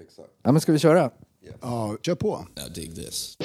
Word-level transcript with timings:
Exakt. 0.00 0.30
Ja, 0.42 0.52
men 0.52 0.60
ska 0.60 0.72
vi 0.72 0.78
köra? 0.78 1.10
Ja, 1.60 1.96
kör 2.02 2.14
på. 2.14 2.46
Now 2.56 2.72
dig 2.74 2.94
this. 2.94 3.36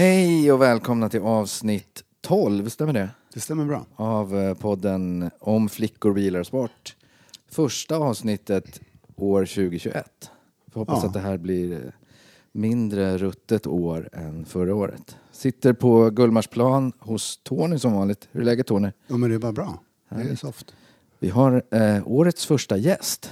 Hej 0.00 0.52
och 0.52 0.62
välkomna 0.62 1.08
till 1.08 1.20
avsnitt 1.20 2.04
12, 2.20 2.68
stämmer 2.68 2.92
det? 2.92 3.10
Det 3.34 3.40
stämmer 3.40 3.64
bra. 3.64 3.86
Av 3.96 4.38
eh, 4.38 4.54
podden 4.54 5.30
om 5.38 5.68
flickor, 5.68 6.12
bilar 6.12 6.40
och 6.40 6.46
sport. 6.46 6.96
Första 7.48 7.96
avsnittet 7.96 8.80
år 9.16 9.44
2021. 9.44 10.30
Får 10.72 10.80
hoppas 10.80 10.98
Ja. 11.02 11.08
att 11.08 11.14
det 11.14 11.20
här 11.20 11.38
blir 11.38 11.72
eh, 11.72 11.78
mindre 12.52 13.18
ruttet 13.18 13.66
år 13.66 14.08
än 14.12 14.44
förra 14.44 14.74
året. 14.74 15.16
Sitter 15.32 15.72
på 15.72 16.10
Gullmarsplan 16.10 16.92
hos 16.98 17.40
Tony 17.42 17.78
som 17.78 17.92
vanligt. 17.92 18.28
Hur 18.32 18.40
är 18.40 18.44
läget 18.44 18.66
Tony? 18.66 18.88
Ja, 19.06 19.16
men 19.16 19.30
det 19.30 19.36
är 19.36 19.38
bara 19.38 19.52
bra. 19.52 19.78
Det 20.08 20.14
är 20.14 20.18
Härligt. 20.18 20.40
soft. 20.40 20.74
Vi 21.18 21.28
har 21.28 21.62
eh, 21.70 22.08
årets 22.08 22.46
första 22.46 22.76
gäst. 22.76 23.30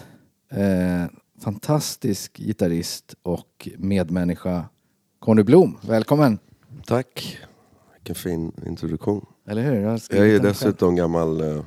Eh, 0.51 1.05
fantastisk 1.41 2.39
gitarrist 2.39 3.15
och 3.23 3.69
medmänniska 3.79 4.65
Conny 5.19 5.43
Blom. 5.43 5.79
Välkommen! 5.89 6.39
Tack. 6.87 7.39
Vilken 7.95 8.15
fin 8.15 8.53
introduktion. 8.67 9.27
Eller 9.49 9.63
hur? 9.63 9.75
Jag, 9.81 10.01
Jag 10.11 10.29
är 10.29 10.41
dessutom 10.41 10.97
gammal 10.97 11.41
uh, 11.43 11.63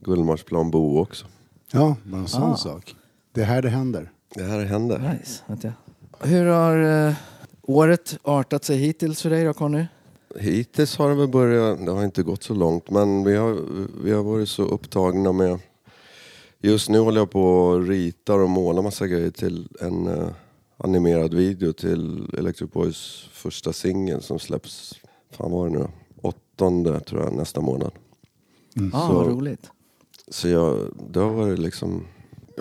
Gullmarsplanbo 0.00 0.98
också. 1.00 1.26
Ja, 1.72 1.96
bara 2.04 2.20
en 2.20 2.28
sån 2.28 2.42
Ah. 2.52 2.56
sak. 2.56 2.96
Det 3.32 3.40
är 3.40 3.44
här 3.44 3.62
det 3.62 3.68
händer. 3.68 4.10
Det 4.34 4.42
här 4.42 4.64
händer. 4.64 4.98
Nice. 5.18 5.42
Vänta. 5.46 5.72
Hur 6.20 6.46
har 6.46 7.06
eh, 7.08 7.14
året 7.62 8.18
artat 8.22 8.64
sig 8.64 8.76
hittills 8.76 9.22
för 9.22 9.30
dig 9.30 9.44
då 9.44 9.52
Conny? 9.52 9.84
Hittills 10.38 10.96
har 10.96 11.08
det 11.08 11.14
väl 11.14 11.28
börjat, 11.28 11.86
det 11.86 11.92
har 11.92 12.04
inte 12.04 12.22
gått 12.22 12.42
så 12.42 12.54
långt 12.54 12.90
men 12.90 13.24
vi 13.24 13.36
har, 13.36 13.58
vi 14.04 14.12
har 14.12 14.22
varit 14.22 14.48
så 14.48 14.62
upptagna 14.62 15.32
med 15.32 15.58
Just 16.60 16.88
nu 16.88 16.98
håller 16.98 17.20
jag 17.20 17.30
på 17.30 17.42
och 17.44 17.86
ritar 17.86 18.38
och 18.38 18.50
målar 18.50 18.82
massa 18.82 19.06
grejer 19.06 19.30
till 19.30 19.68
en 19.80 20.06
eh, 20.06 20.28
animerad 20.76 21.34
video 21.34 21.72
till 21.72 22.28
Electric 22.38 22.70
Boys 22.72 23.28
första 23.32 23.72
singel 23.72 24.22
som 24.22 24.38
släpps, 24.38 24.94
fan 25.30 25.50
var 25.50 25.68
det 25.68 25.78
nu? 25.78 25.86
Åttonde 26.22 27.00
tror 27.00 27.22
jag 27.22 27.34
nästa 27.34 27.60
månad. 27.60 27.92
Ja, 28.74 28.90
Så- 29.08 29.12
vad 29.14 29.26
roligt. 29.26 29.70
Så 30.28 30.48
jag, 30.48 30.78
det 31.10 31.20
har 31.20 31.30
varit 31.30 31.58
liksom 31.58 32.06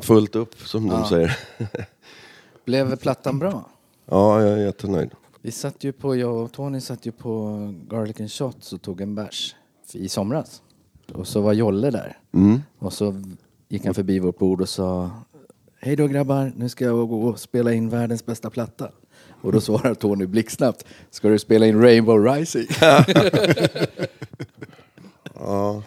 fullt 0.02 0.36
upp 0.36 0.56
som 0.60 0.88
Ja. 0.88 0.94
de 1.00 1.06
säger. 1.10 1.38
Blev 2.66 2.96
plattan 2.96 3.40
bra? 3.40 3.70
Ja, 4.06 4.42
jag 4.42 4.60
är 4.60 4.66
jättenöjd. 4.66 5.10
Vi 5.42 5.52
satt 5.52 5.84
ju 5.84 5.92
på, 5.92 6.16
jag 6.16 6.36
och 6.44 6.52
Tony 6.52 6.82
satt 6.82 7.06
ju 7.06 7.12
på 7.12 7.58
Garlic 7.90 8.20
and 8.20 8.32
Shots 8.32 8.74
och 8.74 8.82
tog 8.82 9.02
en 9.02 9.16
bärs 9.16 9.56
i 9.94 10.10
somras. 10.10 10.62
Och 11.14 11.28
så 11.28 11.42
var 11.42 11.54
Jolle 11.54 11.90
där. 11.92 12.18
Mm. 12.32 12.62
Och 12.80 12.94
så 12.94 13.22
gick 13.70 13.86
han 13.86 13.94
förbi 13.94 14.20
vårt 14.20 14.38
bord 14.38 14.62
och 14.62 14.70
sa 14.70 15.12
Hej 15.86 15.96
då 15.96 16.08
grabbar, 16.08 16.52
nu 16.56 16.70
ska 16.70 16.86
jag 16.86 17.10
gå 17.10 17.24
och 17.24 17.40
spela 17.40 17.74
in 17.74 17.90
världens 17.90 18.26
bästa 18.26 18.50
platta. 18.50 18.90
Och 19.42 19.52
då 19.52 19.62
svarar 19.62 19.94
Tony 19.94 20.26
blixtsnabbt 20.26 20.86
Ska 21.10 21.30
du 21.30 21.40
spela 21.40 21.68
in 21.68 21.82
Rainbow 21.82 22.26
Rising? 22.26 22.68
Ja, 25.36 25.84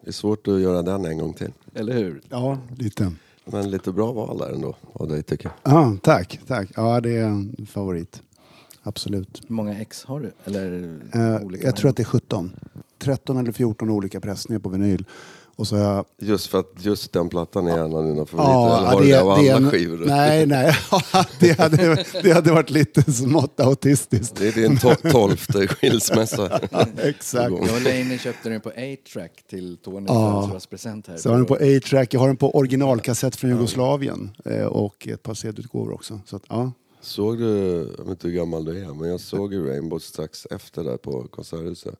det 0.00 0.08
är 0.08 0.12
svårt 0.12 0.48
att 0.48 0.60
göra 0.60 0.82
den 0.82 1.04
en 1.04 1.18
gång 1.18 1.32
till. 1.32 1.52
Eller 1.74 1.92
hur? 1.92 2.20
Ja, 2.28 2.58
lite. 2.76 3.12
Men 3.44 3.70
lite 3.70 3.92
bra 3.92 4.12
val 4.12 4.38
där 4.38 4.52
ändå 4.52 4.76
av 4.92 5.08
dig 5.08 5.22
tycker 5.22 5.50
jag. 5.62 5.72
Ja, 5.74 5.96
tack, 6.02 6.40
tack. 6.46 6.68
Ja, 6.76 7.00
det 7.00 7.16
är 7.16 7.24
en 7.24 7.66
favorit. 7.70 8.22
Absolut. 8.82 9.40
Hur 9.48 9.54
många 9.54 9.80
ex 9.80 10.04
har 10.04 10.20
du? 10.20 10.32
Eller 10.44 10.98
olika 11.44 11.66
jag 11.66 11.76
tror 11.76 11.90
att 11.90 11.96
det 11.96 12.02
är 12.02 12.04
17. 12.04 12.52
13 12.98 13.36
eller 13.36 13.52
14 13.52 13.90
olika 13.90 14.20
pressningar 14.20 14.60
på 14.60 14.68
vinyl. 14.68 15.04
Och 15.58 15.66
så 15.66 15.76
har 15.76 15.82
jag... 15.94 16.04
Just 16.18 16.46
för 16.46 16.58
att 16.58 16.72
just 16.78 17.12
den 17.12 17.28
plattan 17.28 17.66
är 17.66 17.78
en 17.78 17.94
av 17.94 18.04
dina 18.04 18.26
favoriter. 18.26 18.52
Ja, 18.52 18.78
eller 18.78 18.86
har 18.88 19.00
du 19.00 19.06
det 19.08 19.20
av 19.20 19.30
alla 19.30 19.56
en- 19.56 19.70
skivor? 19.70 20.02
Nej, 20.06 20.46
nej. 20.46 20.74
det, 21.40 21.58
hade, 21.58 22.04
det 22.22 22.32
hade 22.32 22.52
varit 22.52 22.70
lite 22.70 23.12
smått 23.12 23.60
autistiskt. 23.60 24.36
Det 24.36 24.48
är 24.48 24.52
din 24.52 24.76
to- 24.76 25.10
tolfte 25.10 25.66
skilsmässa. 25.68 26.60
Exakt. 27.02 27.46
Igång. 27.46 27.66
Jag 27.66 27.76
och 27.76 27.82
Laney 27.82 28.18
köpte 28.18 28.48
den 28.48 28.60
på 28.60 28.68
A-track 28.68 29.44
till 29.50 29.76
Tonys 29.76 30.08
Ja. 30.10 30.32
födelsedagspresent 30.32 31.06
här. 31.06 31.16
Så 31.16 31.28
har 31.30 31.36
den 31.36 31.46
på 31.46 31.54
A-track, 31.54 32.14
jag 32.14 32.20
har 32.20 32.26
den 32.26 32.36
på 32.36 32.56
originalkassett 32.56 33.36
från 33.36 33.50
Jugoslavien. 33.50 34.30
Eh, 34.44 34.64
och 34.64 35.08
ett 35.08 35.22
par 35.22 35.34
CD-utgåvor 35.34 35.92
också. 35.94 36.20
Så 36.26 36.36
att, 36.36 36.42
ja. 36.48 36.72
Såg 37.00 37.38
du, 37.38 37.48
jag 37.98 38.04
vet 38.04 38.08
inte 38.10 38.28
hur 38.28 38.34
gammal 38.34 38.64
du 38.64 38.84
är, 38.84 38.94
men 38.94 39.08
jag 39.10 39.20
såg 39.20 39.52
ju 39.54 39.66
Rainbow 39.70 39.98
strax 39.98 40.46
efter 40.50 40.84
där 40.84 40.96
på 40.96 41.26
Konserthuset. 41.30 41.94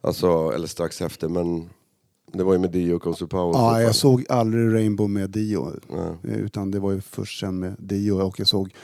Alltså, 0.00 0.52
eller 0.54 0.66
strax 0.66 1.00
efter, 1.02 1.28
men 1.28 1.70
det 2.32 2.44
var 2.44 2.52
ju 2.52 2.58
med 2.58 2.70
Dio 2.70 2.94
och 2.94 3.02
Cozy 3.02 3.26
Power. 3.26 3.58
ja, 3.58 3.82
jag 3.82 3.94
såg 3.94 4.24
aldrig 4.28 4.74
Rainbow 4.74 5.10
med 5.10 5.30
Dio. 5.30 5.72
Nej. 5.88 6.34
Eh, 6.34 6.40
Utan 6.40 6.70
det 6.70 6.78
var 6.80 6.92
ju 6.92 7.00
först 7.00 7.40
sen 7.40 7.58
med 7.58 7.74
Dio 7.78 8.12
och 8.12 8.40
jag 8.40 8.46
såg 8.46 8.74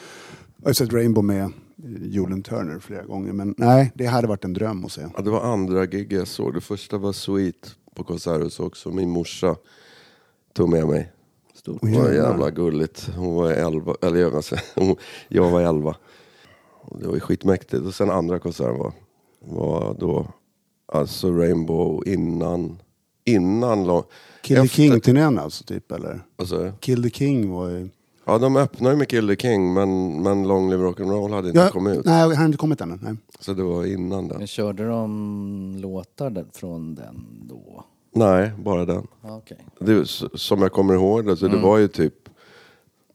jag 0.56 0.68
har 0.68 0.72
sett 0.74 0.92
Rainbow 0.92 1.24
med 1.24 1.42
eh, 1.44 1.50
Julen 2.02 2.42
Turner 2.42 2.78
flera 2.78 3.02
gånger. 3.02 3.32
Men 3.32 3.54
nej, 3.58 3.92
det 3.94 4.06
hade 4.06 4.28
varit 4.28 4.44
en 4.44 4.52
dröm 4.52 4.84
att 4.84 4.92
se. 4.92 5.06
Ja, 5.16 5.22
det 5.22 5.30
var 5.30 5.40
andra 5.40 5.86
gig 5.86 6.12
jag 6.12 6.28
såg. 6.28 6.54
Det 6.54 6.60
första 6.60 6.98
var 6.98 7.12
Sweet 7.12 7.76
på 7.94 8.04
Konserthuset 8.04 8.60
också. 8.60 8.90
Min 8.90 9.10
morsa 9.10 9.56
tog 10.52 10.68
med 10.68 10.86
mig. 10.86 11.12
Stort. 11.54 11.82
Det 11.82 11.98
var 11.98 12.12
jävla 12.12 12.50
gulligt. 12.50 13.10
Hon 13.16 13.34
var 13.34 13.50
elva, 13.50 13.94
eller 14.02 14.20
jag, 14.20 14.34
alltså, 14.34 14.56
hon, 14.74 14.96
jag 15.28 15.50
var 15.50 15.60
elva. 15.60 15.96
Det 17.00 17.06
var 17.06 17.14
ju 17.14 17.20
skitmäktigt. 17.20 17.84
Och 17.86 17.94
sen 17.94 18.10
andra 18.10 18.38
konserten 18.38 18.78
var, 18.78 18.92
var 19.40 19.96
då 20.00 20.26
alltså 20.86 21.30
Rainbow 21.32 22.08
innan, 22.08 22.78
innan 23.24 23.84
lång, 23.86 24.02
Kill 24.42 24.56
the 24.56 24.62
Efter- 24.62 24.76
King-turnén 24.76 25.38
alltså, 25.38 25.64
typ, 25.64 25.92
eller? 25.92 26.20
alltså, 26.36 26.72
Kill 26.80 27.02
the 27.02 27.10
King 27.10 27.50
var 27.50 27.68
ju... 27.68 27.88
Ja, 28.26 28.38
de 28.38 28.56
öppnade 28.56 28.94
ju 28.94 28.98
med 28.98 29.08
Kill 29.08 29.28
the 29.28 29.36
King, 29.36 29.72
men, 29.72 30.22
men 30.22 30.48
Long 30.48 30.70
Live 30.70 30.82
Rock'n'Roll 30.84 31.34
hade 31.34 31.48
inte 31.48 31.60
Ja, 31.60 31.68
kommit 31.68 31.98
ut. 31.98 32.04
Nej, 32.04 32.20
jag 32.28 32.36
har 32.36 32.44
inte 32.44 32.58
kommit 32.58 32.80
ännu. 32.80 32.98
Nej. 33.02 33.14
Så 33.40 33.54
det 33.54 33.62
var 33.62 33.84
innan 33.86 34.28
den. 34.28 34.38
Men 34.38 34.46
körde 34.46 34.88
de 34.88 35.76
låtar 35.78 36.44
från 36.52 36.94
den 36.94 37.24
då? 37.48 37.84
Nej, 38.14 38.50
bara 38.58 38.84
den. 38.84 39.06
Ja, 39.22 39.36
Okej. 39.36 39.58
Det, 39.80 40.06
som 40.34 40.62
jag 40.62 40.72
kommer 40.72 40.94
ihåg 40.94 41.26
det, 41.26 41.36
så 41.36 41.46
Mm. 41.46 41.58
det 41.58 41.64
var 41.66 41.78
ju 41.78 41.88
typ 41.88 42.14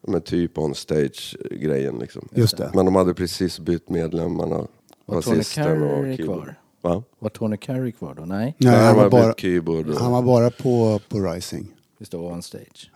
med 0.08 0.26
typ 0.26 0.58
on 0.58 0.76
stage-grejen 0.76 2.00
liksom. 2.00 2.28
Just 2.32 2.58
det. 2.58 2.72
Men 2.74 2.86
de 2.86 2.96
hade 2.96 3.14
precis 3.14 3.60
bytt 3.60 3.90
medlemmarna. 3.90 4.68
Var 5.06 5.22
Tony 5.22 5.38
basisten 5.38 5.84
och 5.84 5.90
Carey 5.90 6.18
keyboard. 6.18 6.44
kvar? 6.44 6.60
Va? 6.82 7.04
Var 7.20 7.30
Tony 7.30 7.58
Carey 7.58 7.92
kvar 7.92 8.14
då? 8.16 8.26
Nej, 8.26 8.56
Nej, 8.58 8.76
han 8.86 8.96
var 8.96 9.10
bara, 9.10 9.34
keyboard. 9.34 9.90
Och... 9.90 9.96
han 9.96 10.12
var 10.12 10.22
bara 10.22 10.50
på, 10.50 11.00
på 11.10 11.20
Rising. 11.20 11.76
det 11.98 12.06
står 12.06 12.32
on 12.32 12.42
stage. 12.42 12.92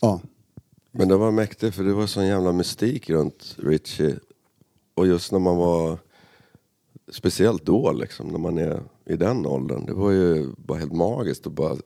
Ja. 0.00 0.20
Men 0.92 1.08
det 1.08 1.16
var 1.16 1.30
mäktigt 1.30 1.74
för 1.74 1.84
det 1.84 1.92
var 1.92 2.06
sån 2.06 2.26
jävla 2.26 2.52
mystik 2.52 3.10
runt 3.10 3.56
Richie. 3.58 4.16
Och 4.94 5.06
just 5.06 5.32
när 5.32 5.38
man 5.38 5.56
var, 5.56 5.98
speciellt 7.12 7.64
då 7.64 7.92
liksom, 7.92 8.28
när 8.28 8.38
man 8.38 8.58
är 8.58 8.82
i 9.04 9.16
den 9.16 9.46
åldern. 9.46 9.86
Det 9.86 9.92
var 9.92 10.10
ju 10.10 10.46
bara 10.56 10.78
helt 10.78 10.92
magiskt 10.92 11.46
att 11.46 11.52
bara 11.52 11.76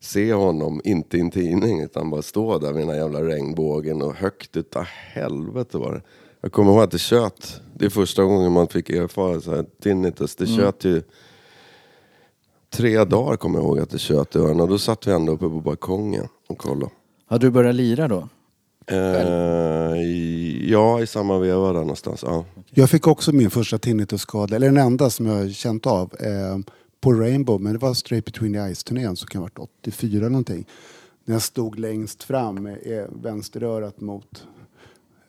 se 0.00 0.32
honom, 0.32 0.80
inte 0.84 1.16
i 1.16 1.20
en 1.20 1.30
tidning, 1.30 1.80
utan 1.80 2.10
bara 2.10 2.22
stå 2.22 2.58
där 2.58 2.72
med 2.72 2.82
den 2.82 2.88
här 2.88 2.96
jävla 2.96 3.22
regnbågen 3.22 4.02
och 4.02 4.14
högt 4.14 4.56
utav 4.56 4.84
helvete 4.84 5.78
var 5.78 5.92
det. 5.92 6.02
Jag 6.40 6.52
kommer 6.52 6.72
ihåg 6.72 6.82
att 6.82 6.90
det 6.90 6.98
tjöt. 6.98 7.60
Det 7.74 7.84
är 7.84 7.90
första 7.90 8.24
gången 8.24 8.52
man 8.52 8.68
fick 8.68 8.90
erfara 8.90 9.40
så 9.40 9.54
här 9.54 9.66
tinnitus. 9.82 10.36
Det 10.36 10.46
tjöt 10.46 10.84
ju 10.84 11.02
tre 12.70 13.04
dagar 13.04 13.36
kommer 13.36 13.58
jag 13.58 13.64
ihåg 13.66 13.78
att 13.80 13.90
det 13.90 13.98
tjöt 13.98 14.36
i 14.36 14.38
öronen. 14.38 14.60
Och 14.60 14.68
då 14.68 14.78
satt 14.78 15.06
vi 15.06 15.12
ändå 15.12 15.32
uppe 15.32 15.44
på 15.48 15.60
balkongen 15.60 16.28
och 16.48 16.58
kollade. 16.58 16.92
Har 17.26 17.38
du 17.38 17.50
börjat 17.50 17.74
lira 17.74 18.08
då? 18.08 18.28
Eh, 18.86 19.96
i- 20.02 20.68
ja, 20.70 21.00
i 21.02 21.06
samma 21.06 21.38
veva 21.38 21.66
där 21.72 21.80
någonstans. 21.80 22.22
Ja. 22.26 22.44
Jag 22.70 22.90
fick 22.90 23.06
också 23.06 23.32
min 23.32 23.50
första 23.50 23.78
tinnitusskada, 23.78 24.56
eller 24.56 24.66
den 24.66 24.76
enda 24.76 25.10
som 25.10 25.26
jag 25.26 25.50
känt 25.54 25.86
av, 25.86 26.14
eh, 26.20 26.58
på 27.00 27.12
Rainbow. 27.12 27.60
Men 27.60 27.72
det 27.72 27.78
var 27.78 27.94
Straight 27.94 28.24
Between 28.24 28.52
the 28.52 28.58
Eyes-turnén 28.58 29.16
som 29.16 29.26
kan 29.28 29.38
ha 29.42 29.44
varit 29.44 29.58
84 29.58 30.18
eller 30.18 30.28
någonting. 30.30 30.64
När 31.24 31.34
jag 31.34 31.42
stod 31.42 31.78
längst 31.78 32.22
fram 32.22 32.62
med 32.62 32.78
eh, 32.84 33.04
vänsterörat 33.22 34.00
mot 34.00 34.44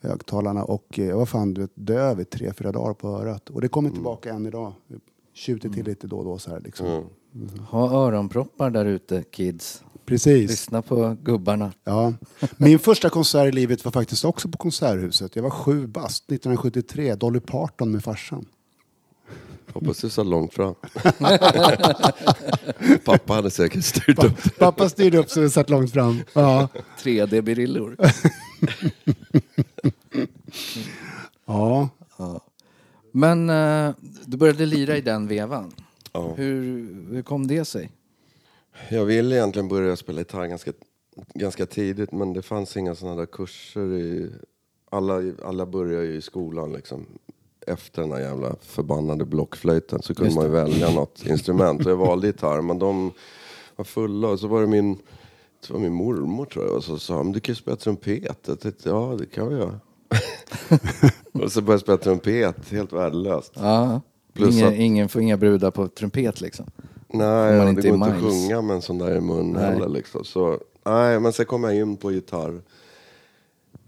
högtalarna 0.01 0.63
och 0.63 0.99
eh, 0.99 1.05
jag 1.05 1.17
var 1.17 1.25
fan 1.25 1.53
du 1.53 1.61
vet, 1.61 1.71
döv 1.75 2.21
i 2.21 2.25
tre, 2.25 2.53
fyra 2.53 2.71
dagar 2.71 2.93
på 2.93 3.07
örat. 3.07 3.49
Och 3.49 3.61
det 3.61 3.67
kommer 3.67 3.89
tillbaka 3.89 4.33
än 4.33 4.45
idag. 4.45 4.73
Tjuter 5.33 5.69
till 5.69 5.85
lite 5.85 6.07
då 6.07 6.17
och 6.17 6.25
då 6.25 6.37
så 6.37 6.51
här 6.51 6.59
liksom. 6.59 6.87
Mm. 6.87 7.03
Ha 7.69 7.91
öronproppar 7.91 8.69
där 8.69 8.85
ute, 8.85 9.23
kids. 9.31 9.83
Precis. 10.05 10.49
Lyssna 10.49 10.81
på 10.81 11.17
gubbarna. 11.23 11.71
Ja. 11.83 12.13
Min 12.57 12.79
första 12.79 13.09
konsert 13.09 13.47
i 13.47 13.51
livet 13.51 13.85
var 13.85 13.91
faktiskt 13.91 14.25
också 14.25 14.49
på 14.49 14.57
Konserthuset. 14.57 15.35
Jag 15.35 15.43
var 15.43 15.49
sju 15.49 15.87
bast, 15.87 16.31
1973. 16.31 17.15
Dolly 17.15 17.39
Parton 17.39 17.91
med 17.91 18.03
farsan. 18.03 18.45
Hoppas 19.73 19.97
du 19.97 20.09
satt 20.09 20.25
långt 20.25 20.53
fram. 20.53 20.75
Pappa 23.05 23.33
hade 23.33 23.51
säkert 23.51 23.85
styrt 23.85 24.23
upp 24.23 24.43
det. 24.43 24.49
Pappa 24.49 24.89
styrde 24.89 25.17
upp 25.17 25.29
så 25.29 25.41
vi 25.41 25.49
satt 25.49 25.69
långt 25.69 25.91
fram. 25.91 26.21
Ja. 26.33 26.67
3D-brillor. 27.03 27.97
ja. 31.45 31.89
Men 33.11 33.49
eh, 33.49 33.95
du 34.25 34.37
började 34.37 34.65
lira 34.65 34.97
i 34.97 35.01
den 35.01 35.27
vevan. 35.27 35.71
Ja. 36.13 36.33
Hur, 36.37 36.87
hur 37.11 37.21
kom 37.21 37.47
det 37.47 37.65
sig? 37.65 37.91
Jag 38.89 39.05
ville 39.05 39.35
egentligen 39.35 39.67
börja 39.67 39.95
spela 39.95 40.21
gitarr 40.21 40.47
ganska, 40.47 40.71
ganska 41.33 41.65
tidigt 41.65 42.11
men 42.11 42.33
det 42.33 42.41
fanns 42.41 42.77
inga 42.77 42.95
sådana 42.95 43.15
där 43.15 43.25
kurser. 43.25 43.93
I, 43.93 44.31
alla, 44.89 45.21
alla 45.45 45.65
börjar 45.65 46.01
ju 46.01 46.15
i 46.15 46.21
skolan 46.21 46.73
liksom. 46.73 47.05
Efter 47.67 48.01
den 48.01 48.11
här 48.11 48.19
jävla 48.19 48.55
förbannade 48.61 49.25
blockflöjten 49.25 50.01
så 50.01 50.15
kunde 50.15 50.35
man 50.35 50.45
ju 50.45 50.51
välja 50.51 50.89
något 50.89 51.25
instrument. 51.25 51.85
Och 51.85 51.91
jag 51.91 51.97
valde 51.97 52.27
gitarr 52.27 52.61
men 52.61 52.79
de 52.79 53.11
var 53.75 53.85
fulla 53.85 54.27
och 54.27 54.39
så 54.39 54.47
var 54.47 54.61
det 54.61 54.67
min, 54.67 54.97
det 55.67 55.73
var 55.73 55.79
min 55.79 55.93
mormor 55.93 56.45
tror 56.45 56.65
jag 56.65 56.75
och 56.75 56.83
så 56.83 56.99
sa 56.99 57.17
de 57.17 57.31
du 57.31 57.39
kan 57.39 57.53
ju 57.53 57.55
spela 57.55 57.77
trumpet. 57.77 58.39
Jag 58.47 58.59
tänkte, 58.59 58.89
ja 58.89 59.15
det 59.19 59.25
kan 59.25 59.49
vi 59.49 59.55
göra. 59.55 59.79
och 61.43 61.51
så 61.51 61.61
började 61.61 61.73
jag 61.73 61.79
spela 61.79 61.97
trumpet, 61.97 62.69
helt 62.71 62.93
värdelöst. 62.93 63.53
Ja. 63.55 64.01
Plus 64.33 64.55
Ingen, 64.55 64.67
att- 64.67 64.73
ingen 64.75 65.09
får 65.09 65.21
inga 65.21 65.37
brudar 65.37 65.71
på 65.71 65.87
trumpet 65.87 66.41
liksom. 66.41 66.65
Nej, 67.13 67.55
ja, 67.55 67.69
inte 67.69 67.81
det 67.81 67.87
går 67.89 67.95
inte 67.97 68.09
att 68.09 68.21
sjunga 68.21 68.61
med 68.61 68.75
en 68.75 68.81
sån 68.81 68.97
där 68.97 69.15
i 69.15 69.21
mun 69.21 69.51
Nej. 69.51 69.63
heller. 69.63 69.89
Liksom. 69.89 70.23
Så, 70.25 70.59
nej, 70.85 71.19
men 71.19 71.33
sen 71.33 71.45
kom 71.45 71.63
jag 71.63 71.75
in 71.75 71.97
på 71.97 72.11
gitarr. 72.11 72.61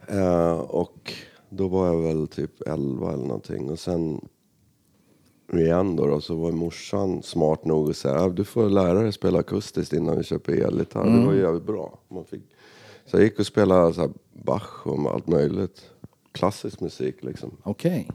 Eh, 0.08 0.54
och 0.60 1.14
då 1.50 1.68
var 1.68 1.88
jag 1.88 2.02
väl 2.02 2.28
typ 2.28 2.62
11 2.62 3.14
eller 3.14 3.24
någonting. 3.24 3.70
Och 3.70 3.80
sen 3.80 4.22
igen 5.59 5.95
då, 5.95 6.06
då 6.06 6.21
så 6.21 6.36
var 6.36 6.51
morsan 6.51 7.24
smart 7.24 7.65
nog 7.65 7.89
att 7.89 7.98
säga 7.98 8.15
"Ja, 8.15 8.30
du 8.30 8.44
får 8.44 8.69
lära 8.69 9.01
dig 9.01 9.12
spela 9.12 9.39
akustiskt 9.39 9.94
innan 9.94 10.18
vi 10.18 10.24
köper 10.24 10.53
elgitarr. 10.53 11.19
Det 11.19 11.25
var 11.25 11.33
ju 11.33 11.39
jävligt 11.42 11.65
bra. 11.65 12.00
Man 12.09 12.25
fick... 12.25 12.42
Så 13.06 13.18
jag 13.18 13.24
gick 13.24 13.39
och 13.39 13.45
spelade 13.45 13.94
så 13.94 14.01
här 14.01 14.09
Bach 14.33 14.88
och 14.88 15.12
allt 15.12 15.27
möjligt. 15.27 15.81
Klassisk 16.31 16.80
musik 16.80 17.24
liksom 17.24 17.51
Okej. 17.63 18.07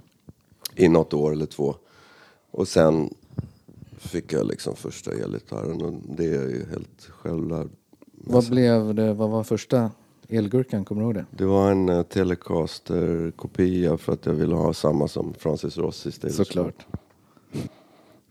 i 0.74 0.88
något 0.88 1.14
år 1.14 1.32
eller 1.32 1.46
två. 1.46 1.74
Och 2.50 2.68
sen 2.68 3.14
fick 3.98 4.32
jag 4.32 4.46
liksom 4.46 4.76
första 4.76 5.12
elgitarren 5.12 5.82
och 5.82 5.92
det 6.16 6.24
är 6.24 6.48
ju 6.48 6.66
helt 6.70 7.08
självlärd. 7.10 7.68
Vad 8.12 8.50
blev 8.50 8.94
det, 8.94 9.14
vad 9.14 9.30
var 9.30 9.44
första 9.44 9.90
elgurkan, 10.28 10.84
kommer 10.84 11.02
du 11.02 11.06
ihåg 11.06 11.14
det? 11.14 11.26
Det 11.30 11.44
var 11.44 11.70
en 11.70 11.88
uh, 11.88 12.02
Telecaster-kopia 12.02 13.96
för 13.96 14.12
att 14.12 14.26
jag 14.26 14.32
ville 14.32 14.54
ha 14.54 14.72
samma 14.72 15.08
som 15.08 15.34
Francis 15.38 15.78
Rossi 15.78 16.12
Såklart. 16.30 16.86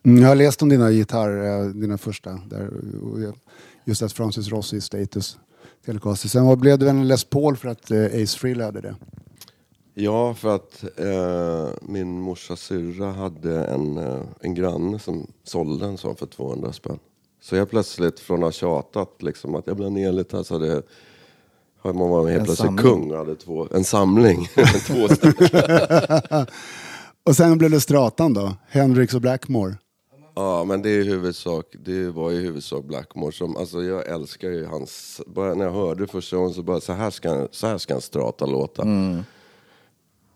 Mm, 0.04 0.22
Jag 0.22 0.30
har 0.30 0.36
läst 0.36 0.62
om 0.62 0.70
dina 0.70 0.92
gitarr, 0.92 1.46
eh, 1.62 1.66
dina 1.68 1.98
första. 1.98 2.40
Där, 2.50 2.70
just 3.86 4.02
att 4.02 4.14
Francis 4.14 4.48
Rossi 4.48 4.82
status. 4.82 5.38
Telecaster. 5.86 6.30
Sen 6.30 6.46
vad 6.46 6.60
blev 6.60 6.80
det 6.80 6.90
en 6.90 7.08
Les 7.08 7.24
Paul 7.24 7.58
för 7.58 7.68
att 7.70 7.92
eh, 7.92 8.06
Ace 8.06 8.38
Frehley 8.40 8.66
hade 8.66 8.82
det? 8.82 8.96
Ja, 9.94 10.34
för 10.34 10.56
att 10.56 10.84
eh, 10.98 11.70
min 11.82 12.20
morsas 12.20 12.60
syrra 12.62 13.12
hade 13.12 13.66
en, 13.66 13.98
eh, 13.98 14.22
en 14.42 14.54
granne 14.56 15.00
som 15.00 15.28
sålde 15.44 15.86
en 15.86 15.98
sån 15.98 16.16
för 16.16 16.26
200 16.26 16.74
spänn. 16.74 17.00
Så 17.42 17.56
jag 17.56 17.70
plötsligt 17.70 18.20
från 18.20 18.38
att 18.40 18.44
ha 18.44 18.52
tjatat 18.52 19.22
liksom 19.22 19.56
att 19.56 19.68
jag 19.68 19.76
blev 19.76 19.88
en 19.88 19.98
elgitarr 19.98 20.44
så 20.44 20.54
hade 20.54 20.82
man 22.00 22.10
var 22.10 22.28
helt 22.30 22.40
En 22.40 22.46
plötsligt 22.46 22.58
samling. 22.68 22.84
kung 22.86 23.12
och 23.12 23.18
hade 23.18 23.36
två, 23.36 23.68
en 23.74 23.84
samling. 23.84 24.48
två 24.88 25.08
stycken. 25.08 25.48
Och 27.26 27.36
sen 27.36 27.58
blev 27.58 27.72
det 27.72 27.82
Stratan 27.82 28.34
då? 28.34 28.54
Hendrix 28.68 29.14
och 29.14 29.22
Blackmore. 29.22 29.78
Ja, 30.36 30.64
men 30.64 30.82
det 30.82 30.90
är 30.90 31.00
i 31.00 31.04
huvudsak, 31.04 31.66
det 31.86 32.10
var 32.10 32.32
i 32.32 32.40
huvudsak 32.40 32.86
Blackmore 32.86 33.32
som, 33.32 33.58
alltså 33.58 33.84
jag 33.84 34.08
älskar 34.08 34.50
ju 34.50 34.66
hans, 34.66 35.22
bara 35.28 35.54
när 35.54 35.66
jag 35.66 35.72
hörde 35.72 36.08
första 36.08 36.38
gången 36.38 36.54
så 36.54 36.64
bara 36.64 36.80
så 36.82 36.94
här 36.94 37.10
ska, 37.10 37.48
så 37.52 37.68
här 37.68 37.78
ska 37.78 37.94
en 37.94 38.02
strata 38.02 38.46
låta. 38.46 38.84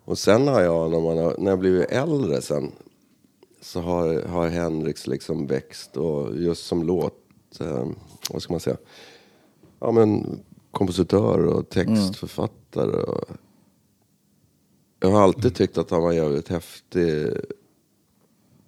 Och 0.05 0.17
sen 0.17 0.47
har 0.47 0.61
jag, 0.61 0.91
när, 0.91 0.99
man 0.99 1.17
har, 1.17 1.35
när 1.37 1.51
jag 1.51 1.59
blivit 1.59 1.91
äldre 1.91 2.41
sen, 2.41 2.71
så 3.61 3.81
har, 3.81 4.21
har 4.23 4.47
Hendrix 4.47 5.07
liksom 5.07 5.47
växt 5.47 5.97
och 5.97 6.37
just 6.37 6.65
som 6.65 6.83
låt, 6.83 7.15
eh, 7.59 7.87
vad 8.29 8.41
ska 8.41 8.53
man 8.53 8.59
säga, 8.59 8.77
ja 9.79 9.91
men 9.91 10.39
kompositör 10.71 11.45
och 11.45 11.69
textförfattare. 11.69 13.03
Och, 13.03 13.29
jag 14.99 15.09
har 15.09 15.21
alltid 15.21 15.55
tyckt 15.55 15.77
att 15.77 15.91
han 15.91 16.01
var 16.03 16.11
jävligt 16.11 16.47
häftig 16.47 17.27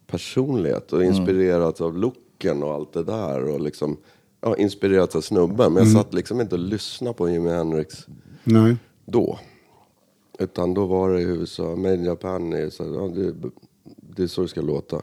personlighet 0.08 0.94
och 0.94 1.04
inspirerat 1.04 1.82
av 1.82 1.98
looken 1.98 2.64
och 2.64 2.74
allt 2.74 2.94
det 2.94 3.04
där. 3.04 3.44
Och 3.44 3.62
liksom, 3.62 3.98
ja, 4.42 4.58
inspirerat 4.58 5.16
av 5.16 5.22
snubben. 5.22 5.74
Men 5.74 5.84
jag 5.84 5.94
satt 5.94 6.14
liksom 6.14 6.42
inte 6.42 6.56
och 6.56 6.62
lyssnade 6.62 7.14
på 7.14 7.30
Jimi 7.30 7.50
Hendrix 7.50 8.06
Nej. 8.44 8.76
då. 9.06 9.40
Utan 10.40 10.74
då 10.74 10.86
var 10.86 11.10
det 11.10 11.22
i 11.22 11.26
huvudsak 11.26 11.78
Made 11.78 11.94
in 11.94 12.06
Japan. 12.06 12.54
är 12.54 12.70
Så, 12.70 12.84
ja, 12.84 13.22
det, 13.22 13.34
det 14.16 14.24
är 14.24 14.28
så 14.28 14.42
det 14.42 14.48
ska 14.48 14.62
låta. 14.62 15.02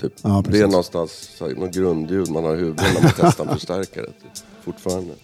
Typ. 0.00 0.12
Ja, 0.22 0.44
det 0.48 0.60
är 0.60 0.66
någonstans 0.66 1.12
så, 1.38 1.48
här, 1.48 1.54
något 1.54 1.74
grundljud 1.74 2.30
man 2.30 2.44
har 2.44 2.54
i 2.54 2.58
huvudet 2.58 2.84
när 2.94 3.02
man 3.02 3.12
testar 3.16 3.44
en 3.44 3.54
förstärkare. 3.54 4.06
Typ. 4.06 4.44
Fortfarande. 4.62 5.14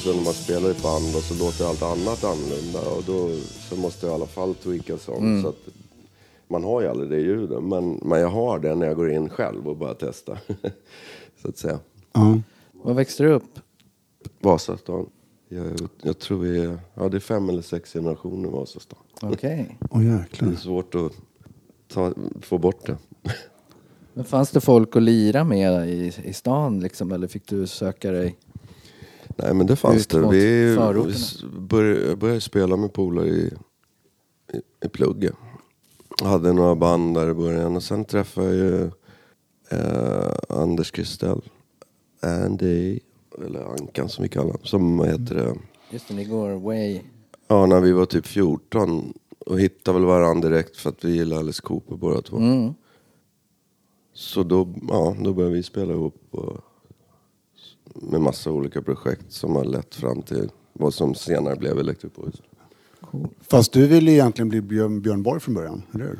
Det 0.00 0.10
så 0.12 0.16
när 0.16 0.24
man 0.24 0.32
spelar 0.32 0.70
i 0.70 0.82
band 0.82 1.16
och 1.16 1.22
så 1.22 1.34
låter 1.44 1.64
allt 1.64 1.82
annat 1.82 2.24
annorlunda. 2.24 2.80
Och 2.80 3.02
då 3.06 3.30
så 3.68 3.76
måste 3.76 4.06
jag 4.06 4.12
i 4.12 4.14
alla 4.14 4.26
fall 4.26 4.54
tweaka 4.54 4.98
sånt. 4.98 5.42
Så 5.42 5.48
att 5.48 5.56
man 6.48 6.64
har 6.64 6.80
ju 6.80 6.88
aldrig 6.88 7.10
det 7.10 7.20
ljudet. 7.20 7.62
Men, 7.62 8.00
men 8.02 8.20
jag 8.20 8.28
har 8.28 8.58
det 8.58 8.74
när 8.74 8.86
jag 8.86 8.96
går 8.96 9.10
in 9.10 9.28
själv 9.28 9.68
och 9.68 9.76
bara 9.76 9.94
testar. 9.94 10.38
så 11.42 11.48
att 11.48 11.58
säga. 11.58 11.78
Ja. 12.12 12.38
Var 12.72 12.94
växte 12.94 13.22
du 13.22 13.28
upp? 13.32 13.58
Vasastan. 14.40 15.06
Jag, 15.48 15.66
jag 16.02 16.18
tror 16.18 16.38
vi 16.38 16.64
är, 16.64 16.78
ja, 16.94 17.08
det 17.08 17.16
är 17.16 17.20
fem 17.20 17.48
eller 17.48 17.62
sex 17.62 17.92
generationer 17.92 18.48
i 18.48 18.52
Vasastan. 18.52 18.98
Okej. 19.22 19.78
Åh 19.90 20.00
Det 20.00 20.06
jäklar. 20.06 20.48
är 20.52 20.56
svårt 20.56 20.94
att 20.94 21.12
ta, 21.88 22.12
få 22.42 22.58
bort 22.58 22.86
det. 22.86 22.96
Men 24.14 24.24
fanns 24.24 24.50
det 24.50 24.60
folk 24.60 24.96
att 24.96 25.02
lira 25.02 25.44
med 25.44 25.88
i, 25.88 26.12
i 26.24 26.32
stan 26.32 26.80
liksom? 26.80 27.12
Eller 27.12 27.26
fick 27.26 27.46
du 27.48 27.66
söka 27.66 28.10
dig? 28.10 28.36
Nej 29.42 29.54
men 29.54 29.66
det 29.66 29.76
fanns 29.76 29.96
Ut 30.00 30.08
det. 30.08 30.20
mot 30.20 30.34
Vi, 30.34 30.64
vi 30.70 30.76
förorterna. 30.76 31.14
s- 31.14 31.44
började, 31.58 32.06
jag 32.08 32.18
började 32.18 32.40
spela 32.40 32.76
med 32.76 32.92
polare 32.92 33.28
i, 33.28 33.52
i, 34.52 34.86
i 34.86 34.88
plugget. 34.88 35.34
Jag 36.20 36.26
hade 36.26 36.52
några 36.52 36.74
band 36.74 37.14
där 37.14 37.30
i 37.30 37.34
början 37.34 37.76
och 37.76 37.82
sen 37.82 38.04
träffade 38.04 38.46
jag 38.46 38.54
ju 38.56 38.90
eh, 39.70 40.32
Anders 40.48 40.90
Kristell. 40.90 41.40
Andy, 42.22 42.98
eller 43.44 43.60
Ankan 43.80 44.08
som 44.08 44.22
vi 44.22 44.28
kallar 44.28 44.46
honom. 44.46 44.60
Som 44.64 44.98
vad 44.98 45.08
heter 45.08 45.34
det? 45.34 45.54
Just 45.90 46.08
det, 46.08 46.14
ni 46.14 46.24
går 46.24 46.50
way... 46.50 47.00
Ja, 47.48 47.66
när 47.66 47.80
vi 47.80 47.92
var 47.92 48.06
typ 48.06 48.26
14 48.26 49.12
och 49.46 49.60
hittade 49.60 49.98
väl 49.98 50.06
varandra 50.08 50.48
direkt 50.48 50.76
för 50.76 50.90
att 50.90 51.04
vi 51.04 51.12
gillade 51.12 51.40
Alice 51.40 51.62
Cooper 51.62 51.96
båda 51.96 52.22
två. 52.22 52.36
Mm. 52.36 52.74
Så 54.14 54.42
då, 54.42 54.74
ja, 54.88 55.16
då 55.20 55.32
började 55.34 55.54
vi 55.54 55.62
spela 55.62 55.92
ihop 55.92 56.22
och, 56.30 56.56
med 58.00 58.20
massa 58.20 58.50
olika 58.50 58.82
projekt 58.82 59.32
som 59.32 59.56
har 59.56 59.64
lett 59.64 59.94
fram 59.94 60.22
till 60.22 60.50
vad 60.72 60.94
som 60.94 61.14
senare 61.14 61.56
blev 61.56 61.78
Electric 61.78 62.12
Boys. 62.14 62.34
Fast 63.40 63.72
du 63.72 63.86
ville 63.86 64.12
egentligen 64.12 64.48
bli 64.48 64.60
Björn, 64.60 65.00
Björn 65.00 65.22
Borg 65.22 65.40
från 65.40 65.54
början, 65.54 65.82
eller 65.94 66.04
hur? 66.04 66.18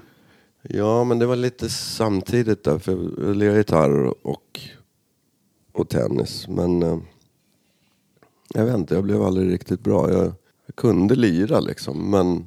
Ja, 0.62 1.04
men 1.04 1.18
det 1.18 1.26
var 1.26 1.36
lite 1.36 1.70
samtidigt 1.70 2.64
där. 2.64 2.78
För 2.78 2.92
jag 3.26 3.36
lirade 3.36 3.58
gitarr 3.58 4.26
och, 4.26 4.60
och 5.72 5.88
tennis. 5.88 6.48
Men 6.48 6.82
eh, 6.82 6.98
jag 8.54 8.64
vet 8.64 8.74
inte, 8.74 8.94
jag 8.94 9.04
blev 9.04 9.22
aldrig 9.22 9.52
riktigt 9.52 9.80
bra. 9.80 10.12
Jag, 10.12 10.32
jag 10.66 10.76
kunde 10.76 11.14
lira 11.14 11.60
liksom, 11.60 12.10
men, 12.10 12.46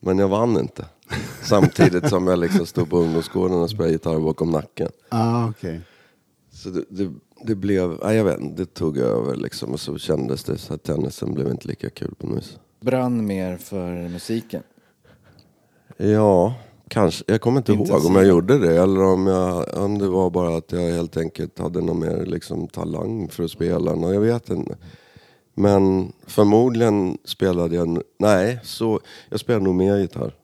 men 0.00 0.18
jag 0.18 0.28
vann 0.28 0.58
inte. 0.58 0.84
Samtidigt 1.42 2.08
som 2.08 2.26
jag 2.26 2.38
liksom 2.38 2.66
stod 2.66 2.90
på 2.90 2.98
ungdomsgården 2.98 3.56
och 3.56 3.70
spelade 3.70 3.92
gitarr 3.92 4.20
bakom 4.20 4.50
nacken. 4.50 4.88
Ah, 5.08 5.48
okej. 5.48 5.80
Så 6.50 6.68
det, 6.68 6.84
det, 6.88 7.12
det 7.42 7.54
blev, 7.54 7.98
nej, 8.02 8.16
jag 8.16 8.24
vet 8.24 8.40
inte, 8.40 8.62
det 8.62 8.74
tog 8.74 8.98
över 8.98 9.36
liksom. 9.36 9.72
Och 9.72 9.80
så 9.80 9.98
kändes 9.98 10.44
det 10.44 10.58
så 10.58 10.74
att 10.74 10.82
tennisen 10.82 11.34
blev 11.34 11.50
inte 11.50 11.68
lika 11.68 11.90
kul 11.90 12.14
på 12.18 12.26
något 12.26 12.38
vis. 12.38 12.58
Brann 12.80 13.26
mer 13.26 13.56
för 13.56 14.08
musiken. 14.08 14.62
Ja, 15.96 16.54
kanske. 16.88 17.24
Jag 17.26 17.40
kommer 17.40 17.58
inte 17.58 17.72
ihåg 17.72 18.06
om 18.06 18.14
jag 18.16 18.26
gjorde 18.26 18.58
det 18.58 18.82
eller 18.82 19.02
om, 19.02 19.26
jag, 19.26 19.74
om 19.74 19.98
det 19.98 20.08
var 20.08 20.30
bara 20.30 20.56
att 20.56 20.72
jag 20.72 20.80
helt 20.80 21.16
enkelt 21.16 21.58
hade 21.58 21.80
någon 21.80 22.00
mer 22.00 22.26
liksom, 22.26 22.68
talang 22.68 23.28
för 23.28 23.44
att 23.44 23.50
spela. 23.50 23.92
Och 23.92 24.14
jag 24.14 24.20
vet 24.20 24.50
inte. 24.50 24.76
Men 25.54 26.12
förmodligen 26.26 27.18
spelade 27.24 27.76
jag... 27.76 28.02
Nej, 28.18 28.60
så, 28.62 29.00
jag 29.28 29.40
spelade 29.40 29.64
nog 29.64 29.74
mer 29.74 29.96
gitarr. 29.96 30.34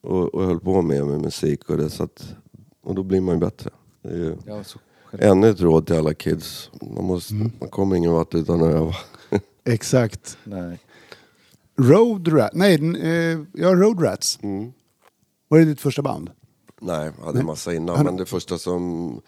Och, 0.00 0.34
och 0.34 0.44
höll 0.44 0.60
på 0.60 0.82
mer 0.82 1.04
med 1.04 1.20
musik. 1.20 1.70
Och, 1.70 1.76
det, 1.76 1.90
så 1.90 2.02
att, 2.02 2.34
och 2.82 2.94
då 2.94 3.02
blir 3.02 3.20
man 3.20 3.34
ju 3.34 3.40
bättre. 3.40 3.70
Ju 4.02 4.36
Ja, 4.46 4.64
så, 4.64 4.78
ännu 5.18 5.48
ett 5.48 5.60
råd 5.60 5.86
till 5.86 5.96
alla 5.96 6.14
kids. 6.14 6.70
Man, 6.94 7.04
måste, 7.04 7.34
man 7.34 7.68
kommer 7.70 7.96
ingen 7.96 8.12
vart 8.12 8.34
utan 8.34 8.62
att 8.62 8.74
öva. 8.74 8.94
Exakt. 9.64 10.38
nej. 10.44 10.78
Road 11.76 12.32
Rats, 12.32 12.54
nej, 12.56 12.74
eh, 13.02 13.38
ja, 13.54 13.74
Road 13.74 14.02
Rats. 14.02 14.38
Mm. 14.42 14.72
Var 15.48 15.58
det 15.58 15.64
ditt 15.64 15.80
första 15.80 16.02
band? 16.02 16.30
Nej, 16.80 17.12
jag 17.18 17.24
hade 17.24 17.38
Nej. 17.38 17.46
massa 17.46 17.74
innan. 17.74 17.96
Han- 17.96 18.04
Men 18.06 18.16
det 18.16 18.26
första 18.26 18.58
som, 18.58 19.20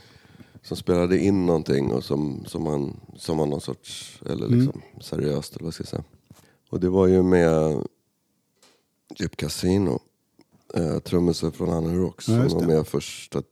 som 0.63 0.77
spelade 0.77 1.19
in 1.19 1.47
någonting 1.47 1.93
och 1.93 2.05
som, 2.05 2.45
som, 2.47 2.63
man, 2.65 2.97
som 3.17 3.39
var 3.39 3.47
någon 3.47 3.61
sorts, 3.61 4.21
eller 4.27 4.47
Mm. 4.47 4.59
liksom 4.61 4.83
seriöst 5.01 5.57
eller 5.57 5.65
vad 5.65 5.75
ska 5.75 5.83
jag 5.83 5.89
säga. 5.89 6.05
Och 6.71 6.81
det 6.81 6.89
var 6.89 7.07
ju 7.07 7.23
med 7.23 7.83
Jeep 9.19 9.37
Casino. 9.37 10.01
Eh, 10.75 10.99
trummisen 10.99 11.53
från 11.53 11.71
Anna 11.71 11.95
Rocks 11.95 12.29
Ja, 12.29 12.49
som 12.49 12.61
var 12.61 12.67
med 12.67 12.87
första 12.87 13.43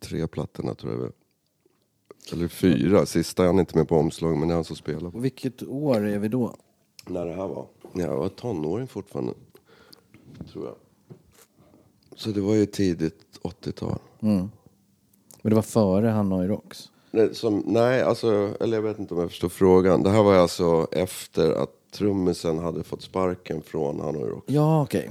tre 0.00 0.26
plattorna 0.26 0.74
tror 0.74 0.92
jag. 1.02 1.12
Eller 2.32 2.48
fyra, 2.48 3.06
sista 3.06 3.42
är 3.42 3.46
han 3.46 3.58
inte 3.58 3.76
med 3.78 3.88
på 3.88 3.96
omslag 3.96 4.38
men 4.38 4.48
det 4.48 4.52
är 4.52 4.56
han 4.56 4.64
som 4.64 4.76
spelar. 4.76 5.10
Vilket 5.20 5.62
år 5.62 6.06
är 6.06 6.18
vi 6.18 6.28
då? 6.28 6.54
När 7.06 7.26
det 7.26 7.34
här 7.34 7.48
var? 7.48 7.66
Jag 7.92 8.16
var 8.16 8.28
tonåring 8.28 8.86
fortfarande. 8.86 9.32
Tror 10.52 10.64
jag. 10.66 10.74
Så 12.16 12.30
det 12.30 12.40
var 12.40 12.54
ju 12.54 12.66
tidigt 12.66 13.40
80-tal. 13.42 13.98
Mm. 14.22 14.50
Men 15.42 15.50
det 15.50 15.54
var 15.54 15.62
före 15.62 16.06
Hanoi 16.08 16.48
Rocks? 16.48 16.90
Nej, 17.10 17.34
som, 17.34 17.62
nej, 17.66 18.02
alltså, 18.02 18.54
eller 18.60 18.76
jag 18.76 18.82
vet 18.82 18.98
inte 18.98 19.14
om 19.14 19.20
jag 19.20 19.30
förstår 19.30 19.48
frågan. 19.48 20.02
Det 20.02 20.10
här 20.10 20.22
var 20.22 20.34
alltså 20.34 20.88
efter 20.92 21.52
att 21.52 21.70
trummisen 21.90 22.58
hade 22.58 22.82
fått 22.82 23.02
sparken 23.02 23.62
från 23.62 24.00
Hanoi 24.00 24.22
Rocks. 24.22 24.44
Ja, 24.46 24.82
okej. 24.82 25.10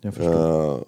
Jag 0.00 0.14
förstår. 0.14 0.74
Eh, 0.74 0.80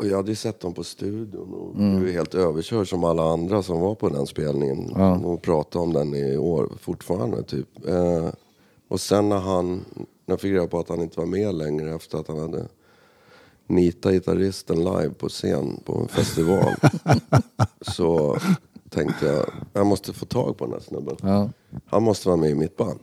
och 0.00 0.06
jag 0.06 0.16
hade 0.16 0.30
ju 0.30 0.36
sett 0.36 0.60
dem 0.60 0.74
på 0.74 0.84
studion 0.84 1.54
och 1.54 1.74
blev 1.74 2.12
helt 2.12 2.34
överkörd 2.34 2.88
som 2.88 3.04
alla 3.04 3.22
andra 3.22 3.62
som 3.62 3.80
var 3.80 3.94
på 3.94 4.08
den 4.08 4.26
spelningen. 4.26 4.92
Ja. 4.94 5.18
Och 5.18 5.42
pratade 5.42 5.84
om 5.84 5.92
den 5.92 6.14
i 6.14 6.36
år 6.36 6.72
fortfarande 6.80 7.42
typ. 7.42 7.86
Eh, 7.88 8.28
och 8.88 9.00
sen 9.00 9.28
när 9.28 9.38
han, 9.38 9.84
när 9.96 10.06
jag 10.26 10.40
fick 10.40 10.52
reda 10.52 10.66
på 10.66 10.78
att 10.78 10.88
han 10.88 11.00
inte 11.00 11.20
var 11.20 11.26
med 11.26 11.54
längre 11.54 11.94
efter 11.94 12.18
att 12.18 12.28
han 12.28 12.38
hade 12.38 12.68
nitat 13.66 14.12
gitarristen 14.12 14.78
live 14.78 15.10
på 15.10 15.28
scen 15.28 15.80
på 15.84 15.98
en 15.98 16.08
festival. 16.08 16.74
så 17.80 18.38
tänkte 18.90 19.26
jag, 19.26 19.50
jag 19.72 19.86
måste 19.86 20.12
få 20.12 20.26
tag 20.26 20.58
på 20.58 20.64
den 20.64 20.74
här 20.74 20.80
snubben. 20.80 21.16
Ja. 21.22 21.50
Han 21.86 22.02
måste 22.02 22.28
vara 22.28 22.36
med 22.36 22.50
i 22.50 22.54
mitt 22.54 22.76
band. 22.76 23.00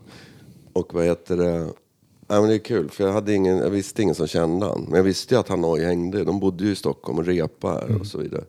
Och 0.74 0.94
vad 0.94 1.06
heter 1.06 1.38
det? 1.38 1.70
Ja, 2.27 2.39
men 2.41 2.50
det 2.50 2.55
är 2.55 2.60
kul, 2.60 2.89
för 2.89 3.03
jag, 3.03 3.13
hade 3.13 3.34
ingen, 3.34 3.57
jag 3.57 3.69
visste 3.69 4.01
ingen 4.01 4.15
som 4.15 4.27
kände 4.27 4.65
han. 4.65 4.86
Men 4.88 4.98
jag 4.98 5.03
visste 5.03 5.36
ju 5.36 5.39
att 5.39 5.48
Hanoi 5.48 5.86
hängde. 5.86 6.24
De 6.24 6.39
bodde 6.39 6.63
ju 6.63 6.72
i 6.72 6.75
Stockholm 6.75 7.19
och 7.19 7.25
repade 7.25 7.79
här 7.79 8.00
och 8.00 8.07
så 8.07 8.17
vidare. 8.17 8.43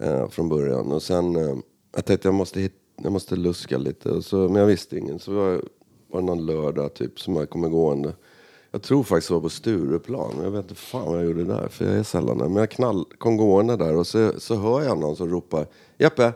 Eh, 0.00 0.28
från 0.28 0.48
början. 0.48 0.92
Och 0.92 1.02
sen, 1.02 1.36
eh, 1.36 1.56
jag 1.94 2.04
tänkte 2.04 2.28
jag 2.28 2.34
måste, 2.34 2.60
hit, 2.60 2.74
jag 3.02 3.12
måste 3.12 3.36
luska 3.36 3.78
lite. 3.78 4.10
Och 4.10 4.24
så, 4.24 4.36
men 4.36 4.54
jag 4.54 4.66
visste 4.66 4.98
ingen. 4.98 5.18
Så 5.18 5.32
var, 5.32 5.62
var 6.08 6.20
det 6.20 6.26
någon 6.26 6.46
lördag 6.46 6.94
typ 6.94 7.20
som 7.20 7.36
jag 7.36 7.50
kommer 7.50 7.68
gående. 7.68 8.14
Jag 8.70 8.82
tror 8.82 9.02
faktiskt 9.02 9.28
det 9.28 9.34
var 9.34 9.40
på 9.40 9.48
Stureplan. 9.48 10.34
Jag 10.42 10.50
vet 10.50 10.62
inte 10.62 10.74
fan 10.74 11.06
vad 11.06 11.18
jag 11.18 11.24
gjorde 11.24 11.44
där. 11.44 11.68
För 11.68 11.84
jag 11.84 11.94
är 11.94 12.02
sällan 12.02 12.38
där. 12.38 12.48
Men 12.48 12.56
jag 12.56 12.70
knall, 12.70 13.04
kom 13.18 13.36
gående 13.36 13.76
där 13.76 13.96
och 13.96 14.06
så, 14.06 14.40
så 14.40 14.54
hör 14.54 14.82
jag 14.82 14.98
någon 14.98 15.16
som 15.16 15.28
ropar 15.28 15.66
Jeppe! 15.98 16.32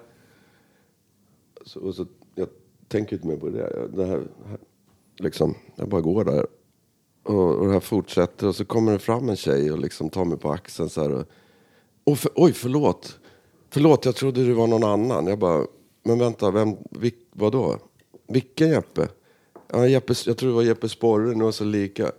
Så, 1.65 1.81
och 1.81 1.95
så, 1.95 2.07
jag 2.35 2.49
tänker 2.89 3.17
inte 3.17 3.29
mer 3.29 3.37
på 3.37 3.49
det. 3.49 3.59
Jag, 3.59 3.97
det 3.97 4.05
här, 4.05 4.23
liksom, 5.23 5.55
jag 5.77 5.89
bara 5.89 6.01
går 6.01 6.25
där. 6.25 6.47
Och, 7.23 7.55
och 7.55 7.67
det 7.67 7.73
här 7.73 7.81
fortsätter 7.81 8.47
och 8.47 8.57
så 8.57 8.65
kommer 8.65 8.93
det 8.93 8.99
fram 8.99 9.29
en 9.29 9.37
tjej 9.37 9.73
och 9.73 9.79
liksom 9.79 10.11
tar 10.11 10.25
mig 10.25 10.39
på 10.39 10.53
axeln 10.53 10.89
så 10.89 11.03
här. 11.03 11.13
Och, 11.13 11.27
oh, 12.05 12.15
för, 12.15 12.31
oj, 12.35 12.53
förlåt. 12.53 13.19
Förlåt, 13.71 14.05
jag 14.05 14.15
trodde 14.15 14.45
du 14.45 14.53
var 14.53 14.67
någon 14.67 14.85
annan. 14.85 15.27
Jag 15.27 15.39
bara, 15.39 15.67
men 16.03 16.19
vänta, 16.19 16.51
vem, 16.51 16.77
vilk, 16.91 17.17
vadå? 17.33 17.79
Vilken 18.29 18.69
Jeppe? 18.69 19.09
Ja, 19.73 19.87
Jeppe? 19.87 20.15
Jag 20.27 20.37
tror 20.37 20.49
det 20.49 20.55
var 20.55 20.63
Jeppe 20.63 20.89
Sporre, 20.89 21.35
ni 21.35 21.45
var 21.45 21.53
så 21.53 21.65
lika. 21.65 22.13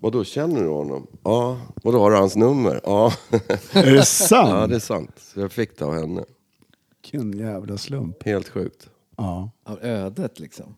Vadå, 0.00 0.24
känner 0.24 0.62
du 0.62 0.68
honom? 0.68 1.06
Ja. 1.22 1.60
Vadå, 1.82 1.98
har 1.98 2.10
du 2.10 2.16
hans 2.16 2.36
nummer? 2.36 2.80
Ja. 2.84 3.12
Är 3.72 3.92
det 3.92 4.04
sant? 4.04 4.48
ja, 4.48 4.66
det 4.66 4.74
är 4.74 4.78
sant. 4.78 5.10
Så 5.16 5.40
jag 5.40 5.52
fick 5.52 5.78
det 5.78 5.84
av 5.84 5.94
henne. 5.94 6.24
Vilken 7.02 7.38
jävla 7.38 7.78
slump. 7.78 8.22
Helt 8.22 8.48
sjukt. 8.48 8.90
Ja. 9.16 9.50
Av 9.64 9.78
ödet 9.82 10.40
liksom. 10.40 10.74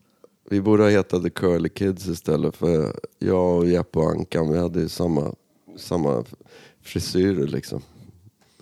Vi 0.48 0.60
borde 0.60 0.82
ha 0.82 0.90
hetat 0.90 1.22
The 1.22 1.30
Curly 1.30 1.68
Kids 1.68 2.06
istället 2.06 2.56
för 2.56 3.00
jag 3.18 3.56
och 3.56 3.66
Jeppe 3.66 3.98
och 3.98 4.10
Ankan, 4.10 4.52
vi 4.52 4.58
hade 4.58 4.80
ju 4.80 4.88
samma, 4.88 5.34
samma 5.76 6.24
frisyrer 6.80 7.46
liksom. 7.46 7.82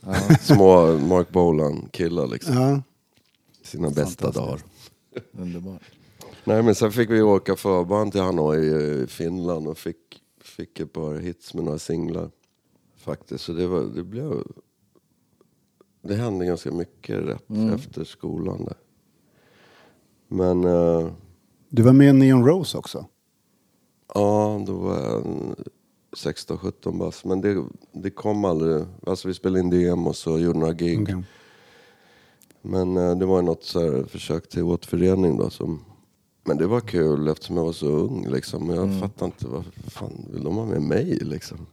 Små 0.40 0.98
Mark 0.98 1.30
Bolan-killar 1.30 2.26
liksom. 2.26 2.56
ja. 2.56 2.82
Sina 3.62 3.90
bästa 3.90 4.30
dagar. 4.30 4.60
Underbart. 5.32 5.82
Nej 6.44 6.62
men 6.62 6.74
sen 6.74 6.92
fick 6.92 7.10
vi 7.10 7.22
åka 7.22 7.56
förband 7.56 8.12
till 8.12 8.20
Hanoi 8.20 8.58
i 9.02 9.06
Finland 9.06 9.68
och 9.68 9.78
fick, 9.78 10.22
fick 10.40 10.80
ett 10.80 10.92
par 10.92 11.14
hits 11.14 11.54
med 11.54 11.64
några 11.64 11.78
singlar. 11.78 12.30
Faktiskt, 12.96 13.44
så 13.44 13.52
det, 13.52 13.66
var, 13.66 13.82
det 13.82 14.04
blev... 14.04 14.42
Det 16.02 16.14
hände 16.14 16.46
ganska 16.46 16.72
mycket 16.72 17.16
rätt 17.18 17.74
efter 17.74 18.04
skolan 18.04 18.64
där. 18.64 18.76
Men... 20.28 20.64
eh, 20.64 21.12
Du 21.74 21.82
var 21.82 21.92
med 21.92 22.08
i 22.08 22.12
Neon 22.12 22.46
Rose 22.46 22.78
också. 22.78 23.06
Ja, 24.14 24.62
då 24.66 24.72
var 24.72 24.94
jag 24.94 25.26
en 25.26 25.54
16-17 26.16 26.98
bast. 26.98 27.24
Men 27.24 27.40
det, 27.40 27.64
det 27.92 28.10
kom 28.10 28.44
aldrig. 28.44 28.84
Alltså 29.06 29.28
vi 29.28 29.34
spelade 29.34 29.60
in 29.60 29.70
DM 29.70 30.06
och 30.06 30.16
så 30.16 30.38
gjorde 30.38 30.58
några 30.58 30.72
gig. 30.72 31.02
Okej. 31.02 31.24
Men 32.62 32.96
eh, 32.96 33.16
det 33.16 33.26
var 33.26 33.42
något 33.42 33.64
så 33.64 33.80
här 33.80 34.04
försök 34.04 34.48
till 34.48 34.62
återförening 34.62 35.36
då. 35.36 35.50
Som, 35.50 35.84
men 36.44 36.56
det 36.56 36.66
var 36.66 36.80
kul 36.80 37.28
eftersom 37.28 37.56
jag 37.56 37.64
var 37.64 37.72
så 37.72 37.86
ung 37.86 38.28
liksom. 38.30 38.66
Men 38.66 38.76
jag 38.76 39.00
fattar 39.00 39.26
inte, 39.26 39.48
vad 39.48 39.64
fan 39.86 40.26
vill 40.32 40.44
de 40.44 40.56
ha 40.56 40.66
med 40.66 40.82
mig 40.82 41.18
liksom? 41.20 41.66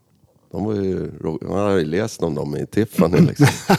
De 0.52 0.66
var 0.66 0.74
ju, 0.74 1.12
man 1.42 1.58
hade 1.58 1.80
ju 1.80 1.86
läst 1.86 2.24
om 2.24 2.36
dem 2.36 2.56
i 2.56 2.66
Tiffany 2.66 3.20
liksom. 3.20 3.48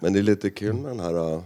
men 0.00 0.12
det 0.12 0.18
är 0.18 0.22
lite 0.22 0.50
kul 0.50 0.74
med 0.74 0.90
den 0.90 1.00
här 1.00 1.34
eh, 1.34 1.42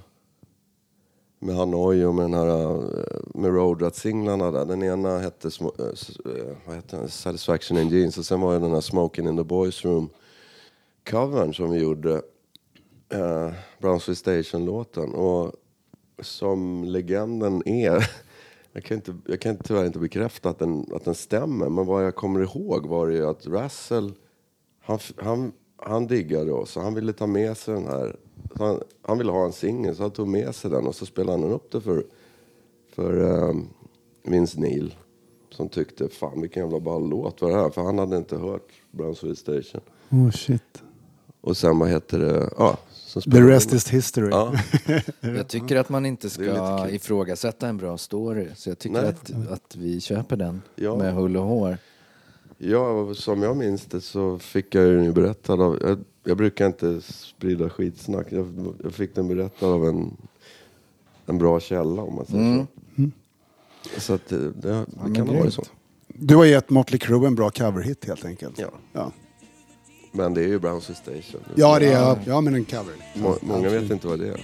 med 1.38 1.56
Hanoi 1.56 2.04
och 2.04 2.14
med 2.14 2.24
den 2.24 2.34
här 2.34 2.70
eh, 2.70 3.20
med 3.34 3.50
Roadrat-singlarna 3.50 4.50
där. 4.50 4.64
Den 4.64 4.82
ena 4.82 5.18
hette 5.18 5.48
eh, 5.60 5.66
eh, 5.66 6.56
vad 6.66 6.76
hette 6.76 6.96
den? 6.96 7.08
Satisfaction 7.08 7.78
in 7.78 7.88
Jeans 7.88 8.18
och 8.18 8.26
sen 8.26 8.40
var 8.40 8.52
det 8.52 8.58
den 8.58 8.72
här 8.72 8.80
Smoking 8.80 9.28
in 9.28 9.36
the 9.36 9.44
Boys 9.44 9.84
Room 9.84 10.10
covern 11.10 11.54
som 11.54 11.70
vi 11.70 11.78
gjorde. 11.78 12.22
Eh, 13.08 13.52
Brownsville 13.78 14.16
Station-låten. 14.16 15.14
Och 15.14 15.52
som 16.22 16.84
legenden 16.84 17.68
är, 17.68 18.10
jag 18.72 18.84
kan, 18.84 18.96
inte, 18.96 19.16
jag 19.26 19.40
kan 19.40 19.56
tyvärr 19.56 19.86
inte 19.86 19.98
bekräfta 19.98 20.50
att 20.50 20.58
den, 20.58 20.86
att 20.92 21.04
den 21.04 21.14
stämmer, 21.14 21.68
men 21.68 21.86
vad 21.86 22.04
jag 22.04 22.14
kommer 22.14 22.40
ihåg 22.40 22.86
var 22.86 23.08
ju 23.08 23.26
att 23.26 23.46
Russell, 23.46 24.12
han, 24.80 24.98
han, 25.16 25.52
han 25.76 26.06
diggade 26.06 26.52
oss 26.52 26.76
och 26.76 26.82
han 26.82 26.94
ville 26.94 27.12
ta 27.12 27.26
med 27.26 27.56
sig 27.56 27.74
den 27.74 27.86
här, 27.86 28.16
han, 28.58 28.80
han 29.02 29.18
ville 29.18 29.32
ha 29.32 29.44
en 29.44 29.52
singel 29.52 29.96
så 29.96 30.02
han 30.02 30.10
tog 30.10 30.28
med 30.28 30.54
sig 30.54 30.70
den 30.70 30.86
och 30.86 30.94
så 30.94 31.06
spelade 31.06 31.42
han 31.42 31.50
upp 31.52 31.72
det 31.72 31.80
för, 31.80 32.04
för 32.94 33.20
eh, 33.48 33.54
Vince 34.22 34.60
Neil. 34.60 34.94
Som 35.50 35.68
tyckte, 35.68 36.08
fan 36.08 36.40
vilken 36.40 36.62
jävla 36.62 36.80
ball 36.80 37.08
låt 37.08 37.42
var 37.42 37.50
det 37.50 37.56
här? 37.56 37.70
För 37.70 37.82
han 37.82 37.98
hade 37.98 38.16
inte 38.16 38.36
hört 38.36 38.68
Brownsville 38.90 39.36
Station. 39.36 39.80
Oh 40.10 40.30
shit. 40.30 40.82
Och 41.40 41.56
sen 41.56 41.78
vad 41.78 41.88
heter 41.88 42.18
det, 42.18 42.50
ja, 42.58 42.76
The 43.32 43.40
rest 43.40 43.70
in. 43.70 43.76
is 43.76 43.88
history. 43.88 44.28
Ja, 44.30 44.52
Jag 45.20 45.48
tycker 45.48 45.76
att 45.76 45.88
man 45.88 46.06
inte 46.06 46.30
ska 46.30 46.88
ifrågasätta 46.90 47.68
en 47.68 47.76
bra 47.76 47.98
story. 47.98 48.48
Så 48.56 48.70
jag 48.70 48.78
tycker 48.78 49.00
Nej. 49.02 49.08
att, 49.10 49.50
att 49.52 49.76
vi 49.76 50.00
köper 50.00 50.36
den 50.36 50.62
Ja. 50.76 50.96
med 50.96 51.14
hull 51.14 51.36
och 51.36 51.42
hår. 51.44 51.78
ja, 52.58 53.14
som 53.14 53.42
jag 53.42 53.56
minns 53.56 53.84
det 53.86 54.00
så 54.00 54.38
fick 54.38 54.74
jag 54.74 54.86
ju 54.86 55.12
berättad 55.12 55.60
av... 55.62 55.78
Jag, 55.82 55.98
jag 56.28 56.36
brukar 56.36 56.66
inte 56.66 57.00
sprida 57.00 57.70
skitsnack. 57.70 58.26
Jag, 58.30 58.74
jag 58.82 58.92
fick 58.92 59.14
den 59.14 59.28
berättad 59.28 59.66
av 59.68 59.86
en, 59.86 60.16
en 61.26 61.38
bra 61.38 61.60
källa 61.60 62.02
om 62.02 62.14
man 62.14 62.26
säger 62.26 62.42
Mm. 62.44 62.66
så. 63.94 64.00
Så 64.00 64.14
att 64.14 64.28
det, 64.28 64.52
det, 64.52 64.86
det 65.06 65.14
kan 65.14 65.28
ha 65.28 65.38
varit 65.38 65.54
så. 65.54 65.62
Du 66.08 66.36
har 66.36 66.44
gett 66.44 66.70
Motley 66.70 66.98
Crue 66.98 67.26
en 67.26 67.34
bra 67.34 67.50
coverhit 67.50 68.04
helt 68.04 68.24
enkelt. 68.24 68.58
Ja. 68.58 68.68
Ja, 68.92 69.12
Men 70.12 70.34
det 70.34 70.40
är 70.44 70.48
ju 70.48 70.58
Brownsy 70.58 70.94
Station. 70.94 71.40
ja, 71.54 71.78
det 71.78 71.92
är, 71.92 72.18
ja 72.26 72.40
men 72.40 72.54
en 72.54 72.64
cover. 72.64 72.94
Må, 73.14 73.36
många 73.42 73.60
Absolut. 73.66 73.82
vet 73.84 73.90
inte 73.90 74.06
vad 74.06 74.18
det 74.18 74.28
är. 74.28 74.40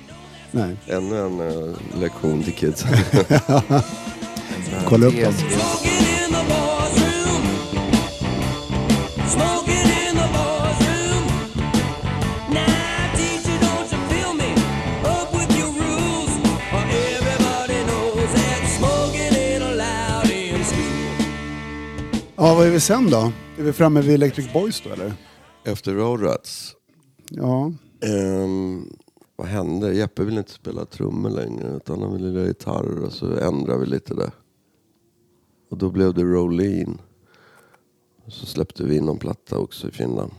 Nej. 0.51 0.77
Ännu 0.87 1.19
en 1.19 1.41
eh, 1.41 1.75
lektion 2.01 2.43
till 2.43 2.53
kids. 2.55 2.85
Kolla 4.89 5.07
upp 5.07 5.15
dem. 5.23 5.33
Ja, 22.45 22.55
vad 22.55 22.67
är 22.67 22.71
vi 22.71 22.81
sen 22.81 23.11
då? 23.11 23.33
Är 23.59 23.63
vi 23.63 23.73
framme 23.73 24.01
vid 24.01 24.15
Electric 24.15 24.53
Boys 24.53 24.81
då 24.81 24.91
eller? 24.91 25.13
Efter 25.65 25.95
Road 25.95 26.23
Rats. 26.23 26.77
Ja. 27.31 27.73
Ehm, 28.01 28.89
vad 29.37 29.47
hände? 29.47 29.95
Jeppe 29.95 30.25
ville 30.25 30.39
inte 30.39 30.53
spela 30.53 30.85
trummor 30.85 31.31
längre 31.31 31.77
utan 31.77 32.03
han 32.03 32.13
ville 32.13 32.29
lira 32.29 32.47
gitarr 32.47 33.05
och 33.05 33.13
så 33.13 33.27
ändrade 33.39 33.81
vi 33.81 33.87
lite 33.87 34.15
där. 34.15 34.31
Och 35.71 35.79
då 35.79 35.91
blev 35.91 36.15
det 36.15 36.23
Rolleen. 36.23 37.01
Och 38.25 38.33
Så 38.33 38.47
släppte 38.47 38.85
vi 38.85 38.97
in 38.97 39.05
någon 39.05 39.19
platta 39.19 39.59
också 39.59 39.89
i 39.89 39.91
Finland. 39.91 40.33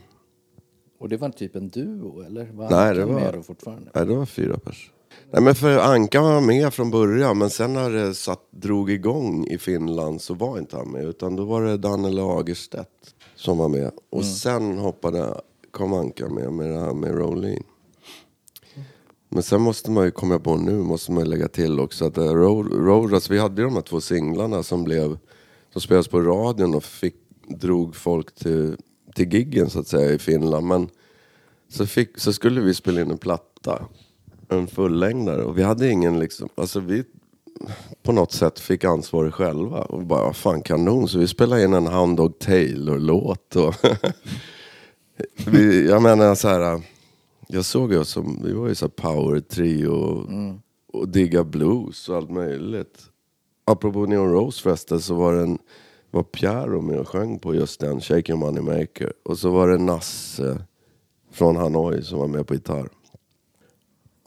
Och 1.00 1.10
det 1.10 1.18
var 1.18 1.30
typ 1.30 1.56
en 1.56 1.70
duo 1.70 2.22
eller? 2.22 2.52
Var 2.52 2.70
Nej, 2.70 2.96
det 2.96 3.06
var- 3.06 3.42
fortfarande? 3.42 3.92
Nej, 3.96 4.06
det 4.06 4.16
var 4.16 4.26
fyra 4.26 4.58
pers. 4.58 4.92
Nej, 5.36 5.44
men 5.44 5.56
för 5.56 5.78
Anka 5.78 6.22
var 6.22 6.42
med 6.42 6.74
från 6.74 6.92
början 6.92 7.38
men 7.38 7.50
sen 7.50 7.74
när 7.74 7.90
det 7.90 8.14
satt, 8.14 8.52
drog 8.52 8.92
igång 8.92 9.48
i 9.48 9.58
Finland 9.58 10.22
så 10.22 10.34
var 10.34 10.60
inte 10.60 10.78
han 10.78 10.92
med 10.92 11.06
utan 11.06 11.36
då 11.36 11.46
var 11.46 11.64
det 11.64 11.78
Danne 11.78 12.10
Lagerstedt 12.10 13.16
som 13.36 13.58
var 13.58 13.70
med. 13.70 13.92
Och 14.10 14.26
sen 14.26 14.78
hoppade, 14.78 15.42
kom 15.72 15.94
Anka 15.94 16.30
med 16.30 16.54
med 16.54 16.72
det 16.72 16.80
här 16.80 16.94
med 16.94 17.16
Rolling. 17.16 17.64
Men 19.30 19.44
sen 19.44 19.62
måste 19.62 19.92
man 19.92 20.06
ju 20.06 20.12
komma 20.12 20.40
på 20.40 20.56
nu, 20.56 20.78
måste 20.78 21.12
man 21.12 21.30
lägga 21.30 21.48
till 21.48 21.80
också 21.80 22.06
att 22.06 22.18
eh, 22.18 22.34
Road, 22.34 22.72
Road 22.72 23.14
alltså, 23.14 23.34
vi 23.34 23.40
hade 23.40 23.62
ju 23.62 23.68
de 23.68 23.74
här 23.74 23.82
två 23.82 24.02
singlarna 24.02 24.64
som 24.64 24.84
blev, 24.84 25.18
som 25.74 25.82
spelades 25.82 26.08
på 26.08 26.22
radion 26.22 26.76
och 26.76 26.84
fick, 26.84 27.16
drog 27.48 27.96
folk 27.96 28.36
till, 28.36 28.78
till 29.16 29.34
giggen 29.34 29.70
så 29.70 29.80
att 29.80 29.88
säga 29.88 30.12
i 30.12 30.20
Finland. 30.20 30.68
Men 30.68 30.90
så, 31.70 31.86
fick, 31.86 32.20
så 32.20 32.34
skulle 32.34 32.62
vi 32.62 32.74
spela 32.74 33.02
in 33.02 33.12
en 33.12 33.18
platta, 33.18 33.86
en 34.50 34.68
fullängdare 34.68 35.44
och 35.44 35.58
vi 35.58 35.64
hade 35.64 35.90
ingen 35.90 36.20
liksom, 36.20 36.50
alltså 36.56 36.80
vi 36.80 37.04
på 38.04 38.12
något 38.12 38.32
sätt 38.32 38.60
fick 38.60 38.84
ansvar 38.84 39.32
själva 39.32 39.82
och 39.82 40.06
bara, 40.06 40.34
fan 40.34 40.62
kanon, 40.62 41.08
så 41.08 41.20
vi 41.20 41.28
spelade 41.28 41.64
in 41.64 41.74
en 41.74 41.88
Hound 41.88 42.18
Dog 42.18 42.40
Taylor-låt 42.40 43.56
och 43.56 43.76
vi, 45.48 45.88
jag 45.90 46.02
menar 46.02 46.36
så 46.36 46.48
här, 46.48 46.82
jag 47.48 47.66
såg 47.66 47.92
oss 47.92 48.10
som, 48.10 48.42
vi 48.44 48.54
var 48.54 48.68
ju 48.68 48.76
så 48.76 48.90
power 48.90 49.40
trio 49.40 49.88
och, 49.88 50.30
och 50.94 51.10
digga 51.10 51.44
blues 51.44 52.10
och 52.10 52.16
allt 52.16 52.30
möjligt. 52.30 53.00
Apropå 53.66 54.06
Neon 54.06 54.32
Rose 54.32 54.62
förresten 54.62 55.02
så 55.02 55.16
var 55.16 55.34
den, 55.34 55.58
var 56.12 56.24
Piero 56.24 56.82
med 56.82 57.00
och 57.00 57.08
sjöng 57.08 57.40
på 57.40 57.56
just 57.56 57.80
den, 57.80 58.02
Shake 58.02 58.32
Your 58.32 58.40
Money 58.40 58.80
Maker. 58.80 59.14
Och 59.24 59.38
så 59.38 59.50
var 59.50 59.68
det 59.68 59.78
Nasse 59.78 60.62
från 61.32 61.56
Hanoi 61.56 62.02
som 62.02 62.20
var 62.20 62.28
med 62.28 62.48
på 62.48 62.54
gitarr. 62.54 62.90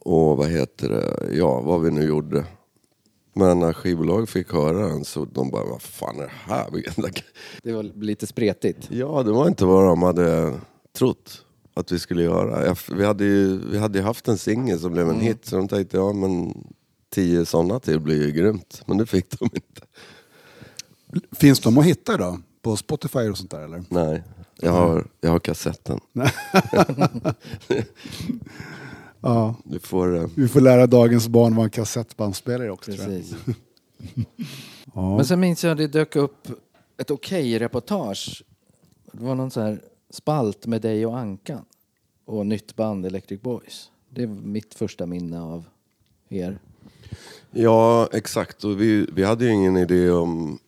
Och 0.09 0.37
vad 0.37 0.49
heter 0.49 0.89
det, 0.89 1.37
ja 1.37 1.61
vad 1.61 1.83
vi 1.83 1.91
nu 1.91 2.03
gjorde. 2.03 2.45
Men 3.33 3.59
när 3.59 3.73
skivbolaget 3.73 4.31
fick 4.31 4.53
höra 4.53 4.89
den 4.89 5.05
så 5.05 5.25
de 5.25 5.51
bara, 5.51 5.65
vad 5.65 5.83
fan 5.83 6.17
är 6.17 6.23
det 6.23 6.31
här? 6.55 6.69
Det 7.63 7.73
var 7.73 7.83
lite 7.83 8.27
spretigt. 8.27 8.89
Ja, 8.91 9.23
det 9.23 9.33
var 9.33 9.49
inte 9.49 9.65
vad 9.65 9.85
de 9.85 10.03
hade 10.03 10.55
trott 10.99 11.45
att 11.75 11.93
vi 11.93 11.99
skulle 11.99 12.23
göra. 12.23 12.77
Vi 12.93 13.05
hade 13.05 13.25
ju 13.25 13.59
vi 13.71 13.79
hade 13.79 14.03
haft 14.03 14.29
en 14.29 14.39
singel 14.39 14.79
som 14.81 14.93
blev 14.93 15.09
en 15.11 15.21
hit 15.21 15.47
så 15.47 15.57
de 15.57 15.69
tänkte, 15.69 15.97
ja 15.97 16.13
men 16.13 16.65
tio 17.11 17.47
sådana 17.47 17.81
till 17.81 18.01
blir 18.01 18.27
ju 18.27 18.33
grymt. 18.33 18.83
Men 18.87 18.99
det 18.99 19.07
fick 19.07 19.39
de 19.39 19.45
inte. 19.45 19.83
Finns 21.33 21.61
de 21.61 21.79
att 21.79 21.85
hitta 21.85 22.17
då? 22.17 22.39
På 22.63 22.77
Spotify 22.77 23.29
och 23.29 23.39
sånt 23.39 23.51
där 23.51 23.61
eller? 23.61 23.85
Nej, 23.89 24.23
jag 24.57 24.73
har, 24.73 25.07
jag 25.21 25.31
har 25.31 25.39
kassetten. 25.39 26.01
Ja. 29.21 29.55
Du 29.65 29.79
får... 29.79 30.17
eh, 30.17 30.27
Vi 30.35 30.49
får 30.49 30.61
lära 30.61 30.87
dagens 30.87 31.29
barn 31.29 31.55
vad 31.57 31.65
en 31.65 31.71
kassettbandspelare 31.71 32.67
är 32.67 32.71
också 32.71 32.93
tror 32.93 33.13
jag. 33.13 33.23
Precis. 33.23 33.37
Ja. 34.95 35.17
Men 35.17 35.25
sen 35.25 35.41
minns 35.41 35.65
jag 35.65 35.73
att 35.73 35.79
det 35.79 35.87
dök 35.87 36.17
upp 36.17 36.49
ett 36.97 37.11
okej-reportage. 37.11 38.43
Det 39.13 39.25
var 39.25 39.35
någon 39.35 39.51
så 39.51 39.61
här 39.61 39.83
spalt 40.11 40.67
med 40.67 40.83
dig 40.83 41.07
och 41.07 41.19
Ankan. 41.19 41.65
Och 42.25 42.47
nytt 42.47 42.77
band 42.77 43.07
Electric 43.07 43.41
Boys. 43.43 43.91
Det 44.11 44.23
är 44.23 44.27
mitt 44.27 44.75
första 44.75 45.07
minne 45.07 45.41
av 45.43 45.65
er. 46.29 46.59
Ja, 47.51 48.09
exakt. 48.13 48.65
Och 48.65 48.81
vi, 48.81 49.07
vi 49.13 49.25
hade 49.25 49.45
ju 49.45 49.51
ingen 49.53 49.77
idé 49.77 50.11
om, 50.11 50.59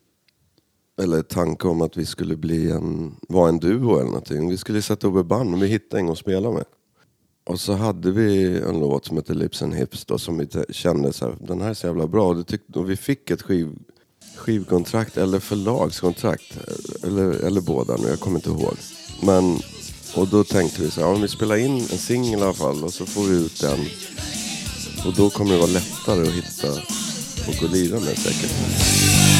eller 1.02 1.22
tanke 1.22 1.68
om 1.68 1.80
att 1.82 1.96
vi 1.96 2.06
skulle 2.06 2.36
bli 2.36 2.70
en, 2.70 3.16
vara 3.28 3.48
en 3.48 3.58
duo 3.58 3.94
eller 3.96 4.04
någonting. 4.04 4.48
Vi 4.48 4.56
skulle 4.56 4.82
sätta 4.82 5.06
upp 5.06 5.16
ett 5.16 5.26
band, 5.26 5.50
men 5.50 5.60
vi 5.60 5.66
hittade 5.66 6.00
ingen 6.00 6.12
att 6.12 6.18
spela 6.18 6.50
med. 6.50 6.64
Och 7.44 7.60
så 7.60 7.72
hade 7.72 8.10
vi 8.10 8.58
en 8.58 8.80
låt 8.80 9.06
som 9.06 9.16
hette 9.16 9.34
Lips 9.34 9.62
and 9.62 9.74
Hips 9.74 10.04
då, 10.04 10.18
som 10.18 10.38
vi 10.38 10.48
kände 10.70 11.12
så 11.12 11.24
här, 11.24 11.36
den 11.40 11.60
här 11.60 11.70
är 11.70 11.74
så 11.74 11.86
jävla 11.86 12.06
bra. 12.06 12.28
Och, 12.28 12.36
det 12.36 12.44
tyckte, 12.44 12.78
och 12.78 12.90
vi 12.90 12.96
fick 12.96 13.30
ett 13.30 13.42
skiv, 13.42 13.68
skivkontrakt 14.36 15.16
eller 15.16 15.40
förlagskontrakt. 15.40 16.56
Eh, 16.56 17.08
eller, 17.08 17.32
eller 17.32 17.60
båda 17.60 17.96
nu, 17.96 18.08
jag 18.08 18.20
kommer 18.20 18.36
inte 18.36 18.50
ihåg. 18.50 18.76
Men, 19.22 19.58
och 20.14 20.28
då 20.28 20.44
tänkte 20.44 20.82
vi 20.82 20.90
så 20.90 21.00
här, 21.00 21.08
om 21.08 21.22
vi 21.22 21.28
spelar 21.28 21.56
in 21.56 21.76
en 21.76 21.98
singel 21.98 22.40
i 22.40 22.42
alla 22.42 22.52
fall 22.52 22.84
och 22.84 22.92
så 22.92 23.06
får 23.06 23.22
vi 23.22 23.36
ut 23.36 23.60
den. 23.60 23.80
Och 25.06 25.14
då 25.16 25.30
kommer 25.30 25.52
det 25.52 25.58
vara 25.58 25.70
lättare 25.70 26.22
att 26.22 26.34
hitta 26.34 26.72
och 27.48 27.64
att 27.64 27.72
lira 27.72 28.00
med 28.00 28.18
säkert. 28.18 29.39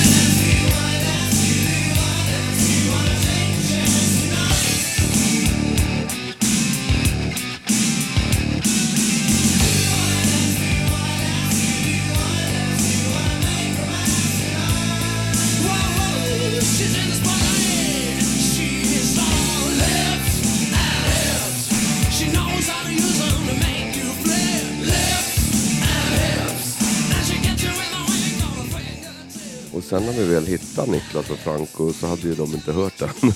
Hittade 30.81 30.93
Niklas 30.93 31.31
och 31.31 31.37
Franco 31.37 31.93
så 31.93 32.07
hade 32.07 32.23
ju 32.23 32.35
de 32.35 32.55
inte 32.55 32.73
hört 32.73 32.99
den. 32.99 33.09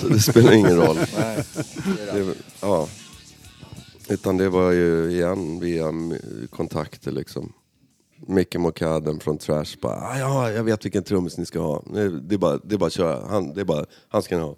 så 0.00 0.08
det 0.08 0.20
spelar 0.20 0.52
ingen 0.52 0.76
roll. 0.76 0.96
Det, 2.12 2.34
ja. 2.60 2.88
Utan 4.08 4.36
det 4.36 4.48
var 4.48 4.70
ju 4.70 5.10
igen 5.10 5.60
via 5.60 5.92
kontakter 6.50 7.12
liksom. 7.12 7.52
Micke 8.26 8.56
Mokaden 8.56 9.20
från 9.20 9.38
Trash 9.38 9.76
bara, 9.82 9.96
"Ah, 9.96 10.18
ja 10.18 10.50
jag 10.50 10.64
vet 10.64 10.84
vilken 10.84 11.02
trummis 11.02 11.38
ni 11.38 11.46
ska 11.46 11.60
ha. 11.60 11.82
Det 12.22 12.34
är 12.34 12.38
bara, 12.38 12.58
det 12.64 12.74
är 12.74 12.78
bara 12.78 12.86
att 12.86 12.92
köra, 12.92 13.26
han, 13.28 13.54
det 13.54 13.60
är 13.60 13.64
bara, 13.64 13.84
han 14.08 14.22
ska 14.22 14.36
ni 14.36 14.42
ha. 14.42 14.56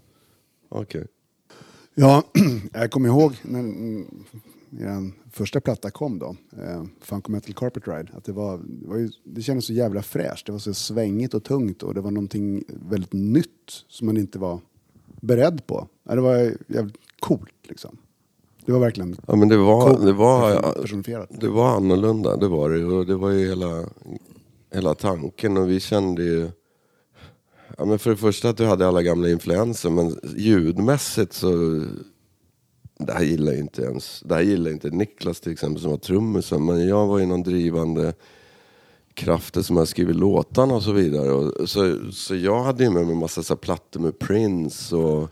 Okej. 0.68 1.06
Ja, 1.94 2.22
jag 2.72 2.90
kommer 2.90 3.08
ihåg 3.08 3.36
när 3.42 3.62
er 4.80 5.12
första 5.30 5.60
platta 5.60 5.90
kom 5.90 6.18
då, 6.18 6.36
eh, 6.62 6.84
Funk 7.00 7.28
Metal 7.28 7.54
Carpet 7.54 7.88
Ride, 7.88 8.08
att 8.12 8.24
det, 8.24 8.32
var, 8.32 8.58
det, 8.58 8.88
var 8.88 8.96
ju, 8.96 9.10
det 9.24 9.42
kändes 9.42 9.66
så 9.66 9.72
jävla 9.72 10.02
fräscht. 10.02 10.46
Det 10.46 10.52
var 10.52 10.58
så 10.58 10.74
svängigt 10.74 11.34
och 11.34 11.44
tungt 11.44 11.82
och 11.82 11.94
det 11.94 12.00
var 12.00 12.10
någonting 12.10 12.64
väldigt 12.90 13.12
nytt 13.12 13.84
som 13.88 14.06
man 14.06 14.16
inte 14.16 14.38
var 14.38 14.60
beredd 15.20 15.66
på. 15.66 15.88
Det 16.02 16.20
var 16.20 16.52
jävligt 16.66 16.96
coolt 17.20 17.68
liksom. 17.68 17.98
Det 18.66 18.72
var 18.72 18.80
verkligen 18.80 19.16
Ja 19.26 19.36
men 19.36 19.48
det 19.48 19.56
var, 19.56 19.90
coolt 19.90 20.04
det 20.04 20.12
var. 20.12 21.40
Det 21.40 21.48
var 21.48 21.76
annorlunda, 21.76 22.36
det 22.36 22.48
var 22.48 22.70
det. 22.70 22.84
Och 22.84 23.06
det 23.06 23.16
var 23.16 23.30
ju 23.30 23.48
hela, 23.48 23.84
hela 24.74 24.94
tanken. 24.94 25.56
Och 25.56 25.70
vi 25.70 25.80
kände 25.80 26.22
ju... 26.22 26.50
Ja, 27.78 27.84
men 27.84 27.98
för 27.98 28.10
det 28.10 28.16
första 28.16 28.48
att 28.48 28.56
du 28.56 28.66
hade 28.66 28.88
alla 28.88 29.02
gamla 29.02 29.30
influenser, 29.30 29.90
men 29.90 30.18
ljudmässigt 30.36 31.32
så 31.32 31.82
det 32.98 33.12
här 33.12 33.24
gillar 33.24 33.52
ju 33.52 33.58
inte 33.58 33.82
ens, 33.82 34.22
det 34.24 34.34
här 34.34 34.42
gillar 34.42 34.70
inte 34.70 34.90
Niklas 34.90 35.40
till 35.40 35.52
exempel 35.52 35.82
som 35.82 35.90
var 35.90 35.98
trummisen. 35.98 36.64
Men 36.64 36.88
jag 36.88 37.06
var 37.06 37.18
ju 37.18 37.26
någon 37.26 37.42
drivande 37.42 38.14
krafter 39.14 39.62
som 39.62 39.76
har 39.76 39.84
skrivit 39.84 40.16
låtarna 40.16 40.74
och 40.74 40.82
så 40.82 40.92
vidare. 40.92 41.32
Och, 41.32 41.68
så, 41.68 41.98
så 42.12 42.34
jag 42.34 42.62
hade 42.62 42.84
ju 42.84 42.90
med 42.90 43.06
mig 43.06 43.14
massa 43.14 43.42
så 43.42 43.54
här 43.54 43.58
plattor 43.58 44.00
med 44.00 44.18
Prince 44.18 44.96
och 44.96 45.28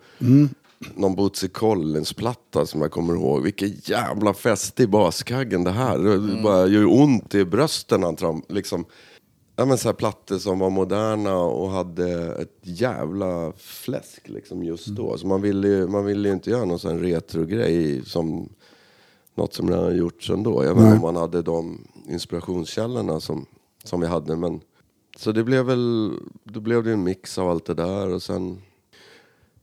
någon 0.94 1.14
Bootsy 1.14 1.48
Collins-platta 1.48 2.66
som 2.66 2.83
jag 2.83 2.90
kommer 2.90 3.14
ihåg. 3.14 3.42
Vilken 3.42 3.72
jävla 3.85 4.35
fest 4.35 4.81
i 4.81 4.87
baskaggen 4.87 5.64
det 5.64 5.70
här. 5.70 5.98
Det 5.98 6.42
bara 6.42 6.61
gör 6.61 6.81
ju 6.81 6.87
ont 6.87 7.35
i 7.35 7.44
brösten 7.44 8.01
när 8.01 8.27
han 8.27 8.42
liksom. 8.48 8.85
Ja 9.56 9.64
men 9.64 9.78
så 9.78 9.88
här 9.88 9.92
plattor 9.92 10.38
som 10.38 10.58
var 10.58 10.70
moderna 10.70 11.36
och 11.36 11.70
hade 11.70 12.34
ett 12.34 12.58
jävla 12.62 13.52
fläsk 13.56 14.28
liksom 14.28 14.64
just 14.64 14.86
då. 14.86 15.18
Så 15.18 15.26
man 15.26 15.42
ville 15.42 15.68
ju, 15.68 15.86
man 15.86 16.04
ville 16.04 16.28
ju 16.28 16.34
inte 16.34 16.50
göra 16.50 16.64
någon 16.64 16.78
sån 16.78 17.00
retro-grej 17.00 18.02
som 18.04 18.48
något 19.34 19.54
som 19.54 19.70
redan 19.70 19.96
gjorts 19.96 20.30
ändå. 20.30 20.64
Jag 20.64 20.74
vet 20.74 20.84
inte 20.84 20.96
om 20.96 21.00
man 21.00 21.16
hade 21.16 21.42
de 21.42 21.84
inspirationskällorna 22.08 23.20
som, 23.20 23.46
som 23.84 24.00
vi 24.00 24.06
hade. 24.06 24.36
Men, 24.36 24.60
så 25.16 25.32
det 25.32 25.44
blev 25.44 25.64
väl, 25.64 26.12
då 26.44 26.60
blev 26.60 26.84
det 26.84 26.92
en 26.92 27.04
mix 27.04 27.38
av 27.38 27.50
allt 27.50 27.66
det 27.66 27.74
där 27.74 28.08
och 28.08 28.22
sen 28.22 28.62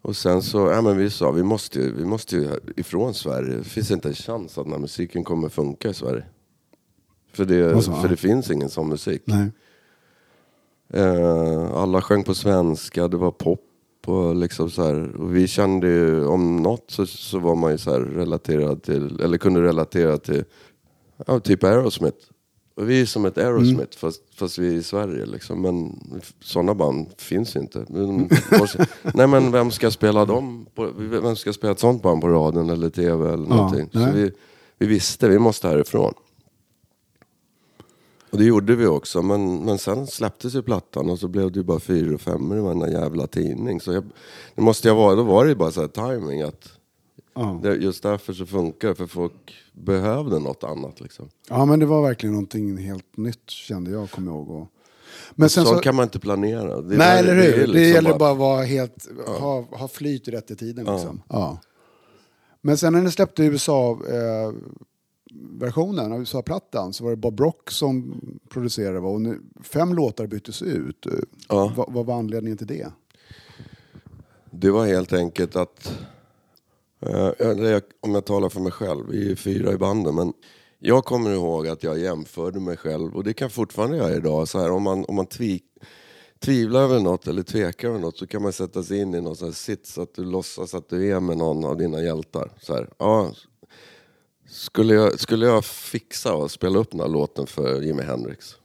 och 0.01 0.15
sen 0.15 0.41
så, 0.41 0.57
ja 0.57 0.81
men 0.81 0.97
vi 0.97 1.09
sa 1.09 1.31
vi 1.31 1.43
måste 1.43 1.79
ju, 1.79 1.95
vi 1.95 2.05
måste 2.05 2.35
ju 2.35 2.49
ifrån 2.75 3.13
Sverige. 3.13 3.57
Det 3.57 3.63
finns 3.63 3.91
inte 3.91 4.07
en 4.07 4.13
chans 4.15 4.57
att 4.57 4.63
den 4.63 4.73
här 4.73 4.79
musiken 4.79 5.23
kommer 5.23 5.49
funka 5.49 5.89
i 5.89 5.93
Sverige. 5.93 6.23
För 7.33 7.45
det, 7.45 7.81
för 7.81 8.09
det 8.09 8.17
finns 8.17 8.51
ingen 8.51 8.69
sån 8.69 8.89
musik. 8.89 9.21
Nej. 9.25 9.51
Eh, 10.93 11.71
alla 11.73 12.01
sjöng 12.01 12.23
på 12.23 12.35
svenska, 12.35 13.07
det 13.07 13.17
var 13.17 13.31
pop 13.31 13.65
och 14.05 14.35
liksom 14.35 14.69
så 14.69 14.83
här. 14.83 15.15
Och 15.15 15.35
vi 15.35 15.47
kände 15.47 15.87
ju, 15.87 16.25
om 16.25 16.57
något 16.57 16.91
så, 16.91 17.05
så 17.05 17.39
var 17.39 17.55
man 17.55 17.71
ju 17.71 17.77
så 17.77 17.99
relaterad 17.99 18.83
till, 18.83 19.21
eller 19.21 19.37
kunde 19.37 19.61
relatera 19.61 20.17
till, 20.17 20.43
ja 21.27 21.39
typ 21.39 21.63
Aerosmith. 21.63 22.17
Och 22.75 22.89
vi 22.89 23.01
är 23.01 23.05
som 23.05 23.25
ett 23.25 23.37
Aerosmith 23.37 23.97
fast, 23.97 24.21
fast 24.35 24.57
vi 24.57 24.67
är 24.67 24.77
i 24.77 24.83
Sverige 24.83 25.25
liksom. 25.25 25.61
Men 25.61 25.99
sådana 26.43 26.73
band 26.73 27.07
finns 27.17 27.55
ju 27.55 27.59
inte. 27.59 27.85
Men, 27.89 28.29
nej 29.13 29.27
men 29.27 29.51
vem 29.51 29.71
ska 29.71 29.91
spela 29.91 30.25
dem? 30.25 30.65
På, 30.75 30.89
vem 30.97 31.35
ska 31.35 31.53
spela 31.53 31.71
ett 31.71 31.79
sånt 31.79 32.03
band 32.03 32.21
på 32.21 32.27
radion 32.27 32.69
eller 32.69 32.89
tv 32.89 33.33
eller 33.33 33.47
någonting? 33.47 33.89
så 33.91 33.99
nej. 33.99 34.13
vi, 34.13 34.31
vi 34.77 34.87
visste, 34.87 35.29
vi 35.29 35.39
måste 35.39 35.67
härifrån. 35.67 36.13
Och 38.31 38.37
det 38.37 38.43
gjorde 38.43 38.75
vi 38.75 38.85
också, 38.85 39.21
men, 39.21 39.65
men 39.65 39.77
sen 39.77 40.07
släpptes 40.07 40.55
ju 40.55 40.61
plattan 40.61 41.09
och 41.09 41.19
så 41.19 41.27
blev 41.27 41.51
det 41.51 41.59
ju 41.59 41.63
bara 41.63 41.79
fyra 41.79 42.13
och 42.15 42.21
femmor 42.21 42.57
i 42.57 42.61
varenda 42.61 42.89
jävla 42.89 43.27
tidning. 43.27 43.81
Så 43.81 43.93
jag, 43.93 44.03
det 44.55 44.61
måste 44.61 44.87
jag 44.87 44.95
vara, 44.95 45.15
då 45.15 45.23
var 45.23 45.43
det 45.43 45.49
ju 45.49 45.55
bara 45.55 45.71
så 45.71 45.81
här 45.81 45.87
timing 45.87 46.41
att 46.41 46.79
Ja. 47.33 47.59
det, 47.63 47.75
just 47.75 48.03
därför 48.03 48.33
så 48.33 48.45
funkar 48.45 48.87
det, 48.87 48.95
för 48.95 49.07
folk 49.07 49.55
behövde 49.73 50.39
något 50.39 50.63
annat 50.63 51.01
liksom. 51.01 51.29
ja, 51.49 51.65
men 51.65 51.79
det 51.79 51.85
var 51.85 52.01
verkligen 52.01 52.33
någonting 52.33 52.77
helt 52.77 53.17
nytt 53.17 53.49
kände 53.49 53.91
jag, 53.91 54.11
kommer 54.11 54.31
jag 54.31 54.35
ihåg. 54.37 54.49
Och... 54.49 54.67
Men 55.35 55.49
sen 55.49 55.65
Sånt 55.65 55.77
så... 55.77 55.83
kan 55.83 55.95
man 55.95 56.03
inte 56.03 56.19
planera. 56.19 56.81
Det 56.81 56.97
Nej, 56.97 57.19
eller 57.19 57.35
hur? 57.35 57.43
Det, 57.43 57.67
liksom 57.67 57.81
gäller 57.81 58.17
bara 58.17 58.31
att 58.31 58.37
vara 58.37 58.63
helt, 58.63 59.07
ha, 59.39 59.61
ha 59.71 59.87
flyt 59.87 60.27
rätt 60.27 60.51
i 60.51 60.55
tiden. 60.55 60.85
Ja. 60.85 60.93
Liksom. 60.93 61.21
Ja. 61.29 61.59
Men 62.61 62.77
sen 62.77 62.93
när 62.93 63.01
ni 63.01 63.11
släppte 63.11 63.43
USA-versionen 65.31 66.11
av 66.11 66.19
USA-plattan 66.19 66.93
så 66.93 67.03
var 67.03 67.11
det 67.11 67.17
Bob 67.17 67.39
Rock 67.39 67.71
som 67.71 68.21
producerade 68.49 68.99
va? 68.99 69.09
och 69.09 69.21
nu, 69.21 69.41
fem 69.63 69.93
låtar 69.93 70.27
byttes 70.27 70.61
ut. 70.61 71.05
Ja. 71.47 71.73
Vad, 71.77 71.93
vad 71.93 72.05
var 72.05 72.15
anledningen 72.15 72.57
till 72.57 72.67
det? 72.67 72.87
Det 74.51 74.71
var 74.71 74.85
helt 74.85 75.13
enkelt 75.13 75.55
att, 75.55 75.99
eh, 76.99 77.81
om 78.01 78.13
jag 78.13 78.25
talar 78.25 78.49
för 78.49 78.59
mig 78.59 78.71
själv, 78.71 79.05
vi 79.09 79.31
är 79.31 79.35
fyra 79.35 79.73
i 79.73 79.77
banden, 79.77 80.15
men 80.15 80.33
jag 80.79 81.05
kommer 81.05 81.31
ihåg 81.31 81.67
att 81.67 81.83
jag 81.83 81.99
jämförde 81.99 82.59
mig 82.59 82.77
själv, 82.77 83.15
och 83.15 83.23
det 83.23 83.33
kan 83.33 83.45
jag 83.45 83.51
fortfarande 83.51 83.97
göra 83.97 84.15
idag, 84.15 84.47
så 84.47 84.59
här, 84.59 84.71
om 84.71 84.83
man, 84.83 85.05
om 85.05 85.15
man 85.15 85.25
tvi, 85.25 85.61
tvivlar 86.39 86.81
över 86.81 86.99
något 86.99 87.27
eller 87.27 87.43
tvekar 87.43 87.87
över 87.87 87.99
något 87.99 88.17
så 88.17 88.27
kan 88.27 88.41
man 88.41 88.53
sätta 88.53 88.83
sig 88.83 88.99
in 88.99 89.15
i 89.15 89.21
någon 89.21 89.35
sån 89.35 89.47
här 89.47 89.53
sits 89.53 89.97
att 89.97 90.13
du 90.13 90.25
låtsas 90.25 90.73
att 90.73 90.89
du 90.89 91.11
är 91.11 91.19
med 91.19 91.37
någon 91.37 91.65
av 91.65 91.77
dina 91.77 92.01
hjältar. 92.01 92.51
Så 92.61 92.73
här, 92.73 92.89
ja, 92.97 93.31
skulle, 94.49 94.93
jag, 94.93 95.19
skulle 95.19 95.45
jag 95.45 95.65
fixa 95.65 96.33
och 96.33 96.51
spela 96.51 96.79
upp 96.79 96.91
den 96.91 96.99
här 96.99 97.07
låten 97.07 97.47
för 97.47 97.81
Jimi 97.81 98.03
Hendrix? 98.03 98.55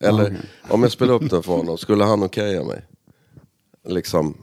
Eller 0.00 0.40
om 0.68 0.82
jag 0.82 0.92
spelar 0.92 1.14
upp 1.14 1.30
den 1.30 1.42
för 1.42 1.52
honom, 1.52 1.78
skulle 1.78 2.04
han 2.04 2.22
okeja 2.22 2.64
mig? 2.64 2.86
Liksom, 3.84 4.34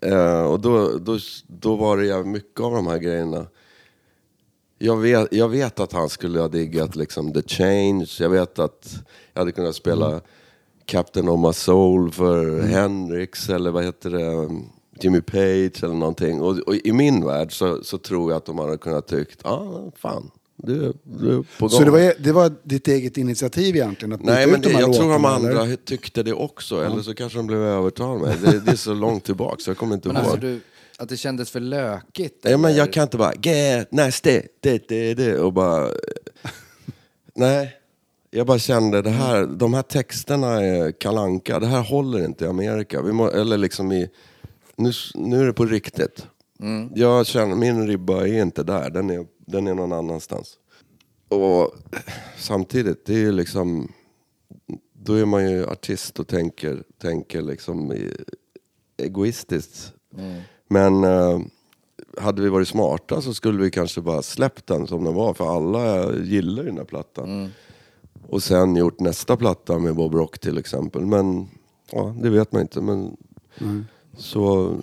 Eh, 0.00 0.42
och 0.42 0.60
då, 0.60 0.98
då, 0.98 1.18
då 1.46 1.76
var 1.76 1.96
det 1.96 2.06
jävligt 2.06 2.32
mycket 2.32 2.60
av 2.60 2.72
de 2.72 2.86
här 2.86 2.98
grejerna. 2.98 3.46
Jag 4.78 4.96
vet, 4.96 5.28
jag 5.32 5.48
vet 5.48 5.80
att 5.80 5.92
han 5.92 6.08
skulle 6.08 6.40
ha 6.40 6.48
diggat 6.48 6.96
liksom 6.96 7.32
The 7.32 7.42
Change. 7.42 8.06
Jag 8.20 8.30
vet 8.30 8.58
att 8.58 8.94
jag 9.32 9.40
hade 9.40 9.52
kunnat 9.52 9.74
spela 9.74 10.20
Captain 10.84 11.28
of 11.28 11.40
My 11.40 11.52
Soul 11.52 12.10
för 12.12 12.60
Hendrix 12.60 13.48
eller 13.48 13.70
vad 13.70 13.84
heter 13.84 14.10
det? 14.10 14.60
Jimmy 15.04 15.20
Page 15.20 15.84
eller 15.84 15.94
någonting. 15.94 16.40
Och, 16.40 16.58
och 16.58 16.74
i 16.74 16.92
min 16.92 17.24
värld 17.24 17.58
så, 17.58 17.84
så 17.84 17.98
tror 17.98 18.30
jag 18.30 18.36
att 18.36 18.46
de 18.46 18.58
hade 18.58 18.78
kunnat 18.78 19.08
tyckt, 19.08 19.40
ja 19.44 19.50
ah, 19.50 19.92
fan, 19.96 20.30
du, 20.56 20.92
du 21.02 21.42
på 21.58 21.68
gång. 21.68 21.70
Så 21.70 21.84
det 21.84 21.90
var, 21.90 22.14
det 22.18 22.32
var 22.32 22.52
ditt 22.62 22.88
eget 22.88 23.16
initiativ 23.16 23.76
egentligen? 23.76 24.12
Att 24.12 24.22
Nej, 24.22 24.46
men 24.46 24.60
de 24.60 24.68
det, 24.68 24.80
jag 24.80 24.92
tror 24.94 25.12
de 25.12 25.24
andra 25.24 25.62
eller? 25.62 25.76
tyckte 25.76 26.22
det 26.22 26.32
också. 26.32 26.84
Eller 26.84 27.02
så 27.02 27.14
kanske 27.14 27.38
de 27.38 27.46
blev 27.46 27.60
övertalade 27.60 28.20
med. 28.20 28.38
Det, 28.38 28.60
det 28.60 28.70
är 28.70 28.76
så 28.76 28.94
långt 28.94 29.24
tillbaka 29.24 29.56
så 29.58 29.70
jag 29.70 29.76
kommer 29.76 29.94
inte 29.94 30.08
Men 30.08 30.16
ihåg. 30.16 30.24
alltså 30.24 30.40
du, 30.40 30.60
att 30.98 31.08
det 31.08 31.16
kändes 31.16 31.50
för 31.50 31.60
lökigt? 31.60 32.44
Nej, 32.44 32.56
men 32.56 32.74
jag 32.74 32.92
kan 32.92 33.02
inte 33.02 33.16
bara 33.16 33.32
get 33.42 33.92
nasty, 33.92 34.42
det, 34.60 34.88
det, 34.88 35.14
det 35.14 35.38
och 35.38 35.52
bara... 35.52 35.88
Nej, 37.34 37.76
jag 38.30 38.46
bara 38.46 38.58
kände 38.58 39.02
det 39.02 39.10
här, 39.10 39.46
de 39.46 39.74
här 39.74 39.82
texterna 39.82 40.62
är 40.62 40.92
kalanka. 40.92 41.58
det 41.58 41.66
här 41.66 41.82
håller 41.82 42.24
inte 42.24 42.44
i 42.44 42.48
Amerika. 42.48 43.02
Vi 43.02 43.12
må, 43.12 43.28
eller 43.30 43.58
liksom 43.58 43.92
i, 43.92 44.08
nu, 44.80 44.92
nu 45.14 45.40
är 45.40 45.46
det 45.46 45.52
på 45.52 45.64
riktigt. 45.64 46.26
Jag 46.94 47.26
känner, 47.26 47.54
min 47.54 47.86
ribba 47.86 48.26
är 48.26 48.42
inte 48.42 48.62
där, 48.62 48.90
den 48.90 49.10
är, 49.10 49.26
den 49.46 49.66
är 49.66 49.74
någon 49.74 49.92
annanstans. 49.92 50.58
Och 51.28 51.74
samtidigt, 52.38 53.06
det 53.06 53.14
är 53.14 53.18
ju 53.18 53.32
liksom, 53.32 53.92
då 54.92 55.14
är 55.14 55.24
man 55.24 55.50
ju 55.50 55.66
artist 55.66 56.18
och 56.20 56.28
tänker, 56.28 56.82
tänker 56.98 57.42
liksom 57.42 57.92
egoistiskt. 58.96 59.92
Men 60.68 61.04
eh, 61.04 61.40
hade 62.18 62.42
vi 62.42 62.48
varit 62.48 62.68
smarta 62.68 63.20
så 63.22 63.34
skulle 63.34 63.62
vi 63.62 63.70
kanske 63.70 64.00
bara 64.00 64.22
släppt 64.22 64.66
den 64.66 64.86
som 64.86 65.04
den 65.04 65.14
var. 65.14 65.34
För 65.34 65.56
alla 65.56 66.14
gillar 66.16 66.62
ju 66.62 66.68
den 66.68 66.78
här 66.78 66.84
plattan. 66.84 67.28
Och 68.28 68.42
sen 68.42 68.76
gjort 68.76 69.00
nästa 69.00 69.36
platta 69.36 69.78
med 69.78 69.94
Bob 69.94 70.14
Rock 70.14 70.38
till 70.38 70.58
exempel. 70.58 71.06
Men 71.06 71.48
ja, 71.92 72.14
det 72.22 72.30
vet 72.30 72.52
man 72.52 72.62
inte. 72.62 72.80
Men 72.80 73.16
så, 74.20 74.76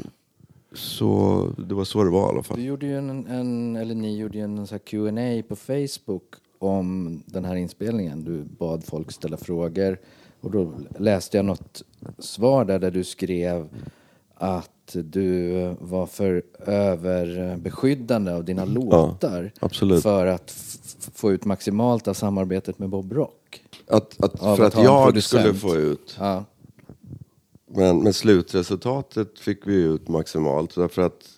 så 0.74 1.50
det 1.58 1.74
var 1.74 1.84
så 1.84 2.04
det 2.04 2.10
var 2.10 2.28
i 2.28 2.30
alla 2.34 2.44
fall. 2.44 2.58
Du 2.58 2.64
gjorde 2.64 2.86
ju 2.86 2.98
en, 2.98 3.28
en 3.28 3.76
eller 3.76 3.96
ni 3.96 4.18
gjorde 4.18 4.38
ju 4.38 4.44
en 4.44 4.68
sån 4.68 4.80
Q&A 4.80 5.44
på 5.48 5.56
Facebook 5.56 6.24
om 6.60 7.22
den 7.26 7.46
här 7.46 7.56
inspelningen. 7.56 8.24
Du 8.24 8.44
bad 8.44 8.84
folk 8.84 9.12
ställa 9.12 9.38
frågor 9.38 10.00
och 10.42 10.52
då 10.52 10.72
läste 11.00 11.38
jag 11.38 11.46
något 11.46 11.84
svar 12.20 12.66
där, 12.66 12.80
där 12.80 12.92
du 12.92 13.04
skrev 13.04 13.70
att 14.34 14.72
du 14.94 15.52
var 15.80 16.06
för 16.06 16.44
överbeskyddande 16.66 18.32
av 18.32 18.44
dina 18.44 18.66
låtar 18.66 19.52
absolut. 19.60 20.04
för 20.04 20.28
att 20.28 20.52
få 21.14 21.32
ut 21.32 21.46
maximalt 21.46 22.08
av 22.08 22.14
samarbetet 22.14 22.80
med 22.80 22.90
Bob 22.90 23.14
Rock. 23.14 23.64
Att, 23.88 24.24
att, 24.24 24.40
för 24.40 24.64
att 24.64 24.76
att 24.76 24.84
jag 24.84 25.24
skulle 25.24 25.54
få 25.54 25.76
ut. 25.76 26.16
Ja. 26.20 26.44
Men, 27.78 28.04
men 28.04 28.14
slutresultatet 28.14 29.40
fick 29.40 29.68
vi 29.68 29.76
ut 29.76 30.08
maximalt. 30.08 30.76
Därför 30.76 31.02
att 31.02 31.30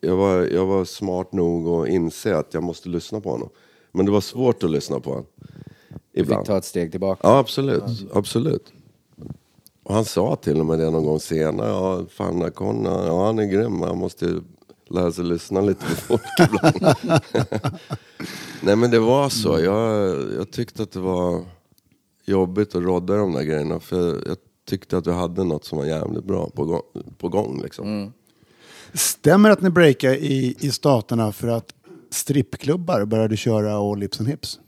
jag 0.00 0.16
var, 0.16 0.42
jag 0.42 0.66
var 0.66 0.84
smart 0.84 1.32
nog 1.32 1.68
att 1.68 1.88
inse 1.88 2.36
att 2.36 2.54
jag 2.54 2.62
måste 2.62 2.88
lyssna 2.88 3.20
på 3.20 3.30
honom. 3.30 3.48
Men 3.92 4.06
det 4.06 4.12
var 4.12 4.20
svårt 4.20 4.62
att 4.62 4.70
lyssna 4.70 5.00
på 5.00 5.10
honom. 5.10 5.26
Du 5.36 5.94
fick 6.12 6.22
Ibland. 6.22 6.46
ta 6.46 6.58
ett 6.58 6.64
steg 6.64 6.90
tillbaka. 6.90 7.20
Ja, 7.22 7.38
absolut. 7.38 7.82
absolut. 8.12 8.72
Och 9.82 9.94
han 9.94 10.04
sa 10.04 10.36
till 10.36 10.60
och 10.60 10.66
med 10.66 10.78
det 10.78 10.90
någon 10.90 11.04
gång 11.04 11.20
senare. 11.20 11.68
Ja, 11.68 12.06
fan 12.10 12.42
Akonna, 12.42 13.06
ja 13.06 13.26
han 13.26 13.38
är 13.38 13.44
grym. 13.44 13.82
Han 13.82 13.98
måste 13.98 14.40
lära 14.90 15.12
sig 15.12 15.24
lyssna 15.24 15.60
lite 15.60 15.84
på 15.86 15.94
folk 15.94 16.22
ibland. 16.40 16.96
Nej 18.62 18.76
men 18.76 18.90
det 18.90 18.98
var 18.98 19.28
så. 19.28 19.60
Jag, 19.60 20.16
jag 20.38 20.50
tyckte 20.50 20.82
att 20.82 20.92
det 20.92 21.00
var 21.00 21.44
jobbigt 22.24 22.74
att 22.74 22.82
rodda 22.82 23.16
de 23.16 23.32
där 23.32 23.42
grejerna. 23.42 23.80
För 23.80 24.28
jag 24.28 24.36
tyckte 24.66 24.96
att 24.98 25.06
vi 25.06 25.12
hade 25.12 25.44
något 25.44 25.64
som 25.64 25.78
var 25.78 25.84
jävligt 25.84 26.24
bra 26.24 26.50
på 26.50 26.64
gång. 26.64 26.82
På 27.18 27.28
gång 27.28 27.62
liksom. 27.62 28.12
Stämmer 28.94 29.50
att 29.50 29.62
ni 29.62 29.70
breakade 29.70 30.18
i, 30.18 30.56
i 30.60 30.70
staterna 30.70 31.32
för 31.32 31.48
att 31.48 31.74
strippklubbar 32.10 33.04
började 33.04 33.36
köra 33.36 33.76
All 33.76 33.98
Lips 33.98 34.20
and 34.20 34.28
Hips? 34.28 34.60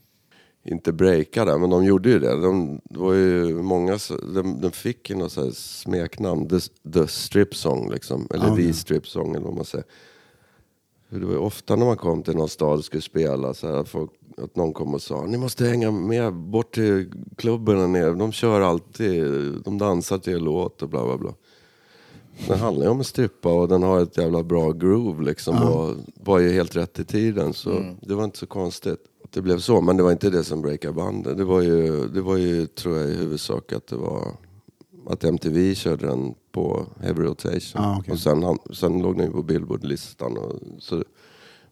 Inte 0.64 0.92
breaka 0.92 1.44
där, 1.44 1.58
men 1.58 1.70
de 1.70 1.84
gjorde 1.84 2.10
ju 2.10 2.18
det. 2.18 2.40
De, 2.40 2.80
det 2.84 2.98
var 2.98 3.14
ju 3.14 3.54
många, 3.62 3.98
de, 4.34 4.60
de 4.60 4.70
fick 4.70 5.10
ju 5.10 5.16
något 5.16 5.56
smeknamn. 5.56 6.48
The, 6.48 6.60
the 6.92 7.06
Strip 7.06 7.54
Song 7.54 7.90
liksom. 7.90 8.28
Eller 8.34 8.48
Ja, 8.48 8.56
The. 8.56 8.72
Strip 8.72 9.08
Song 9.08 9.34
eller 9.34 9.44
vad 9.46 9.54
man 9.54 9.64
säger. 9.64 9.86
Det 11.10 11.26
var 11.26 11.36
ofta 11.36 11.76
när 11.76 11.86
man 11.86 11.96
kom 11.96 12.22
till 12.22 12.36
någon 12.36 12.48
stad 12.48 12.78
och 12.78 12.84
skulle 12.84 13.02
spela 13.02 13.54
så 13.54 13.66
här, 13.66 13.74
att, 13.74 13.88
folk, 13.88 14.10
att 14.36 14.56
någon 14.56 14.72
kom 14.72 14.94
och 14.94 15.02
sa 15.02 15.26
ni 15.26 15.38
måste 15.38 15.64
hänga 15.64 15.90
med 15.90 16.34
bort 16.34 16.74
till 16.74 17.12
klubben 17.36 17.78
där 17.78 17.86
nere. 17.86 18.14
De 18.14 18.32
kör 18.32 18.60
alltid, 18.60 19.24
de 19.64 19.78
dansar 19.78 20.18
till 20.18 20.34
en 20.34 20.44
låt 20.44 20.82
och 20.82 20.88
bla 20.88 21.04
bla 21.04 21.18
bla. 21.18 21.34
Den 22.46 22.58
handlar 22.58 22.84
ju 22.84 22.90
om 22.90 23.00
att 23.00 23.06
strippa 23.06 23.52
och 23.52 23.68
den 23.68 23.82
har 23.82 24.00
ett 24.00 24.18
jävla 24.18 24.42
bra 24.42 24.72
groove 24.72 25.24
liksom 25.24 25.62
och 25.62 25.94
var 26.24 26.38
ju 26.38 26.52
helt 26.52 26.76
rätt 26.76 26.98
i 26.98 27.04
tiden 27.04 27.54
så 27.54 27.94
det 28.00 28.14
var 28.14 28.24
inte 28.24 28.38
så 28.38 28.46
konstigt 28.46 28.98
att 29.24 29.32
det 29.32 29.42
blev 29.42 29.58
så. 29.58 29.80
Men 29.80 29.96
det 29.96 30.02
var 30.02 30.12
inte 30.12 30.30
det 30.30 30.44
som 30.44 30.62
breakade 30.62 30.94
bandet. 30.94 31.36
Det 31.36 31.44
var 31.44 31.60
ju, 31.60 32.08
det 32.08 32.20
var 32.20 32.36
ju 32.36 32.66
tror 32.66 32.98
jag 32.98 33.08
i 33.08 33.14
huvudsak 33.14 33.72
att 33.72 33.86
det 33.86 33.96
var 33.96 34.32
att 35.06 35.24
MTV 35.24 35.74
körde 35.74 36.06
den 36.06 36.34
på 36.58 36.86
Heavy 37.00 37.22
Rotation. 37.22 37.82
Ah, 37.82 37.98
okej. 37.98 38.12
Och 38.12 38.18
sen, 38.18 38.42
han- 38.42 38.58
sen 38.74 39.02
låg 39.02 39.16
den 39.16 39.26
ju 39.26 39.32
på 39.32 39.42
Billboard-listan. 39.42 40.36
Och, 40.38 40.52
så, 40.78 41.04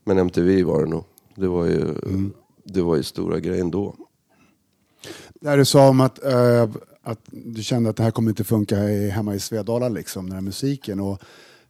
men 0.05 0.19
MTV 0.19 0.63
var 0.65 0.85
det 0.85 0.91
nog. 0.91 1.05
Det 1.35 1.47
var 1.49 1.65
ju, 1.65 1.95
det 2.65 2.83
var 2.83 2.97
ju 2.97 3.03
stora 3.03 3.41
grejen 3.41 3.71
då. 3.71 3.95
Där 5.41 5.57
du 5.57 5.65
sa 5.65 5.89
om 5.89 6.01
att, 6.01 6.25
eh, 6.25 6.69
att 7.03 7.21
du 7.31 7.63
kände 7.63 7.91
att 7.91 7.97
det 7.97 8.03
här 8.03 8.11
kommer 8.11 8.31
inte 8.31 8.45
funka 8.45 8.77
hemma 9.11 9.35
i 9.35 9.41
Svedala, 9.41 9.89
liksom, 9.89 10.25
den 10.27 10.35
här 10.35 10.41
musiken. 10.43 11.01
Och, 11.01 11.19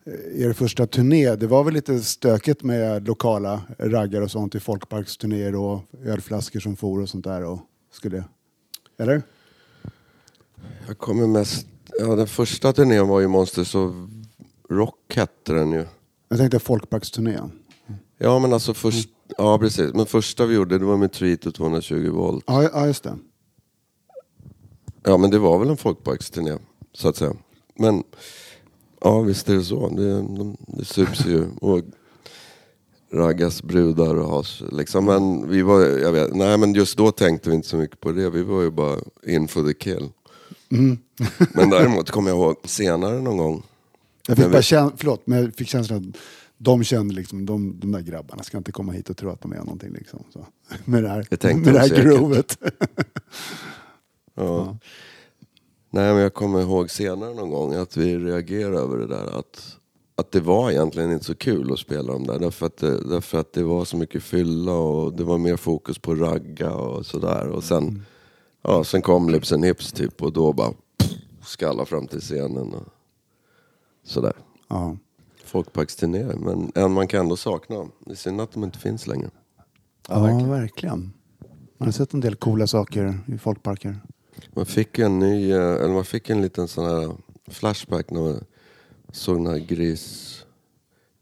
eh, 0.04 0.42
er 0.42 0.52
första 0.52 0.86
turné, 0.86 1.36
det 1.36 1.46
var 1.46 1.64
väl 1.64 1.74
lite 1.74 2.00
stökigt 2.00 2.62
med 2.62 3.06
lokala 3.08 3.62
raggar 3.78 4.22
och 4.22 4.30
sånt 4.30 4.54
i 4.54 4.60
folkparksturnéer 4.60 5.54
och 5.54 5.80
ölflaskor 6.04 6.60
som 6.60 6.76
for 6.76 7.00
och 7.02 7.08
sånt 7.08 7.24
där. 7.24 7.44
Och 7.44 7.58
skulle, 7.92 8.24
eller? 8.98 9.22
Jag 10.86 10.98
kommer 10.98 11.26
mest... 11.26 11.66
Ja, 11.98 12.16
den 12.16 12.26
första 12.26 12.72
turnén 12.72 13.08
var 13.08 13.20
ju 13.20 13.28
Monsters 13.28 13.74
of 13.74 13.94
Rock 14.70 15.16
hette 15.16 15.52
den 15.52 15.72
ju. 15.72 15.86
Jag 16.28 16.38
tänkte 16.38 16.58
folkparksturnén. 16.58 17.52
Ja 18.18 18.38
men 18.38 18.52
alltså 18.52 18.74
först... 18.74 19.08
Ja 19.38 19.58
precis. 19.58 19.94
Men 19.94 20.06
första 20.06 20.46
vi 20.46 20.54
gjorde 20.54 20.78
det 20.78 20.84
var 20.84 20.96
med 20.96 21.12
Treat 21.12 21.46
och 21.46 21.54
220 21.54 22.10
volt. 22.10 22.44
Ja, 22.46 22.62
ja, 22.62 22.86
just 22.86 23.02
det. 23.02 23.18
Ja 25.02 25.16
men 25.16 25.30
det 25.30 25.38
var 25.38 25.58
väl 25.58 25.70
en 25.70 25.76
folkparksturné 25.76 26.58
så 26.92 27.08
att 27.08 27.16
säga. 27.16 27.34
Men 27.78 28.04
ja 29.00 29.20
visst 29.20 29.48
är 29.48 29.54
det 29.54 29.64
så. 29.64 29.88
Det, 29.88 30.12
de, 30.12 30.56
det 30.66 30.84
sups 30.84 31.26
ju 31.26 31.46
och 31.60 31.80
raggas 33.12 33.62
brudar 33.62 34.14
och 34.14 34.28
has 34.28 34.62
liksom. 34.72 35.04
Men 35.04 35.50
vi 35.50 35.62
var, 35.62 35.80
jag 35.80 36.12
vet, 36.12 36.34
nej 36.34 36.58
men 36.58 36.74
just 36.74 36.98
då 36.98 37.10
tänkte 37.10 37.50
vi 37.50 37.56
inte 37.56 37.68
så 37.68 37.76
mycket 37.76 38.00
på 38.00 38.12
det. 38.12 38.30
Vi 38.30 38.42
var 38.42 38.62
ju 38.62 38.70
bara 38.70 38.96
in 39.26 39.48
for 39.48 39.66
the 39.66 39.74
kill. 39.74 40.08
men 41.54 41.70
däremot 41.70 42.10
kommer 42.10 42.30
jag 42.30 42.38
ihåg 42.38 42.56
senare 42.64 43.20
någon 43.20 43.36
gång. 43.36 43.62
Jag 44.28 44.36
fick 44.36 44.46
bara 44.46 44.56
vi- 44.56 44.62
kän, 44.62 44.92
förlåt, 44.96 45.26
men 45.26 45.38
jag 45.42 45.54
fick 45.54 45.68
känslan 45.68 45.98
att 45.98 46.16
de 46.58 46.84
kände 46.84 47.14
liksom, 47.14 47.46
de, 47.46 47.80
de 47.80 47.92
där 47.92 48.00
grabbarna 48.00 48.42
ska 48.42 48.58
inte 48.58 48.72
komma 48.72 48.92
hit 48.92 49.10
och 49.10 49.16
tro 49.16 49.30
att 49.30 49.40
de 49.40 49.52
är 49.52 49.56
någonting 49.56 49.92
liksom. 49.92 50.20
Så, 50.32 50.46
med 50.84 51.02
det 51.02 51.08
här, 51.08 51.22
tänkte 51.22 51.54
med 51.54 51.64
det 51.64 51.72
de 51.72 51.78
här 51.78 51.88
säkert. 51.88 52.04
groovet. 52.04 52.58
Ja. 54.38 54.76
Nej 55.90 56.12
men 56.12 56.22
jag 56.22 56.34
kommer 56.34 56.60
ihåg 56.60 56.90
senare 56.90 57.34
någon 57.34 57.50
gång 57.50 57.74
att 57.74 57.96
vi 57.96 58.18
reagerade 58.18 58.78
över 58.78 58.98
det 58.98 59.06
där 59.06 59.38
att, 59.38 59.76
att 60.16 60.32
det 60.32 60.40
var 60.40 60.70
egentligen 60.70 61.12
inte 61.12 61.24
så 61.24 61.34
kul 61.34 61.72
att 61.72 61.78
spela 61.78 62.12
dem 62.12 62.26
där. 62.26 62.38
Därför 62.38 62.66
att, 62.66 62.76
det, 62.76 63.08
därför 63.08 63.38
att 63.40 63.52
det 63.52 63.62
var 63.62 63.84
så 63.84 63.96
mycket 63.96 64.22
fylla 64.22 64.72
och 64.72 65.12
det 65.16 65.24
var 65.24 65.38
mer 65.38 65.56
fokus 65.56 65.98
på 65.98 66.14
ragga 66.14 66.72
och 66.74 67.06
sådär. 67.06 67.48
Och 67.48 67.64
sen, 67.64 68.04
ja, 68.66 68.84
sen 68.84 69.02
kom 69.02 69.28
Lips 69.28 69.52
and 69.52 69.64
Hips 69.64 69.92
typ 69.92 70.22
och 70.22 70.32
då 70.32 70.52
bara 70.52 70.72
pff, 70.98 71.10
skalla 71.42 71.84
fram 71.84 72.06
till 72.06 72.20
scenen 72.20 72.74
och 72.74 72.88
sådär. 74.04 74.32
ja. 74.68 74.96
Folkparksturné, 75.44 76.24
men 76.24 76.72
en 76.74 76.92
man 76.92 77.08
kan 77.08 77.20
ändå 77.20 77.36
sakna. 77.36 77.88
Det 78.04 78.10
är 78.10 78.14
synd 78.14 78.40
att 78.40 78.52
de 78.52 78.64
inte 78.64 78.78
finns 78.78 79.06
längre. 79.06 79.30
Ja, 80.08 80.20
verkligen. 80.48 81.12
Man 81.78 81.86
har 81.88 81.92
sett 81.92 82.14
en 82.14 82.20
del 82.20 82.34
coola 82.36 82.66
saker 82.66 83.18
i 83.26 83.38
folkparker. 83.38 84.00
Man 84.54 84.66
fick 84.66 84.98
en 84.98 85.18
ny, 85.18 85.52
eh, 85.52 85.58
eller 85.60 85.94
man 85.94 86.04
fick 86.04 86.30
en 86.30 86.42
liten 86.42 86.68
sån 86.68 86.84
här 86.84 87.16
flashback 87.48 88.10
när 88.10 88.20
man 88.20 88.44
såg 89.12 89.36
den 89.36 89.46
här 89.46 89.58
gris, 89.58 90.34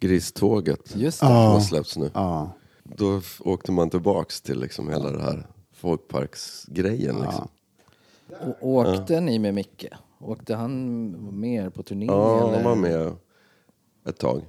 griståget 0.01 0.97
Just 0.97 1.21
det. 1.21 1.27
som 1.27 1.37
har 1.37 1.61
släppts 1.61 1.97
nu. 1.97 2.11
Ja. 2.15 2.51
Då 2.83 3.21
åkte 3.41 3.73
man 3.73 3.91
tillbaks 3.91 4.41
till 4.41 4.61
liksom 4.61 4.89
hela 4.89 5.11
det 5.11 5.23
här 5.23 5.47
folkparksgrejen 5.85 7.17
liksom. 7.23 7.49
Och 8.61 8.69
åkte 8.69 9.21
ni 9.21 9.39
med 9.39 9.55
Micke? 9.55 9.87
Åkte 10.19 10.55
han 10.55 11.11
med 11.41 11.65
er 11.65 11.71
på 11.71 11.83
turné? 11.83 12.07
Ja, 12.07 12.39
eller? 12.49 12.55
han 12.55 12.65
var 12.65 12.77
med 12.77 13.13
ett 14.05 14.19
tag. 14.19 14.43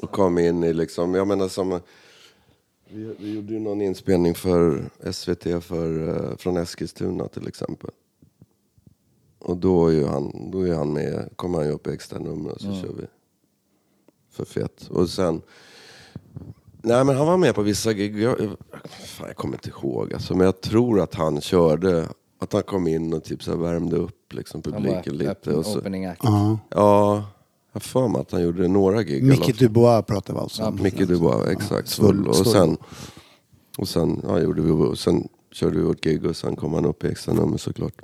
Och 0.00 0.10
kom 0.10 0.38
in 0.38 0.64
i 0.64 0.72
liksom, 0.72 1.14
jag 1.14 1.28
menar 1.28 1.48
som 1.48 1.80
vi, 2.88 3.14
vi 3.18 3.34
gjorde 3.34 3.52
ju 3.52 3.60
någon 3.60 3.80
inspelning 3.82 4.34
för 4.34 4.90
SVT 5.12 5.64
för, 5.64 6.08
eh, 6.08 6.36
från 6.36 6.56
Eskilstuna 6.56 7.28
till 7.28 7.48
exempel. 7.48 7.90
Och 9.38 9.56
då 9.56 9.86
är 9.88 9.92
ju 9.92 10.04
han, 10.06 10.50
då 10.50 10.66
är 10.66 10.74
han 10.74 10.92
med, 10.92 11.28
kommer 11.36 11.58
han 11.58 11.66
ju 11.66 11.72
upp 11.72 11.86
i 11.86 11.90
extra 11.90 12.18
nummer 12.18 12.50
och 12.52 12.60
så 12.60 12.66
kör 12.74 12.92
vi 12.98 13.06
för 14.30 14.44
fett. 14.44 14.88
Och 14.90 15.10
sen, 15.10 15.42
nej 16.82 17.04
men 17.04 17.16
han 17.16 17.26
var 17.26 17.36
med 17.36 17.54
på 17.54 17.62
vissa 17.62 17.92
gig, 17.92 18.20
jag- 18.22 18.56
fan, 19.22 19.28
jag 19.28 19.36
kommer 19.36 19.54
inte 19.54 19.68
ihåg 19.68 20.12
alltså, 20.12 20.34
men 20.36 20.44
jag 20.44 20.60
tror 20.60 21.00
att 21.00 21.14
han 21.14 21.40
körde, 21.40 22.08
att 22.38 22.52
han 22.52 22.62
kom 22.62 22.86
in 22.88 23.12
och 23.14 23.24
typ 23.24 23.42
så 23.42 23.50
här 23.50 23.58
värmde 23.58 23.96
upp 23.96 24.32
liksom 24.32 24.62
publiken 24.62 25.16
lite. 25.16 25.30
öppen- 25.32 25.54
Och 25.54 25.66
så, 25.66 25.78
opening 25.78 26.06
act. 26.06 26.20
ja. 26.24 26.58
Ja, 26.70 27.14
jag 27.72 27.72
har 27.72 27.80
för 27.80 28.08
mig 28.08 28.20
att 28.20 28.32
han 28.32 28.42
gjorde 28.42 28.68
några 28.68 29.02
gig. 29.02 29.22
Micke. 29.24 29.58
Dubois 29.58 30.04
pratar 30.06 30.34
vi 30.34 30.40
alltså 30.40 30.64
om. 30.64 30.82
Micke 30.82 31.08
Dubois, 31.08 31.48
exakt. 31.48 31.88
Svull- 31.88 32.14
Svull. 32.14 32.28
Och 32.28 32.46
sen, 32.46 32.76
och 33.78 33.88
sen 33.88 34.20
ja, 34.28 34.40
gjorde 34.40 34.62
vi, 34.62 34.70
och 34.70 34.98
sen 34.98 35.28
körde 35.52 35.76
vi 35.78 35.82
vårt 35.84 36.00
gig 36.04 36.24
och 36.26 36.36
sen 36.36 36.56
kom 36.56 36.72
han 36.74 36.84
upp 36.86 37.04
i 37.04 37.08
extra 37.08 37.34
nummer 37.34 37.56
såklart. 37.58 37.94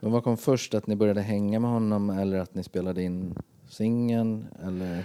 Men 0.00 0.12
vad 0.12 0.24
kom 0.24 0.36
först? 0.36 0.74
Att 0.74 0.86
ni 0.86 0.96
började 0.96 1.20
hänga 1.20 1.60
med 1.60 1.70
honom 1.70 2.10
eller 2.10 2.38
att 2.38 2.54
ni 2.54 2.62
spelade 2.62 3.02
in 3.02 3.34
singeln? 3.68 4.44
Eller 4.66 5.04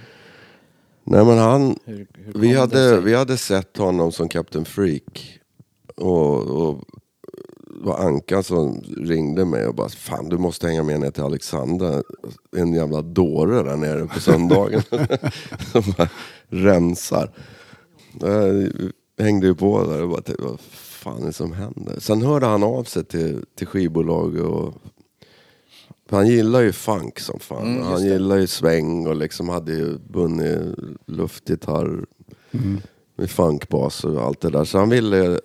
Nej 1.04 1.26
men 1.26 1.38
han, 1.38 1.76
hur, 1.86 2.08
hur 2.14 2.34
vi 2.34 2.54
hade, 2.54 3.02
vi 3.02 3.14
hade 3.14 3.38
sett 3.38 3.78
honom 3.78 4.12
som 4.12 4.30
Captain 4.30 4.66
Freak. 4.66 5.40
Och, 5.96 6.38
och 6.42 6.84
det 7.84 7.88
var 7.88 7.98
Ankan 7.98 8.44
som 8.44 8.82
ringde 8.98 9.46
mig 9.46 9.68
och 9.68 9.76
bara 9.76 9.90
Fan 9.90 10.30
du 10.30 10.38
måste 10.38 10.68
hänga 10.68 10.84
med 10.84 11.00
ner 11.00 11.12
till 11.12 11.24
Alexandra. 11.24 12.04
En 12.58 12.74
jävla 12.74 13.02
dåre 13.02 13.64
där 13.64 13.76
nere 13.76 14.08
på 14.08 14.20
söndagen. 14.20 14.82
som 15.72 15.84
bara 15.98 16.10
rensar. 16.48 17.32
Jag 18.20 18.72
hängde 19.26 19.48
ju 19.48 19.56
på 19.56 19.84
där 19.84 20.02
och 20.02 20.10
bara 20.10 20.22
vad 20.40 20.60
fan 20.60 21.22
är 21.22 21.26
det 21.26 21.34
som 21.34 21.54
händer? 21.54 22.00
Sen 22.00 22.22
hörde 22.22 22.46
han 22.46 22.64
av 22.64 22.84
sig 22.84 23.06
till, 23.06 23.46
till 23.58 23.68
skivbolag 23.68 24.36
och 24.36 24.74
han 26.16 26.28
gillar 26.28 26.62
ju 26.62 26.72
funk 26.72 27.20
som 27.20 27.40
fan. 27.40 27.68
Mm, 27.68 27.84
han 27.84 28.04
gillar 28.04 28.38
ju 28.38 28.48
sväng 28.48 29.08
och 29.08 29.16
liksom 29.16 29.50
hade 29.50 29.72
ju 29.72 29.98
vunnit 30.10 30.76
luftgitarr 31.06 32.06
med 33.16 33.30
funkbas 33.30 34.04
och 34.04 34.22
allt 34.22 34.42
det 34.42 34.50
där. 34.50 34.66
Så 34.66 34.78
han 34.78 34.90
ville, 34.90 35.40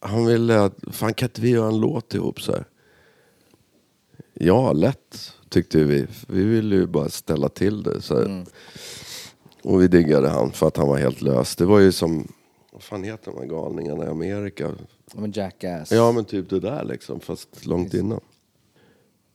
han 0.00 0.26
ville 0.26 0.60
att, 0.60 0.74
fan 0.90 1.14
kan 1.14 1.28
inte 1.28 1.40
vi 1.40 1.50
göra 1.50 1.68
en 1.68 1.80
låt 1.80 2.14
ihop 2.14 2.40
så 2.42 2.52
här? 2.52 2.64
Ja, 4.34 4.72
lätt 4.72 5.32
tyckte 5.48 5.84
vi. 5.84 6.06
Vi 6.28 6.44
ville 6.44 6.76
ju 6.76 6.86
bara 6.86 7.08
ställa 7.08 7.48
till 7.48 7.82
det. 7.82 8.00
Så. 8.00 8.18
Mm. 8.18 8.44
Och 9.62 9.82
vi 9.82 9.88
diggade 9.88 10.28
han 10.28 10.52
för 10.52 10.68
att 10.68 10.76
han 10.76 10.88
var 10.88 10.98
helt 10.98 11.22
lös. 11.22 11.56
Det 11.56 11.64
var 11.64 11.78
ju 11.78 11.92
som, 11.92 12.32
vad 12.72 12.82
fan 12.82 13.04
heter 13.04 13.30
de 13.30 13.40
här 13.40 13.46
galningarna 13.46 14.04
i 14.04 14.08
Amerika? 14.08 14.70
Men 15.14 15.32
Jackass. 15.32 15.92
Ja 15.92 16.12
men 16.12 16.24
typ 16.24 16.50
det 16.50 16.60
där 16.60 16.84
liksom, 16.84 17.20
fast 17.20 17.66
långt 17.66 17.94
innan. 17.94 18.20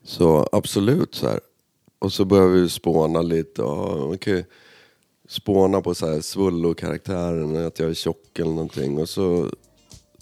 Så 0.06 0.48
absolut 0.52 1.16
så 1.16 1.28
här. 1.28 1.40
Och 2.00 2.14
så 2.14 2.26
började 2.26 2.62
vi 2.62 2.70
spåna 2.70 3.22
lite. 3.22 3.62
Kan 4.22 4.34
ju 4.34 4.44
spåna 5.30 5.82
på 5.82 5.96
så 5.96 6.08
här 6.08 6.22
svullo-karaktären, 6.22 7.68
att 7.68 7.80
jag 7.80 7.90
är 7.90 7.94
tjock 7.94 8.40
eller 8.40 8.52
någonting. 8.52 8.98
Och 8.98 9.10
så, 9.10 9.50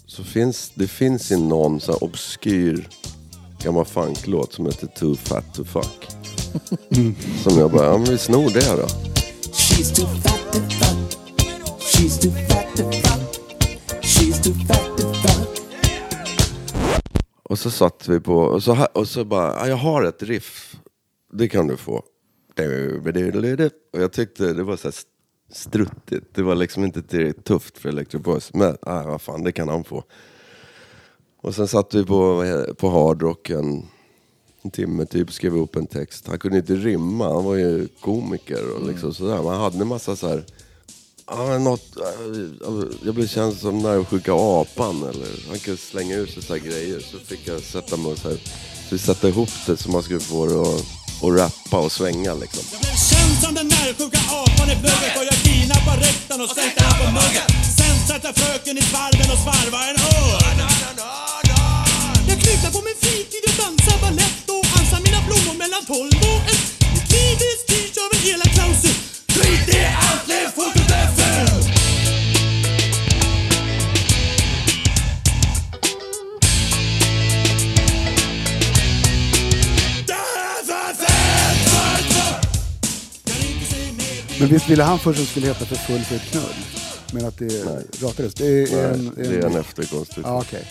så 0.06 0.24
finns 0.24 0.72
det 0.74 0.86
finns 0.86 1.32
ju 1.32 1.36
någon 1.36 1.80
så 1.80 1.92
här 1.92 2.04
obskyr 2.04 2.88
gammal 3.64 3.84
funklåt 3.84 4.52
som 4.52 4.66
heter 4.66 4.86
Too 4.86 5.14
Fat 5.14 5.54
To 5.54 5.64
Fuck. 5.64 6.06
Som 7.42 7.58
jag 7.58 7.70
bara, 7.70 7.86
ja 7.86 7.98
men 7.98 8.10
vi 8.10 8.18
snor 8.18 8.50
det 8.50 8.82
då. 8.82 8.86
She's 9.52 9.94
too 9.94 10.06
fat 10.06 10.52
to 10.52 10.60
fuck. 10.60 11.18
She's 11.80 12.22
too 12.22 12.30
fat 12.48 12.76
to 12.76 12.82
fuck. 12.92 14.02
She's 14.02 14.42
too 14.44 14.54
fat. 14.68 14.73
Och 17.54 17.58
så 17.58 17.70
satt 17.70 18.08
vi 18.08 18.20
på, 18.20 18.36
och 18.36 18.62
så, 18.62 18.86
och 18.92 19.08
så 19.08 19.24
bara, 19.24 19.60
ah, 19.60 19.68
jag 19.68 19.76
har 19.76 20.02
ett 20.02 20.22
riff. 20.22 20.76
Det 21.32 21.48
kan 21.48 21.66
du 21.66 21.76
få. 21.76 22.02
Och 23.92 24.00
jag 24.00 24.12
tyckte 24.12 24.52
det 24.52 24.62
var 24.62 24.76
så 24.76 24.88
här 24.88 24.94
struttigt. 25.52 26.34
Det 26.34 26.42
var 26.42 26.54
liksom 26.54 26.84
inte 26.84 27.02
tillräckligt 27.02 27.44
tufft 27.44 27.78
för 27.78 27.88
Electric 27.88 28.22
Boys. 28.22 28.54
Men 28.54 28.76
ah, 28.82 29.02
vad 29.02 29.20
fan, 29.20 29.44
det 29.44 29.52
kan 29.52 29.68
han 29.68 29.84
få. 29.84 30.04
Och 31.42 31.54
sen 31.54 31.68
satt 31.68 31.94
vi 31.94 32.04
på, 32.04 32.44
på 32.76 32.88
hardrocken 32.88 33.86
en, 34.62 34.70
timme 34.70 35.06
typ, 35.06 35.32
skrev 35.32 35.56
upp 35.56 35.76
en 35.76 35.86
text. 35.86 36.26
Han 36.26 36.38
kunde 36.38 36.58
inte 36.58 36.74
rimma, 36.74 37.34
han 37.34 37.44
var 37.44 37.54
ju 37.54 37.88
komiker 38.00 38.74
och 38.76 38.86
liksom 38.86 39.14
sådär. 39.14 39.36
Men 39.36 39.46
han 39.46 39.60
hade 39.60 39.78
en 39.78 39.88
massa 39.88 40.16
så 40.16 40.28
här 40.28 40.44
Ja, 41.30 41.58
något, 41.58 41.96
eh, 41.96 42.84
jag 43.04 43.14
blev 43.14 43.28
känd 43.28 43.56
som 43.56 43.82
den 43.82 44.06
apan 44.28 45.02
eller 45.02 45.48
han 45.48 45.58
kunde 45.58 45.80
slänga 45.80 46.14
ur 46.14 46.26
sig 46.26 46.42
så 46.42 46.52
här 46.54 46.60
grejer 46.60 47.00
så 47.10 47.18
fick 47.18 47.48
jag 47.48 47.60
sätta 47.60 47.96
mig 47.96 48.12
och 48.12 48.18
så 48.18 48.28
här, 48.28 48.38
så 48.88 48.90
vi 48.90 48.98
sätta 48.98 49.28
ihop 49.28 49.50
det 49.66 49.76
så 49.76 49.90
man 49.90 50.02
skulle 50.02 50.20
få 50.20 50.46
det 50.46 50.60
att, 50.60 50.84
och 51.22 51.36
rappa 51.38 51.78
och 51.78 51.92
svänga 51.92 52.34
liksom. 52.34 52.64
Jag 52.72 52.80
blev 52.80 52.96
känd 53.10 53.34
som 53.42 53.54
den 53.54 53.68
närsjuka 53.68 54.20
apan 54.40 54.68
i 54.74 54.76
plugget 54.82 55.14
och 55.18 55.24
jag 55.30 55.38
kidnappade 55.46 56.00
rektorn 56.08 56.40
och 56.40 56.50
sänkte 56.58 56.84
han 56.84 56.96
på 57.00 57.06
muggen. 57.18 57.48
Sen 57.78 57.96
satte 58.08 58.40
fröken 58.40 58.78
i 58.78 58.82
svarven 58.82 59.28
och 59.34 59.40
svarva 59.44 59.80
en 59.90 59.98
örn. 60.14 60.58
Jag 62.28 62.38
knutar 62.42 62.70
på 62.76 62.80
min 62.88 62.98
fritid 63.04 63.42
och 63.48 63.56
dansar 63.62 63.96
balett 64.04 64.46
och 64.56 64.66
ansar 64.78 65.00
mina 65.06 65.20
blommor 65.28 65.56
mellan 65.62 65.82
tolv 65.92 66.16
och 66.32 66.42
ett. 66.52 66.64
Mitt 66.94 67.08
liv 67.14 67.38
är 67.50 67.56
styrt 67.64 67.96
av 68.04 68.08
en 68.14 68.22
elak 68.30 68.52
klausul. 68.56 69.13
Skit 69.34 69.74
i 69.74 69.84
allt, 69.96 70.28
lev 70.28 70.48
fotot 70.54 70.90
är 70.90 71.06
fult! 71.16 71.70
Men 84.40 84.48
visst 84.48 84.68
ville 84.70 84.82
han 84.82 84.98
först 84.98 85.18
att 85.20 85.24
det 85.24 85.30
skulle 85.30 85.46
heta 85.46 85.64
för 85.64 85.76
full 85.76 86.00
för 86.00 86.16
ett 86.16 86.30
knull? 86.30 86.42
Men 87.12 87.24
att 87.24 87.38
det 87.38 87.64
ratades? 88.02 88.34
Det 88.34 88.46
är, 88.46 88.76
Nej, 88.76 88.84
en, 88.84 89.14
det 89.16 89.36
är 89.36 89.46
en 89.46 89.56
efterkonstruktion. 89.56 90.34
Ja, 90.34 90.40
okej. 90.40 90.66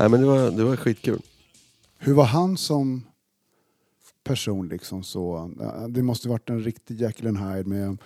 Nej 0.00 0.08
men 0.08 0.20
det 0.20 0.26
var, 0.26 0.50
det 0.50 0.64
var 0.64 0.76
skitkul. 0.76 1.22
Hur 1.98 2.14
var 2.14 2.24
han 2.24 2.56
som 2.56 3.02
person 4.30 4.68
liksom 4.68 5.02
så? 5.02 5.50
Det 5.88 6.02
måste 6.02 6.28
varit 6.28 6.50
en 6.50 6.60
riktig 6.60 7.00
Jekyll 7.00 7.36
Hyde 7.36 7.68
med 7.68 7.98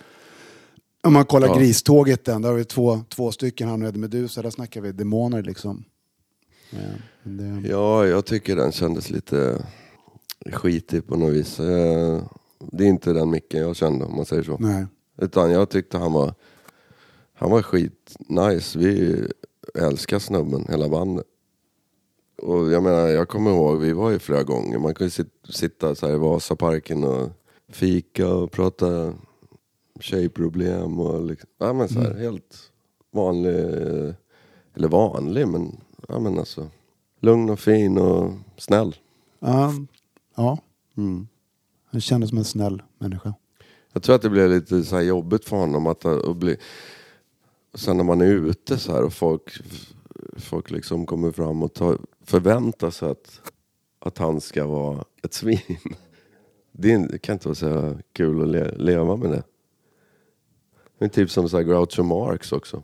om 1.03 1.13
man 1.13 1.25
kollar 1.25 1.47
Ja. 1.47 1.55
Griståget 1.59 2.25
den, 2.25 2.41
där 2.41 2.49
har 2.49 2.55
vi 2.57 2.65
två, 2.65 2.99
två 3.09 3.31
stycken, 3.31 3.67
han 3.67 3.81
och 3.81 3.87
Eddie 3.87 3.99
Meduza, 3.99 4.41
där 4.41 4.49
snackar 4.49 4.81
vi 4.81 4.91
demoner 4.91 5.43
liksom. 5.43 5.83
Ja, 6.69 6.79
det, 7.23 7.67
Ja, 7.69 8.05
jag 8.05 8.25
tycker 8.25 8.55
den 8.55 8.71
kändes 8.71 9.09
lite 9.09 9.65
skitig 10.51 11.07
på 11.07 11.17
något 11.17 11.33
vis. 11.33 11.59
Eh, 11.59 12.23
Det 12.71 12.83
är 12.83 12.87
inte 12.87 13.13
den 13.13 13.29
micken 13.29 13.61
jag 13.61 13.75
kände 13.75 14.05
om 14.05 14.15
man 14.15 14.25
säger 14.25 14.43
så. 14.43 14.57
nej. 14.59 14.85
Utan 15.17 15.51
jag 15.51 15.69
tyckte 15.69 15.97
han 15.97 16.13
var, 16.13 16.33
han 17.33 17.51
var 17.51 17.61
skit 17.61 18.15
nice. 18.29 18.79
Vi 18.79 19.23
älskar 19.75 20.19
snubben, 20.19 20.65
hela 20.69 20.89
bandet. 20.89 21.25
Och 22.37 22.71
jag 22.71 22.83
menar, 22.83 23.07
jag 23.07 23.27
kommer 23.27 23.51
ihåg, 23.51 23.79
vi 23.79 23.93
var 23.93 24.09
ju 24.11 24.19
flera 24.19 24.43
gånger. 24.43 24.79
Man 24.79 24.93
kunde 24.93 25.09
sit- 25.11 25.49
sitta 25.49 25.95
så 25.95 26.07
här 26.07 26.13
i 26.13 26.17
Vasaparken 26.17 27.03
och 27.03 27.29
fika 27.69 28.33
och 28.33 28.51
prata 28.51 29.13
tjejproblem 29.99 30.99
och 30.99 31.25
liksom, 31.25 31.49
ja 31.57 31.73
men 31.73 31.89
så 31.89 31.99
här, 31.99 32.15
helt 32.15 32.71
vanlig, 33.11 33.55
eller 34.75 34.87
vanlig 34.87 35.47
men, 35.47 35.77
ja 36.07 36.19
men 36.19 36.39
alltså 36.39 36.69
lugn 37.19 37.49
och 37.49 37.59
fin 37.59 37.97
och 37.97 38.33
snäll. 38.57 38.95
Ja, 39.39 39.73
ja. 40.35 40.57
Han 41.91 42.01
kändes 42.01 42.29
som 42.29 42.37
en 42.37 42.45
snäll 42.45 42.83
människa. 42.97 43.33
Jag 43.93 44.03
tror 44.03 44.15
att 44.15 44.21
det 44.21 44.29
blev 44.29 44.49
lite 44.49 44.83
så 44.83 45.01
jobbigt 45.01 45.45
för 45.45 45.57
honom 45.57 45.87
att, 45.87 46.05
att 46.05 46.37
bli... 46.37 46.57
Sen 47.73 47.97
när 47.97 48.03
man 48.03 48.21
är 48.21 48.25
ute 48.25 48.77
så 48.77 48.91
här 48.91 49.03
och 49.03 49.13
folk, 49.13 49.51
folk 50.37 50.71
liksom 50.71 51.05
kommer 51.05 51.31
fram 51.31 51.63
och 51.63 51.73
tar, 51.73 51.97
förväntar 52.25 52.89
sig 52.89 53.09
att, 53.09 53.41
att 53.99 54.17
han 54.17 54.41
ska 54.41 54.65
vara 54.65 55.03
ett 55.23 55.33
svin. 55.33 55.59
Det, 56.71 57.21
kan 57.21 57.33
inte 57.33 57.47
vara 57.47 57.55
så 57.55 57.97
kul 58.13 58.41
att 58.41 58.47
le, 58.47 58.71
leva 58.77 59.15
med 59.15 59.29
det. 59.29 59.43
Är 60.99 61.07
typ 61.07 61.31
som 61.31 61.49
så 61.49 61.57
här 61.57 61.63
Groucho 61.63 62.03
Marx 62.03 62.51
också. 62.51 62.83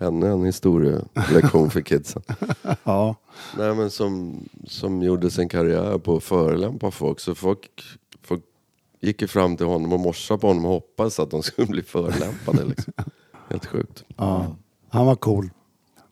Ännu 0.00 0.26
en 0.26 0.44
historielektion 0.44 1.70
för 1.70 1.80
kidsen. 1.80 2.22
Ja. 2.84 3.16
Nej 3.58 3.74
men 3.74 3.90
som, 3.90 4.40
som 4.66 5.02
gjorde 5.02 5.30
sin 5.30 5.48
karriär 5.48 5.98
på 5.98 6.16
att 6.16 6.24
förolämpa 6.24 6.90
folk. 6.90 7.20
Så 7.20 7.34
folk, 7.34 7.82
folk 8.22 8.42
gick 9.00 9.22
ju 9.22 9.28
fram 9.28 9.56
till 9.56 9.66
honom 9.66 9.92
och 9.92 10.00
morsade 10.00 10.40
på 10.40 10.46
honom 10.46 10.64
och 10.64 10.70
hoppades 10.70 11.20
att 11.20 11.30
de 11.30 11.42
skulle 11.42 11.66
bli 11.66 11.82
förolämpade. 11.82 12.64
Liksom. 12.64 12.92
Helt 13.48 13.66
sjukt. 13.66 14.04
Ja, 14.16 14.56
han 14.88 15.06
var 15.06 15.16
cool. 15.16 15.50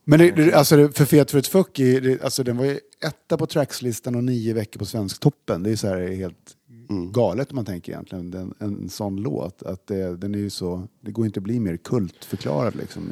Men 0.08 0.18
det, 0.18 0.54
alltså 0.54 0.88
för 0.88 1.04
Fet 1.04 1.30
för 1.30 1.38
ett 1.38 1.46
fuck, 1.46 1.76
det, 1.76 2.22
alltså 2.22 2.42
den 2.42 2.56
var 2.56 2.64
ju 2.64 2.78
etta 3.06 3.36
på 3.36 3.46
trackslistan 3.46 4.14
och 4.14 4.24
nio 4.24 4.54
veckor 4.54 4.78
på 4.78 4.84
Svensktoppen. 4.84 5.62
Det 5.62 5.70
är 5.70 5.76
så 5.76 5.86
här 5.86 6.08
helt 6.08 6.56
galet 7.12 7.50
om 7.50 7.56
man 7.56 7.64
tänker 7.64 7.92
egentligen, 7.92 8.30
den, 8.30 8.54
en 8.58 8.88
sån 8.88 9.16
låt. 9.16 9.62
Att 9.62 9.86
det, 9.86 10.16
den 10.16 10.34
är 10.34 10.38
ju 10.38 10.50
så, 10.50 10.88
det 11.00 11.10
går 11.10 11.26
inte 11.26 11.40
att 11.40 11.44
bli 11.44 11.60
mer 11.60 11.76
kultförklarad 11.76 12.76
liksom. 12.76 13.10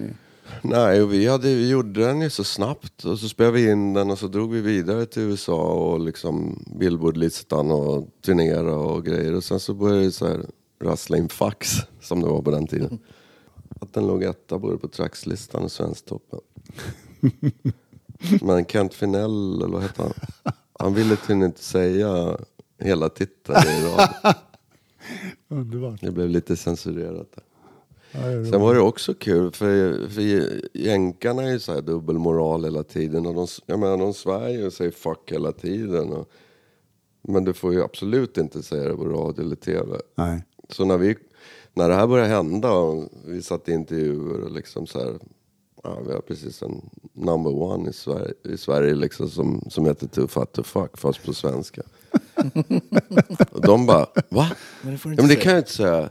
Nej, 0.62 1.02
och 1.02 1.12
vi, 1.12 1.26
hade, 1.26 1.54
vi 1.54 1.68
gjorde 1.68 2.00
den 2.00 2.20
ju 2.20 2.30
så 2.30 2.44
snabbt. 2.44 3.04
Och 3.04 3.18
så 3.18 3.28
spelade 3.28 3.54
vi 3.56 3.70
in 3.70 3.92
den 3.92 4.10
och 4.10 4.18
så 4.18 4.26
drog 4.26 4.52
vi 4.52 4.60
vidare 4.60 5.06
till 5.06 5.22
USA 5.22 5.62
och 5.62 6.00
liksom 6.00 6.64
Billboardlistan 6.78 7.70
och 7.70 8.08
turnera 8.24 8.76
och 8.76 9.04
grejer. 9.04 9.34
Och 9.34 9.44
sen 9.44 9.60
så 9.60 9.74
började 9.74 10.04
det 10.04 10.12
så 10.12 10.26
här 10.26 10.46
rassla 10.82 11.16
in 11.16 11.28
fax, 11.28 11.68
som 12.00 12.20
det 12.20 12.28
var 12.28 12.42
på 12.42 12.50
den 12.50 12.66
tiden. 12.66 12.98
Att 13.80 13.92
den 13.92 14.06
låg 14.06 14.22
etta 14.22 14.58
både 14.58 14.78
på 14.78 14.88
trackslistan 14.88 15.62
och 15.62 15.72
Svensktoppen. 15.72 16.40
Men 18.42 18.64
Kent 18.64 18.94
Finell, 18.94 19.62
eller 19.62 19.72
vad 19.72 19.82
hette 19.82 20.02
han? 20.02 20.12
Han 20.78 20.94
ville 20.94 21.16
tydligen 21.16 21.42
inte 21.42 21.64
säga 21.64 22.38
hela 22.78 23.08
titeln 23.08 23.58
i 23.58 23.84
radio. 23.84 24.06
Underbart. 25.48 26.00
Det 26.00 26.10
blev 26.10 26.28
lite 26.28 26.56
censurerat 26.56 27.28
där. 27.34 27.44
Sen 28.50 28.60
var 28.60 28.74
det 28.74 28.80
också 28.80 29.14
kul, 29.14 29.52
för, 29.52 30.08
för 30.08 30.22
jänkarna 30.78 31.42
är 31.42 31.52
ju 31.52 31.58
så 31.58 31.72
här 31.72 31.82
dubbelmoral 31.82 32.64
hela 32.64 32.82
tiden. 32.82 33.26
Och 33.26 33.34
de, 33.34 33.46
jag 33.66 33.78
menar, 33.78 33.96
de 33.96 34.14
svär 34.14 34.48
ju 34.48 34.66
och 34.66 34.72
säger 34.72 34.90
fuck 34.90 35.32
hela 35.32 35.52
tiden. 35.52 36.12
Och, 36.12 36.30
men 37.22 37.44
du 37.44 37.52
får 37.52 37.72
ju 37.72 37.82
absolut 37.82 38.38
inte 38.38 38.62
säga 38.62 38.88
det 38.88 38.96
på 38.96 39.04
radio 39.04 39.44
eller 39.44 39.56
tv. 39.56 40.00
Nej. 40.14 40.44
Så 40.68 40.84
när, 40.84 40.98
vi, 40.98 41.16
när 41.74 41.88
det 41.88 41.94
här 41.94 42.06
började 42.06 42.30
hända 42.30 42.72
och 42.72 43.08
vi 43.26 43.42
satt 43.42 43.68
i 43.68 43.72
intervjuer 43.72 44.40
och 44.40 44.50
liksom 44.50 44.86
så 44.86 44.98
här, 44.98 45.18
ja, 45.84 46.00
vi 46.06 46.12
har 46.12 46.20
precis 46.20 46.62
en 46.62 46.90
number 47.12 47.54
one 47.54 47.90
i 47.90 47.92
Sverige, 47.92 48.32
i 48.44 48.56
Sverige 48.56 48.94
liksom 48.94 49.28
som, 49.30 49.64
som 49.70 49.86
heter 49.86 50.06
Too 50.06 50.28
Fat 50.28 50.52
To 50.52 50.62
Fuck, 50.62 50.98
fast 50.98 51.24
på 51.24 51.32
svenska. 51.34 51.82
och 53.50 53.60
de 53.60 53.86
bara, 53.86 54.06
va? 54.28 54.50
Men 54.82 54.92
det 54.92 54.98
får 54.98 55.10
du 55.10 55.14
Ja, 55.16 55.22
inte 55.22 55.22
men 55.22 55.28
det 55.28 55.36
kan 55.36 55.52
jag 55.52 55.60
inte 55.60 55.72
säga. 55.72 56.10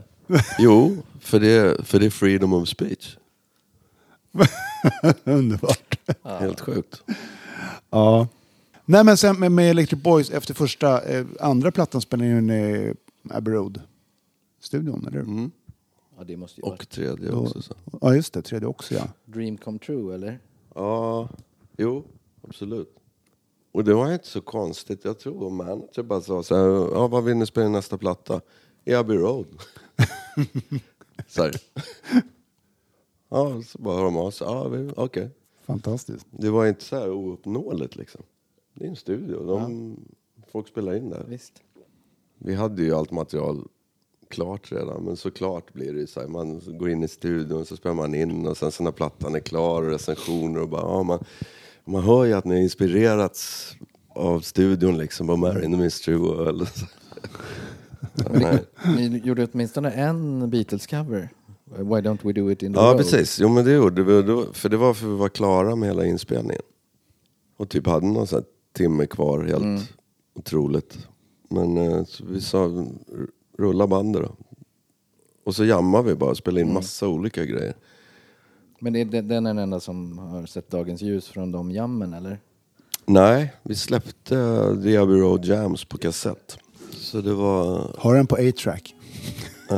Jo, 0.59 0.97
för 1.19 1.39
det, 1.39 1.51
är- 1.51 1.83
för 1.83 1.99
det 1.99 2.05
är 2.05 2.09
freedom 2.09 2.53
of 2.53 2.67
speech. 2.69 3.17
Underbart. 5.23 5.99
Helt 6.23 6.59
sjukt. 6.61 7.01
Ja. 7.89 8.27
Nej 8.85 9.03
men 9.03 9.17
sen 9.17 9.39
med, 9.39 9.51
med 9.51 9.69
Electric 9.69 10.01
Boys, 10.03 10.29
efter 10.29 10.53
första, 10.53 11.01
eh, 11.01 11.25
andra 11.39 11.71
plattan 11.71 12.01
spelade 12.01 12.29
ni 12.29 12.37
in 12.37 12.49
i 12.49 12.93
Abbey 13.29 13.53
Road-studion, 13.53 15.07
eller 15.07 15.17
hur? 15.19 15.49
Ja, 16.23 16.27
det 16.27 16.37
måste 16.37 16.61
ju 16.61 16.65
vara 16.65 16.73
Och 16.73 16.89
tredje 16.89 17.31
också. 17.31 17.61
Så. 17.61 17.73
Ja 18.01 18.15
just 18.15 18.33
det, 18.33 18.41
tredje 18.41 18.67
också 18.67 18.95
ja. 18.95 19.07
dream 19.25 19.57
come 19.57 19.79
true, 19.79 20.15
eller? 20.15 20.39
Ja, 20.75 21.29
jo, 21.77 22.03
absolut. 22.41 22.95
Och 23.71 23.83
det 23.83 23.93
var 23.93 24.13
inte 24.13 24.27
så 24.27 24.41
konstigt. 24.41 25.05
Jag 25.05 25.19
tror 25.19 25.39
vår 25.39 25.49
manager 25.49 26.03
bara 26.03 26.21
sa 26.21 26.43
så 26.43 26.55
här, 26.55 26.95
ja, 26.95 27.07
vad 27.07 27.23
vill 27.23 27.37
ni 27.37 27.45
spela 27.45 27.65
i 27.65 27.69
nästa 27.69 27.97
platta? 27.97 28.41
I 28.85 28.93
Abbey 28.93 29.17
Road. 29.17 29.47
så 31.27 31.43
här. 31.43 31.55
Ja, 33.29 33.61
så 33.61 33.77
bara 33.81 33.95
hör 33.95 34.03
de 34.03 34.17
av 34.17 34.31
sig. 34.31 34.47
Ja, 34.47 34.71
okej. 34.95 35.29
Fantastiskt. 35.61 36.25
Det 36.31 36.49
var 36.49 36.67
inte 36.67 36.83
så 36.83 36.95
här 36.95 37.11
ouppnåeligt 37.11 37.95
liksom. 37.95 38.21
Det 38.73 38.85
är 38.85 38.89
en 38.89 38.95
studio. 38.95 39.45
De, 39.45 39.97
Folk 40.51 40.67
spelar 40.67 40.95
in 40.95 41.09
där. 41.09 41.25
Visst. 41.27 41.63
Vi 42.37 42.55
hade 42.55 42.83
ju 42.83 42.93
allt 42.93 43.11
material 43.11 43.67
klart 44.33 44.71
redan, 44.71 45.03
men 45.03 45.17
såklart 45.17 45.73
blir 45.73 45.93
det 45.93 45.99
ju 45.99 46.07
så 46.07 46.19
här, 46.19 46.27
man 46.27 46.61
går 46.79 46.89
in 46.89 47.03
i 47.03 47.07
studion 47.07 47.65
så 47.65 47.75
spelar 47.75 47.95
man 47.95 48.15
in 48.15 48.47
och 48.47 48.57
sen 48.57 48.71
så 48.71 48.83
när 48.83 48.91
plattan 48.91 49.35
är 49.35 49.39
klar 49.39 49.81
och 49.83 49.89
recensioner 49.89 50.61
och 50.61 50.69
bara, 50.69 50.81
ja, 50.81 51.03
man, 51.03 51.23
man 51.85 52.03
hör 52.03 52.25
ju 52.25 52.33
att 52.33 52.45
ni 52.45 52.55
har 52.55 52.61
inspirerats 52.61 53.71
av 54.15 54.39
studion 54.39 54.97
liksom, 54.97 55.27
på 55.27 55.35
Mary 55.37 55.65
and 55.65 55.73
the 55.73 55.81
Mystery 55.81 56.15
World. 56.15 56.67
Nej. 58.31 58.63
Ni 58.97 59.21
gjorde 59.23 59.47
åtminstone 59.53 59.91
en 59.91 60.51
Beatles-cover. 60.51 61.29
Why 61.77 62.01
don't 62.01 62.19
we 62.23 62.33
do 62.33 62.51
it 62.51 62.63
in 62.63 62.73
the 62.73 62.79
Ja, 62.79 62.85
road? 62.85 62.97
precis. 62.97 63.39
Jo, 63.39 63.49
men 63.49 63.65
det 63.65 63.71
gjorde 63.73 64.03
vi. 64.03 64.13
och 64.31 64.55
För 64.55 64.69
det 64.69 64.77
var 64.77 64.93
för 64.93 65.05
att 65.07 65.11
vi 65.13 65.17
var 65.17 65.29
klara 65.29 65.75
med 65.75 65.89
hela 65.89 66.05
inspelningen. 66.05 66.61
Och 67.57 67.69
typ 67.69 67.87
hade 67.87 68.05
någon 68.07 68.27
sån 68.27 68.37
här 68.39 68.45
timme 68.73 69.05
kvar, 69.05 69.43
helt 69.43 69.89
otroligt. 70.35 71.07
Men 71.49 71.77
eh, 71.77 72.03
så 72.05 72.25
vi 72.25 72.41
sa, 72.41 72.85
rulla 73.57 73.87
bandet 73.87 74.21
då. 74.21 74.35
Och 75.43 75.55
så 75.55 75.65
jammade 75.65 76.09
vi 76.09 76.15
bara 76.15 76.29
och 76.29 76.37
spelade 76.37 76.61
in 76.61 76.73
massa 76.73 77.07
olika 77.07 77.45
grejer. 77.45 77.73
Men 78.79 78.93
det 78.93 79.01
är, 79.01 79.05
den 79.05 79.27
den 79.27 79.45
är 79.45 79.49
den 79.49 79.63
enda 79.63 79.79
som 79.79 80.17
har 80.17 80.45
sett 80.45 80.69
dagens 80.69 81.01
ljus 81.01 81.27
från 81.27 81.51
de 81.51 81.71
jammen, 81.71 82.13
eller? 82.13 82.39
Nej, 83.05 83.53
vi 83.63 83.75
släppte 83.75 84.37
eh, 84.37 84.83
The 84.83 84.97
Abbey 84.97 85.15
Road 85.15 85.45
Jams 85.45 85.85
på 85.85 85.97
kassett. 85.97 86.57
Så 86.91 87.21
det 87.21 87.33
var... 87.33 87.91
Har 87.97 88.15
den 88.15 88.27
på 88.27 88.35
A-track. 88.35 88.95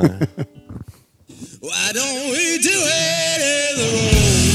Why 1.62 1.92
don't 1.94 2.32
we 2.32 2.58
do 2.58 2.78
it 2.88 3.42
in 3.42 3.78
the 3.78 3.88
road? 3.92 4.55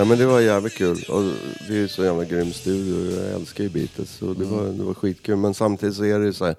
Nej 0.00 0.08
men 0.08 0.18
det 0.18 0.26
var 0.26 0.40
jävligt 0.40 0.74
kul. 0.74 1.04
Och 1.08 1.22
det 1.68 1.74
är 1.74 1.78
ju 1.78 1.88
så 1.88 2.04
jävla 2.04 2.24
grym 2.24 2.52
studio. 2.52 3.20
Jag 3.20 3.34
älskar 3.34 3.64
ju 3.64 3.70
Beatles. 3.70 4.10
Så 4.10 4.34
det, 4.34 4.44
var, 4.44 4.64
det 4.64 4.82
var 4.82 4.94
skitkul. 4.94 5.36
Men 5.36 5.54
samtidigt 5.54 5.94
så 5.94 6.04
är 6.04 6.18
det 6.18 6.24
ju 6.24 6.32
så 6.32 6.44
här. 6.44 6.56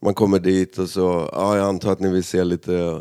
Man 0.00 0.14
kommer 0.14 0.38
dit 0.38 0.78
och 0.78 0.88
så, 0.88 1.30
ja 1.32 1.56
jag 1.56 1.66
antar 1.66 1.92
att 1.92 2.00
ni 2.00 2.10
vill 2.10 2.24
se 2.24 2.44
lite 2.44 3.00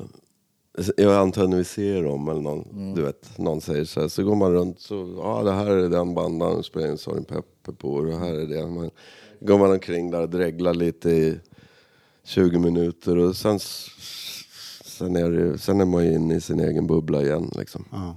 jag 0.97 1.15
antar 1.15 1.43
att 1.43 1.49
ni 1.49 1.55
vill 1.55 1.65
se 1.65 2.01
dem 2.01 2.29
eller 2.29 2.41
någon, 2.41 2.93
du 2.95 3.01
vet, 3.01 3.37
någon 3.37 3.61
säger 3.61 3.85
så 3.85 4.01
här. 4.01 4.07
Så 4.07 4.23
går 4.23 4.35
man 4.35 4.51
runt 4.51 4.79
så, 4.79 5.15
ja 5.17 5.43
det 5.43 5.51
här 5.51 5.71
är 5.71 5.89
den 5.89 6.13
bandan 6.13 6.55
och 6.55 6.65
spelar 6.65 6.87
in 6.87 6.97
Sgt. 6.97 7.27
Pepper 7.27 7.71
på 7.71 7.93
och 7.93 8.05
det 8.05 8.17
här 8.17 8.33
är 8.33 8.47
det. 8.47 8.67
Man, 8.67 8.89
går 9.39 9.57
man 9.57 9.71
omkring 9.71 10.11
där 10.11 10.21
och 10.21 10.29
dreglar 10.29 10.73
lite 10.73 11.09
i 11.09 11.39
20 12.23 12.59
minuter 12.59 13.17
och 13.17 13.35
sen, 13.35 13.59
sen, 14.85 15.15
är, 15.15 15.31
det, 15.31 15.57
sen 15.57 15.81
är 15.81 15.85
man 15.85 16.05
ju 16.05 16.13
inne 16.13 16.35
i 16.35 16.41
sin 16.41 16.59
egen 16.59 16.87
bubbla 16.87 17.21
igen 17.21 17.51
liksom. 17.57 17.85
Ja. 17.91 18.15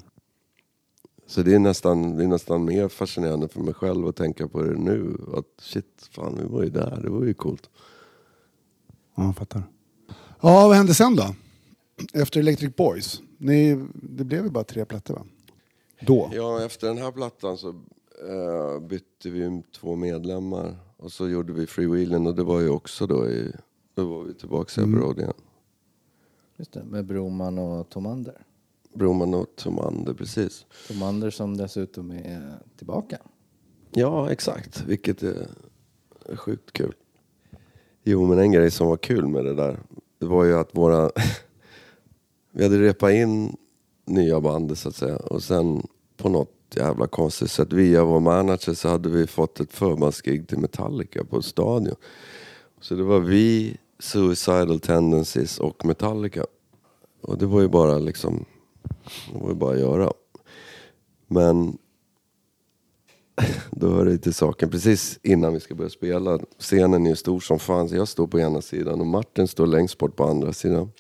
Så 1.29 1.43
det 1.43 1.55
är, 1.55 1.59
nästan, 1.59 2.16
det 2.16 2.24
är 2.24 2.29
nästan 2.29 2.64
mer 2.64 2.89
fascinerande 2.89 3.49
för 3.49 3.61
mig 3.61 3.74
själv 3.74 4.07
att 4.07 4.16
tänka 4.16 4.49
på 4.49 4.62
det 4.62 4.79
nu. 4.79 5.16
Att 5.37 5.64
shit, 5.64 6.09
fan 6.11 6.39
vi 6.43 6.49
var 6.49 6.62
ju 6.62 6.70
där, 6.70 7.01
det 7.03 7.11
var 7.11 7.24
ju 7.24 7.35
coolt. 7.35 7.70
Ja, 9.16 9.24
jag 9.24 9.37
fattar. 9.37 9.62
Ja, 10.41 10.68
vad 10.68 10.76
hände 10.76 10.95
sen 10.95 11.16
då? 11.16 11.35
Efter 12.12 12.41
Electric 12.41 12.76
Boys? 12.76 13.22
Ni, 13.39 13.87
det 13.95 14.24
blev 14.24 14.45
ju 14.45 14.51
bara 14.51 14.64
tre 14.64 14.85
plattor 14.85 15.14
va? 15.14 15.24
Då? 16.01 16.31
Ja, 16.33 16.64
efter 16.64 16.89
den 16.89 16.99
här 16.99 17.12
plattan 17.12 17.57
så 17.57 17.68
eh, 17.68 18.81
bytte 18.89 19.31
vi 19.31 19.62
två 19.81 19.97
medlemmar. 19.97 20.76
Och 20.97 21.12
så 21.12 21.29
gjorde 21.29 21.53
vi 21.53 21.66
Freewheeling 21.66 22.26
och 22.26 22.35
det 22.35 22.45
var 22.45 22.61
ju 22.61 22.68
också 22.68 23.07
då 23.07 23.29
i... 23.29 23.53
Då 23.95 24.05
var 24.05 24.22
vi 24.22 24.35
tillbaka 24.35 24.81
i 24.81 24.85
Abbey 24.85 25.01
Road 25.01 25.18
igen. 25.18 25.33
Just 26.57 26.72
det, 26.72 26.85
med 26.85 27.05
Broman 27.05 27.59
och 27.59 27.89
Tomander. 27.89 28.43
Broman 28.99 29.34
och 29.34 29.46
Tomander, 29.57 30.14
precis. 30.14 30.66
Tomander 30.88 31.30
som 31.30 31.57
dessutom 31.57 32.11
är 32.11 32.59
tillbaka. 32.76 33.18
Ja, 33.90 34.32
exakt. 34.32 34.84
Vilket 34.86 35.22
är 35.22 35.46
sjukt 36.36 36.72
kul. 36.72 36.94
Jo, 38.05 38.26
men 38.26 38.38
en 38.38 38.53
grej 38.53 38.70
som 38.70 38.86
var 38.86 38.96
kul 38.96 39.26
med 39.26 39.44
det 39.44 39.55
där, 39.55 39.78
det 40.18 40.26
var 40.26 40.44
ju 40.44 40.59
att 40.59 40.76
våra... 40.76 41.11
vi 42.53 42.62
hade 42.62 42.78
repat 42.78 43.12
in 43.12 43.57
nya 44.05 44.40
bandet 44.40 44.78
så 44.78 44.88
att 44.88 44.96
säga. 44.96 45.16
Och 45.16 45.42
sen 45.42 45.86
på 46.16 46.28
något 46.28 46.55
jävla 46.74 47.07
konstigt 47.07 47.51
sätt, 47.51 47.72
via 47.72 48.05
vår 48.05 48.20
manager 48.20 48.74
så 48.74 48.88
hade 48.88 49.09
vi 49.09 49.26
fått 49.26 49.61
ett 49.61 49.72
förbandsgig 49.72 50.49
till 50.49 50.59
Metallica 50.59 51.24
på 51.24 51.42
Stadion. 51.42 51.96
Så 52.80 52.94
det 52.94 53.03
var 53.03 53.20
vi, 53.20 53.76
Suicidal 53.99 54.80
Tendencies 54.80 55.59
och 55.59 55.84
Metallica. 55.84 56.44
Och 57.22 57.38
det 57.38 57.46
var 57.46 57.61
ju 57.61 57.68
bara 57.68 57.99
liksom, 57.99 58.44
det 59.32 59.39
var 59.39 59.49
ju 59.49 59.55
bara 59.55 59.74
att 59.74 59.80
göra. 59.80 60.12
Men 61.26 61.78
då 63.70 63.91
hör 63.91 64.05
det 64.05 64.18
till 64.18 64.34
saken. 64.34 64.70
Precis 64.70 65.18
innan 65.22 65.55
vi 65.55 65.61
ska 65.61 65.74
börja 65.74 65.91
spela. 65.91 66.39
Scenen 66.59 67.07
är 67.07 67.11
ju 67.11 67.16
stor 67.16 67.41
som 67.41 67.59
fan. 67.59 67.89
Så 67.89 67.97
jag 67.97 68.09
står 68.09 68.26
på 68.26 68.41
ena 68.41 68.61
sidan 68.61 69.01
och 69.01 69.07
Martin 69.07 69.49
står 69.49 69.66
längst 69.66 69.99
bort 69.99 70.16
på 70.16 70.24
andra 70.24 70.53
sidan. 70.53 70.91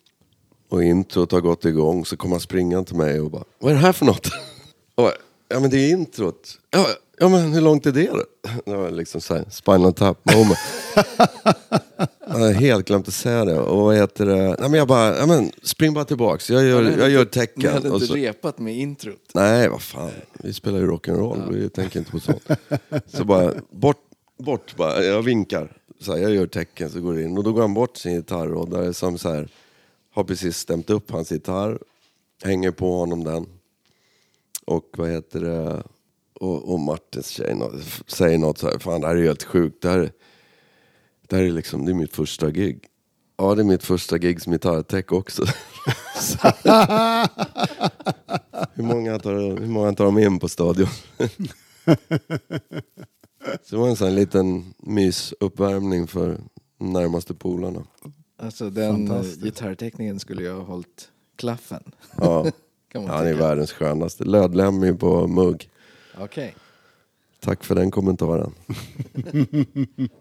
Och 0.68 0.84
introt 0.84 1.32
har 1.32 1.40
gått 1.40 1.64
igång. 1.64 2.04
Så 2.04 2.16
kommer 2.16 2.34
han 2.34 2.40
springande 2.40 2.84
till 2.84 2.96
mig 2.96 3.20
och 3.20 3.30
bara, 3.30 3.44
vad 3.58 3.70
är 3.70 3.74
det 3.74 3.80
här 3.80 3.92
för 3.92 4.06
något? 4.06 4.26
Och 4.94 5.02
bara, 5.04 5.12
ja 5.48 5.60
men 5.60 5.70
det 5.70 5.76
är 5.76 5.90
introt. 5.90 6.58
Ja, 6.70 6.86
ja 7.18 7.28
men 7.28 7.52
hur 7.52 7.60
långt 7.60 7.86
är 7.86 7.92
det 7.92 8.06
då? 8.10 8.22
Det 8.64 8.76
var 8.76 8.90
liksom 8.90 9.20
såhär, 9.20 9.44
spinal 9.50 9.92
tap 9.92 10.34
moment. 10.34 10.58
Jag 12.30 12.34
hade 12.38 12.52
helt 12.52 12.86
glömt 12.86 13.08
att 13.08 13.14
säga 13.14 13.44
det. 13.44 13.58
Och 13.60 13.80
vad 13.82 13.96
heter 13.96 14.26
det? 14.26 14.36
Nej 14.36 14.56
men 14.70 14.74
jag 14.74 14.88
bara, 14.88 15.16
ja 15.18 15.26
men 15.26 15.52
spring 15.62 15.94
bara 15.94 16.04
tillbaks. 16.04 16.50
Jag 16.50 16.64
gör, 16.64 16.82
jag 16.98 17.10
gör 17.10 17.20
Ni 17.24 17.26
tecken. 17.26 17.72
hade 17.72 17.88
Och 17.90 17.94
inte 17.94 18.06
så- 18.06 18.14
repat 18.14 18.58
med 18.58 18.76
introt. 18.78 19.30
Nej, 19.34 19.68
vad 19.68 19.82
fan. 19.82 20.10
Vi 20.32 20.52
spelar 20.52 20.78
ju 20.78 20.86
rock'n'roll, 20.90 21.52
vi 21.52 21.68
tänker 21.68 21.98
inte 21.98 22.10
på 22.10 22.20
sånt. 22.20 22.48
Så 23.06 23.24
bara, 23.24 23.52
bort, 23.70 23.96
bort 24.38 24.76
bara. 24.76 25.04
Jag 25.04 25.22
vinkar. 25.22 25.72
Så 26.00 26.12
här, 26.12 26.18
jag 26.22 26.34
gör 26.34 26.46
tecken 26.46 26.90
så 26.90 27.00
går 27.00 27.14
det 27.14 27.22
in. 27.22 27.38
Och 27.38 27.44
då 27.44 27.52
går 27.52 27.60
han 27.60 27.74
bort 27.74 27.96
sin 27.96 28.14
gitarrrådare 28.16 28.94
som 28.94 29.18
så 29.18 29.32
här, 29.32 29.48
har 30.14 30.24
precis 30.24 30.56
stämt 30.56 30.90
upp 30.90 31.10
hans 31.10 31.32
gitarr. 31.32 31.78
Hänger 32.44 32.70
på 32.70 32.96
honom 32.98 33.24
den. 33.24 33.46
Och 34.68 34.84
vad 34.98 35.08
heter 35.10 35.40
det? 35.40 35.82
Och, 36.40 36.72
och 36.72 36.80
Martins 36.80 37.28
tjej 37.28 37.56
säger 38.06 38.38
något 38.38 38.58
så 38.58 38.66
här, 38.70 38.78
fan 38.78 39.00
det 39.00 39.06
här 39.06 39.16
är 39.16 39.22
helt 39.24 39.42
sjukt. 39.42 39.82
Det 39.82 39.88
här, 39.88 40.12
det 41.28 41.36
här 41.36 41.42
är 41.42 41.50
liksom, 41.50 41.84
det 41.84 41.92
är 41.92 41.94
mitt 41.94 42.12
första 42.16 42.50
gig. 42.50 42.84
Ja, 43.36 43.54
det 43.54 43.62
är 43.62 43.64
mitt 43.64 43.84
första 43.84 44.18
gig 44.18 44.40
som 44.42 44.52
gitarrtech 44.52 45.12
också. 45.12 45.44
Så- 46.20 46.52
hur, 48.74 48.82
många 48.82 49.18
tar, 49.18 49.60
hur 49.60 49.66
många 49.66 49.92
tar 49.92 50.04
de 50.04 50.18
in 50.18 50.38
på 50.38 50.48
stadion? 50.48 50.88
Så 53.62 53.76
det 53.76 53.76
var 53.76 53.88
en 53.88 53.96
sån 53.96 54.14
liten 54.14 54.74
mysuppvärmning 54.78 56.06
för 56.06 56.40
närmaste 56.78 57.34
polarna. 57.34 57.86
Alltså 58.42 58.70
den 58.70 59.10
eh, 59.10 59.22
gitarrteckningen 59.22 60.20
skulle 60.20 60.42
jag 60.42 60.54
ha 60.56 60.62
hållit 60.62 61.08
klaffen. 61.36 61.82
Ja, 62.16 62.46
Kan 62.92 63.02
man 63.02 63.10
han 63.10 63.26
är 63.26 63.32
tycka. 63.32 63.46
världens 63.46 63.72
skönaste. 63.72 64.24
Lödlämmig 64.24 65.00
på 65.00 65.26
mugg. 65.26 65.70
Okej. 66.18 66.54
Tack 67.40 67.64
för 67.64 67.74
den 67.74 67.90
kommentaren. 67.90 68.54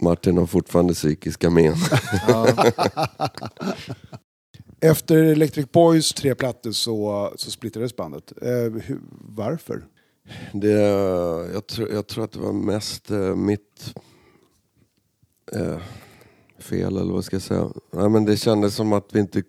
Martin 0.00 0.38
har 0.38 0.46
fortfarande 0.46 0.94
psykiska 0.94 1.50
men. 1.50 1.74
Efter 4.80 5.16
Electric 5.16 5.72
Boys 5.72 6.12
tre 6.12 6.34
plattor 6.34 6.72
så, 6.72 7.32
så 7.36 7.50
splittrades 7.50 7.96
bandet. 7.96 8.32
Eh, 8.42 8.48
hur, 8.82 9.00
varför? 9.20 9.84
Det, 10.52 10.70
jag, 11.52 11.66
tror, 11.66 11.92
jag 11.92 12.06
tror 12.06 12.24
att 12.24 12.32
det 12.32 12.38
var 12.38 12.52
mest 12.52 13.10
eh, 13.10 13.36
mitt 13.36 13.94
eh, 15.52 15.78
fel, 16.58 16.96
eller 16.96 17.12
vad 17.12 17.24
ska 17.24 17.36
jag 17.36 17.42
säga. 17.42 17.70
Nej, 17.92 18.08
men 18.08 18.24
det 18.24 18.36
kändes 18.36 18.74
som 18.74 18.92
att 18.92 19.08
vi 19.12 19.20
inte... 19.20 19.42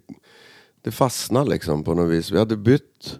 Det 0.88 0.91
fastnade 0.91 1.49
liksom 1.49 1.83
på 1.83 1.93
något 1.93 2.11
vis. 2.11 2.31
Vi 2.31 2.38
hade 2.38 2.57
bytt 2.57 3.19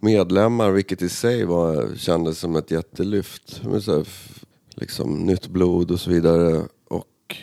medlemmar, 0.00 0.70
vilket 0.70 1.02
i 1.02 1.08
sig 1.08 1.44
var, 1.44 1.96
kändes 1.96 2.38
som 2.38 2.56
ett 2.56 2.70
jättelyft. 2.70 3.64
Med 3.64 3.82
så 3.82 3.96
här, 3.96 4.08
liksom, 4.74 5.14
nytt 5.14 5.46
blod 5.46 5.90
och 5.90 6.00
så 6.00 6.10
vidare. 6.10 6.66
Och, 6.88 7.36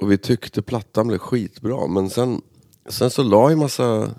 och 0.00 0.12
vi 0.12 0.18
tyckte 0.18 0.62
plattan 0.62 1.08
blev 1.08 1.18
skitbra. 1.18 1.86
Men 1.86 2.10
sen, 2.10 2.42
sen 2.88 3.10
så 3.10 3.22
la 3.22 3.50
ju 3.50 3.56
massa... 3.56 4.14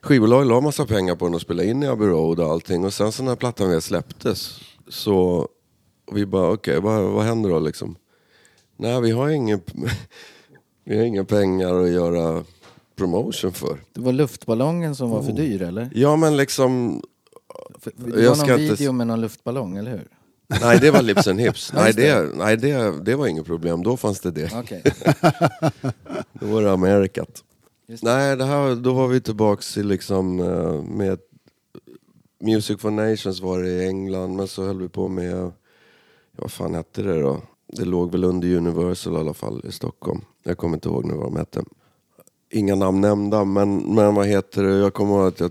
Skivbolaget 0.00 0.48
la 0.48 0.60
massa 0.60 0.86
pengar 0.86 1.16
på 1.16 1.24
den 1.24 1.34
och 1.34 1.40
spelade 1.40 1.68
in 1.68 1.82
i 1.82 1.86
Abbey 1.86 2.08
Road 2.08 2.40
och 2.40 2.50
allting. 2.50 2.84
Och 2.84 2.94
sen 2.94 3.12
så 3.12 3.22
när 3.22 3.36
plattan 3.36 3.70
väl 3.70 3.82
släpptes 3.82 4.60
så 4.88 5.48
vi 6.12 6.26
bara 6.26 6.50
okej, 6.50 6.80
vad, 6.80 7.04
vad 7.04 7.24
händer 7.24 7.50
då 7.50 7.58
liksom? 7.58 7.96
Nej, 8.76 9.00
vi 9.00 9.10
har 9.10 9.28
ingen, 9.28 9.60
vi 10.84 10.98
har 10.98 11.04
inga 11.04 11.24
pengar 11.24 11.74
att 11.74 11.90
göra 11.90 12.44
promotion 12.98 13.52
för. 13.52 13.78
Det 13.92 14.00
var 14.00 14.12
luftballongen 14.12 14.94
som 14.94 15.10
var 15.10 15.22
för 15.22 15.32
dyr 15.32 15.62
eller? 15.62 15.90
Ja 15.94 16.16
men 16.16 16.36
liksom, 16.36 17.02
För, 17.78 17.92
det 17.96 18.22
Jag 18.22 18.30
var 18.30 18.36
någon 18.36 18.46
ska 18.46 18.58
inte- 18.58 18.74
video 18.74 18.92
med 18.92 19.06
någon 19.06 19.20
luftballong, 19.20 19.76
eller 19.76 19.90
hur? 19.90 20.08
nej 20.62 20.78
det 20.80 20.90
var 20.90 21.02
Lips 21.02 21.26
and 21.28 21.40
Hips. 21.40 21.72
nej, 21.74 21.92
det. 21.92 22.36
nej 22.36 22.56
det, 22.56 23.04
det 23.04 23.14
var 23.16 23.26
inget 23.26 23.46
problem, 23.46 23.82
då 23.82 23.96
fanns 23.96 24.20
det 24.20 24.30
det. 24.30 24.50
Okej. 24.54 24.82
Då 26.32 26.46
var 26.46 26.62
det 26.62 26.72
Amerikat. 26.72 27.44
Det. 27.86 28.02
Nej, 28.02 28.36
det 28.36 28.44
här, 28.44 28.74
då 28.74 28.92
var 28.92 29.08
vi 29.08 29.20
tillbaks 29.20 29.76
i 29.78 29.82
liksom 29.82 30.40
eh, 30.40 30.82
med 30.82 31.18
Music 32.40 32.80
for 32.80 32.90
Nations 32.90 33.40
var 33.40 33.62
det 33.62 33.68
i 33.68 33.86
England, 33.88 34.36
men 34.36 34.48
så 34.48 34.64
höll 34.66 34.80
vi 34.80 34.88
på 34.88 35.08
med, 35.08 35.52
vad 36.38 36.50
fan 36.50 36.74
hette 36.74 37.02
det 37.02 37.20
då? 37.20 37.40
Det 37.72 37.84
låg 37.84 38.12
väl 38.12 38.24
under 38.24 38.56
Universal 38.56 39.12
i 39.12 39.16
alla 39.16 39.34
fall 39.34 39.62
i 39.68 39.72
Stockholm. 39.72 40.20
Jag 40.42 40.58
kommer 40.58 40.76
inte 40.76 40.88
ihåg 40.88 41.04
nu 41.04 41.14
vad 41.14 41.24
de 41.26 41.36
hette. 41.36 41.62
Inga 42.50 42.74
namn 42.74 43.00
nämnda, 43.00 43.44
men, 43.44 43.94
men 43.94 44.14
vad 44.14 44.26
heter 44.26 44.62
det? 44.62 44.76
Jag 44.76 44.94
kommer 44.94 45.14
ihåg 45.14 45.26
att 45.26 45.40
jag 45.40 45.50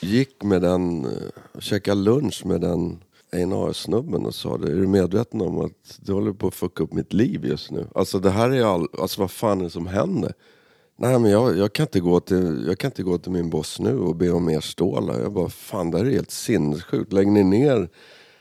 gick 0.00 0.42
med 0.42 0.62
den, 0.62 1.04
eh, 1.04 1.60
käkade 1.60 2.00
lunch 2.00 2.46
med 2.46 2.60
den 2.60 2.98
A&R-snubben 3.32 4.26
och 4.26 4.34
sa 4.34 4.58
det, 4.58 4.72
är 4.72 4.76
du 4.76 4.86
medveten 4.86 5.40
om 5.40 5.60
att 5.60 5.98
du 6.00 6.12
håller 6.12 6.32
på 6.32 6.46
att 6.46 6.54
fucka 6.54 6.82
upp 6.82 6.92
mitt 6.92 7.12
liv 7.12 7.44
just 7.44 7.70
nu? 7.70 7.86
Alltså 7.94 8.18
det 8.18 8.30
här 8.30 8.50
är 8.50 8.74
all, 8.74 8.88
alltså 8.98 9.20
vad 9.20 9.30
fan 9.30 9.60
är 9.60 9.64
det 9.64 9.70
som 9.70 9.86
händer? 9.86 10.32
Nej 10.96 11.18
men 11.18 11.30
jag, 11.30 11.58
jag, 11.58 11.72
kan 11.72 11.84
inte 11.84 12.00
gå 12.00 12.20
till, 12.20 12.64
jag 12.66 12.78
kan 12.78 12.88
inte 12.88 13.02
gå 13.02 13.18
till 13.18 13.32
min 13.32 13.50
boss 13.50 13.80
nu 13.80 13.98
och 13.98 14.16
be 14.16 14.30
om 14.30 14.44
mer 14.44 14.60
stålar. 14.60 15.20
Jag 15.20 15.32
bara, 15.32 15.48
fan 15.48 15.90
det 15.90 15.98
här 15.98 16.04
är 16.04 16.10
helt 16.10 16.30
sinnessjukt. 16.30 17.12
Lägger 17.12 17.30
ni 17.30 17.44
ner 17.44 17.88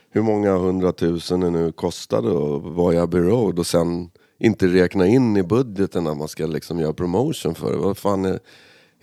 hur 0.10 0.22
många 0.22 0.58
hundratusen 0.58 1.40
det 1.40 1.50
nu 1.50 1.72
kostade 1.72 2.30
och 2.30 2.62
vad 2.62 2.94
jag 2.94 3.04
Abbey 3.04 3.22
Road 3.22 3.60
och 3.60 3.68
sen 3.68 4.10
inte 4.40 4.68
räkna 4.68 5.08
in 5.08 5.38
i 5.38 5.44
budgeten 5.44 6.08
att 6.08 6.18
man 6.18 6.28
ska 6.28 6.46
liksom 6.46 6.80
göra 6.80 6.94
promotion 6.94 7.56
för 7.56 7.72
det. 7.72 7.78
Vad 7.78 7.98
fan 7.98 8.26
är 8.26 8.40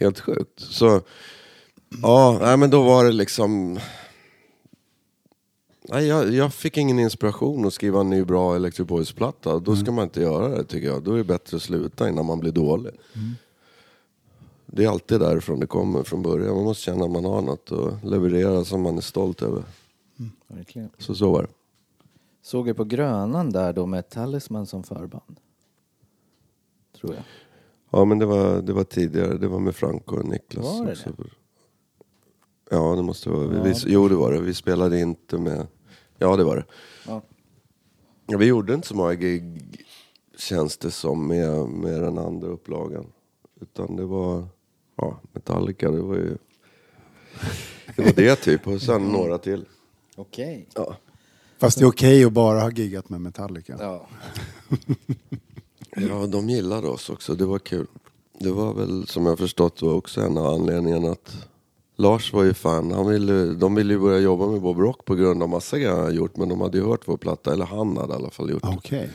helt 0.01 0.20
sjukt. 0.20 0.61
Så 0.61 1.01
ja, 2.03 2.39
nej, 2.41 2.57
men 2.57 2.70
då 2.70 2.82
var 2.82 3.05
det 3.05 3.12
liksom 3.12 3.78
Nej, 5.89 6.07
jag, 6.07 6.34
jag 6.34 6.55
fick 6.55 6.76
ingen 6.76 6.99
inspiration 6.99 7.66
att 7.66 7.74
skriva 7.74 8.01
en 8.01 8.11
ny 8.11 8.24
bra 8.24 8.57
Electric 8.57 8.89
Boys-platta. 8.89 9.59
Då 9.59 9.76
ska 9.76 9.93
man 9.93 10.05
inte 10.05 10.20
göra 10.20 10.49
det 10.49 10.64
tycker 10.64 10.87
jag. 10.87 11.03
Då 11.03 11.12
är 11.12 11.16
det 11.16 11.24
bättre 11.24 11.57
att 11.57 11.62
sluta 11.62 12.09
innan 12.09 12.26
man 12.26 12.41
blir 12.41 12.53
dålig. 12.53 12.93
Det 14.66 14.84
är 14.84 14.89
alltid 14.89 15.20
därifrån 15.20 15.61
det 15.61 15.66
kommer 15.66 16.03
från 16.03 16.22
början. 16.22 16.55
Man 16.55 16.64
måste 16.64 16.82
känna 16.82 17.05
att 17.05 17.11
man 17.11 17.24
har 17.24 17.43
något 17.43 17.72
att 17.72 18.05
leverera 18.05 18.64
som 18.64 18.82
man 18.82 18.97
är 18.97 19.01
stolt 19.01 19.43
över. 19.43 19.62
Verkligen. 20.49 20.91
Så 20.99 21.14
så 21.14 21.32
var 21.32 21.43
det. 21.43 21.49
Såg 22.47 22.68
jag 22.68 22.76
på 22.76 22.84
Grönan 22.84 23.51
där 23.51 23.72
då 23.72 23.86
med 23.86 24.09
Talisman 24.09 24.66
som 24.66 24.82
förband. 24.82 25.40
Tror 27.01 27.14
jag. 27.14 27.24
Ja 27.90 28.05
men 28.05 28.18
det 28.18 28.26
var, 28.26 28.62
det 28.62 28.72
var 28.72 28.84
tidigare. 28.84 29.38
Det 29.38 29.49
var 29.49 29.61
med 29.61 29.76
Franco 29.76 30.16
och 30.16 30.24
Niklas. 30.24 30.64
Var 30.64 30.86
det 30.86 30.92
också. 30.92 31.11
Ja 32.70 32.97
det 32.97 33.03
måste 33.03 33.30
vara. 33.30 33.57
Ja. 33.57 33.62
vi, 33.62 33.74
jo 33.86 34.09
det 34.09 34.14
var 34.14 34.32
det. 34.32 34.40
Vi 34.40 34.55
spelade 34.55 35.01
inte 35.01 35.38
med... 35.38 35.66
Ja 36.18 36.36
det 36.36 36.44
var 36.44 36.57
det. 36.57 36.64
Ja. 37.07 37.22
Ja, 38.26 38.38
vi 38.38 38.47
gjorde 38.47 38.74
inte 38.74 38.88
så 38.88 38.97
många 38.97 39.14
gig 39.14 39.76
känns 40.38 40.76
det 40.76 40.90
som 40.90 41.28
med, 41.28 41.68
med 41.68 42.03
den 42.03 42.18
andra 42.18 42.49
upplagan. 42.49 43.07
Utan 43.61 43.97
det 43.97 44.05
var 44.05 44.49
ja, 44.97 45.20
Metallica, 45.32 45.90
det 45.90 46.01
var 46.01 46.14
ju... 46.14 46.36
Det 47.97 48.03
var 48.03 48.12
det 48.12 48.36
typ 48.36 48.66
och 48.66 48.82
sen 48.82 49.03
några 49.03 49.38
till. 49.38 49.64
Okej. 50.16 50.68
Ja. 50.74 50.97
Fast 51.59 51.78
det 51.78 51.84
är 51.84 51.88
okej 51.88 52.24
att 52.24 52.32
bara 52.32 52.61
ha 52.61 52.70
giggat 52.70 53.09
med 53.09 53.20
Metallica. 53.20 53.76
Ja. 53.80 54.09
ja, 55.96 56.26
de 56.26 56.48
gillade 56.48 56.88
oss 56.88 57.11
också. 57.11 57.34
Det 57.34 57.46
var 57.46 57.59
kul. 57.59 57.86
Det 58.38 58.50
var 58.50 58.74
väl 58.74 59.07
som 59.07 59.26
jag 59.26 59.38
förstått 59.38 59.82
var 59.82 59.92
också 59.92 60.20
en 60.20 60.38
av 60.38 60.46
anledningarna 60.46 61.11
att 61.11 61.36
Lars 61.98 62.32
var 62.32 62.44
ju 62.44 62.54
fan, 62.54 62.90
han 62.90 63.09
ville, 63.09 63.54
de 63.54 63.74
ville 63.74 63.92
ju 63.92 64.00
börja 64.00 64.18
jobba 64.18 64.46
med 64.46 64.61
Bob 64.61 64.78
Rock 64.78 65.04
på 65.04 65.14
grund 65.14 65.42
av 65.42 65.48
massa 65.48 65.78
grejer 65.78 65.90
han 65.90 66.00
hade 66.00 66.16
gjort. 66.16 66.36
Men 66.36 66.48
de 66.48 66.61
hade 66.61 66.78
ju 66.78 66.84
hört 66.84 67.09
vår 67.09 67.16
platta, 67.16 67.52
eller 67.52 67.64
han 67.64 67.96
hade 67.96 68.12
i 68.12 68.16
alla 68.16 68.30
fall 68.30 68.50
gjort. 68.50 68.62
Okej. 68.64 69.11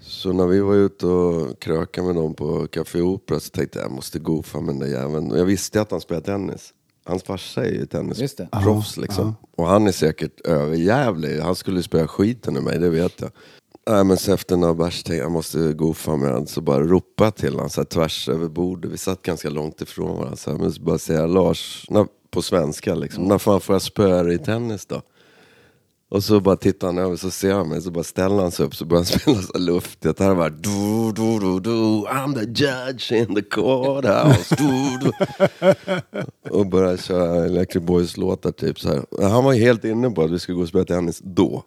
Så 0.00 0.32
när 0.32 0.46
vi 0.46 0.60
var 0.60 0.74
ute 0.74 1.06
och 1.06 1.60
krökade 1.60 2.06
med 2.06 2.16
dem 2.16 2.34
på 2.34 2.66
Café 2.66 3.00
Opera 3.00 3.40
så 3.40 3.50
tänkte 3.50 3.78
jag 3.78 3.86
jag 3.86 3.92
måste 3.92 4.18
goofa 4.18 4.60
med 4.60 4.74
den 4.74 4.78
där 4.78 4.86
jäveln. 4.86 5.30
Och 5.30 5.38
jag 5.38 5.44
visste 5.44 5.80
att 5.80 5.90
han 5.90 6.00
spelade 6.00 6.26
tennis. 6.26 6.74
Hans 7.08 7.22
farsa 7.22 7.64
är 7.64 7.70
ju 7.70 7.86
tennisproffs 7.86 8.96
liksom. 8.96 9.36
Och 9.56 9.66
han 9.66 9.86
är 9.86 9.92
säkert 9.92 10.40
överjävlig. 10.40 11.40
Han 11.40 11.54
skulle 11.54 11.82
spela 11.82 12.08
skiten 12.08 12.56
ur 12.56 12.60
mig, 12.60 12.78
det 12.78 12.90
vet 12.90 13.20
jag. 13.20 13.30
Nej 13.88 14.04
men 14.04 14.16
så 14.16 14.32
efter 14.32 14.56
några 14.56 14.74
bärs 14.74 15.02
tänkte 15.02 15.22
jag 15.22 15.32
måste 15.32 15.72
goofa 15.72 16.16
med 16.16 16.32
den. 16.32 16.46
Så 16.46 16.60
bara 16.60 16.78
jag 16.78 17.30
till 17.30 17.54
honom 17.54 17.70
så 17.70 17.80
här, 17.80 17.86
tvärs 17.86 18.28
över 18.28 18.48
bordet. 18.48 18.92
Vi 18.92 18.98
satt 18.98 19.22
ganska 19.22 19.50
långt 19.50 19.80
ifrån 19.80 20.16
varandra. 20.16 20.36
Så 20.36 20.50
här, 20.50 20.58
men 20.58 20.72
så 20.72 20.82
bara 20.82 20.98
säga 20.98 21.26
Lars, 21.26 21.86
när, 21.90 22.06
på 22.30 22.42
svenska 22.42 22.94
liksom. 22.94 23.24
När 23.24 23.38
fan 23.38 23.60
får 23.60 23.74
jag 23.74 23.82
spöa 23.82 24.32
i 24.32 24.38
tennis 24.38 24.86
då? 24.86 25.02
Och 26.10 26.24
så 26.24 26.40
bara 26.40 26.56
tittar 26.56 26.86
han 26.86 26.98
över 26.98 27.16
så 27.16 27.30
ser 27.30 27.54
han 27.54 27.68
mig 27.68 27.82
så 27.82 27.90
bara 27.90 28.04
ställer 28.04 28.42
han 28.42 28.50
sig 28.50 28.66
upp 28.66 28.74
så 28.74 28.84
börjar 28.84 29.04
han 29.04 29.06
spela 29.20 29.42
så 29.42 29.58
luftigt. 29.58 30.18
Han 30.18 30.36
bara 30.36 30.50
du, 30.50 31.12
du, 31.16 31.38
du, 31.38 31.60
du, 31.60 31.70
I'm 32.06 32.34
the 32.34 32.64
judge 32.64 33.12
in 33.12 33.34
the 33.34 33.42
courthouse. 33.42 34.56
Du, 34.56 34.98
du. 34.98 35.12
Och 36.50 36.66
börjar 36.66 36.96
köra 36.96 37.44
Electric 37.44 37.84
Boys 37.84 38.16
låtar 38.16 38.52
typ 38.52 38.80
så 38.80 38.88
här. 38.88 39.28
Han 39.28 39.44
var 39.44 39.52
ju 39.52 39.60
helt 39.60 39.84
inne 39.84 40.10
på 40.10 40.22
att 40.22 40.30
vi 40.30 40.38
skulle 40.38 40.56
gå 40.56 40.62
och 40.62 40.68
spela 40.68 40.84
tennis 40.84 41.20
då. 41.24 41.64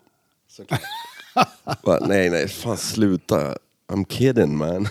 bara, 1.84 2.06
nej 2.08 2.30
nej, 2.30 2.48
fan 2.48 2.78
sluta. 2.78 3.56
I'm 3.88 4.06
kidding 4.10 4.58
man. 4.58 4.88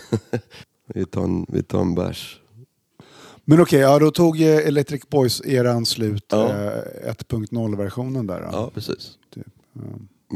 vi, 0.86 1.06
tar 1.06 1.22
en, 1.22 1.46
vi 1.48 1.62
tar 1.62 1.80
en 1.80 1.94
bärs. 1.94 2.39
Men 3.50 3.60
okej, 3.60 3.80
ja, 3.80 3.98
då 3.98 4.10
tog 4.10 4.40
Electric 4.40 5.02
Boys-eran 5.08 5.84
slut, 5.84 6.24
Ja. 6.28 6.48
eh, 6.48 7.12
1.0-versionen 7.12 8.26
där. 8.26 8.40
Då. 8.40 8.48
Ja 8.52 8.70
precis. 8.74 9.18
Typ. 9.34 9.46
Ja. 9.72 9.80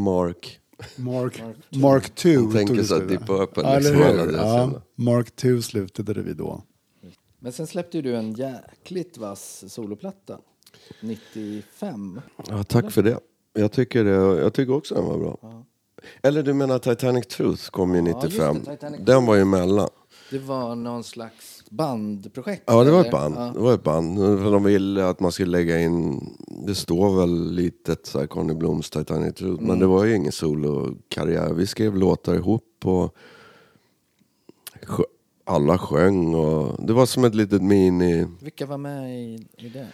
Mark. 0.00 0.60
Mark, 0.96 1.42
Mark 1.70 2.14
2 2.14 2.28
Han 2.30 2.52
tänker 2.52 2.82
så 2.82 2.94
att. 2.94 3.08
Deep 3.08 3.26
Purple 3.26 3.62
Ja, 3.62 3.78
liksom, 3.78 4.34
Ja. 4.34 4.70
Mark 4.94 5.36
2 5.36 5.62
slutade 5.62 6.14
det 6.14 6.22
vi 6.22 6.34
då. 6.34 6.62
Men 7.38 7.52
sen 7.52 7.66
släppte 7.66 7.96
ju 7.98 8.02
du 8.02 8.16
en 8.16 8.32
jäkligt 8.32 9.18
vass 9.18 9.64
soloplatta. 9.68 10.38
95. 11.00 12.20
Ja, 12.48 12.64
tack 12.64 12.90
för 12.90 13.02
det. 13.02 13.18
Jag 13.52 13.72
tycker, 13.72 14.04
det, 14.04 14.10
jag 14.42 14.52
tycker 14.54 14.74
också 14.74 14.94
den 14.94 15.04
var 15.04 15.18
bra. 15.18 15.64
Eller 16.22 16.42
du 16.42 16.54
menar 16.54 16.78
Titanic 16.78 17.26
Truth 17.26 17.70
kom 17.70 17.94
ju 17.94 18.10
Ja, 18.10 18.22
just 18.24 18.38
det, 18.38 18.52
95. 18.52 19.04
Den 19.04 19.26
var 19.26 19.34
ju 19.34 19.40
emellan. 19.40 19.88
Det 20.30 20.38
var 20.38 20.74
någon 20.74 21.04
slags 21.04 21.53
bandprojekt? 21.70 22.62
Ja, 22.66 22.84
det 22.84 22.90
var 22.90 23.00
ett 23.00 23.10
band. 23.10 23.34
Ja. 23.36 23.52
Det 23.54 23.60
var 23.60 23.74
ett 23.74 23.82
band. 23.82 24.18
För 24.18 24.52
De 24.52 24.64
ville 24.64 25.08
att 25.08 25.20
man 25.20 25.32
skulle 25.32 25.50
lägga 25.50 25.80
in, 25.80 26.20
det 26.66 26.74
står 26.74 27.16
väl 27.16 27.52
litet 27.52 28.06
så 28.06 28.18
här 28.18 28.26
Conny 28.26 28.54
Bloms 28.54 28.90
Titanic 28.90 29.34
Truth. 29.34 29.62
Mm. 29.62 29.64
Men 29.64 29.78
det 29.78 29.86
var 29.86 30.04
ju 30.04 30.16
ingen 30.16 30.32
solokarriär. 30.32 31.52
Vi 31.52 31.66
skrev 31.66 31.96
låtar 31.96 32.34
ihop 32.34 32.80
och 32.84 33.16
alla 35.44 35.78
sjöng. 35.78 36.34
Och 36.34 36.86
det 36.86 36.92
var 36.92 37.06
som 37.06 37.24
ett 37.24 37.34
litet 37.34 37.62
mini... 37.62 38.26
Vilka 38.40 38.66
var 38.66 38.78
med 38.78 39.20
i, 39.20 39.46
i 39.56 39.68
det? 39.68 39.88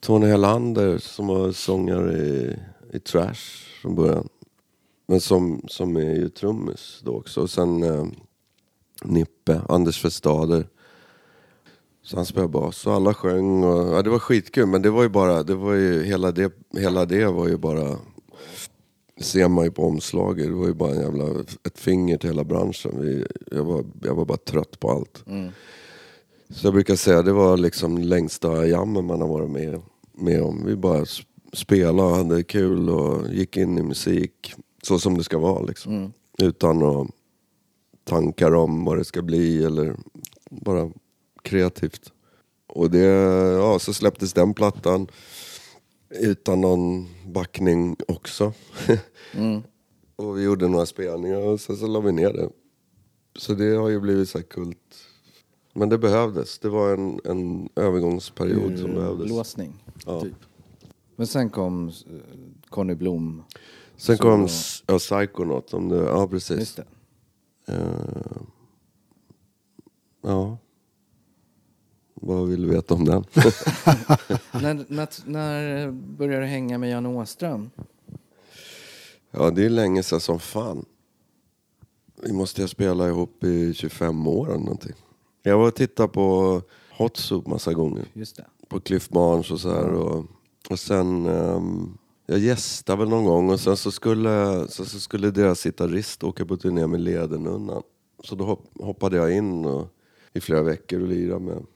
Tony 0.00 0.26
Helander 0.26 0.98
som 0.98 1.26
var 1.26 1.52
sångare 1.52 2.12
i, 2.12 2.56
i 2.92 2.98
Trash 2.98 3.64
från 3.82 3.94
början. 3.94 4.28
Men 5.06 5.20
som, 5.20 5.62
som 5.68 5.96
är 5.96 6.14
ju 6.14 6.28
trummis 6.28 7.00
då 7.04 7.16
också. 7.16 7.40
Och 7.40 7.50
sen 7.50 7.82
eh, 7.82 8.06
Nippe, 9.04 9.60
Anders 9.68 10.02
Festader. 10.02 10.66
Så 12.02 12.16
han 12.16 12.26
spelade 12.26 12.48
bas 12.48 12.86
och 12.86 12.92
alla 12.92 13.14
sjöng 13.14 13.64
och 13.64 13.94
ja, 13.94 14.02
det 14.02 14.10
var 14.10 14.18
skitkul. 14.18 14.66
Men 14.66 14.82
det 14.82 14.90
var 14.90 15.02
ju 15.02 15.08
bara, 15.08 15.42
det 15.42 15.54
var 15.54 15.74
ju 15.74 16.02
hela 16.02 16.32
det, 16.32 16.52
hela 16.78 17.04
det 17.04 17.26
var 17.26 17.48
ju 17.48 17.56
bara 17.56 17.98
ser 19.20 19.48
man 19.48 19.64
ju 19.64 19.70
på 19.70 19.84
omslaget. 19.84 20.46
Det 20.46 20.54
var 20.54 20.66
ju 20.66 20.74
bara 20.74 20.90
en 20.90 21.00
jävla, 21.00 21.44
ett 21.66 21.78
finger 21.78 22.18
till 22.18 22.30
hela 22.30 22.44
branschen. 22.44 23.00
Vi, 23.00 23.26
jag, 23.50 23.64
var, 23.64 23.84
jag 24.02 24.14
var 24.14 24.24
bara 24.24 24.38
trött 24.38 24.80
på 24.80 24.90
allt. 24.90 25.24
Så 26.50 26.66
jag 26.66 26.74
brukar 26.74 26.96
säga 26.96 27.22
det 27.22 27.32
var 27.32 27.56
liksom 27.56 27.98
längsta 27.98 28.66
jammen 28.66 29.04
man 29.04 29.20
har 29.20 29.28
varit 29.28 29.50
med, 29.50 29.80
med 30.12 30.42
om. 30.42 30.66
Vi 30.66 30.76
bara 30.76 31.04
spelade, 31.52 32.16
hade 32.16 32.42
kul 32.42 32.90
och 32.90 33.28
gick 33.32 33.56
in 33.56 33.78
i 33.78 33.82
musik 33.82 34.54
så 34.82 34.98
som 34.98 35.18
det 35.18 35.24
ska 35.24 35.38
vara 35.38 35.62
liksom. 35.62 36.12
Utan 36.38 36.82
att 36.82 37.08
tankar 38.04 38.54
om 38.54 38.84
vad 38.84 38.98
det 38.98 39.04
ska 39.04 39.22
bli 39.22 39.64
eller 39.64 39.96
bara 40.50 40.90
kreativt. 41.42 42.12
Och 42.66 42.90
det, 42.90 42.98
ja 43.58 43.78
så 43.78 43.92
släpptes 43.92 44.32
den 44.32 44.54
plattan 44.54 45.06
utan 46.10 46.60
någon 46.60 47.08
backning 47.26 47.96
också. 48.08 48.52
och 50.16 50.38
vi 50.38 50.42
gjorde 50.42 50.68
några 50.68 50.86
spelningar 50.86 51.38
och 51.38 51.60
sen 51.60 51.76
så 51.76 51.86
la 51.86 52.00
vi 52.00 52.12
ner 52.12 52.32
det. 52.32 52.48
Så 53.36 53.54
det 53.54 53.76
har 53.76 53.88
ju 53.88 54.00
blivit 54.00 54.28
så 54.28 54.38
här 54.38 54.42
kult. 54.42 54.96
Men 55.74 55.88
det 55.88 55.98
behövdes. 55.98 56.58
Det 56.58 56.68
var 56.68 56.92
en, 56.94 57.20
en 57.24 57.68
övergångsperiod 57.76 58.78
som 58.78 58.94
behövdes. 58.94 59.28
Låsning, 59.30 59.84
Ja. 60.06 60.20
typ. 60.20 60.34
Men 61.16 61.26
sen 61.26 61.50
kom 61.50 61.88
eh, 61.88 61.92
Conny 62.68 62.94
Blom. 62.94 63.42
Sen 63.96 64.16
Så- 64.16 64.22
kom 64.22 64.48
ja, 64.86 64.98
Psychonaut. 64.98 65.74
Om 65.74 65.88
det, 65.88 65.96
ja, 65.96 66.28
precis. 66.28 66.58
Just 66.58 66.76
det. 66.76 66.84
Eh, 67.66 68.36
ja. 70.22 70.58
Vad 72.20 72.48
vill 72.48 72.62
du 72.62 72.68
veta 72.68 72.94
om 72.94 73.04
den? 73.04 73.24
när, 74.52 74.92
när, 74.92 75.08
när 75.24 75.90
började 75.90 76.40
du 76.40 76.46
hänga 76.46 76.78
med 76.78 76.90
Jan 76.90 77.06
Åström? 77.06 77.70
ja, 79.30 79.50
det 79.50 79.64
är 79.64 79.70
länge 79.70 80.02
sedan 80.02 80.20
som 80.20 80.40
fan. 80.40 80.84
Vi 82.22 82.32
måste 82.32 82.62
ha 82.62 82.68
spelat 82.68 83.08
ihop 83.08 83.44
i 83.44 83.74
25 83.74 84.26
år 84.26 84.46
eller 84.46 84.58
någonting. 84.58 84.94
Jag 85.42 85.58
var 85.58 85.68
och 85.68 85.74
tittade 85.74 86.08
på 86.08 86.62
Hot 86.98 87.16
Soup 87.16 87.46
massa 87.46 87.72
gånger. 87.72 88.04
Just 88.12 88.36
det. 88.36 88.44
på 88.68 88.80
Cliff 88.80 89.08
Barnes 89.08 89.50
och 89.50 89.60
så 89.60 89.70
här. 89.70 89.88
Och, 89.92 90.24
och 90.70 90.78
sen, 90.78 91.26
ehm, 91.26 91.98
jag 92.26 92.38
gästade 92.38 92.98
väl 92.98 93.08
någon 93.08 93.24
gång 93.24 93.50
och 93.50 93.60
sen 93.60 93.76
så 93.76 93.90
skulle, 93.90 94.66
så, 94.68 94.84
så 94.84 95.00
skulle 95.00 95.30
deras 95.30 95.62
gitarrist 95.64 96.24
åka 96.24 96.46
på 96.46 96.56
turné 96.56 96.86
med 96.86 97.00
Ledernunnan. 97.00 97.82
Så 98.24 98.34
då 98.34 98.44
hopp, 98.44 98.64
hoppade 98.80 99.16
jag 99.16 99.32
in 99.36 99.64
och, 99.64 99.88
i 100.32 100.40
flera 100.40 100.62
veckor 100.62 101.00
och 101.00 101.08
lirade 101.08 101.40
med, 101.40 101.66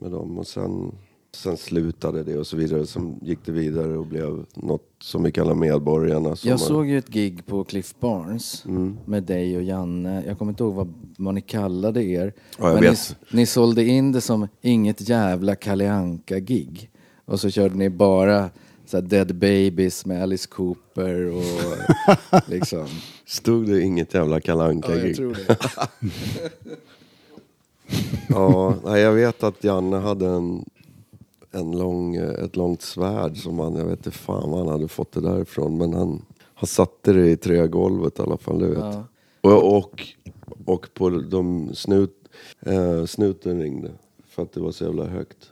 med 0.00 0.10
dem. 0.10 0.38
Och 0.38 0.46
sen, 0.46 0.92
Sen 1.36 1.56
slutade 1.56 2.22
det 2.22 2.38
och 2.38 2.46
så 2.46 2.56
vidare. 2.56 2.86
Sen 2.86 3.18
gick 3.22 3.38
det 3.44 3.52
vidare 3.52 3.98
och 3.98 4.06
blev 4.06 4.44
något 4.54 4.88
som 5.02 5.22
vi 5.22 5.32
kallar 5.32 5.54
Medborgarna. 5.54 6.36
Som 6.36 6.50
Jag 6.50 6.58
var- 6.58 6.66
såg 6.66 6.86
ju 6.86 6.98
ett 6.98 7.08
gig 7.08 7.46
på 7.46 7.64
Cliff 7.64 7.94
Barnes 8.00 8.64
Mm. 8.64 8.98
med 9.04 9.22
dig 9.22 9.56
och 9.56 9.62
Janne. 9.62 10.22
Jag 10.26 10.38
kommer 10.38 10.52
inte 10.52 10.62
ihåg 10.64 10.74
vad, 10.74 10.94
vad 11.18 11.34
ni 11.34 11.40
kallade 11.40 12.04
er. 12.04 12.32
Ja, 12.58 12.74
Men 12.74 12.82
ni, 12.82 12.96
ni 13.32 13.46
sålde 13.46 13.84
in 13.84 14.12
det 14.12 14.20
som 14.20 14.48
inget 14.62 15.08
jävla 15.08 15.54
Kalle 15.54 15.92
Anka-gig. 15.92 16.90
Och 17.24 17.40
så 17.40 17.50
körde 17.50 17.74
ni 17.74 17.90
bara 17.90 18.50
så 18.86 19.00
Dead 19.00 19.34
Babies 19.34 20.06
med 20.06 20.22
Alice 20.22 20.48
Cooper 20.48 21.26
och 21.26 21.42
liksom... 22.50 22.86
Stod 23.26 23.66
det 23.68 23.82
inget 23.82 24.14
jävla 24.14 24.40
Kalle 24.40 24.80
Ja, 24.88 24.94
jag 24.94 25.16
tror 25.16 25.36
det. 25.46 25.56
Ja, 28.28 28.74
nej, 28.84 29.00
jag 29.02 29.12
vet 29.12 29.42
att 29.42 29.64
Janne 29.64 29.96
hade 29.96 30.26
en, 30.26 30.64
en 31.50 31.78
lång, 31.78 32.16
ett 32.16 32.56
långt 32.56 32.82
svärd 32.82 33.36
som 33.36 33.58
han, 33.58 33.76
jag 33.76 33.84
vet 33.84 33.98
inte 33.98 34.10
fan 34.10 34.50
var 34.50 34.58
han 34.58 34.68
hade 34.68 34.88
fått 34.88 35.12
det 35.12 35.20
därifrån. 35.20 35.78
Men 35.78 35.92
han, 35.92 36.22
han 36.54 36.66
satte 36.66 37.12
det 37.12 37.30
i 37.30 37.36
trägolvet 37.36 38.18
i 38.18 38.22
alla 38.22 38.36
fall, 38.36 38.58
du 38.58 38.66
vet. 38.66 38.78
Ja. 38.78 39.04
Och, 39.40 39.76
och, 39.76 40.02
och 40.64 40.88
på 40.94 41.10
de 41.10 41.70
snut, 41.74 42.28
eh, 42.60 43.04
snuten 43.04 43.60
ringde 43.60 43.90
för 44.28 44.42
att 44.42 44.52
det 44.52 44.60
var 44.60 44.72
så 44.72 44.84
jävla 44.84 45.04
högt. 45.04 45.50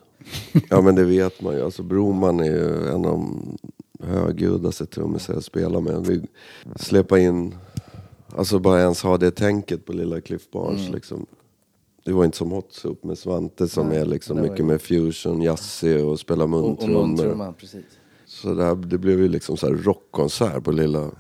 Ja 0.71 0.81
men 0.81 0.95
det 0.95 1.05
vet 1.05 1.43
man 1.43 1.55
ju. 1.55 1.65
Alltså 1.65 1.83
Broman 1.83 2.41
är 2.41 2.45
ju 2.45 2.89
en 2.89 2.95
av 2.95 3.03
de 3.03 3.57
högljuddaste 4.01 4.87
trummisar 4.87 5.35
jag 5.35 5.45
spelar 5.45 5.81
med. 5.81 6.07
Vi 6.07 6.23
släppa 6.77 7.19
in, 7.19 7.55
alltså 8.37 8.59
bara 8.59 8.81
ens 8.81 9.03
ha 9.03 9.19
det 9.19 9.31
tänket 9.31 9.87
på 9.87 9.93
lilla 9.93 10.21
Cliff 10.21 10.51
Barnes 10.51 10.91
liksom. 10.91 11.27
Det 12.05 12.13
var 12.13 12.25
inte 12.25 12.37
som 12.37 12.51
Hot 12.51 12.73
Soup 12.73 13.05
med 13.05 13.19
Svante 13.19 13.69
som 13.69 13.89
Nej, 13.89 13.99
är 13.99 14.05
liksom 14.07 14.41
mycket 14.41 14.65
mer 14.65 14.79
fusion, 14.79 15.43
jazzig 15.43 16.05
och 16.05 16.21
spelar 16.21 16.45
Och, 16.45 16.55
och 16.55 16.63
muntrummor. 16.69 17.07
muntrumman, 17.07 17.55
precis. 17.55 17.85
Så 18.27 18.55
det, 18.55 18.65
här, 18.65 18.75
det 18.75 18.99
blev 18.99 19.19
ju 19.21 19.29
liksom 19.29 19.57
så 19.57 19.67
här 19.67 19.75
rockkonsert 19.75 20.65
på 20.65 20.73
lilla 20.73 21.11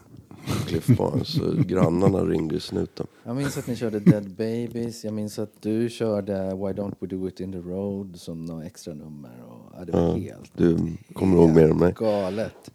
Cliff 0.66 0.86
Barnes. 0.86 1.32
Så 1.34 1.52
grannarna 1.66 2.24
ringde 2.24 2.54
i 2.56 2.60
snuten. 2.60 3.06
Jag 3.24 3.36
minns 3.36 3.58
att 3.58 3.66
ni 3.66 3.76
körde 3.76 4.00
Dead 4.00 4.30
Babies. 4.30 5.04
Jag 5.04 5.14
minns 5.14 5.38
att 5.38 5.52
du 5.62 5.88
körde 5.88 6.32
Why 6.54 6.72
Don't 6.72 6.94
We 7.00 7.06
Do 7.06 7.28
It 7.28 7.40
In 7.40 7.52
The 7.52 7.58
Road 7.58 8.12
som 8.16 8.44
något 8.44 8.64
extra 8.64 8.94
nummer. 8.94 9.30
Och, 9.48 9.72
ja, 9.78 9.84
det 9.84 9.92
var 9.92 10.00
Ja, 10.00 10.14
helt, 10.14 10.50
du 10.56 10.78
kommer 11.12 11.36
ihåg 11.36 11.50
mer 11.50 11.68
än 11.68 11.78
mig. 11.78 11.94
galet. 11.98 12.70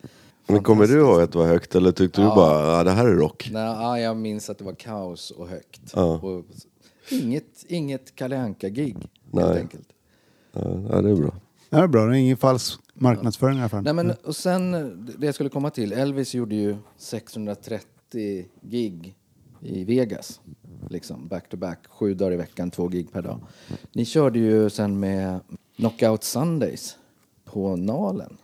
Men 0.48 0.64
kommer 0.64 0.88
du 0.88 1.00
ihåg 1.00 1.22
att 1.22 1.32
det 1.32 1.38
var 1.38 1.48
högt 1.48 1.76
eller 1.76 1.92
tyckte 1.92 2.22
du 2.22 2.28
Ja. 2.28 2.36
bara, 2.36 2.78
ja 2.78 2.84
det 2.84 2.92
här 2.92 3.06
är 3.08 3.16
rock? 3.16 3.50
Nej, 3.54 3.64
ja, 3.64 4.00
jag 4.00 4.18
minns 4.18 4.50
att 4.50 4.58
det 4.58 4.64
var 4.64 4.74
kaos 4.74 5.32
och 5.32 5.48
högt. 5.48 5.82
Ja. 5.96 6.20
Och 6.20 6.46
inget, 7.12 7.66
inget 7.68 8.16
Kalle 8.16 8.40
Anka-gig, 8.40 8.96
helt 9.34 9.58
enkelt. 9.58 9.90
Ja, 10.52 10.62
ja 10.90 11.02
det 11.02 11.10
är 11.10 11.16
bra. 11.16 11.36
Det 11.70 11.78
är 11.78 11.88
bra, 11.88 12.06
det 12.06 12.18
är 12.18 12.20
ingen 12.20 12.38
falsk 12.38 12.80
marknadsföring 12.94 13.58
i 13.58 13.60
alla 13.60 13.70
fall. 13.70 13.84
Nej, 13.84 13.94
men, 13.94 14.12
och 14.12 14.36
sen, 14.36 14.72
det 15.20 15.26
jag 15.26 15.36
skulle 15.36 15.50
komma 15.50 15.70
till, 15.70 15.94
Elvis 15.94 16.36
gjorde 16.36 16.56
ju 16.56 16.78
630 16.98 18.46
gig 18.62 19.16
i 19.62 19.84
Vegas. 19.84 20.42
Liksom 20.90 21.28
back 21.28 21.50
to 21.50 21.58
back, 21.58 21.80
sju 21.88 22.14
dagar 22.14 22.32
i 22.32 22.38
veckan, 22.38 22.72
två 22.72 22.88
gig 22.88 23.12
per 23.12 23.22
dag. 23.22 23.40
Ni 23.92 24.06
körde 24.06 24.40
ju 24.40 24.70
sen 24.70 25.00
med 25.00 25.40
Knockout 25.76 26.24
Sundays 26.24 26.98
på 27.46 27.76
Nalen. 27.76 28.38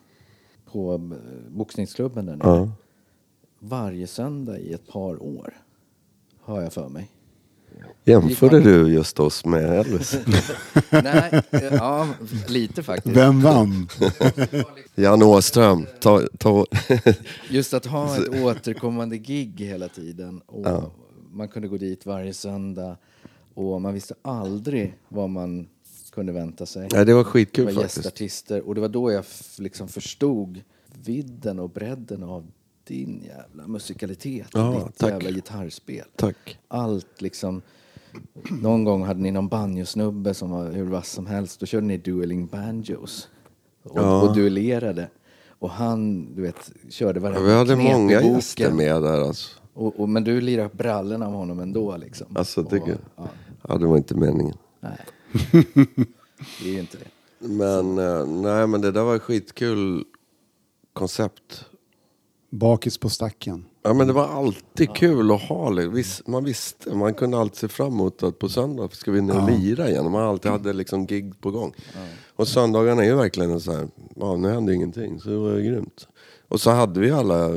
På 0.71 0.93
eh, 0.93 1.51
boxningsklubben 1.51 2.25
där 2.25 2.35
nere. 2.35 2.47
Ja. 2.47 2.71
Varje 3.59 4.07
söndag 4.07 4.59
i 4.59 4.73
ett 4.73 4.87
par 4.87 5.23
år. 5.23 5.53
Har 6.39 6.61
jag 6.61 6.73
för 6.73 6.89
mig. 6.89 7.11
Jämförde 8.05 8.59
du 8.59 8.87
just 8.93 9.19
oss 9.19 9.45
med 9.45 9.79
Elvis? 9.79 10.17
Nej, 10.91 11.41
ja, 11.71 12.07
lite 12.47 12.83
faktiskt. 12.83 13.17
Vem 13.17 13.41
vann? 13.41 13.87
Jan 14.95 15.23
Åström, 15.23 15.85
ta, 15.99 16.21
ta, 16.37 16.65
Just 17.49 17.73
att 17.73 17.85
ha 17.85 18.17
ett 18.17 18.29
återkommande 18.43 19.17
gig 19.17 19.59
hela 19.61 19.87
tiden. 19.89 20.41
Och 20.45 20.65
Ja. 20.67 20.91
Man 21.31 21.47
kunde 21.47 21.67
gå 21.67 21.77
dit 21.77 22.05
varje 22.05 22.33
söndag. 22.33 22.97
Och 23.53 23.81
man 23.81 23.93
visste 23.93 24.15
aldrig 24.21 24.97
vad 25.09 25.29
man 25.29 25.67
kunde 26.11 26.31
vänta 26.31 26.65
sig. 26.65 26.87
Nej, 26.93 27.05
det 27.05 27.13
var 27.13 27.23
Det 27.23 27.29
skitkul 27.29 27.65
var 27.65 27.73
faktiskt. 27.73 27.97
gästartister. 27.97 28.61
Och 28.67 28.75
det 28.75 28.81
var 28.81 28.89
då 28.89 29.11
jag 29.11 29.25
liksom 29.57 29.87
förstod 29.87 30.61
vidden 31.05 31.59
och 31.59 31.69
bredden 31.69 32.23
av 32.23 32.47
din 32.87 33.23
jävla 33.27 33.67
musikalitet. 33.67 34.47
Ja, 34.53 34.83
ditt 34.87 34.97
tack. 34.97 35.09
jävla 35.11 35.31
gitarrspel. 35.31 36.05
Tack. 36.15 36.59
Allt 36.67 37.21
liksom. 37.21 37.61
Någon 38.61 38.83
gång 38.83 39.03
hade 39.03 39.19
ni 39.21 39.31
någon 39.31 39.47
banjosnubbe 39.47 40.33
som 40.33 40.49
var 40.49 40.71
hur 40.71 40.83
vass 40.85 41.09
som 41.09 41.25
helst. 41.25 41.59
Då 41.59 41.65
körde 41.65 41.85
ni 41.87 41.97
dueling 41.97 42.47
banjos. 42.47 43.29
Och, 43.83 43.97
Ja. 43.99 44.21
och 44.21 44.35
duellerade. 44.35 45.09
Och 45.59 45.69
han, 45.69 46.27
du 46.35 46.41
vet, 46.41 46.71
körde 46.89 47.19
varenda 47.19 47.41
vi 47.41 47.53
hade 47.53 47.73
knep 47.73 47.89
i 47.89 47.93
många 47.93 48.15
boken. 48.21 48.33
gäster 48.35 48.71
med 48.71 49.01
där 49.01 49.21
alltså. 49.27 49.59
Och, 49.73 49.99
och, 49.99 50.09
men 50.09 50.23
du 50.23 50.41
lirade 50.41 50.69
brallorna 50.73 51.27
av 51.27 51.33
honom 51.33 51.59
ändå 51.59 51.97
liksom. 51.97 52.27
Alltså, 52.35 52.63
tycker 52.63 52.93
och, 52.93 52.99
ja, 53.15 53.27
Ja, 53.67 53.77
det 53.77 53.85
var 53.85 53.97
inte 53.97 54.15
meningen. 54.15 54.55
nej. 54.79 54.97
det 56.61 56.69
är 56.69 56.73
ju 56.73 56.79
inte 56.79 56.97
det. 56.97 57.07
Men, 57.47 57.97
eh, 57.97 58.25
nej 58.27 58.67
men 58.67 58.81
det 58.81 58.91
där 58.91 59.03
var 59.03 59.15
ett 59.15 59.21
skitkul 59.21 60.03
koncept. 60.93 61.65
Bakis 62.53 62.97
på 62.97 63.09
stacken. 63.09 63.65
Ja 63.83 63.93
men 63.93 64.07
det 64.07 64.13
var 64.13 64.27
alltid 64.27 64.95
kul 64.95 65.31
att 65.31 65.41
ha 65.41 65.69
det. 65.73 65.87
Vis- 65.87 66.21
Man 66.27 66.43
visste, 66.43 66.95
man 66.95 67.13
kunde 67.13 67.37
alltid 67.39 67.57
se 67.57 67.67
fram 67.67 67.87
emot 67.93 68.23
att 68.23 68.39
på 68.39 68.49
söndag 68.49 68.89
ska 68.91 69.11
vi 69.11 69.21
ner 69.21 69.37
och 69.43 69.49
lira 69.51 69.89
igen. 69.89 70.11
Man 70.11 70.23
alltid 70.23 70.51
hade 70.51 70.73
liksom 70.73 71.05
gig 71.05 71.41
på 71.41 71.51
gång. 71.51 71.73
Och 72.35 72.47
söndagarna 72.47 73.01
är 73.03 73.07
ju 73.07 73.15
verkligen 73.15 73.51
en 73.51 73.59
så 73.61 73.71
här, 73.71 73.87
ja 74.15 74.35
nu 74.37 74.49
hände 74.49 74.73
ingenting 74.73 75.19
så 75.19 75.29
det 75.29 75.37
var 75.37 75.51
ju 75.51 75.63
grymt. 75.71 76.07
Och 76.47 76.61
så 76.61 76.71
hade 76.71 76.99
vi 76.99 77.11
alla, 77.11 77.49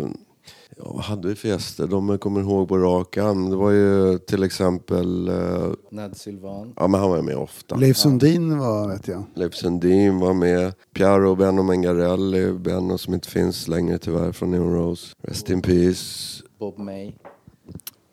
ja 0.79 0.93
vad 0.95 1.03
hade 1.05 1.29
vi 1.29 1.35
för 1.35 1.49
gäster? 1.49 1.87
De 1.87 2.19
kommer 2.19 2.41
ihåg 2.41 2.69
på 2.69 2.79
rak 2.79 3.17
arm. 3.17 3.51
Det 3.51 3.57
var 3.57 3.71
ju 3.71 4.19
till 4.19 4.43
exempel, 4.43 5.29
eh, 5.29 5.73
Nad 5.91 6.17
Sylvan. 6.17 6.73
ja 6.77 6.87
men 6.89 7.01
han 7.01 7.11
var 7.11 7.23
med 7.23 7.37
ofta. 7.37 7.77
Leif 7.77 7.97
Sundin 7.97 8.59
var, 8.59 8.89
vet 8.89 9.09
jag. 9.09 9.25
Leif 9.35 9.55
Sundin 9.55 10.19
var 10.21 10.35
med. 10.35 10.73
Piero 10.95 11.31
och 11.31 11.37
Benno 11.37 11.63
Mengarelli. 11.63 12.53
Benno 12.53 12.99
som 12.99 13.15
inte 13.15 13.29
finns 13.29 13.69
längre 13.69 13.99
tyvärr 13.99 14.33
från 14.33 14.51
Neon 14.51 14.73
Rose. 14.75 15.15
Rest 15.23 15.51
in 15.51 15.63
peace. 15.63 16.43
Bob 16.59 16.79
May. 16.79 17.13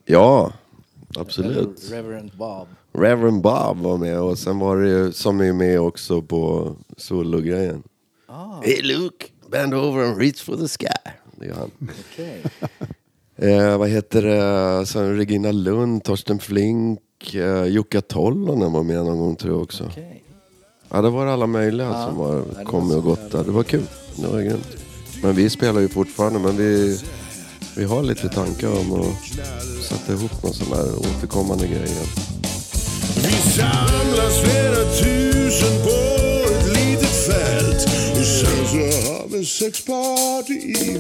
Ja, 0.06 0.52
absolut. 1.18 1.92
Reverend 1.92 2.32
Bob. 2.38 2.68
Reverend 2.94 3.42
Bob 3.42 3.78
var 3.78 3.98
med 3.98 4.22
och 4.22 4.38
sen 4.38 4.60
var 4.60 4.78
det 4.78 4.90
ju, 4.90 5.12
som 5.12 5.42
är 5.42 5.54
med 5.54 5.80
också 5.80 6.22
på 6.22 6.72
Solo-grejen. 6.98 7.84
Ah, 8.28 8.62
Hey 8.62 8.82
Luke, 8.82 9.26
bend 9.52 9.74
over 9.74 10.04
and 10.06 10.18
reach 10.18 10.44
for 10.44 10.56
the 10.56 10.68
sky. 10.68 11.10
Det 11.44 11.50
är 11.50 11.54
han. 11.54 11.72
okej. 12.12 12.42
Eh, 13.36 13.78
vad 13.78 13.90
heter 13.90 14.22
det? 14.22 14.86
Sen 14.86 15.18
Regina 15.18 15.52
Lund, 15.52 16.04
Torsten 16.04 16.40
Flink, 16.40 17.00
eh, 17.36 17.66
Jukka 17.66 18.02
Tollonen 18.02 18.72
var 18.72 18.84
med 18.84 18.96
någon 19.06 19.18
gång 19.20 19.36
tror 19.36 19.54
jag 19.54 19.62
också. 19.62 19.84
okej. 19.84 20.24
Ja, 20.90 21.02
det 21.02 21.10
var 21.10 21.26
alla 21.26 21.48
möjliga 21.48 21.88
Ja. 21.88 22.06
som 22.08 22.18
Ja, 22.20 22.24
var 22.24 22.36
och 22.82 22.92
så 22.92 23.02
gått 23.02 23.32
där. 23.32 23.44
Det 23.44 23.52
var 23.52 23.64
kul. 23.64 23.84
Det 24.16 24.28
var 24.28 24.42
grymt. 24.42 24.68
Men 25.24 25.36
vi 25.36 25.50
spelar 25.50 25.82
ju 25.82 25.88
fortfarande, 25.90 26.40
men 26.40 26.58
vi, 26.58 27.00
vi 27.78 27.84
har 27.84 28.04
lite 28.04 28.30
tankar 28.30 28.68
om 28.80 29.02
att 29.02 29.16
sätta 29.84 30.14
ihop 30.14 30.44
någon 30.44 30.54
sån 30.54 30.70
där 30.70 30.96
återkommande 31.00 31.68
grej. 31.68 31.90
Vi 33.16 33.32
samlas 33.52 34.40
flera 34.44 34.84
tusen 34.86 35.84
på 35.84 36.23
och 38.74 38.80
sen 38.80 38.92
så 38.92 39.12
har 39.12 39.28
vi 39.28 39.46
sexparty 39.46 40.54
i 40.54 40.98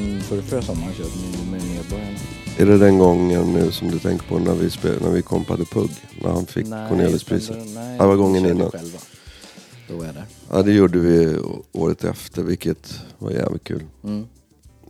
bergsparken 0.00 0.42
förra, 0.42 0.62
sommaren 0.62 0.94
körde 0.94 1.10
ni 1.10 1.50
med 1.50 1.62
Medborgarna. 1.62 2.18
Är 2.58 2.66
det 2.66 2.78
den 2.78 2.98
gången 2.98 3.52
nu 3.52 3.72
som 3.72 3.90
du 3.90 3.98
tänker 3.98 4.26
på 4.26 4.38
när 4.38 4.54
vi, 4.54 4.70
spel, 4.70 5.02
när 5.02 5.10
vi 5.10 5.22
kompade 5.22 5.64
Pugg? 5.64 5.90
När 6.22 6.30
han 6.30 6.46
fick 6.46 6.66
Nej, 6.66 6.88
Cornelispriset? 6.88 7.56
nej, 7.74 7.98
det 7.98 8.06
var 8.06 8.16
gången 8.16 8.46
innan. 8.46 8.70
Själva. 8.70 8.98
Då 9.88 9.96
var 9.96 10.04
jag 10.04 10.14
där. 10.14 10.24
Ja, 10.50 10.62
det 10.62 10.72
gjorde 10.72 10.98
vi 10.98 11.38
året 11.72 12.04
efter, 12.04 12.42
vilket 12.42 12.94
var 13.18 13.30
jävligt 13.30 13.64
kul. 13.64 13.82
Mm. 14.04 14.26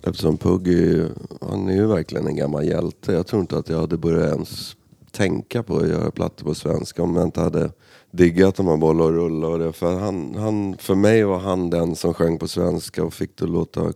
Eftersom 0.03 0.37
Pugg 0.37 0.69
är 0.69 0.73
ju, 0.73 1.09
han 1.41 1.69
är 1.69 1.75
ju 1.75 1.87
verkligen 1.87 2.27
en 2.27 2.37
gammal 2.37 2.65
hjälte. 2.67 3.13
Jag 3.13 3.27
tror 3.27 3.41
inte 3.41 3.59
att 3.59 3.69
jag 3.69 3.81
hade 3.81 3.97
börjat 3.97 4.33
ens 4.33 4.77
tänka 5.11 5.63
på 5.63 5.77
att 5.77 5.89
göra 5.89 6.11
plattor 6.11 6.45
på 6.45 6.55
svenska 6.55 7.03
om 7.03 7.17
jag 7.17 7.25
inte 7.25 7.41
hade 7.41 7.71
diggat 8.11 8.55
de 8.57 8.67
här 8.69 8.77
bollar 8.77 9.05
och 9.05 9.13
rulla 9.13 9.49
och 9.49 9.59
det. 9.59 9.73
För, 9.73 9.99
han, 9.99 10.35
han, 10.35 10.77
för 10.79 10.95
mig 10.95 11.25
var 11.25 11.39
han 11.39 11.71
den 11.71 11.97
som 11.97 12.15
sjöng 12.15 12.39
på 12.39 12.49
svenska 12.49 13.05
och 13.05 13.15
fick 13.15 13.37
det 13.37 13.45
att 13.45 13.51
låta 13.51 13.93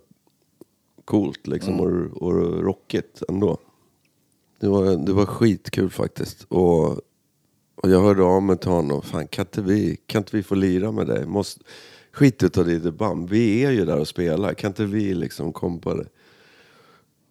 coolt 1.04 1.46
liksom 1.46 1.80
och, 1.80 2.22
och 2.22 2.62
rockigt 2.62 3.22
ändå. 3.28 3.58
Det 4.60 4.68
var, 4.68 5.06
det 5.06 5.12
var 5.12 5.26
skitkul 5.26 5.90
faktiskt. 5.90 6.46
Och, 6.48 6.86
och 7.74 7.90
jag 7.90 8.00
hörde 8.00 8.22
av 8.22 8.42
mig 8.42 8.58
till 8.58 8.70
honom. 8.70 9.02
Fan, 9.02 9.26
kan 9.26 9.44
inte 9.44 9.62
vi, 9.62 9.96
kan 10.06 10.20
inte 10.20 10.36
vi 10.36 10.42
få 10.42 10.54
lira 10.54 10.92
med 10.92 11.06
dig? 11.06 11.26
Måste, 11.26 11.64
skit 12.12 12.42
ut 12.42 12.58
av 12.58 12.66
ditt 12.66 12.94
band. 12.94 13.30
Vi 13.30 13.64
är 13.64 13.70
ju 13.70 13.84
där 13.84 13.98
och 13.98 14.08
spelar. 14.08 14.54
Kan 14.54 14.70
inte 14.70 14.84
vi 14.84 15.14
liksom 15.14 15.52
kompa 15.52 15.94
det? 15.94 16.06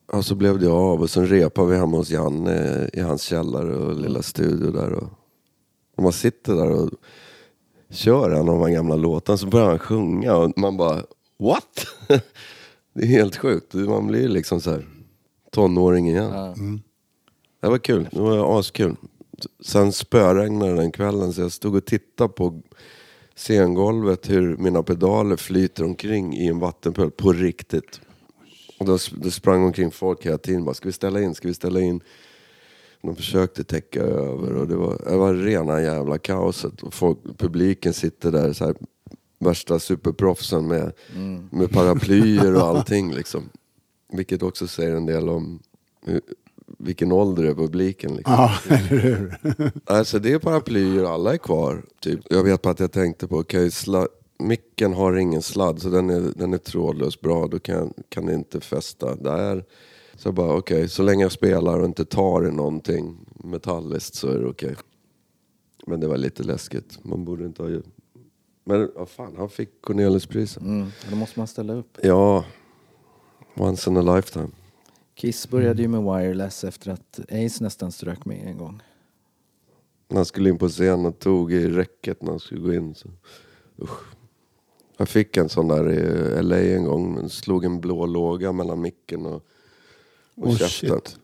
Och 0.08 0.26
så 0.26 0.36
blev 0.36 0.60
det 0.60 0.68
av 0.68 1.02
och 1.02 1.10
sen 1.10 1.28
repade 1.28 1.72
vi 1.72 1.78
hemma 1.78 1.98
hos 1.98 2.10
Janne 2.10 2.90
i 2.94 3.00
hans 3.00 3.22
källare 3.22 3.76
och 3.76 3.96
lilla 3.96 4.22
studio 4.22 4.72
där. 4.72 4.94
Och, 4.94 5.10
och 5.96 6.04
man 6.04 6.14
sitter 6.14 6.54
där 6.56 6.72
och 6.72 6.90
kör 7.90 8.30
en 8.30 8.40
av 8.40 8.46
de 8.46 8.62
här 8.62 8.70
gamla 8.70 8.96
låtarna 8.96 9.38
så 9.38 9.48
börjar 9.48 9.70
han 9.70 9.80
sjunga 9.80 10.36
och 10.36 10.58
man 10.58 10.78
bara 10.78 11.04
what? 11.40 11.88
det 12.94 13.04
är 13.04 13.08
helt 13.08 13.36
sjukt. 13.36 13.74
Man 13.74 14.08
blir 14.08 14.28
liksom 14.28 14.62
så 14.62 14.72
här 14.72 14.88
tonåring 15.52 16.10
igen. 16.10 16.32
Ja. 16.32 16.56
Det 17.62 17.70
var 17.70 17.78
kul, 17.78 18.10
det 18.12 18.20
var 18.20 18.60
askul. 18.60 18.96
Sen 19.66 19.92
spöregnade 19.92 20.76
den 20.76 20.92
kvällen 20.92 21.34
så 21.34 21.42
jag 21.42 21.52
stod 21.52 21.76
och 21.76 21.86
tittade 21.86 22.34
på 22.34 22.62
scengolvet 23.36 24.30
hur 24.30 24.58
mina 24.58 24.84
pedaler 24.84 25.36
flyter 25.36 25.84
omkring 25.84 26.36
i 26.38 26.48
en 26.48 26.60
vattenpöl 26.60 27.12
på 27.12 27.34
riktigt. 27.34 28.02
Och 28.80 28.86
då, 28.86 28.98
då 29.12 29.32
sprang 29.32 29.64
omkring 29.64 29.92
folk 29.92 30.26
hela 30.26 30.38
tiden 30.38 30.66
bara, 30.66 30.76
ska 30.76 30.90
vi 30.90 30.94
ställa 30.94 31.22
in, 31.22 31.36
ska 31.36 31.48
vi 31.48 31.54
ställa 31.54 31.82
in? 31.82 32.02
De 33.02 33.16
försökte 33.16 33.64
täcka 33.64 34.02
över 34.02 34.54
och 34.54 34.68
det 34.68 34.76
var, 34.76 35.02
det 35.10 35.18
var 35.18 35.34
rena 35.34 35.82
jävla 35.82 36.18
kaoset. 36.18 36.84
Och 36.84 36.94
folk, 36.94 37.18
publiken 37.38 37.94
sitter 37.94 38.32
där 38.32 38.54
så 38.54 38.66
här, 38.66 38.76
värsta 39.44 39.80
superproffsen 39.80 40.68
med, 40.68 40.92
med 41.52 41.72
paraplyer 41.72 42.56
och 42.56 42.62
allting 42.62 43.14
liksom. 43.14 43.50
Vilket 44.14 44.44
också 44.44 44.68
säger 44.68 44.96
en 44.96 45.06
del 45.06 45.30
om 45.30 45.60
hur, 46.06 46.22
vilken 46.78 47.12
ålder 47.12 47.44
är 47.44 47.54
publiken 47.54 48.16
liksom. 48.16 48.34
Ja, 48.34 48.52
eller 48.70 49.00
hur? 49.00 49.36
Alltså 49.86 50.20
det 50.20 50.34
är 50.34 50.40
paraplyer, 50.40 51.04
alla 51.04 51.34
är 51.34 51.38
kvar. 51.38 51.84
Typ. 52.00 52.20
Jag 52.30 52.44
vet 52.44 52.62
bara 52.62 52.72
att 52.72 52.80
jag 52.80 52.92
tänkte 52.92 53.28
på, 53.28 53.38
okay, 53.38 53.68
sla- 53.68 54.08
micken 54.40 54.94
har 54.94 55.16
ingen 55.16 55.42
sladd 55.42 55.82
så 55.82 55.90
den 55.90 56.10
är, 56.10 56.22
den 56.36 56.54
är 56.54 56.58
trådlös 56.58 57.22
bra, 57.22 57.48
då 57.48 57.60
kan, 57.60 57.94
kan 58.10 58.26
det 58.26 58.34
inte 58.34 58.62
fästa 58.62 59.16
där. 59.16 59.66
Så 60.16 60.28
jag 60.28 60.34
bara 60.34 60.58
okej, 60.58 60.90
så 60.90 61.04
länge 61.04 61.24
jag 61.24 61.32
spelar 61.32 61.80
och 61.80 61.86
inte 61.86 62.06
tar 62.06 62.48
i 62.48 62.52
någonting 62.52 63.18
metalliskt 63.44 64.16
så 64.16 64.28
är 64.28 64.40
det 64.40 64.48
okej. 64.48 64.76
Men 65.88 66.00
det 66.00 66.08
var 66.08 66.18
lite 66.18 66.44
läskigt, 66.44 67.00
man 67.02 67.26
borde 67.26 67.46
inte 67.46 67.64
ha. 67.64 67.70
Men 68.64 68.92
vad 68.96 69.10
fan, 69.10 69.36
han 69.38 69.50
fick 69.50 69.82
Cornelispriset. 69.82 70.64
Mm. 70.64 70.88
Då 71.10 71.16
måste 71.16 71.40
man 71.40 71.48
ställa 71.48 71.74
upp. 71.74 71.98
Ja, 72.04 72.46
once 73.56 73.90
in 73.90 73.98
a 73.98 74.16
lifetime. 74.16 74.50
Kiss 75.16 75.50
började 75.50 75.82
ju 75.82 75.88
med 75.88 76.04
Wireless 76.04 76.64
efter 76.64 76.92
att 76.92 77.20
Ace 77.20 77.64
nästan 77.64 77.92
strök 77.92 78.26
med 78.26 78.48
en 78.48 78.58
gång. 78.58 78.82
När 80.08 80.16
han 80.16 80.26
skulle 80.26 80.50
in 80.50 80.58
på 80.58 80.70
scen 80.70 81.06
och 81.06 81.20
tog 81.20 81.54
i 81.54 81.68
räcket 81.70 82.22
när 82.22 82.30
han 82.30 82.40
skulle 82.40 82.62
gå 82.62 82.74
in. 82.74 82.96
Så. 82.96 83.10
Usch. 83.82 84.00
Jag 84.98 85.10
fick 85.10 85.38
en 85.38 85.50
sån 85.50 85.68
där 85.68 85.90
i 85.92 86.42
LA 86.44 86.58
en 86.60 86.84
gång. 86.86 87.14
men 87.14 87.30
Slog 87.30 87.66
en 87.66 87.80
blå 87.82 88.06
låga 88.06 88.52
mellan 88.52 88.82
micken 88.82 89.26
och, 89.26 89.46
och 90.36 90.48
Oh, 90.48 90.58
käften. 90.58 90.90
shit. 90.90 91.18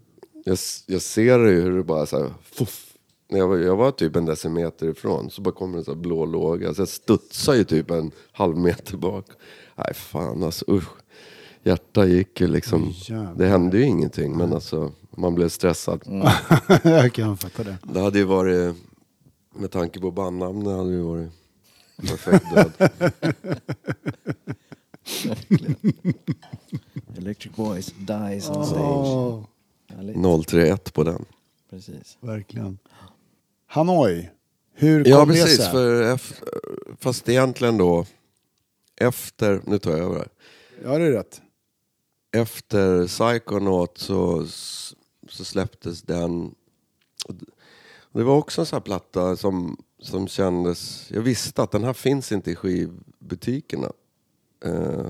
Jag, 0.45 0.57
jag 0.87 1.01
ser 1.01 1.39
det 1.39 1.51
ju 1.51 1.61
hur 1.61 1.77
det 1.77 1.83
bara 1.83 2.05
så 2.05 2.19
här, 2.19 2.33
fuff. 2.43 2.88
När 3.29 3.39
jag, 3.39 3.47
var, 3.47 3.57
jag 3.57 3.75
var 3.75 3.91
typ 3.91 4.15
en 4.15 4.25
decimeter 4.25 4.87
ifrån 4.87 5.29
så 5.29 5.41
bara 5.41 5.53
kommer 5.53 5.77
en 5.77 5.83
sån 5.83 5.95
här 5.95 6.01
blå 6.01 6.25
låga. 6.25 6.73
Så 6.73 6.81
jag 6.81 6.87
studsade 6.87 7.57
ju 7.57 7.63
typ 7.63 7.91
en 7.91 8.11
halv 8.31 8.57
meter 8.57 8.97
bak. 8.97 9.25
Nej 9.75 9.93
fan 9.93 10.43
alltså 10.43 10.65
usch. 10.71 10.89
Hjärtat 11.63 12.07
gick 12.09 12.41
ju 12.41 12.47
liksom. 12.47 12.93
Jävlar. 12.95 13.33
det 13.35 13.45
hände 13.47 13.77
ju 13.77 13.83
ingenting 13.83 14.37
men 14.37 14.53
alltså 14.53 14.91
man 15.09 15.35
blev 15.35 15.49
stressad. 15.49 16.01
jag 16.83 17.13
kan 17.13 17.37
fatta 17.37 17.63
det. 17.63 17.77
Det 17.83 17.99
hade 17.99 18.19
ju 18.19 18.25
varit, 18.25 18.75
med 19.55 19.71
tanke 19.71 19.99
på 19.99 20.11
bandnamnet 20.11 20.77
hade 20.77 20.91
ju 20.91 21.01
varit 21.01 21.29
perfekt 21.97 22.45
död. 22.55 22.89
Electric 27.17 27.55
Boys 27.55 27.93
dies 27.97 28.49
on 28.49 28.65
stage. 28.65 29.43
Härligt. 29.95 30.47
031 30.47 30.93
på 30.93 31.03
den. 31.03 31.25
Precis. 31.69 32.17
verkligen. 32.21 32.77
Hanoi, 33.71 34.29
hur 34.73 35.07
Ja 35.07 35.19
kom 35.19 35.29
det 35.29 35.33
precis, 35.35 35.57
sig? 35.57 35.71
för 35.71 36.03
eff- 36.15 36.41
fast 36.99 37.29
egentligen 37.29 37.77
då 37.77 38.05
efter, 38.95 39.61
nu 39.65 39.79
tar 39.79 39.91
jag 39.91 39.99
över 39.99 40.15
här. 40.15 40.27
Ja, 40.83 40.97
det 40.97 41.05
är 41.05 41.11
rätt. 41.11 41.41
Efter 42.31 43.07
Psychonaut 43.07 43.97
så, 43.97 44.45
så 45.29 45.45
släpptes 45.45 46.01
den. 46.01 46.55
Det 48.11 48.23
var 48.23 48.35
också 48.37 48.61
en 48.61 48.65
sån 48.65 48.75
här 48.77 48.81
platta 48.81 49.35
som, 49.35 49.77
som 50.01 50.27
kändes, 50.27 51.11
jag 51.11 51.21
visste 51.21 51.63
att 51.63 51.71
den 51.71 51.83
här 51.83 51.93
finns 51.93 52.31
inte 52.31 52.51
i 52.51 52.55
skivbutikerna. 52.55 53.91
Eh, 54.65 55.07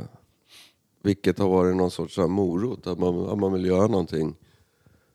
vilket 1.03 1.39
har 1.39 1.49
varit 1.49 1.75
någon 1.75 1.91
sorts 1.91 2.17
morot, 2.17 2.87
att 2.87 2.99
man, 2.99 3.29
att 3.29 3.37
man 3.39 3.53
vill 3.53 3.65
göra 3.65 3.87
någonting 3.87 4.35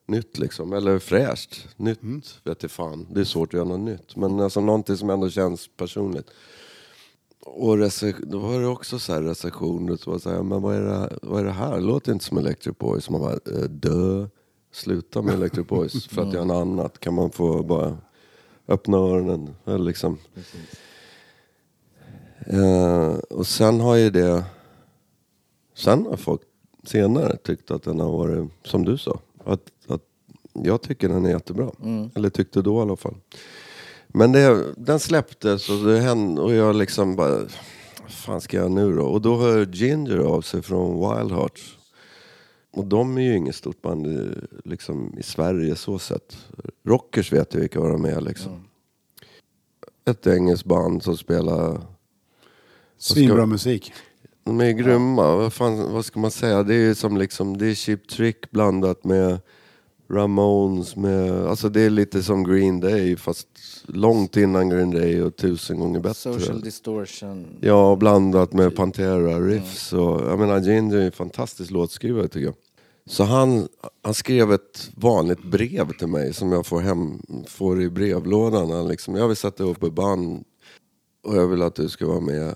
nytt 0.07 0.39
liksom. 0.39 0.73
Eller 0.73 0.99
fräscht. 0.99 1.69
Nytt 1.77 2.01
vet 2.45 2.63
jag 2.63 2.71
fan, 2.71 3.07
det 3.11 3.21
är 3.21 3.25
svårt 3.25 3.49
att 3.49 3.55
göra 3.55 3.69
något 3.69 3.81
nytt. 3.81 4.17
Men 4.17 4.41
alltså 4.41 4.61
någonting 4.61 4.97
som 4.97 5.11
ändå 5.11 5.31
känns 5.31 5.69
personligt. 5.77 6.31
Och 7.41 7.79
då 8.27 8.39
var 8.39 8.61
det 8.61 8.67
också 8.67 8.99
så 8.99 9.13
här 9.13 9.23
recensioner 9.23 9.97
som 9.97 10.13
var 10.13 10.21
så 10.21 10.31
här, 10.31 10.43
men 10.43 10.63
vad 10.63 10.77
är 10.77 10.81
det 10.81 10.99
här? 10.99 11.19
Vad 11.23 11.41
är 11.41 11.45
det 11.45 11.53
här? 11.53 11.75
Det 11.75 11.81
låter 11.81 12.13
inte 12.13 12.25
som 12.25 12.39
Electric 12.39 12.79
Boys. 12.79 13.11
Man 13.11 13.21
bara, 13.21 13.33
eh, 13.33 13.63
dö. 13.69 14.27
Sluta 14.73 15.23
med 15.23 15.35
Electric 15.35 15.67
Boys 15.67 16.07
för 16.09 16.23
att 16.23 16.33
göra 16.33 16.45
något 16.45 16.61
annat. 16.61 17.01
Kan 17.01 17.15
man 17.15 17.31
få 17.31 17.63
bara 17.63 17.99
öppna 18.69 18.97
öronen? 18.97 19.55
Eller 19.65 19.79
liksom. 19.79 20.19
Eh, 22.47 23.15
och 23.15 23.47
sen 23.47 23.81
har 23.81 23.97
ju 23.97 24.11
det... 24.11 24.45
Sen 25.75 26.07
har 26.07 26.17
folk 26.17 26.41
senare 26.85 27.37
tyckt 27.37 27.71
att 27.71 27.83
den 27.83 28.01
har 28.01 28.13
varit, 28.13 28.51
som 28.65 28.85
du 28.85 28.99
sa, 28.99 29.21
att 29.45 29.74
jag 30.55 30.83
tycker 30.83 31.09
den 31.09 31.27
är 31.27 31.31
jättebra. 31.31 31.71
Eller 32.15 32.31
tyckte 32.31 32.63
då 32.63 32.79
i 32.79 32.83
alla 32.83 32.97
fall. 32.97 33.15
Men 34.09 34.33
det, 34.33 34.75
den 34.77 35.01
släpptes 35.01 35.71
och, 35.71 35.85
det 35.85 36.01
hände, 36.01 36.43
och 36.43 36.55
jag 36.55 36.77
liksom 36.77 37.17
bara, 37.17 37.39
vad 38.03 38.11
fan 38.11 38.41
ska 38.41 38.57
jag 38.57 38.71
nu 38.71 38.95
då? 38.95 39.05
Och 39.05 39.21
då 39.21 39.37
hör 39.37 39.67
Ginger 39.67 40.19
av 40.19 40.41
sig 40.41 40.63
från 40.63 40.95
Wild 40.95 41.33
Hearts. 41.33 41.79
Och 42.73 42.85
de 42.85 43.19
är 43.19 43.23
ju 43.23 43.37
inget 43.37 43.55
stort 43.55 43.83
band 43.83 44.35
liksom, 44.65 45.15
i 45.19 45.23
Sverige 45.23 45.77
så 45.77 45.99
sett. 45.99 46.37
Rockers 46.85 47.33
vet 47.33 47.55
ju 47.55 47.61
vilka 47.61 47.81
de 47.81 48.05
är 48.05 48.21
liksom. 48.21 48.65
Ett 50.05 50.27
engelskt 50.27 50.67
band 50.67 51.03
som 51.03 51.17
spelar 51.17 51.81
Svinbra 52.99 53.47
musik. 53.47 53.93
de 54.45 54.61
är 54.61 54.71
grymma. 54.71 55.37
Vad, 55.37 55.53
fan, 55.53 55.93
vad 55.93 56.05
ska 56.05 56.21
man 56.21 56.31
säga? 56.31 56.63
Det 56.63 56.75
är 56.75 56.95
som 56.95 57.17
liksom, 57.17 57.57
det 57.57 57.67
är 57.67 57.75
Cheap 57.75 58.09
Trick 58.09 58.51
blandat 58.51 59.05
med 59.05 59.39
Ramones. 60.09 60.97
Med, 60.97 61.47
alltså 61.47 61.69
det 61.69 61.81
är 61.81 61.91
lite 61.91 62.23
som 62.23 62.45
Green 62.45 62.81
Day 62.81 63.17
fast 63.17 63.49
långt 63.87 64.37
innan 64.37 64.69
Green 64.69 64.91
Day 64.91 65.23
och 65.23 65.37
tusen 65.37 65.81
gånger 65.81 66.01
bättre. 66.01 66.15
Social 66.15 66.61
distortion. 66.61 67.47
Ja, 67.61 67.97
blandat 67.97 68.53
med 68.53 68.77
Pantera 68.77 69.41
riffs. 69.41 69.93
Och, 69.93 70.21
jag 70.21 70.39
menar, 70.39 70.61
Ginger 70.61 70.97
är 70.97 71.07
en 71.07 71.13
fantastisk 71.13 71.71
låtskrivare 71.71 72.29
tycker 72.29 72.47
jag. 72.47 72.55
Så 73.07 73.25
han, 73.25 73.69
han 74.03 74.15
skrev 74.15 74.53
ett 74.53 74.91
vanligt 74.97 75.45
brev 75.45 75.93
till 75.99 76.07
mig 76.09 76.35
som 76.35 76.53
jag 76.53 76.67
får, 76.67 76.81
hem, 76.81 77.23
får 77.49 77.83
i 77.83 77.91
brevlådan. 77.91 78.71
Han 78.71 78.89
liksom, 78.89 79.15
jag 79.15 79.29
vill 79.29 79.37
sätta 79.37 79.65
upp 79.65 79.83
ett 79.83 79.93
band 79.93 80.45
och 81.27 81.37
jag 81.37 81.49
vill 81.49 81.63
att 81.63 81.75
du 81.75 81.89
ska 81.89 82.07
vara 82.07 82.21
med 82.21 82.55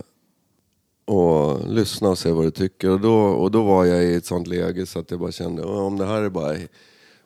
och 1.05 1.69
lyssna 1.69 2.09
och 2.09 2.19
se 2.19 2.31
vad 2.31 2.45
du 2.45 2.51
tycker. 2.51 2.91
Och 2.91 3.01
då, 3.01 3.15
och 3.19 3.51
då 3.51 3.63
var 3.65 3.85
jag 3.85 4.05
i 4.05 4.15
ett 4.15 4.27
sånt 4.27 4.47
läge 4.47 4.87
så 4.87 4.99
att 4.99 5.11
jag 5.11 5.21
bara 5.21 5.33
kände, 5.33 5.65
"Åh, 5.65 5.87
om 5.87 5.97
det 5.99 6.07
här 6.07 6.23
är 6.23 6.29
bara, 6.31 6.57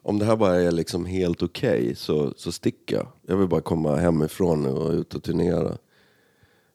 om 0.03 0.19
det 0.19 0.25
här 0.25 0.37
bara 0.37 0.63
är 0.63 0.73
liksom 0.73 1.07
helt 1.07 1.43
okej 1.43 1.95
så, 1.95 2.33
så 2.37 2.53
sticker 2.53 2.97
jag. 2.97 3.07
Jag 3.27 3.37
vill 3.37 3.49
bara 3.49 3.61
komma 3.61 3.97
hemifrån 3.97 4.63
nu 4.63 4.69
och 4.69 4.91
ut 4.93 5.15
och 5.15 5.23
turnera. 5.23 5.77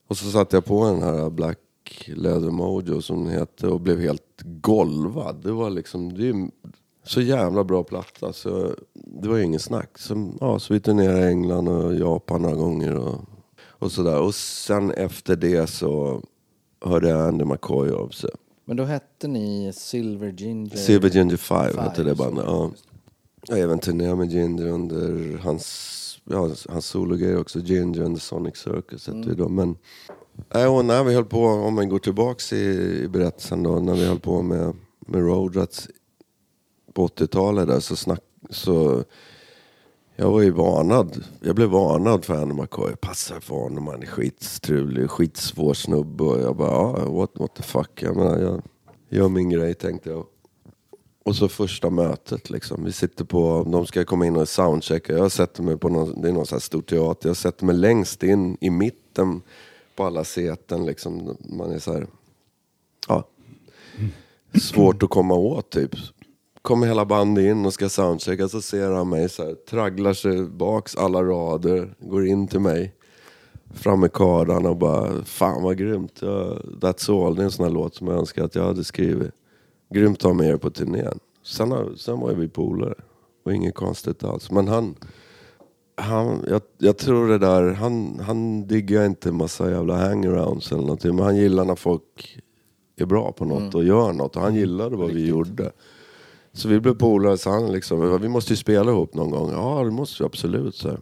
Och 0.08 0.18
så 0.18 0.32
satte 0.32 0.56
jag 0.56 0.66
på 0.66 0.86
den 0.86 1.02
här 1.02 1.30
Black 1.30 1.60
Leather 2.08 2.50
Mojo 2.52 3.02
som 3.02 3.24
den 3.24 3.34
heter 3.34 3.70
och 3.70 3.82
blev 3.82 4.00
helt 4.00 4.42
golvad. 4.44 5.36
Det 5.44 5.52
var 5.52 5.70
liksom, 5.70 6.14
det 6.14 6.30
är 6.30 6.50
så 7.04 7.22
jävla 7.22 7.64
bra 7.64 7.84
platta 7.84 8.34
så 8.34 8.76
det 8.94 9.30
var 9.30 9.38
ju 9.38 9.44
ingen 9.44 9.60
snack. 9.60 9.98
Så, 9.98 10.32
ja, 10.40 10.60
så 10.60 10.74
vi 10.74 10.80
turnerade 10.80 11.20
i 11.20 11.28
England 11.30 11.68
och 11.68 11.96
Japan 11.96 12.42
några 12.42 12.56
gånger 12.56 12.96
och, 12.96 13.16
Och 13.80 13.92
sådär. 13.92 14.22
Och 14.22 14.36
sen 14.36 14.92
efter 14.92 15.36
det 15.36 15.68
så 15.68 16.22
hörde 16.82 17.24
Andy 17.24 17.46
McCoy 17.46 17.92
av 17.92 18.10
sig. 18.10 18.30
Men 18.66 18.78
då 18.78 18.84
hette 18.84 19.28
ni 19.28 19.72
Silver 19.76 20.32
Ginger? 20.32 20.78
Silver 20.78 21.10
Ginger 21.10 21.38
Five, 21.38 21.70
Five, 21.70 21.82
hette 21.82 22.04
det 22.04 22.16
bandet. 22.16 22.46
så. 22.46 22.72
Ja. 23.50 23.58
Även 23.58 23.80
turnerat 23.80 24.18
med 24.18 24.32
Ginger 24.32 24.68
under 24.68 25.38
hans, 25.38 26.20
ja, 26.24 26.50
hans 26.70 26.86
sologrejer 26.86 27.40
också. 27.40 27.60
Ginger 27.60 28.02
and 28.04 28.16
the 28.16 28.22
Sonic 28.22 28.58
Circus 28.58 29.08
hette 29.08 29.18
Mm. 29.20 29.36
då. 29.38 29.50
Men 29.50 29.76
nej, 30.54 30.68
och 30.68 30.86
när 30.86 31.04
vi 31.04 31.14
höll 31.14 31.26
på, 31.26 31.46
om 31.46 31.74
man 31.74 31.90
går 31.90 32.00
tillbaks 32.00 32.54
i, 32.54 32.58
i 33.04 33.08
berättelsen 33.08 33.64
då, 33.64 33.80
när 33.80 33.94
vi 33.96 34.06
höll 34.06 34.20
på 34.20 34.42
med, 34.42 34.74
med 35.00 35.22
Road 35.22 35.56
Rats 35.56 35.90
på 36.94 37.08
80-talet 37.08 37.68
där 37.68 37.80
så 37.80 37.96
snack, 37.96 38.22
så 38.50 39.04
jag 40.16 40.32
var 40.32 40.42
ju 40.42 40.52
varnad. 40.52 41.24
Jag 41.42 41.56
blev 41.56 41.70
varnad 41.70 42.26
för 42.26 42.34
Andy 42.42 42.56
McCoy. 42.62 42.96
Passa 42.96 43.42
för 43.42 43.56
honom, 43.56 43.88
han 43.88 44.02
är 44.04 44.08
skitstrulig, 44.08 45.10
skitsvår 45.10 45.74
snubbe. 45.74 46.24
Och 46.24 46.40
jag 46.40 46.56
bara, 46.56 46.72
ja, 46.72 47.10
what, 47.10 47.32
what 47.34 47.56
the 47.56 47.64
fuck. 47.64 48.04
Jag 48.04 48.16
menar, 48.16 48.40
jag 48.40 48.62
gör 49.10 49.30
min 49.30 49.50
grej 49.50 49.74
tänkte 49.74 50.10
jag. 50.10 50.26
Och 51.28 51.36
så 51.36 51.48
första 51.48 51.90
mötet 51.90 52.50
liksom. 52.50 52.84
Vi 52.84 52.92
sitter 52.92 53.26
på, 53.26 53.68
de 53.72 53.86
ska 53.86 54.06
komma 54.06 54.26
in 54.26 54.36
och 54.36 54.50
soundchecka. 54.50 55.14
Jag 55.14 55.32
sätter 55.32 55.64
mig 55.64 55.78
på 55.78 55.90
någon, 55.90 56.22
det 56.22 56.28
är 56.28 56.32
någon 56.32 56.46
så 56.46 56.56
här 56.56 56.60
stor 56.60 56.82
teater. 56.82 57.30
Jag 57.30 57.38
sätter 57.38 57.66
mig 57.66 57.76
längst 57.76 58.24
in 58.24 58.58
i 58.62 58.70
mitten 58.70 59.42
på 59.96 60.04
alla 60.04 60.24
säten 60.24 60.86
liksom. 60.86 61.38
Man 61.40 61.72
är 61.72 61.80
så 61.80 61.94
här, 61.94 62.08
ja. 63.08 63.28
Svårt 64.62 65.04
att 65.04 65.10
komma 65.10 65.34
åt 65.36 65.70
typ. 65.70 65.92
Kommer 66.62 66.88
hela 66.88 67.06
bandet 67.06 67.46
in 67.46 67.66
och 67.66 67.74
ska 67.74 67.90
soundchecka 67.90 68.48
så 68.48 68.62
ser 68.62 68.92
han 68.92 69.10
mig 69.10 69.30
så 69.30 69.44
här, 69.44 69.54
tragglar 69.54 70.14
sig 70.14 70.42
baks 70.42 70.96
alla 70.96 71.24
rader, 71.24 71.96
går 72.00 72.28
in 72.28 72.48
till 72.48 72.60
mig. 72.60 72.94
Fram 73.74 74.00
med 74.00 74.14
kardan 74.14 74.66
och 74.66 74.78
bara, 74.78 75.24
fan 75.24 75.64
vad 75.64 75.78
grymt. 75.78 76.20
Ja, 76.22 76.58
That's 76.82 77.26
all, 77.26 77.36
det 77.36 77.42
är 77.42 77.46
en 77.46 77.52
sån 77.52 77.66
här 77.66 77.74
låt 77.74 77.96
som 77.96 78.08
jag 78.08 78.18
önskar 78.18 78.44
att 78.44 78.56
jag 78.56 78.64
hade 78.64 78.84
skrivit. 78.84 79.32
Grymt 79.90 80.18
att 80.18 80.24
ha 80.24 80.34
med 80.34 80.48
er 80.50 80.58
på 80.58 80.70
turnén. 80.70 81.20
Sen, 81.44 81.72
har- 81.72 81.96
sen 81.96 82.20
var 82.20 82.34
vi 82.34 82.48
polare. 82.48 82.94
Och 83.44 83.54
inget 83.54 83.76
konstigt 83.76 84.24
alls. 84.24 84.52
Men 84.52 84.68
han, 84.68 84.96
han 85.96 86.46
jag, 86.50 86.62
jag 86.78 86.98
tror 86.98 87.28
det 87.28 87.38
där, 87.38 87.72
han, 87.74 88.20
han 88.20 88.68
diggar 88.68 89.06
inte 89.06 89.32
massa 89.32 89.72
jävla 89.72 89.96
hangarounds 89.98 90.72
eller 90.72 90.82
någonting. 90.82 91.16
Men 91.16 91.26
han 91.26 91.36
gillar 91.38 91.66
när 91.66 91.76
folk 91.76 92.40
är 92.96 93.06
bra 93.06 93.32
på 93.32 93.46
något 93.46 93.76
och 93.76 93.84
gör 93.84 94.14
något. 94.14 94.36
Och 94.36 94.42
han 94.42 94.56
gillade 94.56 94.96
vad 94.96 95.12
vi 95.12 95.26
gjorde. 95.28 95.72
Så 96.54 96.68
vi 96.70 96.80
blev 96.80 96.94
polare, 96.94 97.38
så 97.38 97.50
han 97.50 97.72
liksom, 97.72 98.22
vi 98.22 98.28
måste 98.28 98.54
ju 98.54 98.58
spela 98.58 98.92
ihop 98.92 99.14
någon 99.14 99.32
gång. 99.32 99.52
Ja, 99.52 99.84
det 99.84 99.92
måste 99.92 100.24
vi 100.24 100.26
absolut. 100.28 100.76
Så. 100.76 100.98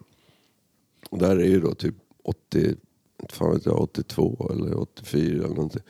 Och 1.10 1.18
där 1.18 1.36
är 1.36 1.46
ju 1.46 1.60
då 1.60 1.74
typ 1.74 1.96
80, 2.24 2.76
inte 3.22 3.36
fan 3.36 3.52
vet 3.54 3.66
jag, 3.66 3.82
82 3.82 4.50
eller 4.54 4.80
84 4.80 5.44
eller 5.46 5.56
någonting. 5.56 5.82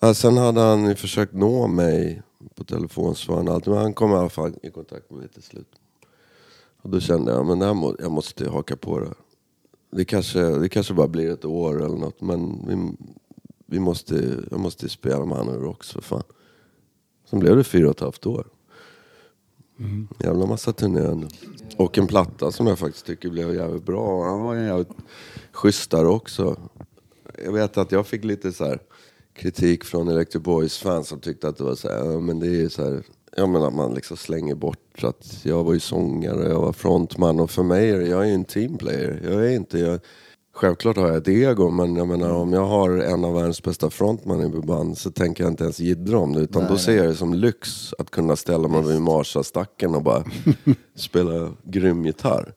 Ja, 0.00 0.14
sen 0.14 0.36
hade 0.36 0.60
han 0.60 0.88
ju 0.88 0.94
försökt 0.94 1.32
nå 1.32 1.66
mig 1.66 2.22
på 2.54 2.64
telefonsvararen 2.64 3.48
alltid, 3.48 3.72
men 3.72 3.82
han 3.82 3.94
kom 3.94 4.10
i 4.10 4.14
alla 4.14 4.28
fall 4.28 4.54
i 4.62 4.70
kontakt 4.70 5.10
med 5.10 5.18
mig 5.18 5.28
till 5.28 5.42
slut. 5.42 5.80
Och 6.82 6.90
då 6.90 7.00
kände 7.00 7.32
jag, 7.32 7.46
men 7.46 7.58
det 7.58 7.66
här 7.66 7.74
må, 7.74 7.96
jag 7.98 8.10
måste 8.10 8.48
haka 8.50 8.76
på 8.76 9.00
det. 9.00 9.14
Det 9.90 10.04
kanske, 10.04 10.40
det 10.40 10.68
kanske 10.68 10.94
bara 10.94 11.08
blir 11.08 11.30
ett 11.30 11.44
år 11.44 11.84
eller 11.84 11.96
något, 11.96 12.20
men 12.20 12.66
vi, 12.68 13.06
vi 13.66 13.80
måste, 13.80 14.44
jag 14.50 14.60
måste 14.60 14.88
spela 14.88 15.24
med 15.24 15.36
han 15.36 15.48
Rox 15.48 15.90
för 15.90 16.00
fan. 16.00 16.22
Sen 17.30 17.38
blev 17.38 17.56
det 17.56 17.64
fyra 17.64 17.88
och 17.88 17.94
ett 17.94 18.00
halvt 18.00 18.26
år. 18.26 18.46
Jävla 20.20 20.46
massa 20.46 20.72
turnerande. 20.72 21.28
Och 21.76 21.98
en 21.98 22.06
platta 22.06 22.52
som 22.52 22.66
jag 22.66 22.78
faktiskt 22.78 23.06
tycker 23.06 23.30
blev 23.30 23.54
jävligt 23.54 23.84
bra. 23.84 24.24
Han 24.24 24.42
var 24.42 24.54
en 24.54 24.64
jävligt 24.64 24.92
schysst 25.52 25.90
där 25.90 26.06
också. 26.06 26.56
Jag 27.44 27.52
vet 27.52 27.76
att 27.76 27.92
jag 27.92 28.06
fick 28.06 28.24
lite 28.24 28.52
så 28.52 28.64
här 28.64 28.80
kritik 29.36 29.84
från 29.84 30.08
Electric 30.08 30.42
Boys-fans 30.42 31.08
som 31.08 31.20
tyckte 31.20 31.48
att 31.48 31.56
det 31.56 31.64
var 31.64 31.74
så 31.74 31.88
här, 31.88 32.12
ja, 32.12 32.20
men 32.20 32.40
det 32.40 32.62
är 32.62 32.68
så 32.68 32.84
här, 32.84 33.02
jag 33.36 33.48
menar 33.48 33.70
man 33.70 33.94
liksom 33.94 34.16
slänger 34.16 34.54
bort 34.54 35.04
att 35.04 35.40
jag 35.42 35.64
var 35.64 35.72
ju 35.72 35.80
sångare, 35.80 36.48
jag 36.48 36.60
var 36.60 36.72
frontman 36.72 37.40
och 37.40 37.50
för 37.50 37.62
mig 37.62 37.90
är 37.90 38.00
jag 38.00 38.22
är 38.22 38.26
ju 38.26 38.34
en 38.34 38.44
teamplayer. 38.44 39.20
Jag 39.24 39.46
är 39.46 39.50
inte, 39.50 39.78
jag, 39.78 40.00
självklart 40.54 40.96
har 40.96 41.08
jag 41.08 41.16
ett 41.16 41.28
ego 41.28 41.70
men 41.70 41.96
jag 41.96 42.08
menar 42.08 42.30
om 42.30 42.52
jag 42.52 42.66
har 42.66 42.90
en 42.90 43.24
av 43.24 43.34
världens 43.34 43.62
bästa 43.62 43.90
frontman 43.90 44.40
i 44.40 44.66
band 44.66 44.98
så 44.98 45.10
tänker 45.10 45.44
jag 45.44 45.52
inte 45.52 45.64
ens 45.64 45.80
jiddra 45.80 46.18
om 46.18 46.32
det 46.32 46.40
utan 46.40 46.66
då 46.68 46.78
ser 46.78 46.96
jag 46.96 47.06
det 47.06 47.14
som 47.14 47.34
lyx 47.34 47.94
att 47.98 48.10
kunna 48.10 48.36
ställa 48.36 48.68
mig 48.68 48.82
vid 48.82 49.02
Marsa-stacken 49.02 49.94
och 49.94 50.02
bara 50.02 50.24
spela 50.96 51.52
grym 51.64 52.04
gitarr. 52.04 52.54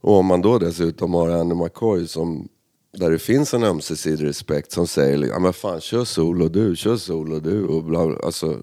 Och 0.00 0.14
om 0.14 0.26
man 0.26 0.42
då 0.42 0.58
dessutom 0.58 1.14
har 1.14 1.28
Andy 1.28 1.54
McCoy 1.54 2.06
som 2.06 2.48
där 2.92 3.10
det 3.10 3.18
finns 3.18 3.54
en 3.54 3.62
ömsesidig 3.62 4.26
respekt 4.26 4.72
som 4.72 4.86
säger 4.86 5.26
ja 5.26 5.38
men 5.38 5.52
fan 5.52 5.80
kör 5.80 6.04
solo 6.04 6.48
du, 6.48 6.76
kör 6.76 6.96
solo 6.96 7.40
du 7.40 7.64
och 7.64 7.84
bla, 7.84 8.06
bla 8.06 8.18
alltså 8.24 8.60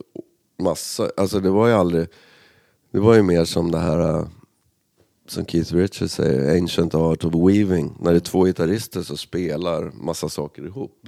massa, 0.60 1.10
alltså 1.18 1.40
det 1.40 1.50
var 1.50 1.68
ju 1.68 1.74
aldrig, 1.74 2.08
det 2.92 3.00
var 3.00 3.16
ju 3.16 3.24
mer 3.24 3.46
som 3.46 3.72
det 3.72 3.80
här 3.80 4.00
äh, 4.00 4.28
som 5.28 5.46
Keith 5.46 5.76
Richards 5.76 6.14
säger, 6.14 6.62
Ancient 6.62 6.96
Art 6.96 7.26
of 7.26 7.34
Weaving. 7.34 7.98
När 8.00 8.12
det 8.12 8.18
är 8.18 8.20
två 8.20 8.44
gitarrister 8.44 9.02
som 9.02 9.18
spelar 9.18 9.92
massa 9.94 10.30
saker 10.30 10.66
ihop. 10.66 11.00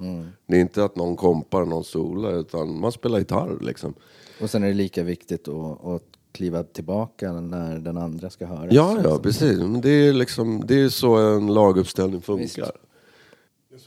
Det 0.48 0.56
är 0.56 0.62
inte 0.62 0.84
att 0.84 0.96
någon 0.96 1.16
kompar 1.16 1.66
någon 1.66 1.84
solar 1.84 2.40
utan 2.40 2.80
man 2.80 2.92
spelar 2.92 3.20
gitarr 3.20 3.58
liksom. 3.62 3.94
Och 4.42 4.50
sen 4.50 4.64
är 4.64 4.68
det 4.68 4.74
lika 4.74 5.04
viktigt 5.04 5.48
att, 5.48 5.86
att 5.86 6.04
kliva 6.32 6.64
tillbaka 6.64 7.32
när 7.32 7.80
den 7.80 7.98
andra 7.98 8.30
ska 8.30 8.46
höras. 8.46 8.74
Ja, 8.74 8.98
ja 9.04 9.20
precis. 9.20 9.58
Men 9.58 9.82
det 9.82 9.90
är 9.90 10.14
liksom, 10.14 10.64
det 10.68 10.82
är 10.82 10.90
så 10.90 11.16
en 11.16 11.54
laguppställning 11.54 12.22
funkar. 12.22 12.72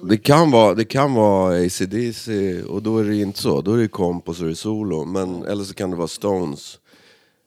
Det 0.02 0.16
kan 0.16 0.50
vara, 0.50 0.74
det 0.74 0.84
kan 0.84 1.14
vara 1.14 1.66
AC/DC 1.66 2.62
och 2.62 2.82
då 2.82 2.98
är 2.98 3.04
det 3.04 3.16
inte 3.16 3.38
så. 3.38 3.60
Då 3.60 3.72
är 3.72 3.78
det 3.78 3.88
komp 3.88 4.28
och 4.28 4.36
så 4.36 4.44
är 4.44 4.48
det 4.48 4.54
solo. 4.54 5.04
Men, 5.04 5.42
eller 5.42 5.64
så 5.64 5.74
kan 5.74 5.90
det 5.90 5.96
vara 5.96 6.08
Stones. 6.08 6.78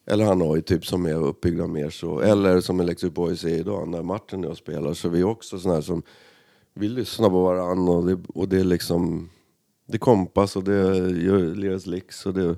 Eller 0.05 0.25
Hanoi 0.25 0.61
typ 0.61 0.85
som 0.85 1.05
är 1.05 1.13
uppbyggda 1.13 1.67
mer 1.67 1.89
så. 1.89 2.19
Eller 2.19 2.61
som 2.61 2.79
Electric 2.79 3.13
Boys 3.13 3.43
är 3.43 3.49
idag. 3.57 3.87
När 3.87 4.01
Martin 4.01 4.43
och 4.43 4.49
jag 4.49 4.57
spelar 4.57 4.93
så 4.93 5.07
är 5.07 5.11
vi 5.11 5.23
också 5.23 5.59
sådana 5.59 5.75
här 5.75 5.81
som 5.81 6.03
vill 6.73 6.93
lyssna 6.93 7.29
på 7.29 7.43
varandra. 7.43 7.93
Och 7.93 8.05
det, 8.05 8.19
och 8.33 8.49
det 8.49 8.59
är 8.59 8.63
liksom, 8.63 9.29
det 9.87 9.97
kompas 9.97 10.55
och 10.55 10.63
det 10.63 10.99
liras 11.55 11.85
licks. 11.85 12.25
Och 12.25 12.33
det, 12.33 12.55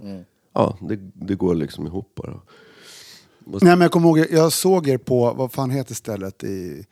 ja, 0.54 0.78
det, 0.82 1.00
det 1.14 1.36
går 1.36 1.56
liksom 1.56 1.88
ihop 1.88 2.16
bara. 2.16 2.42
Nej, 3.46 3.60
men 3.62 3.82
jag 3.82 3.92
kommer 3.92 4.08
ihåg, 4.08 4.28
jag 4.32 4.54
såg 4.54 4.88
er 4.88 4.98
på, 4.98 5.34
vad 5.34 5.52
fan 5.52 5.70
heter 5.70 5.96
stället 5.96 6.44
i 6.44 6.86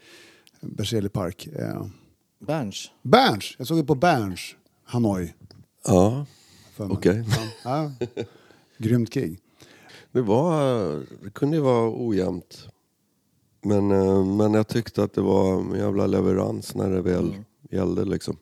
Berzelii 0.61 1.09
park? 1.09 1.47
Eh, 1.55 1.85
Berns. 2.47 2.91
Berns! 3.01 3.55
Jag 3.57 3.67
såg 3.67 3.79
er 3.79 3.83
på 3.83 3.95
Berns, 3.95 4.55
Hanoi. 4.83 5.33
Ja, 5.85 6.25
för 6.73 6.85
mig. 6.87 6.97
okej. 6.97 7.25
Ja. 7.63 7.91
Grymt 8.77 9.09
gig. 9.09 9.39
Det, 10.11 10.21
var, 10.21 10.83
det 11.23 11.29
kunde 11.33 11.57
ju 11.57 11.63
vara 11.63 11.91
ojämnt. 12.07 12.67
Men, 13.61 13.91
eh, 13.91 14.25
men 14.25 14.53
jag 14.53 14.67
tyckte 14.67 15.03
att 15.03 15.13
det 15.13 15.21
var 15.21 15.59
en 15.59 15.75
jävla 15.75 16.07
leverans 16.07 16.75
när 16.75 16.89
det 16.89 17.01
väl 17.01 17.35
gällde. 17.71 18.05
Liksom. 18.05 18.37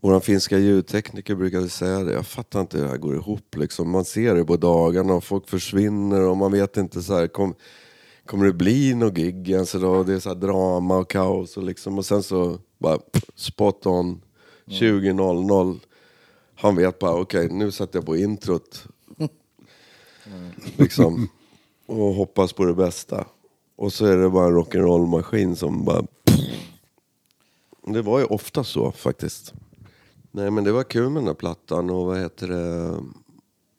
Vår 0.00 0.20
finska 0.20 0.58
ljudtekniker 0.58 1.34
brukade 1.34 1.68
säga 1.68 2.04
det. 2.04 2.12
Jag 2.12 2.26
fattar 2.26 2.60
inte 2.60 2.76
hur 2.76 2.84
det 2.84 2.90
här 2.90 2.98
går 2.98 3.16
ihop. 3.16 3.56
Liksom. 3.56 3.90
Man 3.90 4.04
ser 4.04 4.34
det 4.34 4.44
på 4.44 4.56
dagarna 4.56 5.14
och 5.14 5.24
folk 5.24 5.48
försvinner 5.48 6.20
och 6.20 6.36
man 6.36 6.52
vet 6.52 6.76
inte 6.76 7.02
så 7.02 7.14
här, 7.14 7.26
kom, 7.26 7.54
kommer 8.28 8.44
det 8.44 8.52
bli 8.52 8.94
något 8.94 9.14
gig 9.14 9.50
ens 9.50 9.74
idag? 9.74 10.06
Det 10.06 10.14
är 10.14 10.18
så 10.18 10.34
drama 10.34 10.96
och 10.96 11.10
kaos 11.10 11.56
och, 11.56 11.62
liksom, 11.62 11.98
och 11.98 12.06
sen 12.06 12.22
så 12.22 12.58
bara 12.78 12.98
spot 13.34 13.86
on 13.86 14.20
20.00. 14.66 15.80
Han 16.54 16.76
vet 16.76 16.98
bara, 16.98 17.14
okej 17.14 17.48
nu 17.48 17.70
sätter 17.70 17.98
jag 17.98 18.06
på 18.06 18.16
introt 18.16 18.88
liksom. 20.76 21.28
Och 21.86 22.14
hoppas 22.14 22.52
på 22.52 22.64
det 22.64 22.74
bästa. 22.74 23.24
Och 23.76 23.92
så 23.92 24.06
är 24.06 24.16
det 24.16 24.30
bara 24.30 24.46
en 24.46 24.56
rock'n'roll-maskin 24.56 25.54
som 25.54 25.84
bara... 25.84 26.06
Det 27.86 28.02
var 28.02 28.18
ju 28.18 28.24
ofta 28.24 28.64
så 28.64 28.92
faktiskt. 28.92 29.52
Nej 30.30 30.50
men 30.50 30.64
det 30.64 30.72
var 30.72 30.84
kul 30.84 31.10
med 31.10 31.22
den 31.22 31.26
där 31.26 31.34
plattan 31.34 31.90
och 31.90 32.06
vad 32.06 32.18
heter 32.18 32.48
det... 32.48 32.94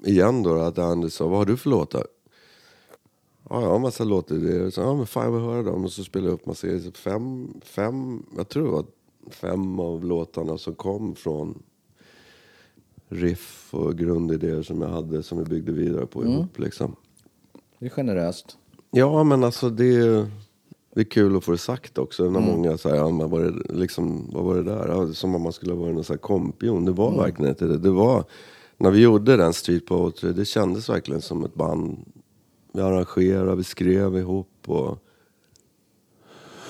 Igen 0.09 0.43
då 0.43 0.59
att 0.59 0.77
Andy 0.77 1.09
sa, 1.09 1.27
vad 1.27 1.37
har 1.37 1.45
du 1.45 1.57
för 1.57 1.69
låtar? 1.69 2.03
Ja, 3.49 3.61
jag 3.61 3.67
har 3.67 3.75
en 3.75 3.81
massa 3.81 4.03
låtar. 4.03 4.35
Det. 4.35 4.71
Så, 4.71 4.81
ja 4.81 4.95
men 4.95 5.07
fan 5.07 5.25
jag 5.25 5.31
vill 5.31 5.41
höra 5.41 5.63
dem. 5.63 5.83
Och 5.85 5.91
så 5.91 6.03
spelade 6.03 6.29
jag 6.29 6.33
upp 6.33 6.45
massa 6.45 6.67
grejer. 6.67 6.91
Fem, 6.91 7.53
fem, 7.63 8.25
jag 8.37 8.49
tror 8.49 8.65
det 8.65 8.71
var 8.71 8.85
fem 9.29 9.79
av 9.79 10.05
låtarna 10.05 10.57
som 10.57 10.75
kom 10.75 11.15
från 11.15 11.63
riff 13.09 13.73
och 13.73 13.97
grundidéer 13.97 14.61
som 14.61 14.81
jag 14.81 14.89
hade 14.89 15.23
som 15.23 15.37
vi 15.37 15.43
byggde 15.43 15.71
vidare 15.71 16.05
på 16.05 16.25
ihop 16.25 16.59
liksom. 16.59 16.95
Det 17.79 17.85
är 17.85 17.89
generöst. 17.89 18.57
Ja, 18.91 19.23
men 19.23 19.43
alltså 19.43 19.69
det 19.69 19.95
är, 19.95 20.27
det 20.93 20.99
är 20.99 21.05
kul 21.05 21.37
att 21.37 21.43
få 21.43 21.51
det 21.51 21.57
sagt 21.57 21.97
också. 21.97 22.29
När 22.29 22.39
många 22.39 22.77
säger, 22.77 22.95
ja, 22.95 23.09
men 23.09 23.29
var 23.29 23.39
det, 23.39 23.73
liksom, 23.73 24.29
vad 24.33 24.43
var 24.43 24.55
det 24.55 24.63
där? 24.63 24.87
Ja, 24.87 25.13
som 25.13 25.35
om 25.35 25.41
man 25.41 25.53
skulle 25.53 25.73
ha 25.73 25.79
varit 25.79 25.95
någon 25.95 26.03
sån 26.03 26.13
här 26.13 26.19
kompion. 26.19 26.85
Det 26.85 26.91
var 26.91 27.17
verkligen 27.17 27.49
inte 27.49 27.65
det. 27.65 27.77
Det 27.77 27.91
var, 27.91 28.23
när 28.77 28.91
vi 28.91 29.01
gjorde 29.01 29.37
den 29.37 29.53
Street 29.53 29.85
Poetry, 29.85 30.33
det 30.33 30.45
kändes 30.45 30.89
verkligen 30.89 31.21
som 31.21 31.45
ett 31.45 31.55
band. 31.55 31.97
Vi 32.73 32.81
arrangerade, 32.81 33.55
vi 33.55 33.63
skrev 33.63 34.17
ihop 34.17 34.49
och... 34.65 34.97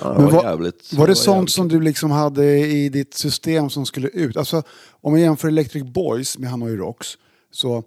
Ja, 0.02 0.14
det 0.14 0.24
var, 0.24 0.32
var- 0.32 0.43
jävligt. 0.43 0.93
Var 0.93 0.97
det 0.97 1.02
jävligt 1.02 1.18
sånt 1.18 1.52
som 1.52 1.68
du 1.68 1.82
liksom 1.82 2.12
hade 2.12 2.60
i 2.60 2.89
ditt 2.89 3.14
system 3.14 3.70
som 3.70 3.86
skulle 3.86 4.08
ut? 4.08 4.38
Alltså, 4.38 4.64
om 4.91 5.12
man 5.12 5.22
jämför 5.22 5.47
Electric 5.47 5.84
Boys 5.84 6.38
med 6.38 6.50
Hanoi 6.50 6.76
Rocks, 6.76 7.08
så 7.52 7.78
eh, 7.78 7.84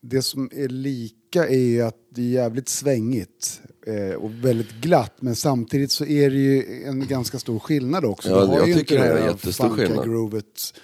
det 0.00 0.22
som 0.22 0.50
är 0.52 0.68
lika 0.68 1.48
är 1.48 1.58
ju 1.58 1.82
att 1.82 1.96
det 2.10 2.20
är 2.22 2.26
jävligt 2.26 2.68
svängigt 2.68 3.60
eh, 3.86 4.14
och 4.14 4.30
väldigt 4.44 4.70
glatt, 4.72 5.12
men 5.20 5.36
samtidigt 5.36 5.92
så 5.92 6.04
är 6.04 6.30
det 6.30 6.36
ju 6.36 6.82
en 6.84 7.06
ganska 7.06 7.38
stor 7.38 7.58
skillnad 7.58 8.04
också. 8.04 8.28
Ja, 8.30 8.40
Du 8.40 8.46
har 8.46 8.58
jag 8.58 8.68
ju 8.68 8.74
tycker 8.74 8.94
inte 8.96 9.08
det 9.08 9.14
är 9.18 9.22
här 9.22 9.28
jättestor 9.30 9.68
skillnad. 9.68 10.04
groovet 10.04 10.74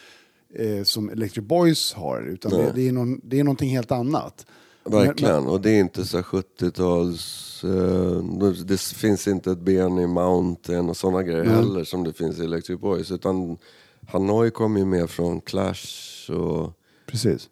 eh, 0.55 0.83
som 0.85 1.11
Electric 1.11 1.45
Boys 1.47 1.93
har, 1.93 2.23
utan 2.23 2.51
det, 2.53 2.73
det, 2.75 2.89
är 2.89 2.93
någon, 2.93 3.21
det 3.25 3.41
är 3.41 3.45
någonting 3.45 3.71
helt 3.71 3.93
annat. 3.93 4.47
Verkligen, 4.87 5.47
och 5.47 5.61
det 5.61 5.71
är 5.71 5.81
inte 5.81 6.05
så 6.05 6.17
här 6.17 6.25
70-tals... 6.25 7.43
Eh, 7.65 8.65
det 8.65 8.81
finns 8.81 9.29
inte 9.29 9.51
ett 9.53 9.59
ben 9.59 9.99
i 9.99 10.07
Mountain 10.07 10.89
och 10.89 10.97
sådana 10.97 11.23
grejer 11.23 11.41
Mm. 11.45 11.55
heller 11.55 11.85
som 11.85 12.05
det 12.05 12.13
finns 12.13 12.39
i 12.39 12.45
Electric 12.45 12.81
Boys. 12.81 13.11
Utan 13.11 13.57
Hanoi 14.09 14.51
kommer 14.51 14.81
ju 14.81 14.87
med 14.87 15.11
från 15.11 15.41
Clash 15.41 16.31
och 16.31 16.73
Precis. 17.07 17.49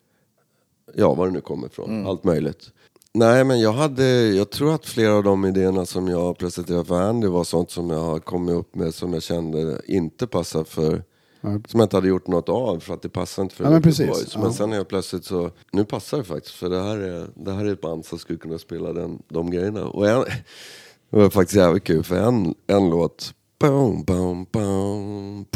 ja, 0.95 1.15
var 1.15 1.27
det 1.27 1.33
nu 1.33 1.41
kommer 1.41 1.67
ifrån. 1.67 2.07
Allt 2.07 2.25
möjligt. 2.25 2.71
Nej, 3.15 3.45
men 3.45 3.61
jag 3.61 3.73
hade, 3.73 4.05
jag 4.29 4.51
tror 4.51 4.75
att 4.75 4.87
flera 4.87 5.15
av 5.15 5.23
de 5.25 5.45
idéerna 5.45 5.87
som 5.87 6.09
jag 6.09 6.39
presenterade 6.39 6.85
för 6.85 7.01
Andy 7.03 7.27
var 7.27 7.45
sånt 7.45 7.71
som 7.71 7.91
jag 7.91 8.01
har 8.01 8.19
kommit 8.19 8.55
upp 8.55 8.75
med 8.75 8.95
som 8.95 9.13
jag 9.13 9.23
kände 9.23 9.81
inte 9.87 10.27
passar 10.27 10.65
för 10.65 11.03
Ja. 11.45 11.61
som 11.69 11.81
jag 11.81 11.87
inte 11.87 11.97
hade 11.97 12.09
gjort 12.09 12.27
något 12.27 12.49
av 12.49 12.79
för 12.81 12.95
att 12.95 13.03
det 13.03 13.09
passar 13.09 13.43
inte 13.43 13.55
för 13.55 13.65
Ja, 13.65 13.71
men 13.71 13.83
precis. 13.83 14.07
Boys. 14.09 14.35
Ja. 14.35 14.41
Men 14.41 14.53
sen 14.53 14.73
är 14.73 14.77
jag 14.77 14.89
plötsligt 14.89 15.25
så, 15.25 15.51
nu 15.73 15.85
passar 15.85 16.19
det 16.19 16.25
faktiskt 16.25 16.55
för 16.55 16.69
det 16.69 16.83
här 16.83 16.99
är, 16.99 17.27
det 17.35 17.53
här 17.53 17.65
är 17.65 17.73
ett 17.73 17.81
band 17.81 18.05
som 18.05 18.19
skulle 18.19 18.39
kunna 18.39 18.59
spela 18.59 18.93
den, 18.93 19.23
de 19.29 19.51
grejerna. 19.51 19.85
Och 19.87 20.09
en, 20.09 20.21
det 21.11 21.17
var 21.19 21.31
faktiskt 21.31 21.57
jävligt 21.57 21.85
kul 21.85 22.03
för 22.05 22.17
en, 22.17 22.55
en 22.67 22.91
låt 22.91 23.35
Boom, 23.59 24.05
boom, 24.05 24.47
boom. 24.53 25.47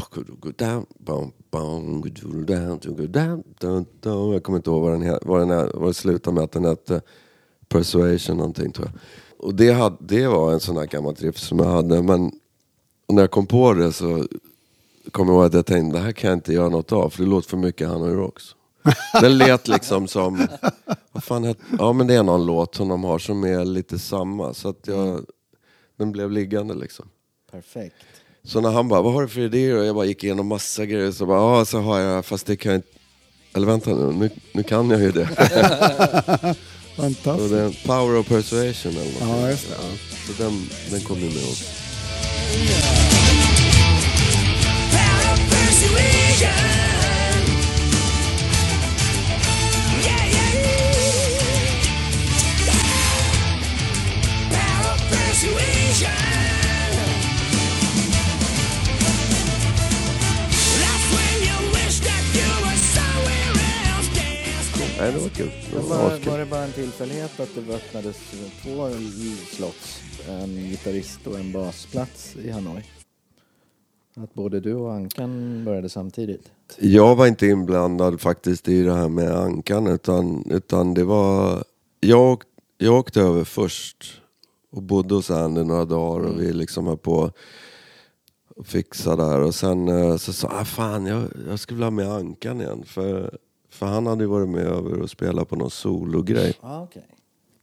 Jag 4.33 4.43
kommer 4.43 4.57
inte 4.59 4.71
ihåg 4.71 4.83
vad 4.83 4.93
den, 4.93 5.03
he- 5.03 5.19
vad 5.23 5.41
den, 5.41 5.51
är, 5.51 5.71
vad 5.75 5.89
det 5.89 5.95
slutade 5.95 6.35
med, 6.35 6.45
att 6.45 6.53
den 6.53 6.65
hette 6.65 7.01
Persuasion 7.69 8.37
någonting 8.37 8.73
tror 8.73 8.87
jag. 8.87 9.01
Och 9.47 9.55
det, 9.55 9.71
hade, 9.73 9.97
det 10.01 10.27
var 10.27 10.53
en 10.53 10.61
sån 10.61 10.77
här 10.77 10.87
gammal 10.87 11.15
riff 11.15 11.39
som 11.39 11.59
jag 11.59 11.67
hade, 11.67 12.03
men 12.03 12.33
när 13.09 13.23
jag 13.23 13.31
kom 13.31 13.47
på 13.47 13.73
det 13.73 13.93
så 13.93 14.27
kom 15.13 15.29
jag 15.29 15.35
ihåg 15.35 15.45
att 15.45 15.55
jag 15.55 15.67
tänkte, 15.67 15.99
det 15.99 16.05
här 16.05 16.13
kan 16.13 16.31
jag 16.31 16.37
inte 16.37 16.53
göra 16.53 16.69
något 16.69 16.93
av, 16.93 17.11
för 17.11 17.23
det 17.23 17.29
låter 17.29 17.49
för 17.49 17.57
mycket 17.57 17.89
Hanoi 17.89 18.15
Rocks. 18.15 18.45
Den 19.21 19.39
lät 19.39 19.69
liksom 19.69 20.09
som, 20.09 20.47
vad 21.13 21.25
fan 21.25 21.45
het, 21.45 21.59
ja 21.79 21.93
men 21.93 22.07
det 22.07 22.15
är 22.15 22.23
någon 22.23 22.47
låt 22.47 22.75
som 22.75 22.89
de 22.89 23.05
har 23.05 23.19
som 23.19 23.45
är 23.45 23.65
lite 23.65 23.99
samma, 23.99 24.55
så 24.55 24.69
att 24.69 24.87
jag, 24.87 25.25
den 25.99 26.13
blev 26.13 26.31
liggande 26.31 26.75
liksom. 26.75 27.09
Perfekt. 27.51 27.97
Så 28.45 28.61
när 28.61 28.71
han 28.71 28.89
bara, 28.89 29.03
vad 29.03 29.13
har 29.13 29.23
du 29.23 29.29
för 29.29 29.41
idéer? 29.41 29.79
Och 29.79 29.85
jag 29.85 29.95
bara 29.95 30.05
gick 30.05 30.25
igenom 30.25 30.47
massa 30.47 30.87
grejer, 30.87 31.13
så 31.13 31.27
bara, 31.27 31.59
ja 31.59 31.65
så 31.65 31.79
har 31.79 31.99
jag, 32.01 32.25
fast 32.25 32.47
det 32.47 32.57
kan 32.57 32.73
jag 32.73 32.79
inte, 32.79 32.89
eller 33.55 33.67
vänta 33.67 33.91
nu, 33.95 34.13
nu, 34.13 34.31
nu 34.53 34.63
kan 34.63 34.91
jag 34.91 35.01
ju 35.01 35.13
det. 35.13 35.27
Fantastiskt. 36.97 37.51
det 37.51 37.61
är 37.61 37.87
Power 37.87 38.19
of 38.19 38.29
Persuasion 38.29 38.93
eller 38.93 39.05
något. 39.05 39.43
Ja, 39.43 39.51
just 39.51 39.69
det. 39.69 39.75
Ja. 39.75 39.99
Så 40.27 40.43
den, 40.43 40.69
den 40.91 41.01
kom 41.01 41.19
ju 41.19 41.27
med 41.27 41.37
också. 41.37 41.65
Nej, 65.01 65.13
det 65.13 65.19
var 65.19 65.29
kul. 65.29 65.51
Det 65.71 65.77
Men 65.77 65.89
var 65.89 65.97
var, 65.97 66.11
askul. 66.11 66.31
var 66.31 66.39
det 66.39 66.47
bara 66.47 66.65
en 66.65 66.73
tillfällighet 66.73 67.41
att 67.41 67.49
det 67.55 67.75
öppnades 67.75 68.17
två 68.63 68.89
slots? 69.57 70.01
En 70.29 70.57
gitarrist 70.71 71.27
och 71.27 71.39
en 71.39 71.53
basplats 71.53 72.37
i 72.37 72.51
Hanoi? 72.51 72.83
Att 74.23 74.35
både 74.35 74.61
du 74.61 74.75
och 74.75 74.93
Ankan 74.93 75.65
började 75.65 75.89
samtidigt? 75.89 76.51
Jag 76.79 77.17
var 77.17 77.27
inte 77.27 77.47
inblandad 77.47 78.21
faktiskt 78.21 78.69
i 78.69 78.83
det 78.83 78.95
här 78.95 79.09
med 79.09 79.31
Ankan 79.31 79.87
utan, 79.87 80.45
utan 80.51 80.95
det 80.95 81.05
var... 81.05 81.65
Jag, 82.01 82.43
jag 82.79 82.95
åkte 82.95 83.21
över 83.21 83.45
först 83.45 84.21
och 84.71 84.83
bodde 84.83 85.15
hos 85.15 85.31
Andy 85.31 85.65
några 85.65 85.85
dagar 85.85 86.27
och 86.27 86.41
vi 86.41 86.53
liksom 86.53 86.87
höll 86.87 86.97
på 86.97 87.33
och 88.57 88.67
fixa 88.67 89.17
där 89.17 89.41
och 89.41 89.55
sen 89.55 89.89
eh, 89.89 90.17
så 90.17 90.33
sa 90.33 90.49
jag, 90.49 90.61
ah, 90.61 90.65
fan 90.65 91.07
jag, 91.07 91.25
jag 91.49 91.59
skulle 91.59 91.77
vilja 91.77 91.87
ha 91.87 91.91
med 91.91 92.13
Ankan 92.13 92.61
igen 92.61 92.83
för, 92.87 93.39
för 93.71 93.87
han 93.87 94.07
hade 94.07 94.25
ju 94.25 94.29
varit 94.29 94.49
med 94.49 94.67
över 94.67 95.01
och 95.01 95.11
spelat 95.11 95.49
på 95.49 95.57
någon 95.57 95.71
sologrej. 95.71 96.55
Ah, 96.61 96.83
okej. 96.83 97.07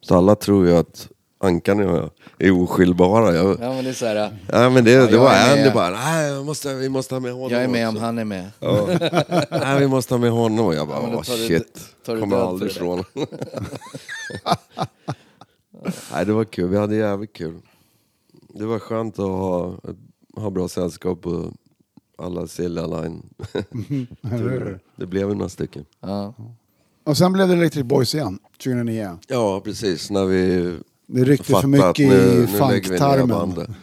Så 0.02 0.16
alla 0.16 0.36
tror 0.36 0.68
ju 0.68 0.76
att 0.78 1.10
Jag 1.50 2.10
är 2.40 2.52
oskiljbara. 2.52 3.36
Jag, 3.36 3.58
Ja 3.62 3.74
men 3.74 3.84
det 3.84 3.90
är 3.90 3.94
så 3.94 4.06
här, 4.06 4.38
ja, 4.52 4.70
men 4.70 4.84
det, 4.84 5.06
det 5.06 5.12
jag 5.12 5.20
var 5.20 5.32
är 5.32 5.56
med. 5.56 5.60
Andy 5.60 5.74
bara, 5.74 5.90
nej 5.90 6.28
jag 6.32 6.46
måste, 6.46 6.74
vi 6.74 6.90
måste 6.90 7.16
ha 7.16 7.20
med 7.20 7.32
honom 7.34 7.50
jag 7.52 7.64
är 7.64 7.68
med 7.68 7.88
om 7.88 7.96
också." 7.96 8.06
han 8.06 8.18
är 8.18 8.26
med. 8.26 8.52
Ja. 8.60 8.88
Nej, 9.52 9.80
vi 9.80 9.88
måste 9.88 10.14
ha 10.14 10.20
med 10.20 10.32
honom. 10.32 10.66
Och 10.66 10.76
jag 10.76 10.88
bara, 10.88 10.98
Ja, 10.98 11.02
men 11.02 11.12
då 11.12 11.18
åh 11.18 11.24
tar 11.24 11.38
du- 11.38 11.48
shit. 11.48 11.80
tar 12.06 12.14
du 12.16 12.20
Kommer 12.22 12.38
död 12.38 12.46
aldrig 12.48 12.72
för 12.72 12.80
det. 12.80 12.86
ifrån. 12.86 13.04
Nej, 16.14 16.26
det 16.26 16.34
var 16.34 16.44
kul. 16.44 16.70
Vi 16.70 16.78
hade 16.78 16.96
jävligt 16.96 17.34
kul. 17.34 17.62
Det 18.50 18.66
var 18.66 18.80
skönt 18.80 19.20
att 19.20 19.26
ha, 19.26 19.74
ha 20.38 20.50
bra 20.50 20.68
sällskap 20.68 21.26
och 21.26 21.52
alla 22.18 22.48
Silja 22.48 22.86
Line. 22.88 23.24
det 24.96 25.06
blev 25.06 25.30
ju 25.30 25.36
några 25.36 25.50
stycken. 25.50 25.86
Ja. 26.00 26.34
Och 27.04 27.18
sen 27.18 27.34
blev 27.34 27.48
det 27.48 27.54
Electric 27.54 27.84
Boys 27.86 28.16
igen, 28.16 28.40
2009. 28.64 29.18
Ja, 29.28 29.62
precis. 29.64 30.10
När 30.10 30.26
vi 30.26 30.74
det 31.08 31.24
ryckte 31.24 31.54
för 31.62 31.68
mycket 31.68 32.10
nu, 32.10 32.44
i 32.44 32.48
funktarmen. 32.48 33.76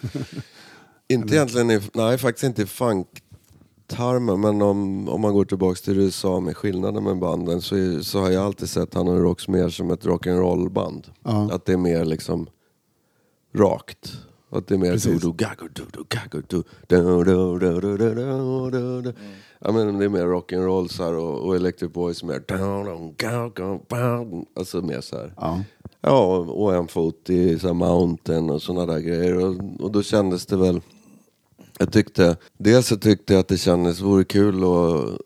inte 1.08 1.34
egentligen 1.34 1.70
i, 1.70 1.80
nej 1.94 2.18
faktiskt 2.18 2.44
inte 2.44 2.62
i 2.62 2.66
funktarmen, 2.66 4.40
men 4.40 4.62
om, 4.62 5.08
om 5.08 5.20
man 5.20 5.32
går 5.32 5.44
tillbaka 5.44 5.80
till 5.84 5.98
USA 5.98 6.40
med 6.40 6.56
skillnaden 6.56 7.04
med 7.04 7.18
banden 7.18 7.60
så, 7.60 8.04
så 8.04 8.20
har 8.20 8.30
jag 8.30 8.44
alltid 8.44 8.68
sett 8.68 8.94
Han 8.94 9.08
och 9.08 9.20
Rox 9.20 9.48
mer 9.48 9.68
som 9.68 9.90
ett 9.90 10.04
rock'n'roll-band. 10.04 11.10
Ja. 11.24 11.50
Att 11.52 11.64
det 11.64 11.72
är 11.72 11.76
mer 11.76 12.04
liksom 12.04 12.46
rakt. 13.54 14.12
Att 14.50 14.66
det 14.66 14.74
är 14.74 14.78
mer 14.78 14.96
do-do-gago-do-do-gago-do. 14.96 16.64
Ja, 19.64 19.72
men 19.72 19.98
det 19.98 20.04
är 20.04 20.08
mer 20.08 20.26
rock'n'roll 20.26 21.16
och, 21.16 21.46
och 21.46 21.56
Electric 21.56 21.92
Boys 21.92 22.22
mer... 22.22 22.44
Alltså 24.56 24.82
mer 24.82 25.00
så 25.00 25.16
här. 25.16 25.34
Ja. 25.36 25.60
Ja, 26.05 26.36
och 26.38 26.74
en 26.74 26.88
fot 26.88 27.30
i 27.30 27.59
så 27.59 27.66
här 27.66 27.74
mountain 27.74 28.50
och 28.50 28.62
sådana 28.62 28.92
där 28.92 29.00
grejer. 29.00 29.44
Och, 29.44 29.80
och 29.80 29.92
då 29.92 30.03
kändes 30.03 30.46
det 30.46 30.57
väl... 30.57 30.80
Jag 31.78 31.92
tyckte... 31.92 32.36
Dels 32.59 32.86
så 32.86 32.96
tyckte 32.96 33.32
jag 33.32 33.40
att 33.40 33.48
det 33.48 33.59
kändes, 33.59 34.00
vore 34.00 34.24
kul 34.24 34.64
att, 34.64 35.20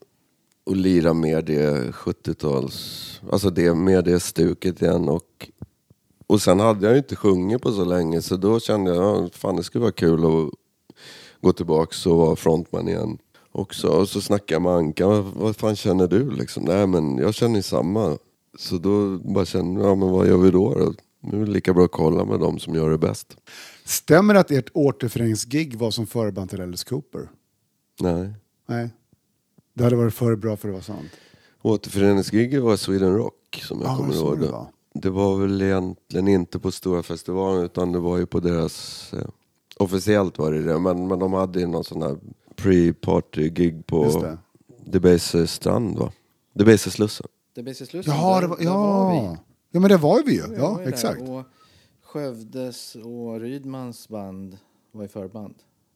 att 0.71 0.77
lira 0.77 1.15
mer 1.15 1.43
det 1.43 1.93
70-tals... 1.93 3.21
Alltså 3.33 3.51
det, 3.51 3.75
mer 3.75 4.03
det 4.03 4.21
stuket 4.21 4.83
igen. 4.83 5.09
Och, 5.09 5.51
och 6.27 6.43
sen 6.43 6.61
hade 6.61 6.87
jag 6.87 6.93
ju 6.93 6.99
inte 6.99 7.17
sjungit 7.17 7.63
på 7.63 7.73
så 7.73 7.85
länge 7.85 8.23
så 8.23 8.37
då 8.37 8.61
kände 8.61 8.95
jag, 8.95 9.25
ja, 9.25 9.29
fan 9.33 9.57
det 9.57 9.63
skulle 9.63 9.83
vara 9.83 9.93
kul 9.93 10.25
att 10.25 10.51
gå 11.41 11.53
tillbaks 11.53 12.07
och 12.07 12.17
vara 12.17 12.37
frontman 12.37 12.89
igen. 12.89 13.19
Också. 13.53 13.89
Och 13.89 14.09
så 14.09 14.21
snackade 14.21 14.55
jag 14.55 14.63
med 14.63 14.73
Anka, 14.73 15.07
vad, 15.07 15.25
vad 15.25 15.57
fan 15.57 15.77
känner 15.77 16.07
du 16.07 16.31
liksom? 16.31 16.65
Nej 16.65 16.87
men 16.87 17.19
jag 17.19 17.35
känner 17.35 17.57
ju 17.57 17.63
samma. 17.63 18.19
Så 18.59 18.79
då 18.79 19.19
bara 19.19 19.45
kände 19.45 19.81
jag, 19.81 19.91
ja 19.91 19.95
men 19.95 20.11
vad 20.11 20.29
gör 20.29 20.39
vi 20.39 20.51
då? 20.51 20.75
då? 20.75 20.93
Nu 21.21 21.43
är 21.43 21.47
det 21.47 21.53
lika 21.53 21.75
bra 21.75 21.85
att 21.85 21.93
kolla 21.93 22.25
med 22.25 22.41
dem 22.41 22.59
som 22.59 22.75
gör 22.75 22.91
det 22.91 22.99
bäst. 22.99 23.37
Stämmer 23.85 24.35
det 24.35 24.41
att 24.41 24.51
ert 24.51 24.71
återföreningsgig 24.75 25.77
var 25.77 25.91
som 25.91 26.07
förband 26.07 26.51
till 26.51 26.61
Alice 26.61 26.85
Cooper? 26.89 27.29
Nej. 28.01 28.33
Nej. 28.67 28.91
Det 29.75 29.85
hade 29.85 29.97
varit 29.97 30.15
för 30.15 30.37
bra 30.37 30.57
för 30.57 30.69
att 30.69 30.73
vara 30.73 30.83
sant. 30.83 31.11
Återföreningsgiget 31.63 32.63
var 32.63 32.77
Sweden 32.77 33.17
Rock 33.17 33.63
som 33.63 33.81
jag 33.81 33.91
Ja, 33.91 33.97
kommer 33.97 34.15
ihåg 34.15 34.41
det 34.41 34.49
var. 34.49 34.67
Det 34.95 35.11
var 35.11 35.37
väl 35.37 35.63
egentligen 35.63 36.29
inte 36.29 36.59
på 36.59 36.73
stora 36.73 37.03
festivalen 37.03 37.65
utan 37.65 37.93
det 37.93 37.99
var 37.99 38.19
ju 38.19 38.27
på 38.27 38.41
deras... 38.41 39.13
Eh, 39.13 39.29
officiellt 39.77 40.39
var 40.39 40.53
det 40.53 40.63
det, 40.63 40.79
men, 40.79 41.09
men 41.09 41.19
de 41.19 41.33
hade 41.33 41.61
ju 41.61 41.67
någon 41.67 41.85
sån 41.85 42.03
här 42.03 42.17
pre-party-gig 42.57 43.87
på. 43.87 44.37
Debaser 44.85 45.47
strand 45.47 45.99
va? 45.99 46.13
Debaser 46.55 46.91
Slussen. 46.91 47.27
Det 47.57 47.63
blir 47.63 47.75
Slussen, 47.75 48.13
Jaha, 48.13 48.35
där- 48.35 48.41
det 48.43 48.47
var, 48.49 48.57
där 48.57 48.65
var 48.71 49.11
vi. 49.13 49.17
ja. 49.27 49.37
ja, 49.71 49.81
men 49.81 49.89
det 49.91 49.97
var 49.97 50.23
vi 50.23 50.33
ju. 50.33 50.55
Ja, 50.57 50.71
var 50.73 50.79
ju 50.79 50.85
där. 50.85 50.93
exakt. 50.93 51.23
Och 51.23 51.45
Skövdes 52.03 52.95
och 52.97 53.41
Rydmans 53.41 54.09
band 54.09 54.59
var 54.93 55.05
i 55.05 55.09
förband. 55.09 55.55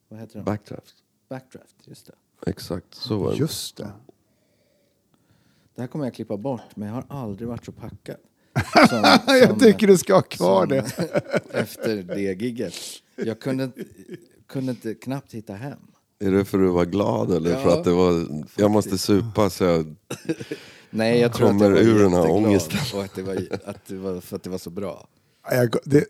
Vad 0.09 0.19
heter 0.19 0.35
de? 0.39 0.43
Backdraft. 0.45 0.95
Backdraft, 1.29 1.75
just 1.85 2.07
det. 2.07 2.49
Exakt, 2.51 2.93
så 2.95 3.17
var 3.17 3.31
det. 3.31 3.37
Just 3.37 3.77
det. 3.77 3.91
Det 5.75 5.81
här 5.81 5.87
kommer 5.87 6.05
jag 6.05 6.13
klippa 6.13 6.37
bort, 6.37 6.75
men 6.75 6.87
jag 6.87 6.95
har 6.95 7.05
aldrig 7.09 7.47
varit 7.47 7.65
så 7.65 7.71
packad. 7.71 8.17
Som, 8.89 9.17
Jag 9.27 9.59
tycker 9.59 9.87
du 9.87 9.97
ska 9.97 10.13
ha 10.13 10.21
kvar 10.21 10.59
som 10.61 10.69
det. 10.69 11.11
efter 11.59 12.03
det 12.03 12.19
gigget. 12.21 12.73
Jag 13.15 13.39
kunde, 13.39 13.71
kunde 14.47 14.71
inte 14.71 14.93
knappt 14.93 15.33
hitta 15.33 15.53
hem. 15.53 15.79
Är 16.19 16.31
det 16.31 16.45
för 16.45 16.57
att 16.57 16.63
du 16.63 16.69
var 16.71 16.85
glad 16.85 17.31
eller 17.31 17.55
för 17.55 17.69
Ja, 17.69 17.77
att 17.77 17.83
det 17.83 17.91
var, 17.93 18.25
jag 18.57 18.71
måste 18.71 18.97
supa 18.97 19.49
så 19.49 19.63
jag, 19.63 19.95
Nej, 20.91 21.19
jag 21.19 21.33
tror 21.33 21.47
att 21.47 21.53
Kommer 21.53 21.65
jag 21.65 21.71
var 21.71 21.91
ur 21.91 21.99
den 21.99 22.13
här 22.13 22.31
ångesten. 22.31 22.79
Och 22.93 23.03
att 23.03 23.15
det, 23.15 23.21
var, 23.21 23.47
att 23.65 23.85
det 23.87 23.95
var 23.95 24.21
för 24.21 24.35
att 24.35 24.43
det 24.43 24.49
var 24.49 24.57
så 24.57 24.69
bra. 24.69 25.07
Jag, 25.51 25.75
det, 25.83 26.05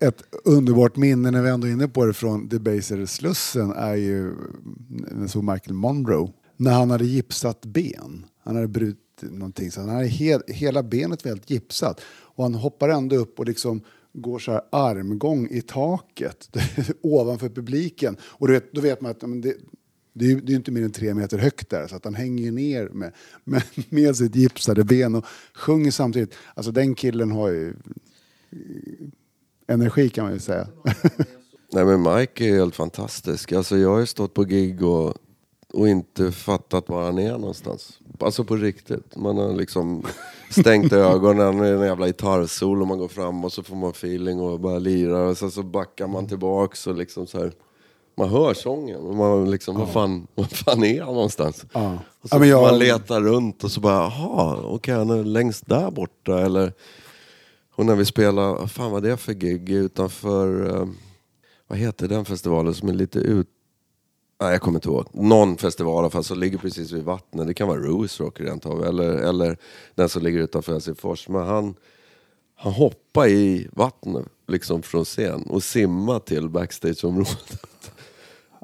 ett, 0.00 0.22
underbart 0.44 0.96
minne 0.96 1.30
när 1.30 1.42
vi 1.42 1.50
ändå 1.50 1.66
är 1.66 1.70
inne 1.70 1.88
på 1.88 2.04
det 2.04 2.12
från 2.12 2.48
Debaser-slussen 2.48 3.72
är 3.72 3.94
ju 3.94 4.34
när 4.88 5.20
jag 5.20 5.30
såg 5.30 5.44
Michael 5.44 5.74
Monroe. 5.74 6.32
När 6.56 6.72
han 6.72 6.90
hade 6.90 7.04
gipsat 7.04 7.66
ben. 7.66 8.26
Han 8.44 8.54
hade 8.54 8.68
brutit 8.68 9.00
någonting. 9.20 9.70
Så 9.70 9.80
han 9.80 9.88
hade 9.88 10.06
he, 10.06 10.40
hela 10.46 10.82
benet 10.82 11.24
var 11.24 11.30
helt 11.30 11.50
gipsat. 11.50 12.00
Och 12.06 12.44
han 12.44 12.54
hoppar 12.54 12.88
ändå 12.88 13.16
upp 13.16 13.38
och 13.38 13.46
liksom 13.46 13.82
går 14.12 14.38
så 14.38 14.52
här 14.52 14.62
armgång 14.72 15.48
i 15.50 15.62
taket 15.62 16.56
ovanför 17.02 17.48
publiken. 17.48 18.16
Och 18.22 18.46
du 18.46 18.52
vet, 18.52 18.72
då 18.72 18.80
vet 18.80 19.00
man 19.00 19.10
att 19.10 19.20
det, 19.42 19.54
det 20.20 20.26
är 20.26 20.28
ju 20.28 20.40
det 20.40 20.52
är 20.52 20.56
inte 20.56 20.70
mer 20.70 20.82
än 20.82 20.92
tre 20.92 21.14
meter 21.14 21.38
högt 21.38 21.70
där 21.70 21.86
så 21.86 21.96
att 21.96 22.04
han 22.04 22.14
hänger 22.14 22.44
ju 22.44 22.50
ner 22.50 22.88
med, 22.88 23.12
med, 23.44 23.62
med 23.88 24.16
sitt 24.16 24.36
gipsade 24.36 24.84
ben 24.84 25.14
och 25.14 25.24
sjunger 25.54 25.90
samtidigt. 25.90 26.34
Alltså 26.54 26.72
den 26.72 26.94
killen 26.94 27.30
har 27.30 27.48
ju 27.48 27.68
eh, 28.50 29.74
energi 29.74 30.08
kan 30.08 30.24
man 30.24 30.32
ju 30.32 30.40
säga. 30.40 30.68
nej 31.72 31.84
men 31.84 32.02
Mike 32.02 32.44
är 32.44 32.54
helt 32.54 32.74
fantastisk. 32.74 33.52
Alltså 33.52 33.76
jag 33.76 33.90
har 33.90 34.00
ju 34.00 34.06
stått 34.06 34.34
på 34.34 34.44
gig 34.44 34.82
och, 34.82 35.14
och 35.72 35.88
inte 35.88 36.32
fattat 36.32 36.88
var 36.88 37.04
han 37.04 37.18
är 37.18 37.32
någonstans. 37.32 37.98
Alltså 38.18 38.44
på 38.44 38.56
riktigt. 38.56 39.16
Man 39.16 39.36
har 39.36 39.52
liksom 39.52 40.06
stängt 40.50 40.92
ögonen 40.92 41.56
med 41.56 41.74
en 41.74 41.80
jävla 41.80 42.06
gitarrsol 42.06 42.82
och 42.82 42.88
man 42.88 42.98
går 42.98 43.08
fram 43.08 43.44
och 43.44 43.52
så 43.52 43.62
får 43.62 43.76
man 43.76 43.90
feeling 43.90 44.40
och 44.40 44.60
bara 44.60 44.78
lirar 44.78 45.26
och 45.26 45.38
sen 45.38 45.50
så 45.50 45.62
backar 45.62 46.06
man 46.06 46.28
tillbaks 46.28 46.86
och 46.86 46.96
liksom 46.96 47.26
så 47.26 47.38
här. 47.38 47.52
Man 48.20 48.28
hör 48.28 48.54
sången 48.54 49.00
och 49.00 49.14
man 49.16 49.50
liksom, 49.50 49.78
vad 49.78 49.92
fan, 49.92 50.26
vad 50.34 50.50
fan 50.50 50.84
är 50.84 51.02
han 51.02 51.14
någonstans? 51.14 51.64
Ja. 51.72 51.98
Och 52.20 52.28
så 52.28 52.36
Ja, 52.36 52.44
jag- 52.46 52.62
man 52.62 52.78
leta 52.78 53.20
runt 53.20 53.64
och 53.64 53.70
så 53.70 53.80
bara, 53.80 53.94
jaha, 53.94 54.56
okej 54.64 54.94
han 54.94 55.10
är 55.10 55.24
längst 55.24 55.66
där 55.66 55.90
borta 55.90 56.40
eller... 56.40 56.72
Och 57.74 57.86
när 57.86 57.94
vi 57.96 58.04
spelar, 58.04 58.54
vad 58.54 58.70
fan 58.70 58.90
var 58.90 59.00
det 59.00 59.16
för 59.16 59.32
gig 59.32 59.70
utanför, 59.70 60.76
eh, 60.80 60.86
vad 61.68 61.78
heter 61.78 62.08
den 62.08 62.24
festivalen 62.24 62.74
som 62.74 62.88
är 62.88 62.92
lite 62.92 63.18
ut... 63.18 63.46
Nej 64.40 64.52
jag 64.52 64.60
kommer 64.60 64.78
inte 64.78 64.88
ihåg. 64.88 65.06
Någon 65.12 65.56
festival 65.56 65.94
i 65.94 65.98
alla 65.98 66.10
fall 66.10 66.24
som 66.24 66.38
ligger 66.38 66.58
precis 66.58 66.92
vid 66.92 67.04
vattnet. 67.04 67.46
Det 67.46 67.54
kan 67.54 67.68
vara 67.68 67.78
Rose 67.80 68.22
Rock 68.22 68.40
rent 68.40 68.66
av. 68.66 68.84
Eller, 68.84 69.08
eller 69.12 69.56
den 69.94 70.08
som 70.08 70.22
ligger 70.22 70.38
utanför 70.40 70.72
Helsingfors. 70.72 71.28
Men 71.28 71.46
han, 71.46 71.74
han 72.54 72.72
hoppar 72.72 73.26
i 73.28 73.68
vattnet 73.72 74.26
liksom 74.48 74.82
från 74.82 75.04
scen 75.04 75.42
och 75.42 75.62
simmar 75.62 76.18
till 76.18 76.48
backstageområdet. 76.48 77.62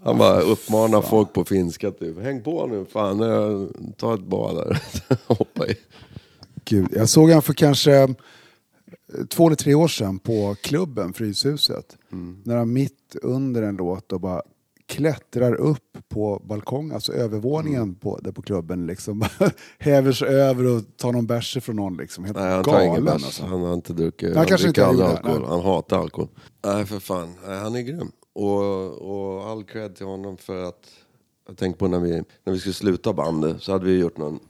Han 0.04 0.18
bara 0.18 0.40
uppmanar 0.40 1.02
folk 1.02 1.32
på 1.32 1.44
finska 1.44 1.90
typ. 1.90 2.18
Häng 2.22 2.42
på 2.42 2.66
nu 2.66 2.84
fan, 2.84 3.18
ta 3.96 4.14
ett 4.14 4.24
bad 4.26 4.56
där. 4.56 4.82
Hoppa 5.26 5.66
i. 5.66 5.74
Gud, 6.64 6.88
jag 6.92 7.08
såg 7.08 7.30
han 7.30 7.42
för 7.42 7.52
kanske 7.52 8.02
eh, 8.02 8.08
två 9.30 9.46
eller 9.46 9.56
tre 9.56 9.74
år 9.74 9.88
sedan 9.88 10.18
på 10.18 10.56
klubben 10.62 11.12
Fryshuset. 11.12 11.96
När 12.44 12.56
han 12.56 12.72
mitt 12.72 13.16
under 13.22 13.62
en 13.62 13.76
låt 13.76 14.12
och 14.12 14.20
bara 14.20 14.42
klättrar 14.88 15.54
upp 15.54 15.98
på 16.08 16.42
balkongen, 16.44 16.92
alltså 16.94 17.12
övervåningen 17.12 17.94
på, 17.94 18.18
där 18.22 18.32
på 18.32 18.42
klubben. 18.42 18.86
Liksom. 18.86 19.24
Häver 19.78 20.12
sig 20.12 20.28
över 20.28 20.66
och 20.66 20.82
tar 20.96 21.12
någon 21.12 21.26
bärs 21.26 21.58
från 21.62 21.76
någon. 21.76 21.96
Liksom. 21.96 22.24
Helt 22.24 22.36
Nej 22.38 22.54
han 22.54 22.64
tar 22.64 22.80
ingen 22.80 22.88
galen 22.88 23.04
bärs. 23.04 23.24
alltså. 23.24 23.46
Han 23.46 23.60
har 23.62 23.74
inte 23.74 23.92
druckit. 23.92 24.28
Han 24.28 24.36
Han, 24.36 24.46
kanske 24.46 24.68
inte 24.68 24.80
gjorde 24.80 24.98
det, 24.98 25.08
alkohol. 25.08 25.44
Han 25.48 25.60
hatar 25.60 25.98
alkohol. 25.98 26.28
Nej 26.64 26.86
för 26.86 26.98
fan. 27.00 27.34
Nej, 27.46 27.58
han 27.58 27.74
är 27.74 27.80
grym. 27.80 28.10
Och, 28.36 28.88
och 28.92 29.48
all 29.48 29.64
cred 29.64 29.96
till 29.96 30.06
honom 30.06 30.36
för 30.36 30.64
att 30.64 30.90
jag 31.46 31.56
tänkte 31.56 31.78
på 31.78 31.88
när 31.88 32.00
vi, 32.00 32.22
när 32.44 32.52
vi 32.52 32.58
skulle 32.58 32.72
sluta 32.72 33.12
bandet 33.12 33.62
så 33.62 33.72
hade 33.72 33.84
vi 33.84 33.98
gjort 33.98 34.18
någon 34.18 34.40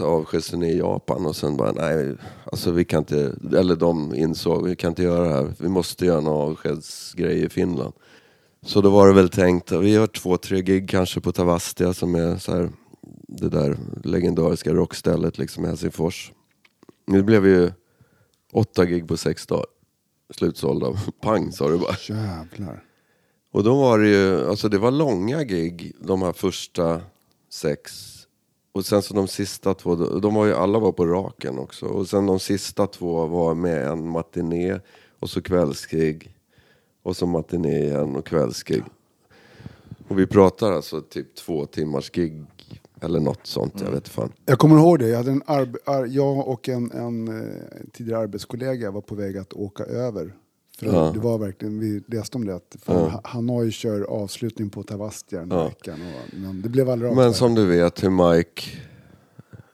avskedsturné 0.00 0.72
i 0.72 0.78
Japan 0.78 1.26
och 1.26 1.36
sen 1.36 1.56
bara 1.56 1.72
nej, 1.72 2.16
alltså 2.44 2.70
vi 2.70 2.84
kan 2.84 2.98
inte, 2.98 3.36
eller 3.58 3.76
de 3.76 4.14
insåg 4.14 4.68
vi 4.68 4.76
kan 4.76 4.88
inte 4.88 5.02
göra 5.02 5.28
det 5.28 5.34
här. 5.34 5.54
Vi 5.58 5.68
måste 5.68 6.06
göra 6.06 6.20
någon 6.20 6.50
avskedsgrej 6.50 7.44
i 7.44 7.48
Finland. 7.48 7.92
Så 8.62 8.80
då 8.80 8.90
var 8.90 9.08
det 9.08 9.14
väl 9.14 9.28
tänkt, 9.28 9.72
vi 9.72 9.92
gör 9.92 10.06
två, 10.06 10.36
tre 10.36 10.62
gig 10.62 10.88
kanske 10.88 11.20
på 11.20 11.32
Tavastia 11.32 11.92
som 11.92 12.14
är 12.14 12.36
så 12.36 12.52
här, 12.52 12.70
det 13.28 13.48
där 13.48 13.76
legendariska 14.04 14.74
rockstället 14.74 15.38
liksom 15.38 15.64
i 15.64 15.68
Helsingfors. 15.68 16.32
Det 17.06 17.22
blev 17.22 17.46
ju 17.46 17.72
åtta 18.52 18.84
gig 18.84 19.08
på 19.08 19.16
sex 19.16 19.46
dagar. 19.46 19.66
Slutsålda. 20.34 20.86
Pang 21.22 21.52
sa 21.52 21.68
det 21.68 21.78
bara. 21.78 21.96
Jävlar. 22.08 22.87
Och 23.52 23.64
då 23.64 23.76
var 23.80 23.98
det 23.98 24.08
ju, 24.08 24.48
alltså 24.48 24.68
det 24.68 24.78
var 24.78 24.90
långa 24.90 25.44
gig 25.44 25.92
de 26.00 26.22
här 26.22 26.32
första 26.32 27.00
sex. 27.50 27.92
Och 28.72 28.86
sen 28.86 29.02
så 29.02 29.14
de 29.14 29.28
sista 29.28 29.74
två, 29.74 29.94
de 29.94 30.34
var 30.34 30.46
ju, 30.46 30.54
alla 30.54 30.78
var 30.78 30.92
på 30.92 31.06
raken 31.06 31.58
också. 31.58 31.86
Och 31.86 32.08
sen 32.08 32.26
de 32.26 32.38
sista 32.40 32.86
två 32.86 33.26
var 33.26 33.54
med 33.54 33.86
en 33.86 34.08
matiné 34.08 34.80
och 35.20 35.30
så 35.30 35.42
kvällsgig. 35.42 36.34
Och 37.02 37.16
så 37.16 37.26
matiné 37.26 37.78
igen 37.84 38.16
och 38.16 38.26
kvällsgig. 38.26 38.82
Och 40.08 40.18
vi 40.18 40.26
pratar 40.26 40.72
alltså 40.72 41.00
typ 41.00 41.34
två 41.34 41.66
timmars 41.66 42.10
gig 42.10 42.44
eller 43.00 43.20
något 43.20 43.46
sånt, 43.46 43.80
jag 43.84 43.90
vet 43.90 44.08
fan. 44.08 44.32
Jag 44.46 44.58
kommer 44.58 44.76
ihåg 44.76 44.98
det. 44.98 45.08
Jag, 45.08 45.16
hade 45.16 45.30
en 45.30 45.42
arb- 45.42 45.76
ar- 45.84 46.06
jag 46.06 46.48
och 46.48 46.68
en, 46.68 46.90
en 46.92 47.28
eh, 47.28 47.54
tidigare 47.92 48.20
arbetskollega 48.20 48.90
var 48.90 49.00
på 49.00 49.14
väg 49.14 49.38
att 49.38 49.52
åka 49.52 49.84
över. 49.84 50.34
För 50.78 50.86
Ja. 50.86 51.10
Det 51.14 51.20
var 51.20 51.38
verkligen, 51.38 51.78
vi 51.80 52.02
läste 52.06 52.36
om 52.38 52.46
det, 52.46 52.54
att 52.54 52.76
Ha- 52.86 53.20
Hanoi 53.24 53.70
kör 53.70 54.02
avslutning 54.02 54.70
på 54.70 54.82
Tavastia 54.82 55.40
den 55.40 55.52
här 55.52 55.58
Ja. 55.58 55.64
veckan. 55.68 55.98
Och, 56.02 56.38
men 56.38 56.62
det 56.62 56.68
blev 56.68 56.90
aldrig 56.90 57.10
av. 57.10 57.16
Men 57.16 57.34
som 57.34 57.54
du 57.54 57.66
vet 57.66 58.02
hur 58.04 58.10
Mike 58.34 58.62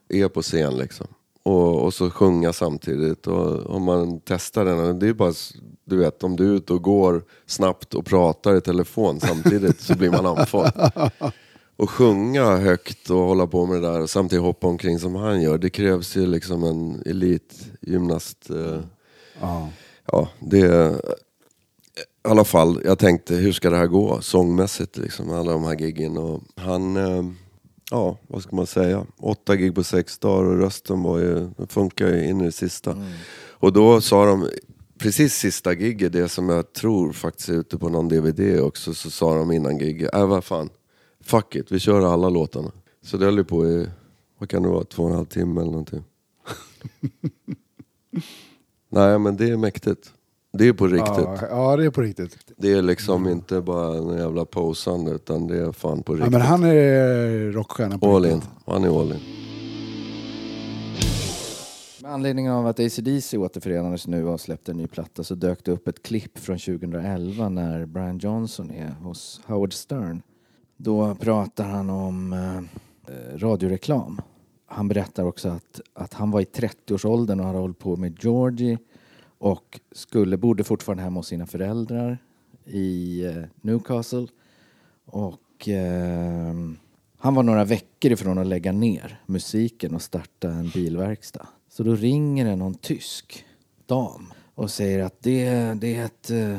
är 0.08 0.28
på 0.28 0.42
scen 0.42 0.76
liksom. 0.76 1.06
Och, 1.42 1.82
och 1.84 1.94
så 1.94 2.10
sjunga 2.10 2.52
samtidigt. 2.52 3.26
Och 3.26 3.66
om 3.76 3.82
man 3.82 4.20
testar 4.24 4.64
den, 4.64 4.98
det 4.98 5.08
är 5.08 5.12
bara, 5.14 5.32
du 5.84 5.96
vet 5.96 6.22
om 6.24 6.36
du 6.36 6.50
är 6.50 6.54
ute 6.54 6.72
och 6.72 6.82
går 6.82 7.22
snabbt 7.46 7.94
och 7.94 8.06
pratar 8.06 8.56
i 8.56 8.60
telefon 8.60 9.20
samtidigt 9.20 9.80
så 9.80 9.96
blir 9.96 10.10
man 10.10 10.26
andfådd. 10.26 10.72
Och 11.76 11.90
sjunga 11.90 12.56
högt 12.56 13.10
och 13.10 13.16
hålla 13.18 13.46
på 13.46 13.66
med 13.66 13.82
det 13.82 13.88
där 13.92 14.00
och 14.00 14.10
samtidigt 14.10 14.44
hoppa 14.44 14.66
omkring 14.66 14.98
som 14.98 15.14
han 15.14 15.42
gör. 15.42 15.58
Det 15.58 15.70
krävs 15.70 16.16
ju 16.16 16.26
liksom 16.26 16.64
en 16.64 17.02
elitgymnast. 17.06 18.50
Eh, 18.50 18.80
Ja. 19.40 19.68
Ja, 20.12 20.28
det 20.40 21.00
i 22.24 22.30
alla 22.30 22.44
fall, 22.44 22.80
jag 22.84 22.98
tänkte 22.98 23.34
hur 23.34 23.52
ska 23.52 23.70
det 23.70 23.76
här 23.76 23.86
gå 23.86 24.20
sångmässigt 24.20 24.96
liksom, 24.96 25.30
alla 25.30 25.52
de 25.52 25.64
här 25.64 25.80
giggen 25.80 26.16
och 26.18 26.42
han, 26.56 26.96
eh, 26.96 27.24
ja 27.90 28.18
vad 28.26 28.42
ska 28.42 28.56
man 28.56 28.66
säga, 28.66 29.06
åtta 29.18 29.56
gig 29.56 29.74
på 29.74 29.84
sex 29.84 30.18
dagar 30.18 30.44
och 30.44 30.58
rösten 30.58 31.02
var 31.02 31.18
ju, 31.18 31.50
den 31.56 31.66
funkar 31.66 32.08
ju 32.08 32.28
in 32.28 32.40
i 32.40 32.44
det 32.44 32.52
sista. 32.52 33.04
Och 33.48 33.72
då 33.72 34.00
sa 34.00 34.26
de, 34.26 34.48
precis 34.98 35.34
sista 35.34 35.72
giget, 35.72 36.12
det 36.12 36.28
som 36.28 36.48
jag 36.48 36.72
tror 36.72 37.12
faktiskt 37.12 37.48
är 37.48 37.52
ute 37.52 37.78
på 37.78 37.88
någon 37.88 38.08
DVD 38.08 38.60
också, 38.60 38.94
så 38.94 39.10
sa 39.10 39.34
de 39.34 39.52
innan 39.52 39.78
giget, 39.78 40.14
äh 40.14 40.26
vad 40.26 40.44
fan, 40.44 40.70
fuck 41.20 41.54
it, 41.54 41.72
vi 41.72 41.78
kör 41.78 42.12
alla 42.12 42.28
låtarna. 42.28 42.72
Så 43.02 43.16
det 43.16 43.24
höll 43.24 43.38
ju 43.38 43.44
på 43.44 43.66
i, 43.66 43.86
vad 44.38 44.48
kan 44.48 44.62
det 44.62 44.68
vara, 44.68 44.84
två 44.84 45.02
och 45.02 45.10
en 45.10 45.16
halv 45.16 45.26
timme 45.26 45.60
eller 45.60 45.70
någonting. 45.70 46.04
Nej 48.94 49.18
men 49.18 49.36
det 49.36 49.50
är 49.50 49.56
mäktigt. 49.56 50.12
Det 50.52 50.68
är 50.68 50.72
på 50.72 50.86
riktigt. 50.86 51.24
Ja, 51.24 51.38
ja, 51.50 51.76
det 51.76 51.84
är 51.84 51.90
på 51.90 52.00
riktigt. 52.00 52.36
Det 52.56 52.72
är 52.72 52.82
liksom 52.82 53.28
inte 53.28 53.60
bara 53.60 53.96
en 53.96 54.18
jävla 54.18 54.44
posande 54.44 55.10
utan 55.12 55.46
det 55.46 55.58
är 55.58 55.72
fan 55.72 56.02
på 56.02 56.12
Ja, 56.12 56.16
riktigt. 56.16 56.32
men 56.32 56.40
han 56.40 56.64
är 56.64 57.52
rockstjärna 57.52 57.98
på 57.98 58.16
All 58.16 58.24
in. 58.26 58.32
riktigt. 58.34 58.50
Han 58.66 58.84
är 58.84 59.00
all 59.00 59.12
in. 59.12 59.18
Med 62.02 62.12
anledning 62.12 62.50
av 62.50 62.66
att 62.66 62.80
AC/DC 62.80 63.38
återförenades 63.38 64.06
nu 64.06 64.26
och 64.28 64.40
släppte 64.40 64.70
en 64.72 64.76
ny 64.76 64.86
platta 64.86 65.24
så 65.24 65.34
dök 65.34 65.64
det 65.64 65.72
upp 65.72 65.88
ett 65.88 66.02
klipp 66.02 66.38
från 66.38 66.58
2011 66.58 67.48
när 67.48 67.86
Brian 67.86 68.18
Johnson 68.18 68.70
är 68.70 68.90
hos 69.02 69.40
Howard 69.46 69.72
Stern. 69.72 70.22
Då 70.76 71.14
pratar 71.14 71.64
han 71.64 71.90
om 71.90 72.32
eh, 72.32 73.38
radioreklam. 73.38 74.20
Han 74.74 74.88
berättar 74.88 75.24
också 75.24 75.48
att, 75.48 75.80
att 75.92 76.14
han 76.14 76.30
var 76.30 76.40
i 76.40 76.44
30-årsåldern 76.44 77.40
och 77.40 77.46
hade 77.46 77.58
hållit 77.58 77.78
på 77.78 77.96
med 77.96 78.18
Georgie 78.20 78.78
och 79.38 79.80
skulle, 79.92 80.36
bodde 80.36 80.64
fortfarande 80.64 81.02
hemma 81.02 81.18
hos 81.18 81.26
sina 81.26 81.46
föräldrar 81.46 82.18
i 82.64 83.24
eh, 83.24 83.44
Newcastle. 83.60 84.26
Och 85.04 85.68
eh, 85.68 86.54
han 87.18 87.34
var 87.34 87.42
några 87.42 87.64
veckor 87.64 88.12
ifrån 88.12 88.38
att 88.38 88.46
lägga 88.46 88.72
ner 88.72 89.20
musiken 89.26 89.94
och 89.94 90.02
starta 90.02 90.48
en 90.48 90.68
bilverkstad. 90.68 91.46
Så 91.68 91.82
då 91.82 91.94
ringer 91.94 92.44
det 92.44 92.56
någon 92.56 92.74
tysk 92.74 93.44
dam 93.86 94.32
och 94.54 94.70
säger 94.70 95.04
att 95.04 95.22
det, 95.22 95.74
det 95.74 95.94
är 95.94 96.04
ett, 96.04 96.30
eh, 96.30 96.58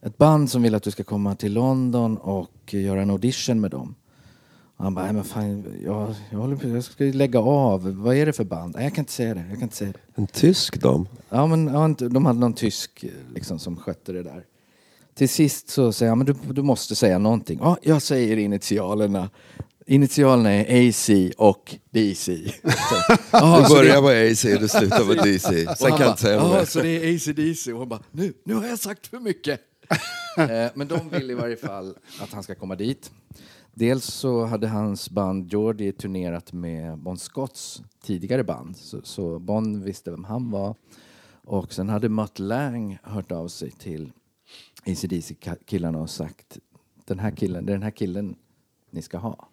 ett 0.00 0.18
band 0.18 0.50
som 0.50 0.62
vill 0.62 0.74
att 0.74 0.82
du 0.82 0.90
ska 0.90 1.04
komma 1.04 1.34
till 1.34 1.52
London 1.52 2.16
och 2.16 2.74
göra 2.74 3.02
en 3.02 3.10
audition 3.10 3.60
med 3.60 3.70
dem. 3.70 3.94
Han 4.80 4.94
bara, 4.94 5.04
"Nej, 5.04 5.14
men 5.14 5.24
fan, 5.24 5.64
jag, 5.84 6.14
jag, 6.30 6.38
håller 6.38 6.56
på, 6.56 6.68
jag 6.68 6.84
ska 6.84 7.04
ju 7.04 7.12
lägga 7.12 7.38
av. 7.40 7.94
Vad 7.96 8.16
är 8.16 8.26
det 8.26 8.32
för 8.32 8.44
band? 8.44 8.74
Nej, 8.74 8.84
jag 8.84 8.94
kan 8.94 9.02
inte 9.02 9.12
säga 9.12 9.34
det. 9.34 9.40
Jag 9.48 9.52
kan 9.58 9.62
inte 9.62 9.76
säga 9.76 9.92
det. 9.92 9.98
En 10.14 10.26
tysk 10.26 10.80
dam. 10.80 11.08
Ja, 11.28 11.46
men 11.46 11.66
ja, 11.66 12.08
de 12.08 12.26
hade 12.26 12.38
någon 12.38 12.52
tysk 12.52 13.04
liksom, 13.34 13.58
som 13.58 13.76
skötte 13.76 14.12
det 14.12 14.22
där. 14.22 14.44
Till 15.14 15.28
sist 15.28 15.68
så 15.70 15.92
säger 15.92 16.10
han, 16.10 16.18
men 16.18 16.26
du, 16.26 16.34
du 16.52 16.62
måste 16.62 16.94
säga 16.96 17.18
någonting. 17.18 17.58
Ja, 17.62 17.76
jag 17.82 18.02
säger 18.02 18.36
initialerna. 18.36 19.30
Initialerna 19.86 20.50
är 20.52 20.88
AC 20.88 21.10
och 21.38 21.76
DC. 21.90 22.52
Så, 22.62 23.14
"Jaha, 23.32 23.68
Du 23.68 23.74
börjar 23.74 24.00
vara 24.02 24.30
AC 24.32 24.44
och 24.44 24.60
du 24.60 24.68
slutar 24.68 25.04
vara 25.04 25.22
DC. 25.22 25.66
Sen 25.76 25.90
kan 25.90 26.00
jag 26.00 26.10
inte 26.10 26.22
säga 26.22 26.34
"Jaha, 26.36 26.58
mer. 26.58 26.64
så 26.64 26.80
det 26.80 26.88
är 26.88 27.14
ACDC. 27.14 27.72
Och 27.72 27.78
hon 27.78 27.88
bara, 27.88 28.00
nu, 28.10 28.32
nu 28.44 28.54
har 28.54 28.66
jag 28.66 28.78
sagt 28.78 29.06
för 29.06 29.18
mycket. 29.20 29.60
eh, 30.38 30.46
men 30.74 30.88
de 30.88 31.08
vill 31.08 31.30
i 31.30 31.34
varje 31.34 31.56
fall 31.56 31.94
att 32.22 32.32
han 32.32 32.42
ska 32.42 32.54
komma 32.54 32.74
dit. 32.76 33.10
Dels 33.74 34.04
så 34.04 34.44
hade 34.44 34.68
hans 34.68 35.10
band 35.10 35.52
Geordie 35.52 35.92
turnerat 35.92 36.52
med 36.52 36.98
Bon 36.98 37.16
Scotts 37.18 37.82
tidigare 38.02 38.44
band. 38.44 38.76
Så, 38.76 39.00
så 39.02 39.38
Bon 39.38 39.82
visste 39.82 40.10
vem 40.10 40.24
han 40.24 40.50
var. 40.50 40.74
Och 41.44 41.72
sen 41.72 41.88
hade 41.88 42.08
Mutt 42.08 42.38
Lang 42.38 42.98
hört 43.02 43.32
av 43.32 43.48
sig 43.48 43.70
till 43.70 44.12
ACDC-killarna 44.86 45.98
och 45.98 46.10
sagt 46.10 46.58
den 47.04 47.18
här 47.18 47.30
killen, 47.30 47.66
det 47.66 47.72
är 47.72 47.74
den 47.74 47.82
här 47.82 47.90
killen 47.90 48.36
ni 48.90 49.02
ska 49.02 49.18
ha. 49.18 49.48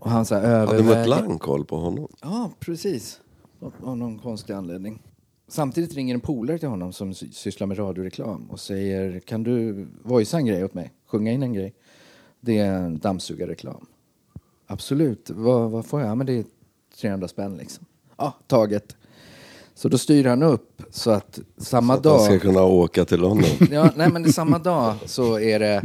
Och 0.00 0.10
han 0.10 0.26
sa 0.26 0.34
Hade 0.34 0.46
överväger... 0.48 0.98
Mutt 0.98 1.08
Lang 1.08 1.38
koll 1.38 1.64
på 1.64 1.76
honom? 1.76 2.08
Ja, 2.22 2.50
precis. 2.60 3.20
Av- 3.60 3.96
någon 3.98 4.18
konstig 4.18 4.52
anledning. 4.52 5.02
Samtidigt 5.48 5.94
ringer 5.94 6.14
en 6.14 6.20
polare 6.20 6.58
till 6.58 6.68
honom 6.68 6.92
som 6.92 7.14
sy- 7.14 7.32
sysslar 7.32 7.66
med 7.66 7.78
radioreklam 7.78 8.50
och 8.50 8.60
säger 8.60 9.20
kan 9.20 9.42
du 9.42 9.86
voicea 10.02 10.40
en 10.40 10.46
grej 10.46 10.64
åt 10.64 10.74
mig? 10.74 10.92
Sjunga 11.06 11.32
in 11.32 11.42
en 11.42 11.52
grej. 11.52 11.74
Det 12.46 12.58
är 12.58 12.72
en 12.72 12.98
dammsugarreklam. 12.98 13.86
Absolut. 14.66 15.30
Vad, 15.30 15.70
vad 15.70 15.86
får 15.86 16.00
jag? 16.00 16.10
Ja, 16.10 16.14
men 16.14 16.26
det 16.26 16.32
är 16.32 16.44
300 17.00 17.28
spänn 17.28 17.56
liksom. 17.56 17.84
Ja, 18.16 18.34
taget. 18.46 18.96
Så 19.74 19.88
då 19.88 19.98
styr 19.98 20.24
han 20.24 20.42
upp 20.42 20.82
så 20.90 21.10
att 21.10 21.38
samma 21.56 21.94
Att 21.94 22.04
han 22.04 22.20
ska 22.20 22.32
dag... 22.32 22.40
kunna 22.42 22.62
åka 22.62 23.04
till 23.04 23.20
London. 23.20 23.50
Ja, 23.70 23.90
nej 23.96 24.10
men 24.10 24.32
samma 24.32 24.58
dag 24.58 24.94
så 25.06 25.38
är 25.38 25.58
det 25.58 25.82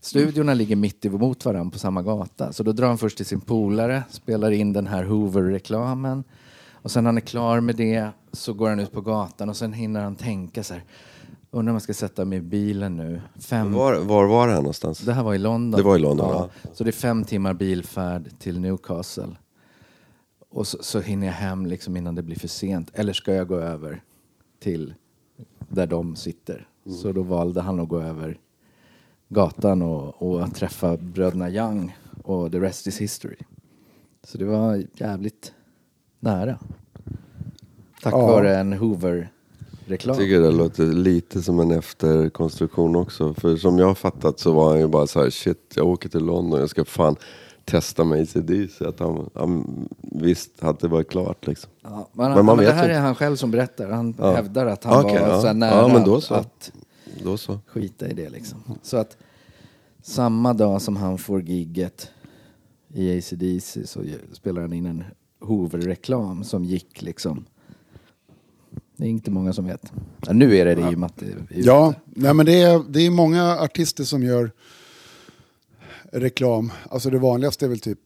Studiorna 0.00 0.54
ligger 0.54 0.76
mitt 0.76 1.04
emot 1.04 1.44
varandra 1.44 1.72
på 1.72 1.78
samma 1.78 2.02
gata. 2.02 2.52
Så 2.52 2.62
då 2.62 2.72
drar 2.72 2.88
han 2.88 2.98
först 2.98 3.16
till 3.16 3.26
sin 3.26 3.40
polare, 3.40 4.02
spelar 4.10 4.50
in 4.50 4.72
den 4.72 4.86
här 4.86 5.04
Hoover-reklamen. 5.04 6.24
Och 6.70 6.90
sen 6.90 7.04
när 7.04 7.08
han 7.08 7.16
är 7.16 7.20
klar 7.20 7.60
med 7.60 7.76
det 7.76 8.08
så 8.32 8.52
går 8.52 8.68
han 8.68 8.80
ut 8.80 8.92
på 8.92 9.00
gatan 9.00 9.48
och 9.48 9.56
sen 9.56 9.72
hinner 9.72 10.00
han 10.00 10.16
tänka 10.16 10.62
så 10.62 10.74
här. 10.74 10.82
Undrar 11.56 11.70
om 11.70 11.74
jag 11.74 11.82
ska 11.82 11.94
sätta 11.94 12.24
mig 12.24 12.38
i 12.38 12.42
bilen 12.42 12.96
nu. 12.96 13.20
Fem... 13.38 13.72
Var, 13.72 13.94
var 13.94 14.26
var 14.26 14.46
det 14.46 14.52
här 14.52 14.60
någonstans? 14.60 14.98
Det 14.98 15.12
här 15.12 15.22
var 15.22 15.34
i 15.34 15.38
London. 15.38 15.78
Det 15.78 15.84
var 15.84 15.96
i 15.96 15.98
London, 15.98 16.28
ja. 16.30 16.50
Så 16.72 16.84
det 16.84 16.90
är 16.90 16.92
fem 16.92 17.24
timmar 17.24 17.54
bilfärd 17.54 18.38
till 18.38 18.60
Newcastle. 18.60 19.36
Och 20.50 20.66
så, 20.66 20.78
så 20.80 21.00
hinner 21.00 21.26
jag 21.26 21.34
hem 21.34 21.66
liksom 21.66 21.96
innan 21.96 22.14
det 22.14 22.22
blir 22.22 22.36
för 22.36 22.48
sent. 22.48 22.90
Eller 22.94 23.12
ska 23.12 23.34
jag 23.34 23.48
gå 23.48 23.56
över 23.56 24.02
till 24.60 24.94
där 25.68 25.86
de 25.86 26.16
sitter? 26.16 26.68
Mm. 26.86 26.98
Så 26.98 27.12
då 27.12 27.22
valde 27.22 27.60
han 27.60 27.80
att 27.80 27.88
gå 27.88 28.00
över 28.00 28.38
gatan 29.28 29.82
och, 29.82 30.22
och 30.22 30.54
träffa 30.54 30.96
bröderna 30.96 31.50
Young 31.50 31.96
och 32.24 32.52
the 32.52 32.60
rest 32.60 32.86
is 32.86 33.00
history. 33.00 33.38
Så 34.24 34.38
det 34.38 34.44
var 34.44 34.84
jävligt 34.94 35.52
nära. 36.20 36.58
Tack 38.02 38.14
Ja. 38.14 38.26
vare 38.26 38.56
en 38.56 38.72
Hoover-reklam. 39.86 40.14
Jag 40.16 40.24
tycker 40.24 40.40
det 40.40 40.50
låter 40.50 40.86
lite 40.86 41.42
som 41.42 41.60
en 41.60 41.70
efterkonstruktion 41.70 42.96
också. 42.96 43.34
För 43.34 43.56
som 43.56 43.78
jag 43.78 43.86
har 43.86 43.94
fattat 43.94 44.38
så 44.40 44.52
var 44.52 44.70
han 44.70 44.80
ju 44.80 44.86
bara 44.86 45.06
så 45.06 45.22
här, 45.22 45.30
shit 45.30 45.72
jag 45.76 45.86
åker 45.86 46.08
till 46.08 46.24
London, 46.24 46.60
jag 46.60 46.70
ska 46.70 46.84
fan 46.84 47.16
testa 47.64 48.04
mig 48.04 48.22
i 48.22 48.26
CDC. 48.26 48.84
Att 48.86 49.00
han, 49.00 49.30
han 49.34 49.88
visste 50.00 50.66
att 50.68 50.80
det 50.80 50.88
var 50.88 51.02
klart 51.02 51.46
liksom. 51.46 51.70
Ja, 51.82 52.08
men, 52.12 52.32
Men 52.32 52.44
man 52.44 52.56
men 52.56 52.64
det 52.64 52.70
vet 52.70 52.74
här 52.74 52.88
ju 52.88 52.94
är 52.94 53.00
han 53.00 53.14
själv 53.14 53.36
som 53.36 53.50
berättar. 53.50 53.90
Han 53.90 54.14
Ja. 54.18 54.32
hävdar 54.34 54.66
att 54.66 54.84
han 54.84 55.04
Okej, 55.04 55.20
var 55.20 55.28
ja. 55.28 55.40
så 55.40 55.52
nära 55.52 56.02
Ja, 56.06 56.20
så. 56.20 56.34
att 56.34 56.72
Då 57.24 57.36
så. 57.36 57.58
skita 57.66 58.08
i 58.08 58.14
det 58.14 58.30
liksom. 58.30 58.58
Så 58.82 58.96
att 58.96 59.16
samma 60.02 60.52
dag 60.54 60.82
som 60.82 60.96
han 60.96 61.18
får 61.18 61.40
gigget 61.42 62.10
i 62.94 63.18
ACDC 63.18 63.86
så 63.86 64.00
spelar 64.32 64.62
han 64.62 64.72
in 64.72 64.86
en 64.86 65.04
Hoover-reklam 65.40 66.44
som 66.44 66.64
gick 66.64 67.02
liksom. 67.02 67.44
Det 68.96 69.04
är 69.04 69.08
inte 69.08 69.30
många 69.30 69.52
som 69.52 69.66
vet. 69.66 69.92
Ja, 70.26 70.32
nu 70.32 70.56
är 70.56 70.64
det 70.64 70.74
det 70.74 70.80
i 70.90 70.94
och 70.94 70.98
med 70.98 71.06
att 71.06 71.16
det 71.16 71.26
är. 71.26 71.36
Ja, 71.48 71.94
nej, 72.06 72.34
men 72.34 72.46
det 72.46 72.62
är, 72.62 72.82
det 72.88 73.00
är 73.06 73.10
många 73.10 73.58
artister 73.58 74.04
som 74.04 74.22
gör 74.22 74.50
reklam. 76.12 76.72
Alltså 76.90 77.10
det 77.10 77.18
vanligaste 77.18 77.64
är 77.64 77.68
väl 77.68 77.80
typ 77.80 77.98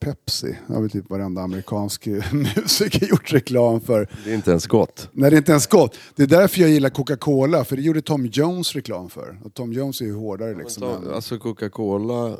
Pepsi. 0.00 0.58
Det 0.66 0.74
har 0.74 0.80
väl 0.80 0.90
typ 0.90 1.10
varenda 1.10 1.42
amerikansk 1.42 2.06
musiker 2.32 3.06
gjort 3.06 3.32
reklam 3.32 3.80
för. 3.80 4.08
Det 4.24 4.30
är 4.30 4.34
inte 4.34 4.50
ens 4.50 4.66
gott. 4.66 5.08
Nej, 5.12 5.30
det 5.30 5.36
är 5.36 5.38
inte 5.38 5.52
ens 5.52 5.66
gott. 5.66 5.96
Det 6.16 6.22
är 6.22 6.26
därför 6.26 6.60
jag 6.60 6.70
gillar 6.70 6.90
Coca-Cola, 6.90 7.64
för 7.64 7.76
det 7.76 7.82
gjorde 7.82 8.02
Tom 8.02 8.26
Jones 8.26 8.72
reklam 8.72 9.10
för. 9.10 9.38
Och 9.44 9.54
Tom 9.54 9.72
Jones 9.72 10.00
är 10.00 10.04
ju 10.04 10.14
hårdare 10.14 10.54
liksom. 10.58 10.80
Ta- 10.82 10.96
än- 10.96 11.14
Alltså 11.14 11.38
Coca-Cola 11.38 12.36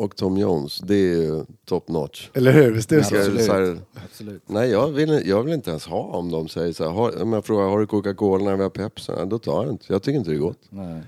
och 0.00 0.16
Tom 0.16 0.36
Jones, 0.36 0.78
det 0.78 0.94
är 0.94 1.16
ju 1.16 1.44
top 1.64 1.88
notch. 1.88 2.28
Eller 2.34 2.52
hur? 2.52 2.72
Visst 2.72 2.92
är 2.92 2.96
det 2.96 3.04
så? 3.04 3.14
jag- 3.14 3.40
så 3.40 3.52
här, 3.52 3.78
Absolut. 4.04 4.42
nej, 4.46 4.70
jag 4.70 4.88
vill, 4.88 5.22
jag 5.28 5.42
vill 5.42 5.54
inte 5.54 5.70
ens 5.70 5.86
ha 5.86 6.00
om 6.02 6.30
de 6.30 6.48
säger 6.48 6.72
så 6.72 6.84
här, 6.84 6.90
har, 6.90 7.22
om 7.22 7.32
jag 7.32 7.44
frågar 7.44 7.64
har 7.68 7.78
du 7.80 7.86
Coca-Cola 7.86 8.44
när 8.44 8.56
vi 8.56 8.62
har 8.62 8.70
Pepsi? 8.70 9.12
Nej, 9.16 9.26
då 9.26 9.38
tar 9.38 9.62
jag 9.64 9.72
inte. 9.72 9.84
Jag 9.88 10.02
tycker 10.02 10.18
inte 10.18 10.30
det 10.30 10.36
är 10.36 10.40
gott. 10.40 10.58
Nej. 10.70 11.02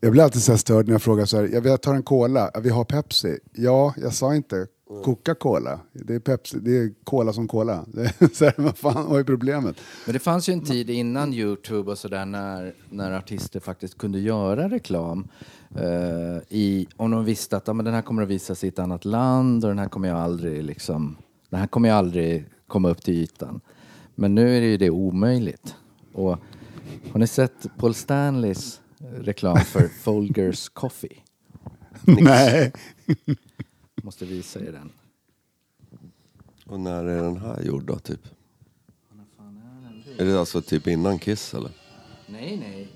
Jag 0.00 0.12
blir 0.12 0.22
alltid 0.22 0.42
så 0.42 0.52
här 0.52 0.56
störd 0.58 0.86
när 0.86 0.94
jag 0.94 1.02
frågar 1.02 1.24
så 1.24 1.36
här, 1.36 1.48
jag 1.52 1.60
vill 1.60 1.78
ta 1.78 1.94
en 1.94 2.02
cola, 2.02 2.50
Ja, 2.54 2.60
vi 2.60 2.70
har 2.70 2.84
Pepsi. 2.84 3.38
Ja, 3.52 3.94
jag 4.02 4.14
sa 4.14 4.34
inte 4.34 4.66
Coca-Cola. 5.04 5.80
Det 5.92 6.14
är 6.14 6.18
Pepsi, 6.18 6.58
det 6.58 6.76
är 6.78 6.92
cola 7.04 7.32
som 7.32 7.48
cola. 7.48 7.84
Så 8.32 8.44
här, 8.44 8.54
vad 8.56 8.76
fan, 8.78 9.06
vad 9.10 9.20
är 9.20 9.24
problemet? 9.24 9.76
Men 10.04 10.12
det 10.12 10.18
fanns 10.18 10.48
ju 10.48 10.52
en 10.52 10.60
tid 10.64 10.90
innan 10.90 11.32
Youtube 11.34 11.90
och 11.90 11.98
sådär 11.98 12.24
när, 12.26 12.74
när 12.90 13.12
artister 13.12 13.60
faktiskt 13.60 13.98
kunde 13.98 14.18
göra 14.20 14.68
reklam. 14.68 15.28
eh, 15.74 16.38
i, 16.48 16.86
om 16.96 17.10
de 17.10 17.24
visste 17.24 17.56
att 17.56 17.66
ja, 17.66 17.72
men 17.72 17.84
den 17.84 17.94
här 17.94 18.02
kommer 18.02 18.22
att 18.22 18.28
visas 18.28 18.64
i 18.64 18.68
ett 18.68 18.78
annat 18.78 19.04
land 19.04 19.64
och 19.64 19.70
den 19.70 19.78
här 19.78 19.88
kommer 19.88 20.08
jag 20.08 20.18
aldrig 20.18 20.64
liksom, 20.64 21.16
den 21.50 21.60
här 21.60 21.66
kommer 21.66 21.88
jag 21.88 21.98
aldrig 21.98 22.44
komma 22.66 22.88
upp 22.90 23.02
till 23.02 23.14
ytan. 23.14 23.60
Men 24.14 24.34
nu 24.34 24.56
är 24.56 24.60
det 24.60 24.66
ju 24.66 24.76
det 24.76 24.90
omöjligt. 24.90 25.74
Och 26.12 26.38
har 27.12 27.18
ni 27.18 27.26
sett 27.26 27.66
Paul 27.78 27.94
Stanleys 27.94 28.80
reklam 29.20 29.58
för 29.58 29.88
Folgers 30.02 30.68
Coffee? 30.68 31.22
Nej. 32.04 32.72
Måste 34.06 34.24
visa 34.24 34.60
er 34.60 34.72
den. 34.72 34.92
Och 36.66 36.80
när 36.80 37.04
är 37.04 37.22
den 37.22 37.36
här 37.36 37.62
gjord 37.62 37.84
då, 37.84 37.98
typ? 37.98 38.28
Är 40.18 40.24
det 40.24 40.40
alltså 40.40 40.62
typ 40.62 40.86
innan 40.86 41.18
Kiss 41.18 41.54
eller? 41.54 41.70
Nej, 42.26 42.56
nej. 42.56 42.88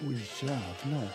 Oj 0.00 0.30
jävlar. 0.42 1.08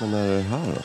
Men 0.00 0.10
när 0.10 0.28
är 0.28 0.36
det 0.36 0.42
här 0.42 0.74
då? 0.74 0.82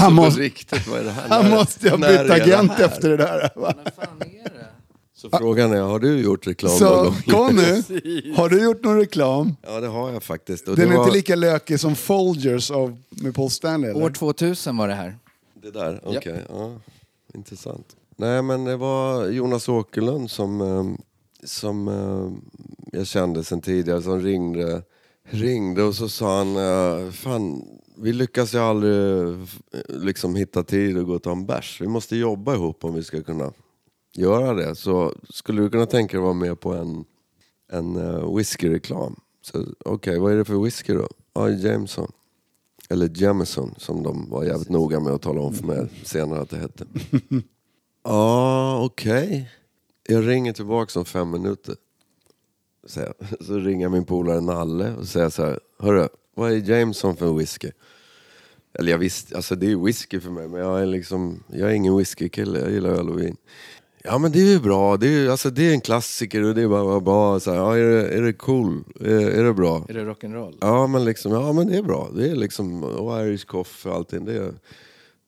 Han 0.00 0.12
måste, 0.14 0.40
riktigt, 0.40 0.86
vad 0.88 1.00
är 1.00 1.04
det 1.04 1.10
här? 1.10 1.28
han 1.28 1.44
När- 1.44 1.50
måste 1.56 1.86
ju 1.86 1.90
ha 1.90 1.96
bytt 1.96 2.06
det 2.28 2.34
agent 2.34 2.72
här? 2.72 2.84
efter 2.84 3.08
det 3.10 3.16
där. 3.16 3.40
va? 3.56 3.74
Vad 3.84 3.94
fan 3.94 4.20
är 4.20 4.44
det? 4.44 4.66
Så 5.14 5.30
frågan 5.30 5.72
är, 5.72 5.80
har 5.80 5.98
du 5.98 6.20
gjort 6.20 6.46
reklam 6.46 6.70
någon 6.70 6.78
Så 6.78 7.02
gång? 7.02 7.14
Conny, 7.26 7.82
har 8.36 8.48
du 8.48 8.62
gjort 8.62 8.84
någon 8.84 8.96
reklam? 8.98 9.56
Ja, 9.62 9.80
det 9.80 9.86
har 9.86 10.10
jag 10.10 10.22
faktiskt. 10.22 10.68
Och 10.68 10.76
Den 10.76 10.88
det 10.88 10.94
är 10.94 10.98
var 10.98 11.04
inte 11.04 11.16
lika 11.16 11.36
lökig 11.36 11.80
som 11.80 11.96
Folgers 11.96 12.70
av, 12.70 12.98
med 13.10 13.34
Paul 13.34 13.50
Stanley 13.50 13.90
eller? 13.90 14.02
År 14.04 14.10
2000 14.10 14.76
var 14.76 14.88
det 14.88 14.94
här. 14.94 15.18
Det 15.62 15.70
där, 15.70 16.00
okej. 16.04 16.44
Ja, 16.48 16.72
intressant. 17.34 17.86
Nej, 18.16 18.42
men 18.42 18.64
det 18.64 18.76
var 18.76 19.26
Jonas 19.26 19.68
Åkerlund 19.68 20.30
som, 20.30 20.60
eh, 20.60 20.84
som 21.44 21.88
eh, 21.88 22.98
jag 22.98 23.06
kände 23.06 23.44
sen 23.44 23.60
tidigare 23.60 24.02
som 24.02 24.20
ringde, 24.20 24.82
ringde 25.30 25.82
och 25.82 25.94
så 25.94 26.08
sa 26.08 26.38
han, 26.38 26.56
eh, 26.56 27.10
fan, 27.12 27.62
vi 28.02 28.12
lyckas 28.12 28.54
ju 28.54 28.58
aldrig 28.58 29.28
eh, 29.28 29.38
liksom 29.88 30.36
hitta 30.36 30.62
tid 30.62 30.98
att 30.98 31.06
gå 31.06 31.14
och 31.14 31.22
ta 31.22 31.32
en 31.32 31.46
bärs. 31.46 31.80
Vi 31.80 31.88
måste 31.88 32.16
jobba 32.16 32.54
ihop 32.54 32.84
om 32.84 32.94
vi 32.94 33.02
ska 33.02 33.22
kunna 33.22 33.52
göra 34.16 34.54
det. 34.54 34.74
Så 34.74 35.14
skulle 35.28 35.62
du 35.62 35.70
kunna 35.70 35.86
tänka 35.86 36.16
dig 36.16 36.18
att 36.18 36.24
vara 36.24 36.34
med 36.34 36.60
på 36.60 36.72
en, 36.72 37.04
en 37.72 37.96
uh, 37.96 38.36
whiskyreklam? 38.36 39.20
Så, 39.42 39.66
Okej, 39.84 40.18
vad 40.18 40.32
är 40.32 40.36
det 40.36 40.44
för 40.44 40.64
whisky 40.64 40.92
då? 40.92 41.08
Ja, 41.32 41.50
Jameson. 41.50 42.12
Eller 42.88 43.10
Jameson 43.14 43.74
som 43.76 44.02
de 44.02 44.30
var 44.30 44.44
jävligt 44.44 44.68
noga 44.68 45.00
med 45.00 45.12
att 45.12 45.22
tala 45.22 45.40
om 45.40 45.54
för 45.54 45.66
mig 45.66 45.88
senare 46.04 46.40
att 46.40 46.50
det 46.50 46.58
hette. 46.58 46.86
Ja, 48.02 48.84
okej. 48.84 49.50
Jag 50.08 50.28
ringer 50.28 50.52
tillbaka 50.52 50.98
om 50.98 51.04
fem 51.04 51.30
minuter. 51.30 51.74
jag. 52.96 53.14
Så 53.46 53.58
ringer 53.58 53.88
min 53.88 54.04
polare 54.04 54.40
Nalle 54.40 54.96
och 54.96 55.06
säger 55.06 55.30
så 55.30 55.44
här. 55.44 55.60
Hörru, 55.78 56.08
vad 56.34 56.52
är 56.52 56.56
Jameson 56.70 57.16
för 57.16 57.32
whisky? 57.32 57.70
Eller 58.78 58.90
jag 58.92 58.98
visste, 58.98 59.36
alltså 59.36 59.54
det 59.54 59.70
är 59.72 59.76
whisky 59.76 60.20
för 60.20 60.30
mig 60.30 60.48
men 60.48 60.60
jag 60.60 60.82
är 60.82 60.86
liksom, 60.86 61.42
jag 61.52 61.70
är 61.70 61.74
ingen 61.74 61.96
whiskykille, 61.96 62.60
jag 62.60 62.70
gillar 62.70 62.90
öl 62.90 63.08
och 63.10 63.20
vin. 63.20 63.36
Ja 64.04 64.18
men 64.18 64.32
det 64.32 64.38
är 64.40 64.46
ju 64.52 64.60
bra, 64.60 64.96
det 64.96 65.06
är, 65.06 65.10
ju- 65.10 65.30
alltså, 65.30 65.50
det 65.50 65.62
är 65.68 65.72
en 65.72 65.80
klassiker 65.80 66.42
och 66.44 66.54
det 66.54 66.62
är 66.62 66.68
bara, 66.68 66.84
bara 66.84 67.00
bra. 67.00 67.40
Så 67.40 67.50
här, 67.50 67.58
ja, 67.58 67.76
är, 67.78 67.84
det, 67.90 68.08
är 68.08 68.22
det 68.22 68.32
cool? 68.32 68.84
Är, 69.00 69.08
är 69.30 69.44
det 69.44 69.54
bra? 69.54 69.86
Är 69.88 69.94
det 69.94 70.04
rock'n'roll? 70.04 70.58
Ja 70.60 70.86
men 70.86 71.04
liksom, 71.04 71.32
ja 71.32 71.52
men 71.52 71.66
det 71.66 71.76
är 71.76 71.82
bra. 71.82 72.10
Det 72.16 72.28
är 72.30 72.36
liksom, 72.36 72.84
och 72.84 73.20
Irish 73.26 73.46
coffee 73.46 73.88
och 73.90 73.94
allting. 73.96 74.24
Det, 74.24 74.54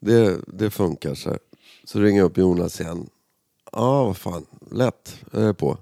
det, 0.01 0.37
det 0.47 0.71
funkar 0.71 1.15
så 1.15 1.29
här. 1.31 1.39
Så 1.85 2.01
ringer 2.01 2.19
jag 2.21 2.27
upp 2.27 2.39
Jonas 2.39 2.81
igen. 2.81 3.09
Ja 3.73 4.05
vad 4.05 4.17
fan, 4.17 4.47
lätt, 4.71 5.17
jag 5.33 5.43
är 5.43 5.53
på. 5.53 5.79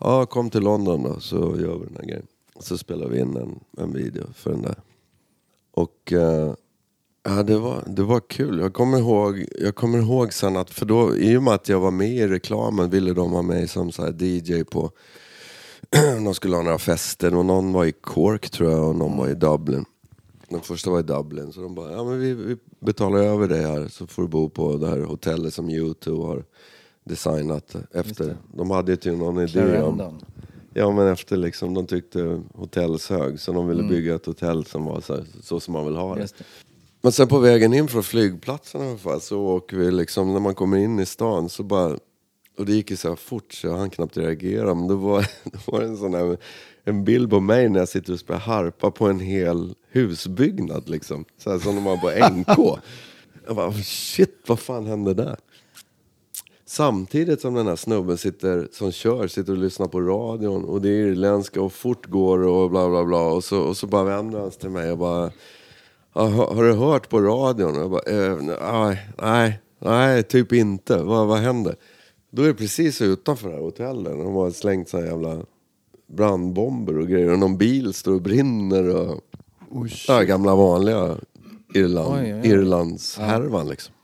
Ja 0.00 0.26
kom 0.26 0.50
till 0.50 0.60
London 0.62 1.02
då 1.02 1.20
så 1.20 1.36
gör 1.36 1.78
vi 1.78 1.86
den 1.86 1.96
här 1.96 2.04
grejen. 2.06 2.26
Så 2.60 2.78
spelar 2.78 3.08
vi 3.08 3.20
in 3.20 3.36
en, 3.36 3.60
en 3.78 3.92
video 3.92 4.24
för 4.34 4.50
den 4.50 4.62
där. 4.62 4.76
Och 5.70 6.12
eh, 6.12 6.54
ja, 7.22 7.42
det, 7.42 7.58
var, 7.58 7.84
det 7.86 8.02
var 8.02 8.20
kul. 8.20 8.58
Jag 8.58 8.74
kommer, 8.74 8.98
ihåg, 8.98 9.46
jag 9.60 9.74
kommer 9.74 9.98
ihåg 9.98 10.32
sen 10.32 10.56
att, 10.56 10.70
för 10.70 10.86
då, 10.86 11.16
i 11.16 11.36
och 11.36 11.42
med 11.42 11.54
att 11.54 11.68
jag 11.68 11.80
var 11.80 11.90
med 11.90 12.16
i 12.16 12.26
reklamen 12.26 12.90
ville 12.90 13.12
de 13.12 13.32
ha 13.32 13.42
mig 13.42 13.68
som 13.68 13.92
så 13.92 14.02
här 14.02 14.22
DJ 14.22 14.64
på 14.64 14.90
de 16.24 16.34
skulle 16.34 16.56
ha 16.56 16.62
några 16.62 16.78
fester 16.78 17.34
och 17.34 17.44
någon 17.44 17.72
var 17.72 17.84
i 17.84 17.92
Cork 17.92 18.50
tror 18.50 18.70
jag 18.70 18.88
och 18.88 18.96
någon 18.96 19.16
var 19.16 19.28
i 19.28 19.34
Dublin. 19.34 19.84
Den 20.48 20.60
första 20.60 20.90
var 20.90 21.00
i 21.00 21.02
Dublin 21.02 21.52
så 21.52 21.60
de 21.60 21.74
bara, 21.74 21.92
ja 21.92 22.04
men 22.04 22.20
vi, 22.20 22.34
vi 22.34 22.56
betalar 22.80 23.18
över 23.18 23.48
det 23.48 23.56
här 23.56 23.88
så 23.88 24.06
får 24.06 24.22
du 24.22 24.28
bo 24.28 24.48
på 24.48 24.76
det 24.76 24.88
här 24.88 25.00
hotellet 25.00 25.54
som 25.54 25.70
U2 25.70 26.26
har 26.26 26.44
designat 27.04 27.76
efter. 27.92 28.36
De 28.54 28.70
hade 28.70 28.92
ju 28.92 28.96
typ 28.96 29.18
någon 29.18 29.42
idé 29.42 29.82
om. 29.82 30.20
Ja 30.76 30.90
men 30.90 31.06
efter 31.06 31.36
liksom, 31.36 31.74
de 31.74 31.86
tyckte 31.86 32.42
hotellsög 32.54 33.40
så 33.40 33.52
de 33.52 33.68
ville 33.68 33.82
bygga 33.82 34.14
ett 34.14 34.26
hotell 34.26 34.64
som 34.64 34.84
var 34.84 35.00
så, 35.00 35.24
så 35.42 35.60
som 35.60 35.72
man 35.72 35.84
vill 35.84 35.96
ha 35.96 36.14
det. 36.14 36.20
Det. 36.20 36.44
Men 37.02 37.12
sen 37.12 37.28
på 37.28 37.38
vägen 37.38 37.74
in 37.74 37.88
från 37.88 38.02
flygplatsen 38.02 38.82
i 38.82 38.88
alla 38.88 38.98
fall 38.98 39.20
så 39.20 39.40
åker 39.40 39.76
vi 39.76 39.90
liksom, 39.90 40.32
när 40.32 40.40
man 40.40 40.54
kommer 40.54 40.76
in 40.76 40.98
i 40.98 41.06
stan 41.06 41.48
så 41.48 41.62
bara, 41.62 41.98
och 42.58 42.66
det 42.66 42.72
gick 42.72 42.90
ju 42.90 42.96
så 42.96 43.08
här 43.08 43.16
fort 43.16 43.52
så 43.52 43.66
jag 43.66 43.76
hann 43.76 43.90
knappt 43.90 44.16
reagera 44.16 44.74
men 44.74 44.88
då 44.88 44.96
var, 44.96 45.20
då 45.44 45.58
var 45.72 45.80
det 45.80 45.86
en 45.86 45.96
sån 45.96 46.14
här, 46.14 46.36
en 46.84 47.04
bild 47.04 47.30
på 47.30 47.40
mig 47.40 47.68
när 47.68 47.78
jag 47.78 47.88
sitter 47.88 48.12
och 48.12 48.20
spelar 48.20 48.40
harpa 48.40 48.90
på 48.90 49.06
en 49.08 49.20
hel 49.20 49.74
husbyggnad 49.90 50.88
liksom. 50.88 51.24
Så 51.38 51.50
här 51.50 51.58
som 51.58 51.74
de 51.74 51.86
har 51.86 51.96
på 51.96 52.34
NK. 52.34 52.80
Jag 53.46 53.56
bara 53.56 53.72
shit 53.72 54.42
vad 54.46 54.58
fan 54.58 54.86
hände 54.86 55.14
där? 55.14 55.36
Samtidigt 56.68 57.40
som 57.40 57.54
den 57.54 57.66
här 57.66 57.76
snubben 57.76 58.18
sitter, 58.18 58.68
som 58.72 58.92
kör 58.92 59.28
sitter 59.28 59.52
och 59.52 59.58
lyssnar 59.58 59.88
på 59.88 60.00
radion 60.00 60.64
och 60.64 60.82
det 60.82 60.88
är 60.88 61.06
irländska 61.06 61.62
och 61.62 61.72
fort 61.72 62.06
går 62.06 62.38
och 62.38 62.70
bla 62.70 62.88
bla 62.88 63.04
bla 63.04 63.22
och 63.22 63.44
så, 63.44 63.60
och 63.60 63.76
så 63.76 63.86
bara 63.86 64.04
vänder 64.04 64.40
han 64.40 64.50
sig 64.50 64.60
till 64.60 64.70
mig 64.70 64.92
och 64.92 64.98
bara 64.98 65.30
Ja, 66.16 66.22
har, 66.22 66.54
har 66.54 66.64
du 66.64 66.72
hört 66.72 67.08
på 67.08 67.20
radion? 67.20 67.76
Och 67.76 67.82
Jag 67.82 67.90
bara, 67.90 68.26
eh, 68.26 68.36
nej, 68.72 69.08
nej, 69.22 69.60
nej, 69.78 70.22
typ 70.22 70.52
inte. 70.52 71.02
Vad, 71.02 71.26
vad 71.26 71.38
händer? 71.38 71.76
Då 72.30 72.42
är 72.42 72.46
det 72.46 72.54
precis 72.54 73.02
utanför 73.02 73.48
det 73.48 73.54
här 73.54 73.62
hotellet. 73.62 74.12
De 74.12 74.34
har 74.34 74.50
slängt 74.50 74.88
såna 74.88 75.06
jävla 75.06 75.38
brandbomber 76.06 76.98
och 76.98 77.08
grejer. 77.08 77.32
Och 77.32 77.38
någon 77.38 77.58
bil 77.58 77.94
står 77.94 78.14
och 78.14 78.22
brinner. 78.22 78.88
Och, 78.88 79.20
ja, 80.08 80.22
gamla 80.22 80.54
vanliga 80.54 81.16
Irland. 81.74 82.46
Irlands 82.46 83.18
härvan 83.18 83.68
liksom. 83.68 83.94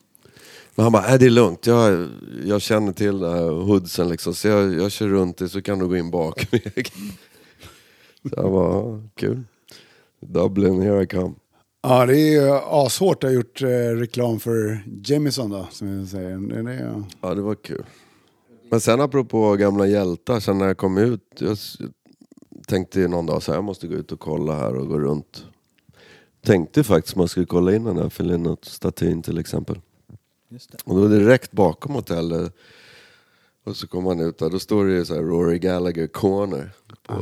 Men 0.75 0.83
han 0.83 0.93
bara, 0.93 1.03
nej 1.03 1.19
det 1.19 1.27
är 1.27 1.31
lugnt. 1.31 1.67
Jag, 1.67 2.09
jag 2.45 2.63
känner 2.63 2.93
till 2.93 3.25
här 3.25 3.51
hoodsen 3.51 4.09
liksom. 4.09 4.35
Så 4.35 4.49
jag, 4.49 4.75
jag 4.75 4.93
kör 4.93 5.09
runt 5.09 5.37
det 5.37 5.49
så 5.49 5.63
kan 5.63 5.79
du 5.79 5.89
gå 5.89 5.97
in 5.97 6.11
bakvägen. 6.11 6.85
så 8.23 8.29
jag 8.37 8.53
bara, 8.53 8.73
ja, 8.75 9.01
kul. 9.15 9.43
Dublin, 10.21 10.83
here 10.83 11.03
I 11.03 11.07
come. 11.07 11.35
Ja, 11.83 12.07
det 12.07 12.19
är 12.19 12.33
ju 12.43 12.51
ashårt 12.71 13.25
att 13.25 13.31
ha 13.31 13.35
gjort 13.35 13.63
eh, 13.63 13.67
reklam 13.97 14.41
för 14.41 14.85
Jamison 15.05 15.51
då, 15.51 15.67
som 15.71 15.89
jag 15.89 16.09
säger. 16.09 16.37
Det, 16.39 16.63
det, 16.63 16.73
är- 16.73 17.05
Ja, 17.21 17.35
det 17.35 17.43
var 17.43 17.55
kul. 17.55 17.85
Men 18.71 18.81
sen 18.81 19.01
apropå 19.01 19.57
gamla 19.57 19.87
hjältar, 19.87 20.41
sen 20.41 20.59
när 20.59 20.67
jag 20.67 20.77
kom 20.77 20.99
ut, 20.99 21.21
jag 21.39 21.59
tänkte 22.67 23.09
någon 23.09 23.27
dag 23.27 23.43
så 23.43 23.53
här, 23.53 23.57
jag 23.57 23.65
måste 23.65 23.87
gå 23.89 23.95
ut 23.95 24.13
och 24.13 24.21
kolla 24.21 24.57
här 24.57 24.75
och 24.77 24.89
gå 24.89 24.99
runt. 24.99 25.47
Tänkte 26.45 26.85
faktiskt 26.85 27.17
man 27.17 27.29
skulle 27.29 27.47
kolla 27.47 27.75
in 27.75 27.85
den 27.85 27.99
här 27.99 28.09
Felinot-statyn 28.09 29.23
till 29.23 29.39
exempel. 29.39 29.81
Just 30.53 30.73
det. 30.73 30.79
Och 30.85 30.97
då 30.97 31.09
direkt 31.09 31.53
bakom 31.53 31.95
hotellet, 31.95 32.55
och 33.65 33.77
så 33.77 33.87
kom 33.89 34.05
man 34.05 34.21
ut 34.21 34.39
där, 34.39 34.51
då 34.51 34.59
står 34.59 34.87
det 34.87 34.93
ju 34.93 35.05
så 35.05 35.15
här 35.15 35.23
Rory 35.23 35.59
Gallagher 35.59 36.07
Corner. 36.07 36.71
På, 37.03 37.15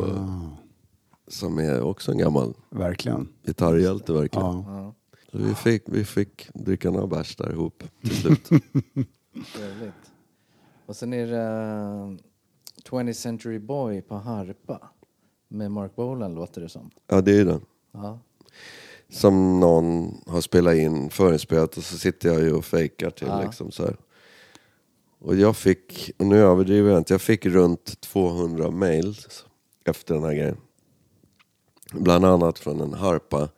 Som 1.28 1.58
är 1.58 1.82
också 1.82 2.12
en 2.12 2.18
gammal 2.18 2.54
verkligen. 2.70 3.28
gitarrhjälte 3.46 4.12
verkligen. 4.12 4.46
Ja, 4.46 4.94
Så 5.32 5.38
vi 5.38 5.54
fick, 5.54 5.82
vi 5.86 6.04
fick 6.04 6.48
dricka 6.54 6.90
några 6.90 7.06
bärs 7.06 7.36
där 7.36 7.52
ihop 7.52 7.82
till 8.00 8.16
slut. 8.20 8.44
trevligt. 9.56 10.12
Och 10.86 10.96
sen 10.96 11.12
är 11.12 11.26
det 11.26 11.38
eh, 11.42 12.16
20th 12.90 13.12
Century 13.12 13.58
Boy 13.58 14.02
på 14.02 14.14
harpa. 14.16 14.90
Med 15.48 15.70
Mark 15.70 15.96
Bolan 15.96 16.34
låter 16.34 16.60
det 16.60 16.68
som. 16.68 16.90
ja, 17.06 17.20
det 17.20 17.38
är 17.40 17.44
den. 17.44 17.60
Ja. 17.92 18.18
Som 19.10 19.60
någon 19.60 20.14
har 20.26 20.40
spelat 20.40 20.74
in 20.74 21.10
förinspelat 21.10 21.76
och 21.76 21.84
så 21.84 21.98
sitter 21.98 22.28
jag 22.28 22.40
ju 22.40 22.52
och 22.52 22.64
fejkar 22.64 23.10
till 23.10 23.26
Ja. 23.26 23.42
liksom 23.42 23.70
så 23.72 23.82
här. 23.82 23.96
Och 25.20 25.36
jag 25.36 25.56
fick, 25.56 26.10
och 26.18 26.26
nu 26.26 26.38
överdriver 26.38 26.90
jag 26.90 26.98
inte, 26.98 27.14
jag 27.14 27.20
fick 27.20 27.46
runt 27.46 28.00
200 28.00 28.70
mails 28.70 29.44
efter 29.84 30.14
den 30.14 30.24
här 30.24 30.34
grejen. 30.34 30.56
Bland 31.92 32.24
annat 32.24 32.58
från 32.58 32.80
en 32.80 32.94
harpa 32.94 33.48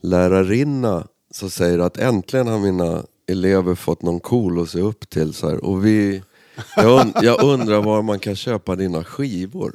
lärarinna 0.00 1.08
som 1.30 1.50
säger 1.50 1.78
att 1.78 1.96
äntligen 1.96 2.46
har 2.46 2.58
mina 2.58 3.04
elever 3.26 3.74
fått 3.74 4.02
någon 4.02 4.20
cool 4.20 4.62
att 4.62 4.70
se 4.70 4.80
upp 4.80 5.10
till. 5.10 5.34
Så 5.34 5.48
här. 5.48 5.64
Och 5.64 5.86
vi, 5.86 6.22
jag, 6.76 7.00
und, 7.00 7.14
jag 7.22 7.42
undrar 7.42 7.82
var 7.82 8.02
man 8.02 8.18
kan 8.18 8.36
köpa 8.36 8.76
dina 8.76 9.04
skivor. 9.04 9.74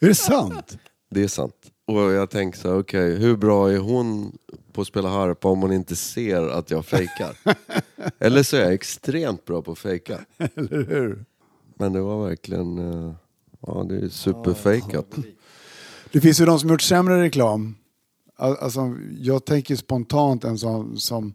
Är 0.00 0.08
det 0.08 0.14
sant? 0.14 0.78
Det 1.10 1.22
är 1.22 1.28
sant. 1.28 1.71
Och 1.86 2.00
jag 2.00 2.30
tänker 2.30 2.58
så 2.58 2.68
här, 2.68 2.78
okej, 2.78 3.16
hur 3.16 3.36
bra 3.36 3.72
är 3.72 3.78
hon 3.78 4.38
på 4.72 4.80
att 4.80 4.86
spela 4.86 5.08
harpa 5.08 5.48
om 5.48 5.60
hon 5.62 5.72
inte 5.72 5.96
ser 5.96 6.48
att 6.48 6.70
jag 6.70 6.86
fejkar? 6.86 7.36
Eller 8.18 8.42
så 8.42 8.56
är 8.56 8.60
jag 8.60 8.72
extremt 8.72 9.44
bra 9.44 9.62
på 9.62 9.72
att 9.72 9.78
fejka. 9.78 10.18
Eller 10.54 10.84
hur? 10.88 11.24
Men 11.74 11.92
det 11.92 12.00
var 12.00 12.28
verkligen, 12.28 12.78
eh, 12.78 13.12
ja 13.66 13.86
det 13.88 13.96
är 13.96 14.08
superfejkat. 14.08 15.06
Det 16.12 16.20
finns 16.20 16.40
ju 16.40 16.44
de 16.46 16.58
som 16.60 16.68
gjort 16.70 16.82
sämre 16.82 17.22
reklam. 17.22 17.74
Al- 18.36 18.56
Alltså, 18.60 18.94
jag 19.20 19.44
tänker 19.44 19.76
spontant 19.76 20.44
en 20.44 20.58
sån 20.58 20.98
som 20.98 21.34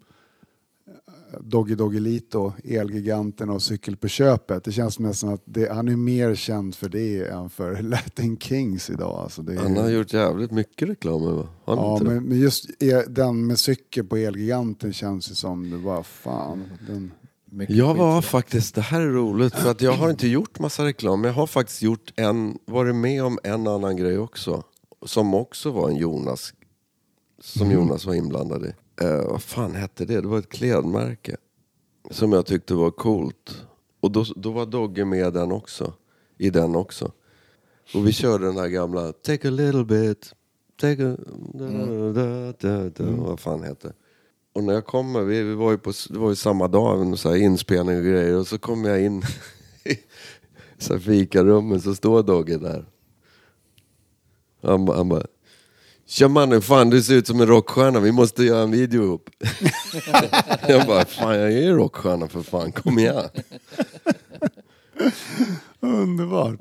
Doggy 1.39 1.75
Doggelito, 1.75 2.53
Elgiganten 2.63 3.49
och 3.49 3.61
Cykel 3.61 3.97
på 3.97 4.07
köpet. 4.07 4.63
Det 4.63 4.71
känns 4.71 4.99
nästan 4.99 5.33
att 5.33 5.41
det, 5.45 5.73
han 5.73 5.87
är 5.87 5.95
mer 5.95 6.35
känd 6.35 6.75
för 6.75 6.89
det 6.89 7.27
än 7.27 7.49
för 7.49 7.81
Latin 7.81 8.37
Kings 8.37 8.89
idag. 8.89 9.19
Alltså 9.23 9.41
det 9.41 9.53
är, 9.53 9.57
Han 9.57 9.77
har 9.77 9.89
gjort 9.89 10.13
jävligt 10.13 10.51
mycket 10.51 10.89
reklam 10.89 11.21
va? 11.21 11.47
Han 11.65 11.77
ja, 11.77 11.99
men, 12.03 12.23
men 12.23 12.39
just 12.39 12.83
e- 12.83 13.03
den 13.07 13.47
med 13.47 13.59
cykel 13.59 14.05
på 14.05 14.17
Elgiganten 14.17 14.93
känns 14.93 15.31
ju 15.31 15.35
som 15.35 15.69
det 15.69 15.77
var 15.77 16.03
fan. 16.03 16.63
Den, 16.87 17.11
Jag 17.51 17.67
skit. 17.67 17.99
var 17.99 18.21
faktiskt, 18.21 18.75
det 18.75 18.81
här 18.81 19.01
är 19.01 19.11
roligt, 19.11 19.53
för 19.55 19.71
att 19.71 19.81
jag 19.81 19.91
har 19.91 20.09
inte 20.09 20.27
gjort 20.27 20.59
massa 20.59 20.85
reklam, 20.85 21.21
men 21.21 21.27
jag 21.27 21.35
har 21.35 21.47
faktiskt 21.47 21.81
gjort 21.81 22.13
en, 22.15 22.57
varit 22.65 22.95
med 22.95 23.23
om 23.23 23.39
en 23.43 23.67
annan 23.67 23.97
grej 23.97 24.17
också. 24.17 24.63
Som 25.05 25.33
också 25.33 25.71
var 25.71 25.89
en 25.89 25.95
Jonas, 25.95 26.53
som 27.39 27.71
Jonas 27.71 28.05
var 28.05 28.13
inblandad 28.13 28.65
i. 28.65 28.73
Eh, 29.01 29.27
vad 29.27 29.41
fan 29.41 29.75
hette 29.75 30.05
det? 30.05 30.21
Det 30.21 30.27
var 30.27 30.39
ett 30.39 30.49
klädmärke. 30.49 31.37
Som 32.11 32.31
jag 32.31 32.45
tyckte 32.45 32.73
var 32.73 32.91
coolt. 32.91 33.65
Och 33.99 34.11
då, 34.11 34.25
då 34.35 34.51
var 34.51 34.65
Dogge 34.65 35.05
med 35.05 35.33
den 35.33 35.51
också, 35.51 35.93
i 36.37 36.49
den 36.49 36.75
också. 36.75 37.11
Och 37.93 38.07
vi 38.07 38.11
körde 38.11 38.45
den 38.45 38.57
här 38.57 38.67
gamla 38.67 39.13
Take 39.13 39.47
a 39.47 39.51
little 39.51 39.83
bit, 39.83 40.33
take 40.81 41.07
a... 41.07 41.17
Da, 41.53 41.65
da, 42.11 42.53
da, 42.59 42.89
da, 42.89 43.11
Vad 43.11 43.39
fan 43.39 43.63
heter 43.63 43.93
Och 44.53 44.63
när 44.63 44.73
jag 44.73 44.85
kommer, 44.85 45.21
vi, 45.21 45.43
vi 45.43 45.53
var 45.53 45.71
ju 45.71 45.77
på, 45.77 45.93
det 46.09 46.19
var 46.19 46.29
ju 46.29 46.35
samma 46.35 46.67
dag, 46.67 47.19
så 47.19 47.29
här 47.29 47.35
inspelning 47.35 47.97
och 47.97 48.03
grejer. 48.03 48.35
Och 48.35 48.47
så 48.47 48.57
kommer 48.57 48.89
jag 48.89 49.01
in 49.01 49.17
i 49.83 49.97
så 50.77 50.93
här 50.93 50.99
fikarummet, 50.99 51.83
så 51.83 51.95
står 51.95 52.23
Dogge 52.23 52.57
där. 52.57 52.85
Han, 54.61 54.87
han 54.87 55.09
bara, 55.09 55.25
Tja 56.09 56.27
mannen, 56.27 56.61
fan 56.61 56.89
du 56.89 57.01
ser 57.03 57.13
ut 57.15 57.27
som 57.27 57.41
en 57.41 57.47
rockstjärna, 57.47 57.99
vi 57.99 58.11
måste 58.11 58.43
göra 58.43 58.63
en 58.63 58.71
video 58.71 59.03
ihop. 59.03 59.29
jag 60.67 60.87
bara, 60.87 61.05
fan 61.05 61.35
jag 61.39 61.53
är 61.53 61.71
rockstjärna 61.73 62.27
för 62.27 62.41
fan, 62.41 62.71
kom 62.71 62.99
igen. 62.99 63.23
underbart. 65.79 66.59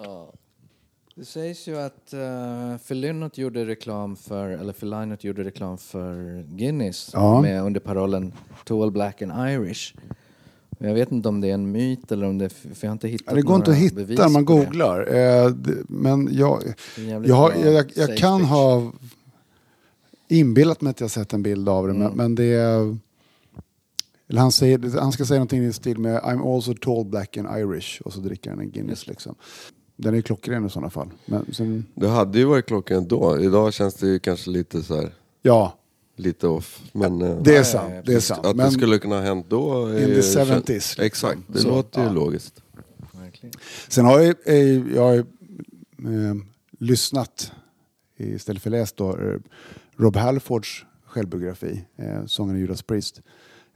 Det 1.14 1.24
sägs 1.24 1.68
ju 1.68 1.78
att 1.78 2.14
uh, 2.14 2.78
Felinot 2.84 3.38
gjorde 3.38 3.64
reklam 3.66 4.16
för, 4.16 4.48
eller 4.50 4.72
Felinot 4.72 5.24
gjorde 5.24 5.44
reklam 5.44 5.78
för 5.78 6.42
Guinness 6.56 7.10
Ja. 7.12 7.40
med, 7.42 7.62
under 7.62 7.80
parollen 7.80 8.32
Tall 8.64 8.90
Black 8.90 9.22
and 9.22 9.32
Irish. 9.50 9.94
Men 10.78 10.88
jag 10.88 10.94
vet 10.94 11.12
inte 11.12 11.28
om 11.28 11.40
det 11.40 11.48
är 11.50 11.54
en 11.54 11.72
myt 11.72 12.12
eller 12.12 12.26
om 12.26 12.38
det, 12.38 12.48
för 12.48 12.68
jag 12.80 12.88
har 12.88 12.92
inte 12.92 13.08
hittat 13.08 13.26
Ja, 13.28 13.34
det 13.34 13.42
går 13.42 13.56
inte 13.56 13.70
några 13.70 13.86
att 13.86 13.92
bevis 13.92 14.10
hitta 14.10 14.28
man 14.28 14.44
googlar. 14.44 15.14
Eh, 15.14 15.46
det- 15.50 15.84
men 15.88 16.28
jag, 16.32 16.62
jag, 16.96 17.26
jag, 17.56 17.90
jag, 17.94 18.16
kan 18.16 18.38
pitch. 18.40 18.48
ha 18.50 18.92
inbillat 20.28 20.80
mig 20.80 20.90
att 20.90 21.00
jag 21.00 21.10
sett 21.10 21.32
en 21.32 21.42
bild 21.42 21.68
av 21.68 21.86
det, 21.88 21.94
men, 21.94 22.12
men 22.12 22.34
det... 22.34 22.52
Eller 24.28 24.40
han, 24.40 24.52
säger, 24.52 25.00
han 25.00 25.12
ska 25.12 25.24
säga 25.24 25.38
någonting 25.38 25.64
i 25.64 25.72
stil 25.72 25.98
med 25.98 26.20
I'm 26.22 26.54
also 26.56 26.74
tall, 26.74 27.04
black 27.04 27.36
and 27.36 27.48
Irish 27.58 28.00
och 28.02 28.12
så 28.12 28.20
dricker 28.20 28.50
han 28.50 28.60
en 28.60 28.70
Guinness 28.70 29.06
liksom. 29.06 29.34
Den 29.96 30.14
är 30.14 30.20
klockren 30.20 30.66
i 30.66 30.70
sådana 30.70 30.90
fall. 30.90 31.08
Men 31.26 31.54
sen, 31.54 31.86
Det 31.94 32.08
hade 32.08 32.38
ju 32.38 32.44
varit 32.44 32.66
klockan 32.66 33.08
då. 33.08 33.40
Idag 33.40 33.74
känns 33.74 33.94
det 33.94 34.06
ju 34.06 34.18
kanske 34.18 34.50
lite 34.50 34.82
så 34.82 34.96
här, 34.96 35.14
ja, 35.42 35.78
lite 36.16 36.48
off. 36.48 36.82
Men 36.92 37.22
eh, 37.22 37.42
det 37.42 37.50
är 37.52 37.56
ja, 37.56 37.64
sant. 37.64 37.92
Det 38.06 38.14
är 38.14 38.20
sant. 38.20 38.46
att 38.46 38.56
Men 38.56 38.66
det 38.66 38.72
skulle 38.72 38.98
kunna 38.98 39.14
ha 39.14 39.22
hänt 39.22 39.46
då. 39.48 39.90
in 39.90 39.96
the 39.96 40.12
ju- 40.12 40.20
70s. 40.20 40.66
liksom. 40.68 41.04
Exakt, 41.04 41.38
det 41.46 41.58
Så, 41.58 41.68
låter 41.68 42.00
ju 42.00 42.06
ja. 42.06 42.12
logiskt. 42.12 42.62
Verkligen. 43.12 43.54
Sen 43.88 44.04
har 44.04 44.20
jag, 44.20 44.34
jag 44.94 45.02
har 45.02 45.12
ju, 45.12 45.20
eh, 46.28 46.34
lyssnat 46.78 47.52
istället 48.18 48.62
för 48.62 48.70
läst 48.70 48.96
då, 48.96 49.10
eh, 49.18 49.34
Rob 49.98 50.16
Halfords 50.16 50.84
självbiografi, 51.06 51.84
eh, 51.98 52.26
sångaren 52.26 52.60
Judas 52.60 52.82
Priest. 52.82 53.20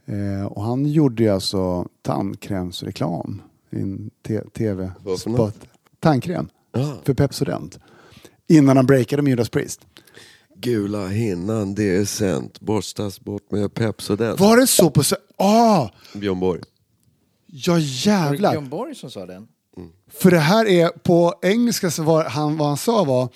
Eh, 0.05 0.45
och 0.45 0.63
han 0.63 0.85
gjorde 0.85 1.23
ju 1.23 1.29
alltså 1.29 1.87
tandkrämsreklam 2.01 3.41
i 3.71 3.79
en 3.81 4.09
tv-spot. 4.53 5.55
Tandkräm 5.99 6.49
Ja. 6.73 6.97
för 7.03 7.13
Pepsodent. 7.13 7.79
Innan 8.47 8.77
han 8.77 8.85
breakade 8.85 9.21
med 9.21 9.29
Judas 9.29 9.49
Priest. 9.49 9.81
Gula 10.55 11.07
hinnan, 11.07 11.75
det 11.75 11.95
är 11.95 12.05
sent. 12.05 12.59
Borstas 12.59 13.19
bort 13.21 13.51
med 13.51 13.73
Pepsodent. 13.73 14.39
Var 14.39 14.57
det 14.57 14.67
så 14.67 14.89
på... 14.89 15.01
Ah! 15.37 15.89
Björn 16.15 16.39
Borg. 16.39 16.61
Ja 17.45 17.73
Var 17.73 17.79
det 17.79 17.85
jävlar! 17.85 18.51
Björn 18.51 18.69
Borg 18.69 18.95
som 18.95 19.11
sa 19.11 19.25
den? 19.25 19.47
För 20.11 20.31
det 20.31 20.39
här 20.39 20.65
är 20.67 20.89
på 20.89 21.33
engelska 21.41 21.91
så 21.91 22.03
var 22.03 22.23
han, 22.25 22.57
vad 22.57 22.67
han 22.67 22.77
sa 22.77 23.03
var 23.03 23.29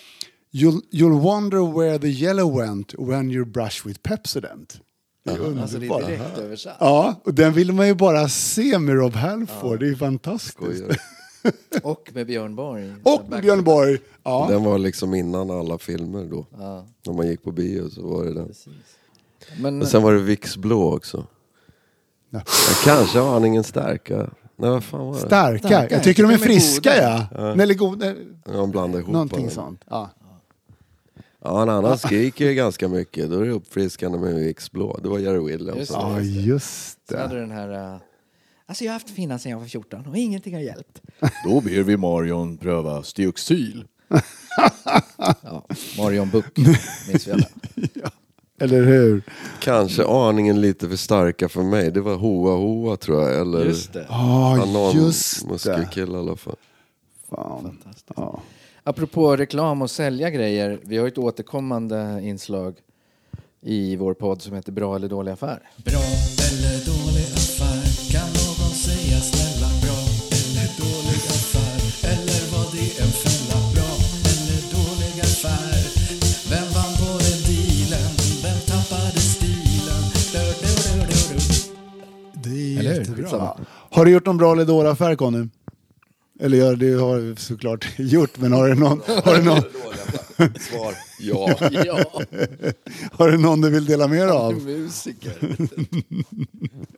You'll, 0.55 0.81
you'll 0.91 1.19
wonder 1.21 1.77
where 1.79 1.99
the 1.99 2.07
yellow 2.07 2.57
went 2.59 2.93
when 2.97 3.31
you 3.31 3.45
brush 3.45 3.85
with 3.87 3.99
Pepsodent. 4.03 4.81
Det 5.25 5.31
är 5.31 5.61
Alltså 5.61 5.79
det 5.79 5.85
är 5.85 5.89
underbart. 5.91 6.05
direkt 6.07 6.37
översatt. 6.37 6.77
Ja, 6.79 7.21
och 7.23 7.33
den 7.33 7.53
vill 7.53 7.73
man 7.73 7.87
ju 7.87 7.93
bara 7.93 8.29
se 8.29 8.79
med 8.79 8.95
Rob 8.95 9.13
Halford. 9.15 9.79
Det 9.79 9.87
är 9.87 9.95
fantastiskt. 9.95 10.53
Skojar. 10.53 10.97
Och 11.83 12.11
med 12.13 12.27
Björn 12.27 12.55
Borg. 12.55 12.93
Och 13.03 13.29
med 13.29 13.41
Björn 13.41 13.63
Borg. 13.63 13.97
Ja. 14.23 14.47
Den 14.49 14.63
var 14.63 14.77
liksom 14.77 15.13
innan 15.13 15.51
alla 15.51 15.77
filmer 15.77 16.25
då. 16.25 16.45
Ja, 16.59 16.85
När 17.05 17.13
man 17.13 17.27
gick 17.27 17.43
på 17.43 17.51
bio 17.51 17.89
så 17.89 18.07
var 18.07 18.25
det 18.25 18.33
den. 18.33 18.47
precis. 18.47 18.73
Men 19.59 19.81
Och 19.81 19.87
sen 19.87 20.03
var 20.03 20.13
det 20.13 20.19
Vicks 20.19 20.57
blå 20.57 20.93
också. 20.95 21.25
Ja. 22.29 22.41
Ja, 22.45 22.73
kanske 22.83 23.21
aningen 23.21 23.63
starka. 23.63 24.15
Nej 24.57 24.69
vad 24.69 24.83
fan 24.83 25.05
var 25.07 25.13
det? 25.13 25.19
Starka. 25.19 25.67
Starka. 25.67 25.95
Jag 25.95 26.03
tycker 26.03 26.23
de 26.23 26.31
är 26.33 26.37
friska 26.37 26.89
goda. 26.95 27.27
ja. 27.31 27.61
Eller 27.63 27.73
goda. 27.73 28.05
Ja, 28.45 28.51
de 28.53 28.71
blandade 28.71 28.99
ihop 29.01 29.13
Någonting 29.13 29.49
sånt. 29.49 29.81
Ja. 29.89 30.09
Ja, 31.45 31.61
en 31.61 31.69
annan 31.69 31.97
skriker 31.97 32.45
ju 32.45 32.53
ganska 32.53 32.87
mycket. 32.87 33.29
Då 33.31 33.39
är 33.39 33.45
det 33.45 33.51
uppfriskande 33.51 34.17
med 34.17 34.35
Vicks 34.35 34.71
blå. 34.71 34.99
Det 35.03 35.09
var 35.09 35.19
Jerry 35.19 35.39
Williams. 35.45 35.79
Just 35.79 35.91
ja, 35.91 36.21
just 36.21 36.97
sen 37.09 37.19
hade 37.19 37.33
det. 37.33 37.35
du 37.35 37.41
den 37.41 37.51
här... 37.51 37.93
uh, 37.93 37.99
Alltså 38.67 38.83
jag 38.83 38.91
har 38.91 38.93
haft 38.95 39.09
fina 39.09 39.39
sedan 39.39 39.51
jag 39.51 39.59
var 39.59 39.65
14 39.65 40.05
och 40.07 40.17
ingenting 40.17 40.53
har 40.53 40.61
hjälpt. 40.61 41.01
Då 41.45 41.61
ber 41.61 41.83
vi 41.83 41.97
Marion 41.97 42.57
pröva 42.57 43.03
Stioxyl. 43.03 43.85
Ja, 45.41 45.65
Marion 45.97 46.29
Buck 46.29 46.57
minns 47.07 47.27
vi 47.27 47.31
alla. 47.31 47.47
Eller 48.59 48.83
hur? 48.83 49.21
Kanske 49.59 50.05
aningen 50.05 50.61
lite 50.61 50.89
för 50.89 50.95
starka 50.95 51.49
för 51.49 51.63
mig. 51.63 51.91
Det 51.91 52.01
var 52.01 52.15
Hoa 52.15 52.55
Hoa 52.55 52.97
tror 52.97 53.21
jag. 53.23 53.41
Eller 53.41 53.65
Just 53.65 53.93
det. 53.93 54.05
Ja, 54.09 54.91
just 54.93 55.41
det. 55.41 55.51
muskelkille 55.51 56.17
i 56.17 56.19
alla 56.19 56.35
fall. 56.35 56.55
Fan. 57.29 57.77
Ja. 58.15 58.41
Apropå 58.87 59.35
reklam 59.35 59.81
och 59.81 59.91
sälja 59.91 60.29
grejer. 60.29 60.79
Vi 60.83 60.97
har 60.97 61.07
ett 61.07 61.17
återkommande 61.17 62.19
inslag 62.23 62.75
i 63.61 63.95
vår 63.95 64.13
podd 64.13 64.41
som 64.41 64.55
heter 64.55 64.71
Bra 64.71 64.95
eller 64.95 65.07
dålig 65.09 65.31
affär. 65.31 65.59
Bra 65.85 66.05
eller 66.47 66.75
dålig 66.91 67.27
affär? 67.39 67.83
Kan 68.13 68.27
någon 68.39 68.73
säga 68.87 69.17
snälla? 69.31 69.67
Bra 69.83 69.99
eller 70.37 70.67
dålig 70.83 71.21
affär? 71.37 71.79
Eller 72.11 72.41
var 72.53 72.67
det 72.75 72.89
en 73.03 73.11
fälla? 73.23 73.57
Bra 73.75 73.91
eller 74.31 74.61
dålig 74.77 75.15
affär? 75.27 75.81
Vem 76.51 76.67
vann 76.75 76.93
på 77.01 77.09
den 77.25 77.39
dealen? 77.49 78.11
Vem 78.43 78.59
tappade 78.71 79.19
stilen? 79.33 80.03
Du, 80.33 80.43
du, 80.61 80.77
du. 81.29 81.39
Det 82.49 82.75
är 82.75 82.79
Eller 82.79 82.99
jättebra. 82.99 83.23
Skitsamma. 83.23 83.57
Har 83.95 84.05
du 84.05 84.11
gjort 84.11 84.25
någon 84.25 84.37
bra 84.37 84.51
eller 84.51 84.65
dålig 84.65 84.89
affär 84.89 85.15
Conny? 85.15 85.47
Eller 86.39 86.57
ja, 86.57 86.75
det 86.75 86.93
har 86.93 87.17
du 87.19 87.35
såklart 87.35 87.87
gjort, 87.99 88.39
men 88.39 88.53
har 88.53 88.67
du 88.69 88.75
någon, 88.75 89.01
har 89.23 89.35
du 89.35 89.43
någon, 89.43 89.61
Svar 90.59 90.93
ja. 91.19 91.57
Ja, 91.85 92.21
har 93.11 93.31
du 93.31 93.37
någon 93.37 93.61
du 93.61 93.69
vill 93.69 93.85
dela 93.85 94.07
med 94.07 94.27
dig 94.27 94.29
av? 94.37 94.53
musiker. 94.65 95.57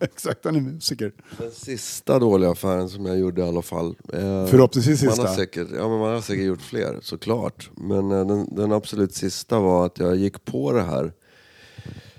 Exakt, 0.00 0.44
han 0.44 0.56
är 0.56 0.60
musiker. 0.60 1.12
Den 1.38 1.50
sista 1.50 2.18
dåliga 2.18 2.50
affären 2.50 2.88
som 2.88 3.06
jag 3.06 3.18
gjorde 3.18 3.40
i 3.40 3.44
alla 3.44 3.62
fall. 3.62 3.94
Eh, 4.12 4.46
Förhoppningsvis 4.46 5.02
man 5.02 5.12
sista. 5.12 5.28
har, 5.28 5.36
säkert, 5.36 5.68
ja, 5.76 5.88
men 5.88 5.98
man 5.98 6.14
har 6.14 6.20
säkert 6.20 6.44
gjort 6.44 6.62
fler, 6.62 6.98
såklart. 7.02 7.70
Men 7.76 8.10
eh, 8.10 8.26
den, 8.26 8.54
den 8.56 8.72
absolut 8.72 9.14
sista 9.14 9.60
var 9.60 9.86
att 9.86 9.98
jag 9.98 10.16
gick 10.16 10.44
på 10.44 10.72
det 10.72 10.82
här 10.82 11.12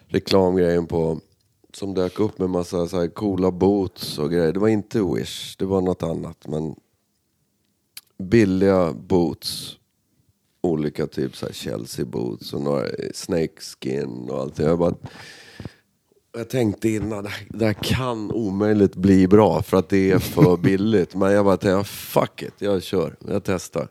reklamgrejen 0.07 0.87
på 0.87 1.19
som 1.73 1.93
dök 1.93 2.19
upp 2.19 2.39
med 2.39 2.49
massa 2.49 2.87
så 2.87 2.99
här 2.99 3.07
coola 3.07 3.51
boots 3.51 4.17
och 4.19 4.31
grejer. 4.31 4.53
Det 4.53 4.59
var 4.59 4.67
inte 4.67 5.01
Wish, 5.01 5.55
det 5.57 5.65
var 5.65 5.81
något 5.81 6.03
annat. 6.03 6.47
Men 6.47 6.75
billiga 8.19 8.93
boots. 8.93 9.75
Olika 10.61 11.07
typ 11.07 11.35
så 11.35 11.45
här 11.45 11.53
Chelsea 11.53 12.05
boots 12.05 12.53
och 12.53 12.61
några 12.61 12.85
snake 13.13 13.61
skin 13.81 14.29
och 14.29 14.39
allt. 14.39 14.59
Jag 14.59 14.79
bara 14.79 14.95
jag 16.37 16.49
tänkte 16.49 16.89
innan, 16.89 17.23
det 17.23 17.29
här, 17.29 17.47
det 17.49 17.65
här 17.65 17.73
kan 17.73 18.31
omöjligt 18.31 18.95
bli 18.95 19.27
bra 19.27 19.61
för 19.61 19.77
att 19.77 19.89
det 19.89 20.11
är 20.11 20.19
för 20.19 20.57
billigt. 20.63 21.15
Men 21.15 21.31
jag 21.31 21.45
bara 21.45 21.57
tänkte, 21.57 21.91
fuck 21.91 22.41
it, 22.41 22.53
jag 22.57 22.83
kör. 22.83 23.15
Jag 23.27 23.43
testar. 23.43 23.87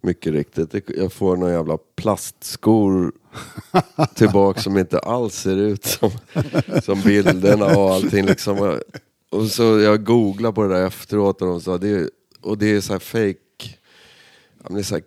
Mycket 0.00 0.32
riktigt. 0.32 0.90
Jag 0.96 1.12
får 1.12 1.36
några 1.36 1.52
jävla 1.52 1.78
plastskor 1.96 3.12
tillbaka 4.14 4.60
som 4.60 4.78
inte 4.78 4.98
alls 4.98 5.34
ser 5.34 5.56
ut 5.56 5.84
som, 5.84 6.10
som 6.82 7.00
bilderna 7.00 7.66
och 7.66 7.90
allting. 7.90 8.26
Liksom. 8.26 8.80
Och 9.30 9.46
så 9.46 9.62
jag 9.62 10.04
googlade 10.04 10.54
på 10.54 10.62
det 10.62 10.74
där 10.74 10.86
efteråt 10.86 11.42
och 11.42 11.48
de 11.48 11.60
sa, 11.60 11.78
det 11.78 11.88
är, 11.88 12.10
och 12.44 12.58
det 12.58 12.76
är 12.76 12.80
så 12.80 12.92
här 12.92 13.00
fake 13.00 13.38
det 14.68 14.78
är 14.78 14.82
så 14.82 14.94
här, 14.94 15.04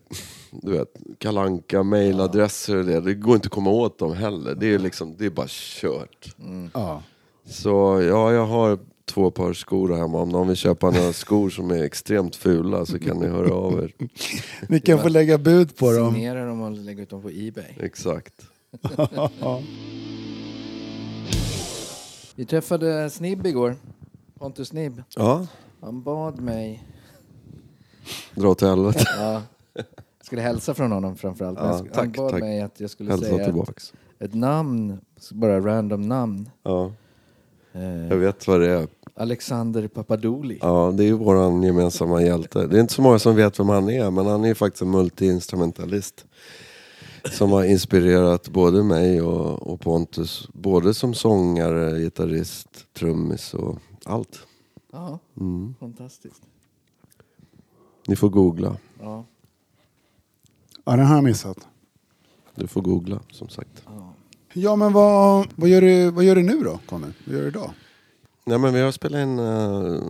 du 0.52 0.72
vet, 0.72 0.98
kalanka 1.18 1.84
mailadresser 1.84 2.76
och 2.76 2.86
det. 2.86 3.02
Det 3.02 3.14
går 3.14 3.36
inte 3.36 3.46
att 3.48 3.52
komma 3.52 3.70
åt 3.70 4.00
dem 4.00 4.14
heller. 4.14 4.56
Det 4.56 4.74
är 4.74 4.80
liksom, 4.80 5.16
det 5.18 5.26
är 5.26 5.30
bara 5.30 5.48
kört. 5.50 6.36
Ja. 6.74 7.04
Så 7.46 8.02
ja, 8.02 8.34
jag 8.34 8.46
har 8.46 8.80
två 9.06 9.32
par 9.32 9.54
skor 9.54 9.96
hemma. 9.98 10.22
Om 10.22 10.30
någon 10.30 10.48
vill 10.48 10.58
köpa 10.58 10.92
några 10.92 11.14
skor 11.24 11.50
som 11.50 11.72
är 11.72 11.84
extremt 11.84 12.36
fula 12.36 12.86
så 12.86 13.00
kan 13.00 13.18
ni 13.18 13.28
höra 13.28 13.54
av 13.54 13.84
er. 13.84 13.94
Ni 14.70 14.80
kan 14.80 15.00
få 15.00 15.10
lägga 15.10 15.38
bud 15.38 15.78
på 15.78 15.92
dem. 15.92 16.14
Signera 16.14 16.46
dem 16.46 16.62
och 16.62 16.72
lägga 16.72 17.04
ut 17.04 17.10
dem 17.10 17.22
på 17.22 17.30
Ebay. 17.30 17.74
Exakt. 17.80 18.34
Vi 22.36 22.46
träffade 22.46 23.10
Snibb 23.10 23.46
igår. 23.46 23.76
Pontus 24.40 24.68
Snibb. 24.68 25.04
Ja, 25.16 25.48
Han 25.82 26.04
bad 26.04 26.42
mig... 26.42 26.84
dra 28.36 28.50
åt 28.50 28.62
helvete. 28.62 29.04
Ja, 29.18 29.42
jag 29.74 30.26
skulle 30.26 30.42
hälsa 30.42 30.74
från 30.74 30.92
honom 30.92 31.16
framförallt. 31.16 31.60
Ja, 31.60 31.66
sk- 31.72 31.76
han 31.78 31.88
tack, 31.90 32.18
bad 32.18 32.32
tack. 32.32 32.40
mig 32.40 32.62
att 32.62 32.80
jag 32.80 32.90
skulle 32.90 33.10
Hälsa 33.12 33.26
säga 33.26 33.46
tillbaks. 33.46 33.94
ett 34.20 34.34
namn, 34.34 34.98
bara 35.32 35.60
random 35.60 36.02
namn. 36.02 36.50
Ja, 36.64 36.92
Eh, 37.74 38.08
jag 38.08 38.18
vet 38.18 38.48
vad 38.48 38.60
det 38.62 38.70
är. 38.72 38.88
Alexander 39.16 39.88
Papadouli. 39.88 40.60
Ja, 40.62 40.94
det 40.98 41.04
är 41.04 41.06
ju 41.08 41.14
våran 41.14 41.64
gemensamma 41.64 42.22
hjälte. 42.22 42.68
Det 42.68 42.78
är 42.78 42.82
inte 42.82 42.94
så 42.94 43.02
många 43.02 43.20
som 43.20 43.36
vet 43.36 43.60
vem 43.60 43.70
han 43.70 43.90
är, 43.90 44.12
men 44.12 44.26
han 44.26 44.44
är 44.44 44.48
ju 44.48 44.56
faktiskt 44.56 44.82
en 44.82 44.92
multiinstrumentalist. 44.92 46.26
Som 47.32 47.52
har 47.52 47.64
inspirerat 47.64 48.50
både 48.50 48.84
mig 48.84 49.22
och, 49.22 49.68
och 49.74 49.80
Pontus. 49.82 50.50
Både 50.54 50.94
som 50.94 51.14
sångare, 51.14 52.00
gitarrist, 52.00 52.68
trummis 52.94 53.54
och 53.54 53.78
allt. 54.06 54.40
Ja, 54.92 55.20
Mm. 55.40 55.76
fantastiskt. 55.80 56.42
Ni 58.08 58.16
får 58.16 58.30
googla. 58.30 58.78
Ja, 59.00 59.26
Ja, 60.86 60.92
den 60.96 61.06
har 61.06 61.16
jag 61.16 61.24
missat. 61.24 61.68
Du 62.56 62.68
får 62.68 62.82
googla, 62.82 63.20
som 63.32 63.50
sagt. 63.50 63.84
ja. 63.86 64.14
Ja, 64.54 64.76
men 64.76 64.94
vad, 64.94 65.48
vad, 65.56 65.70
gör 65.70 65.82
du, 65.82 66.12
vad 66.12 66.24
gör 66.24 66.36
du 66.36 66.44
nu 66.44 66.64
då, 66.64 66.80
Conny? 66.86 67.08
Vad 67.26 67.36
gör 67.36 67.42
du 67.42 67.48
idag? 67.48 67.72
Nej, 68.46 68.60
men 68.60 68.74
vi 68.74 68.82
har 68.82 68.92
spelat 68.92 69.20
in 69.22 69.40
uh, 69.40 70.02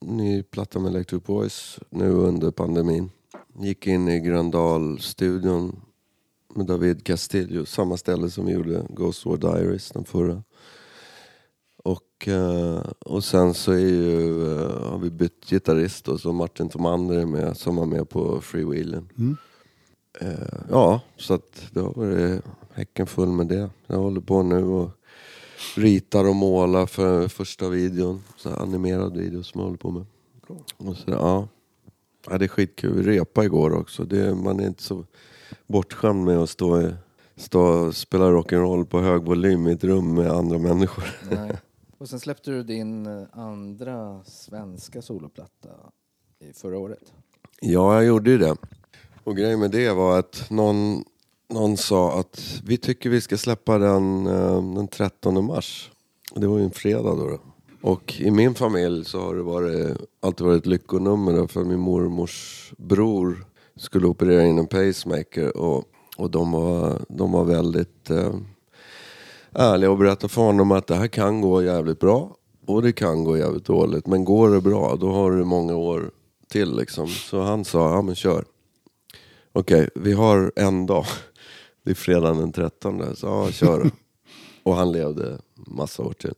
ny 0.00 0.42
platta 0.42 0.78
med 0.78 0.90
Electric 0.90 1.22
Boys 1.22 1.78
nu 1.90 2.10
under 2.10 2.50
pandemin. 2.50 3.10
Gick 3.58 3.86
in 3.86 4.08
i 4.08 4.20
Gröndal-studion 4.20 5.80
med 6.54 6.66
David 6.66 7.04
Castillo, 7.04 7.66
samma 7.66 7.96
ställe 7.96 8.30
som 8.30 8.46
vi 8.46 8.52
gjorde 8.52 8.86
Ghost 8.88 9.26
War 9.26 9.36
Diaries, 9.36 9.90
den 9.90 10.04
förra. 10.04 10.42
Och, 11.84 12.28
eh, 12.28 12.82
och 12.98 13.24
sen 13.24 13.54
så 13.54 13.72
är 13.72 13.78
ju, 13.78 14.42
eh, 14.52 14.90
har 14.90 14.98
vi 14.98 15.10
bytt 15.10 15.50
gitarrist 15.50 16.08
och 16.08 16.20
så 16.20 16.32
Martin 16.32 16.68
Tomander 16.68 17.18
är 17.18 17.26
med, 17.26 17.56
som 17.56 17.76
var 17.76 17.86
med 17.86 18.08
på 18.08 18.40
Freewheelen. 18.40 19.08
Mm. 19.18 19.36
Eh, 20.20 20.60
ja, 20.70 21.00
så 21.16 21.34
att 21.34 21.62
det 21.72 21.80
har 21.80 21.92
varit 21.92 22.42
häcken 22.72 23.06
full 23.06 23.28
med 23.28 23.46
det. 23.46 23.70
Jag 23.86 23.98
håller 23.98 24.20
på 24.20 24.42
nu 24.42 24.64
och 24.64 24.90
ritar 25.76 26.28
och 26.28 26.36
målar 26.36 26.86
för 26.86 27.28
första 27.28 27.68
videon. 27.68 28.22
Så 28.36 28.50
animerad 28.50 29.16
video 29.16 29.42
som 29.42 29.60
jag 29.60 29.66
håller 29.66 29.78
på 29.78 29.90
med. 29.90 30.06
Och 30.76 30.96
så, 30.96 31.10
ja. 31.10 31.48
ja, 32.30 32.38
det 32.38 32.44
är 32.44 32.48
skitkul. 32.48 32.92
Vi 32.92 33.02
repade 33.02 33.46
igår 33.46 33.74
också. 33.74 34.04
Det, 34.04 34.34
man 34.34 34.60
är 34.60 34.66
inte 34.66 34.82
så 34.82 35.04
bortskämd 35.66 36.24
med 36.24 36.38
att 36.38 36.50
stå, 36.50 36.92
stå 37.36 37.60
och 37.60 37.96
spela 37.96 38.24
rock'n'roll 38.24 38.84
på 38.84 39.00
hög 39.00 39.22
volym 39.22 39.68
i 39.68 39.72
ett 39.72 39.84
rum 39.84 40.14
med 40.14 40.30
andra 40.30 40.58
människor. 40.58 41.04
Nej. 41.30 41.56
Och 42.00 42.08
sen 42.08 42.20
släppte 42.20 42.50
du 42.50 42.62
din 42.62 43.06
eh, 43.06 43.22
andra 43.32 44.24
svenska 44.24 45.02
soloplatta 45.02 45.68
förra 46.54 46.78
året. 46.78 47.12
Ja, 47.60 47.94
jag 47.94 48.04
gjorde 48.04 48.30
ju 48.30 48.38
det. 48.38 48.56
Och 49.24 49.36
grejen 49.36 49.60
med 49.60 49.70
det 49.70 49.92
var 49.92 50.18
att 50.18 50.50
någon, 50.50 51.04
någon 51.48 51.76
sa 51.76 52.20
att 52.20 52.60
vi 52.64 52.76
tycker 52.76 53.10
vi 53.10 53.20
ska 53.20 53.36
släppa 53.36 53.78
den 53.78 54.26
eh, 54.26 54.74
den 54.74 54.88
13 54.88 55.44
mars. 55.44 55.90
Det 56.34 56.46
var 56.46 56.58
ju 56.58 56.64
en 56.64 56.70
fredag 56.70 57.14
då. 57.14 57.28
då. 57.28 57.40
Och 57.82 58.20
i 58.20 58.30
min 58.30 58.54
familj 58.54 59.04
så 59.04 59.20
har 59.20 59.34
det 59.34 59.42
varit, 59.42 59.96
alltid 60.20 60.46
varit 60.46 60.58
ett 60.58 60.66
lyckonummer 60.66 61.32
då, 61.32 61.48
för 61.48 61.64
min 61.64 61.80
mormors 61.80 62.72
bror 62.78 63.46
skulle 63.76 64.06
operera 64.06 64.46
in 64.46 64.58
en 64.58 64.66
pacemaker 64.66 65.56
och, 65.56 65.84
och 66.16 66.30
de, 66.30 66.52
var, 66.52 67.00
de 67.08 67.32
var 67.32 67.44
väldigt 67.44 68.10
eh, 68.10 68.34
ärliga 69.54 69.90
och 69.90 69.98
berättade 69.98 70.28
för 70.28 70.42
honom 70.42 70.72
att 70.72 70.86
det 70.86 70.94
här 70.94 71.06
kan 71.06 71.40
gå 71.40 71.62
jävligt 71.62 71.98
bra 71.98 72.36
och 72.66 72.82
det 72.82 72.92
kan 72.92 73.24
gå 73.24 73.38
jävligt 73.38 73.64
dåligt. 73.64 74.06
Men 74.06 74.24
går 74.24 74.50
det 74.50 74.60
bra 74.60 74.96
då 74.96 75.12
har 75.12 75.30
du 75.30 75.44
många 75.44 75.76
år 75.76 76.10
till 76.48 76.76
liksom. 76.76 77.08
Så 77.08 77.40
han 77.40 77.64
sa, 77.64 77.90
ja 77.94 78.02
men 78.02 78.14
kör. 78.14 78.44
Okej, 79.52 79.88
vi 79.94 80.12
har 80.12 80.52
en 80.56 80.86
dag. 80.86 81.04
Det 81.84 81.90
är 81.90 81.94
fredagen 81.94 82.38
den 82.38 82.52
13. 82.52 83.16
Så 83.16 83.26
ja, 83.26 83.50
kör 83.50 83.84
då. 83.84 83.90
Och 84.62 84.74
han 84.74 84.92
levde 84.92 85.38
massa 85.54 86.02
år 86.02 86.12
till. 86.12 86.34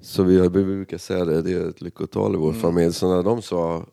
Så 0.00 0.22
vi, 0.22 0.40
vi 0.40 0.48
brukar 0.48 0.98
säga 0.98 1.24
det, 1.24 1.42
det 1.42 1.52
är 1.52 1.68
ett 1.68 1.80
lyckotal 1.80 2.34
i 2.34 2.38
vår 2.38 2.52
familj. 2.52 2.92
Så 2.92 3.16
när 3.16 3.22
de 3.22 3.42
sa 3.42 3.86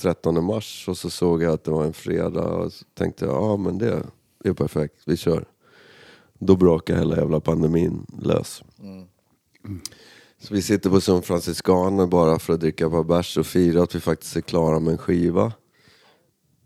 13 0.00 0.44
mars 0.44 0.88
och 0.88 0.96
så 0.96 1.10
såg 1.10 1.42
jag 1.42 1.52
att 1.52 1.64
det 1.64 1.70
var 1.70 1.84
en 1.84 1.92
fredag 1.92 2.44
och 2.44 2.72
så 2.72 2.84
tänkte 2.94 3.24
jag, 3.24 3.34
ja 3.34 3.56
men 3.56 3.78
det, 3.78 4.02
det 4.42 4.48
är 4.48 4.54
perfekt, 4.54 4.94
vi 5.06 5.16
kör. 5.16 5.44
Då 6.38 6.56
brakar 6.56 6.96
hela 6.96 7.16
jävla 7.16 7.40
pandemin 7.40 8.06
lös. 8.22 8.62
Så 10.38 10.54
vi 10.54 10.62
sitter 10.62 10.90
på 10.90 11.00
San 11.00 11.22
Franciscaner 11.22 12.06
bara 12.06 12.38
för 12.38 12.52
att 12.52 12.60
dricka 12.60 12.86
ett 12.86 12.92
par 12.92 13.04
bärs 13.04 13.36
och 13.36 13.46
fira 13.46 13.82
att 13.82 13.94
vi 13.94 14.00
faktiskt 14.00 14.36
är 14.36 14.40
klara 14.40 14.80
med 14.80 14.92
en 14.92 14.98
skiva. 14.98 15.52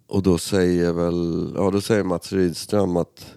Och 0.07 0.23
då 0.23 0.39
säger 0.39 0.93
väl, 0.93 1.53
ja 1.57 1.71
då 1.71 1.81
säger 1.81 2.05
Mats 2.05 2.33
Rydström 2.33 2.97
att 2.97 3.35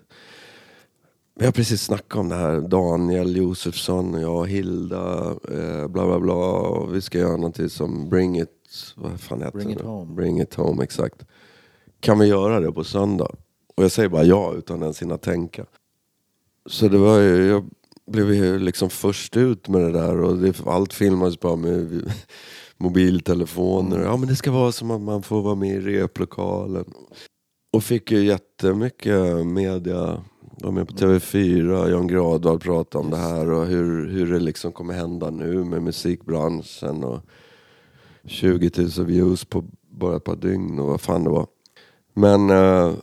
vi 1.35 1.45
har 1.45 1.51
precis 1.51 1.81
snackat 1.81 2.19
om 2.19 2.30
det 2.30 2.35
här, 2.35 2.61
Daniel 2.61 3.35
Josefsson 3.35 4.15
och 4.15 4.22
jag 4.22 4.38
och 4.38 4.47
Hilda, 4.47 5.35
eh, 5.51 5.88
bla 5.88 6.05
bla 6.05 6.19
bla. 6.19 6.34
Och 6.34 6.95
vi 6.95 7.01
ska 7.01 7.18
göra 7.18 7.38
någonting 7.38 7.69
som 7.69 8.10
Bring 8.10 8.39
It, 8.41 8.49
vad 8.95 9.19
fan 9.19 9.41
heter 9.41 9.57
Bring 9.57 9.68
det? 9.68 9.73
It? 9.73 9.81
Home. 9.81 10.15
Bring 10.15 10.41
It 10.41 10.53
Home, 10.53 10.84
exakt. 10.84 11.26
Kan 11.99 12.19
vi 12.19 12.26
göra 12.26 12.60
det 12.60 12.72
på 12.72 12.84
söndag? 12.84 13.35
Och 13.76 13.84
jag 13.84 13.91
säger 13.91 14.10
bara 14.10 14.23
ja 14.23 14.53
utan 14.53 14.81
ens 14.81 15.01
hinna 15.01 15.18
tänka. 15.18 15.65
Så 16.65 16.88
det 16.88 16.98
var 16.98 17.18
ju, 17.18 17.45
jag 17.45 17.69
blev 18.06 18.34
ju 18.34 18.60
liksom 18.60 18.90
först 18.90 19.38
ut 19.38 19.68
med 19.68 19.81
det 19.81 19.91
där 19.91 20.22
och 20.22 20.38
det, 20.38 20.61
allt 20.65 20.94
filmades 20.94 21.40
bara 21.40 21.56
med 21.56 22.11
mobiltelefoner. 22.77 23.99
Ja 23.99 24.18
men 24.18 24.27
det 24.27 24.35
ska 24.35 24.52
vara 24.52 24.72
som 24.72 24.91
att 24.91 25.02
man 25.02 25.23
får 25.23 25.41
vara 25.41 25.56
med 25.56 25.76
i 25.76 25.80
replokalen. 25.80 26.94
Och 27.73 27.84
fick 27.84 28.11
ju 28.11 28.26
jättemycket 28.26 29.45
media, 29.45 30.23
var 30.40 30.72
med 30.72 30.88
på 30.88 30.94
TV4, 30.94 31.90
Jan 31.90 32.07
Gradvall 32.07 32.60
pratade 32.60 33.03
om 33.03 33.11
det 33.11 33.18
här 33.18 33.49
och 33.49 33.65
hur, 33.65 34.10
hur 34.10 34.34
det 34.34 34.40
liksom 34.40 34.72
kommer 34.72 34.94
hända 34.94 35.30
nu 35.30 35.64
med 35.64 35.84
musikbranschen 35.84 37.03
och 37.03 37.22
20 38.26 38.72
000 38.98 39.06
views 39.06 39.45
på 39.45 39.64
bara 39.90 40.15
ett 40.15 40.23
par 40.23 40.35
dygn 40.35 40.80
och 40.80 40.88
vad 40.88 41.02
fan 41.02 41.23
det 41.23 41.30
var. 41.30 41.48
Men 42.14 42.49
eh, 42.49 42.94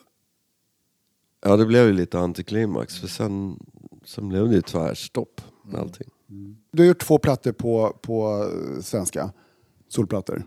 ja 1.43 1.57
det 1.57 1.67
blev 1.67 1.87
ju 1.87 1.93
lite 1.93 2.19
antiklimax 2.19 2.99
för 2.99 3.07
sen, 3.09 3.59
sen 4.05 4.29
blev 4.29 4.49
det 4.49 4.55
ju 4.55 4.63
tvärstopp 4.63 5.41
med 5.65 5.81
allting. 5.81 6.09
Du 6.73 6.83
har 6.83 6.89
gjort 6.89 7.01
två 7.03 7.19
plattor 7.19 7.53
på, 7.53 7.99
på 8.03 8.49
eh, 8.77 8.83
svenska, 8.83 9.33
solplattor. 9.89 10.43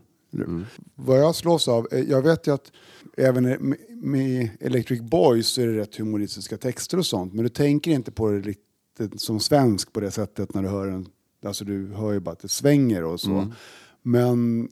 Vad 0.96 1.20
jag 1.20 1.36
slås 1.36 1.68
av, 1.68 1.88
eh, 1.92 2.00
jag 2.00 2.22
vet 2.22 2.48
ju 2.48 2.54
att 2.54 2.72
även 3.18 3.76
med- 3.90 4.50
Electric 4.60 5.02
Boys 5.02 5.48
så 5.48 5.62
är 5.62 5.68
det 5.68 5.78
rätt 5.78 5.96
humoristiska 5.96 6.58
texter 6.58 6.98
och 6.98 7.06
sånt. 7.06 7.34
Men 7.34 7.44
du 7.44 7.50
tänker 7.50 7.92
inte 7.92 8.12
på 8.12 8.30
det 8.32 8.40
riktigt 8.40 9.22
som 9.22 9.40
svensk 9.40 9.94
på 9.94 10.00
det 10.00 10.12
sättet 10.12 10.54
när 10.54 10.64
du 10.64 10.70
hör 10.70 10.88
en, 10.88 11.08
alltså 11.46 11.66
du 11.66 11.88
hör 11.88 12.12
ju 12.14 12.20
bara 12.20 12.32
att 12.32 12.40
det 12.40 12.48
svänger 12.48 13.04
och 13.04 13.20
så. 13.20 13.30
Men 14.02 14.70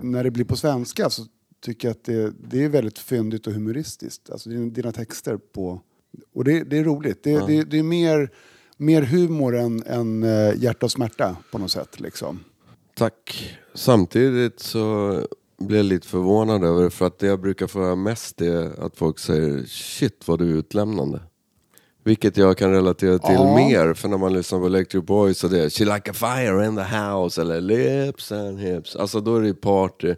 när 0.00 0.24
det 0.24 0.30
blir 0.30 0.44
på 0.44 0.56
svenska 0.56 1.10
så 1.10 1.22
tycker 1.60 1.90
att 1.90 2.04
det, 2.04 2.32
det 2.48 2.64
är 2.64 2.68
väldigt 2.68 2.98
fyndigt 2.98 3.46
och 3.46 3.52
humoristiskt. 3.52 4.30
Alltså 4.30 4.48
dina, 4.48 4.70
dina 4.70 4.92
texter 4.92 5.36
på, 5.36 5.80
och 6.34 6.44
det, 6.44 6.64
det 6.64 6.78
är 6.78 6.84
roligt. 6.84 7.22
Det, 7.22 7.46
det, 7.46 7.62
det 7.64 7.78
är 7.78 7.82
mer, 7.82 8.30
mer 8.76 9.02
humor 9.02 9.56
än, 9.56 9.82
än 9.86 10.22
eh, 10.22 10.54
hjärta 10.56 10.86
och 10.86 10.92
smärta 10.92 11.36
på 11.52 11.58
något 11.58 11.70
sätt 11.70 12.00
liksom. 12.00 12.44
Tack. 12.94 13.56
Samtidigt 13.74 14.60
så 14.60 15.20
blev 15.58 15.76
jag 15.76 15.86
lite 15.86 16.08
förvånad 16.08 16.64
över 16.64 16.82
det, 16.82 16.90
för 16.90 17.06
att 17.06 17.18
det 17.18 17.26
jag 17.26 17.40
brukar 17.40 17.66
få 17.66 17.80
höra 17.80 17.96
mest 17.96 18.40
är 18.40 18.84
att 18.86 18.96
folk 18.96 19.18
säger 19.18 19.64
shit 19.66 20.28
vad 20.28 20.38
du 20.38 20.50
är 20.50 20.56
utlämnande. 20.58 21.20
Vilket 22.04 22.36
jag 22.36 22.58
kan 22.58 22.70
relatera 22.70 23.18
till 23.18 23.34
Ja. 23.34 23.56
mer, 23.56 23.94
för 23.94 24.08
när 24.08 24.18
man 24.18 24.32
lyssnar 24.32 24.58
på 24.58 24.66
Electric 24.66 25.04
Boys 25.04 25.44
och 25.44 25.50
det 25.50 25.64
är 25.64 25.70
She 25.70 25.84
like 25.84 26.10
a 26.10 26.14
fire 26.14 26.66
in 26.66 26.76
the 26.76 26.82
house 26.82 27.40
eller 27.40 27.60
lips 27.60 28.32
and 28.32 28.60
hips. 28.60 28.96
Alltså 28.96 29.20
då 29.20 29.36
är 29.36 29.42
det 29.42 29.54
party. 29.54 30.14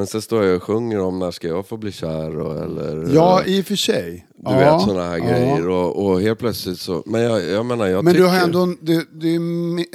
Men 0.00 0.06
sen 0.06 0.22
står 0.22 0.44
jag 0.44 0.56
och 0.56 0.62
sjunger 0.62 1.00
om 1.00 1.18
när 1.18 1.30
ska 1.30 1.48
jag 1.48 1.66
få 1.66 1.76
bli 1.76 1.92
kär 1.92 2.38
och, 2.38 2.62
eller 2.64 3.14
Ja, 3.14 3.44
i 3.44 3.60
och 3.62 3.64
för 3.66 3.76
sig. 3.76 4.26
du 4.36 4.42
ja, 4.50 4.58
vet 4.58 4.80
sådana 4.82 5.08
här 5.08 5.18
ja. 5.18 5.24
grejer. 5.24 5.68
Och, 5.68 6.06
och 6.06 6.20
helt 6.20 6.38
plötsligt 6.38 6.78
så, 6.78 7.02
men 7.06 7.20
jag, 7.20 7.44
jag 7.44 7.66
menar 7.66 7.86
jag 7.86 8.04
Men 8.04 8.12
tycker... 8.14 8.24
du 8.24 8.30
har 8.30 8.44
ändå 8.44 8.60
en, 8.62 8.78
det, 8.80 9.06
det 9.12 9.28
är 9.28 9.36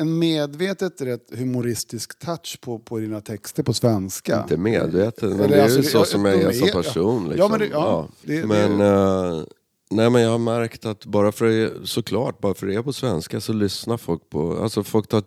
en 0.01 0.19
medvetet 0.19 1.01
rätt 1.01 1.37
humoristisk 1.37 2.19
touch 2.19 2.57
på, 2.61 2.79
på 2.79 2.99
dina 2.99 3.21
texter 3.21 3.63
på 3.63 3.73
svenska. 3.73 4.41
Inte 4.41 4.57
medveten, 4.57 5.29
men 5.29 5.39
Eller 5.39 5.47
det 5.55 5.55
är 5.55 5.63
alltså, 5.63 5.77
ju 5.77 5.83
det- 5.83 5.89
så 5.89 5.97
ja, 5.97 6.05
som 6.05 6.25
jag 6.25 6.35
är 6.35 6.51
som 6.51 6.67
ja. 6.67 6.73
person. 6.81 7.23
Ja, 7.25 7.29
Liksom. 7.31 7.51
men 7.51 7.59
det- 7.59 7.67
ja, 7.71 8.07
det- 8.21 8.45
men, 8.45 8.81
eh, 8.81 9.43
nej, 9.91 10.09
men 10.09 10.21
jag 10.21 10.29
har 10.31 10.37
märkt 10.37 10.85
att 10.85 11.05
bara 11.05 11.31
för 11.31 11.45
det, 11.45 11.71
såklart, 11.83 12.41
bara 12.41 12.53
för 12.53 12.67
det 12.67 12.75
är 12.75 12.81
på 12.81 12.93
svenska 12.93 13.41
så 13.41 13.53
lyssnar 13.53 13.97
folk 13.97 14.29
på, 14.29 14.57
alltså 14.61 14.83
folk 14.83 15.07
tar, 15.07 15.23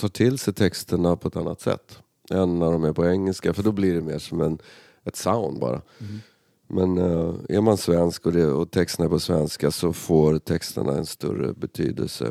tar 0.00 0.08
till 0.08 0.38
sig 0.38 0.54
texterna 0.54 1.16
på 1.16 1.28
ett 1.28 1.36
annat 1.36 1.60
sätt 1.60 1.98
än 2.32 2.58
när 2.58 2.72
de 2.72 2.84
är 2.84 2.92
på 2.92 3.06
engelska, 3.06 3.54
för 3.54 3.62
då 3.62 3.72
blir 3.72 3.94
det 3.94 4.00
mer 4.00 4.18
som 4.18 4.40
en, 4.40 4.58
ett 5.04 5.16
sound 5.16 5.60
bara. 5.60 5.82
Mm. 6.00 6.20
Men 6.68 6.98
eh, 6.98 7.34
är 7.48 7.60
man 7.60 7.76
svensk 7.76 8.26
och, 8.26 8.32
det, 8.32 8.46
och 8.46 8.70
texterna 8.70 9.04
är 9.06 9.10
på 9.10 9.18
svenska 9.20 9.70
så 9.70 9.92
får 9.92 10.38
texterna 10.38 10.92
en 10.98 11.06
större 11.06 11.52
betydelse 11.52 12.28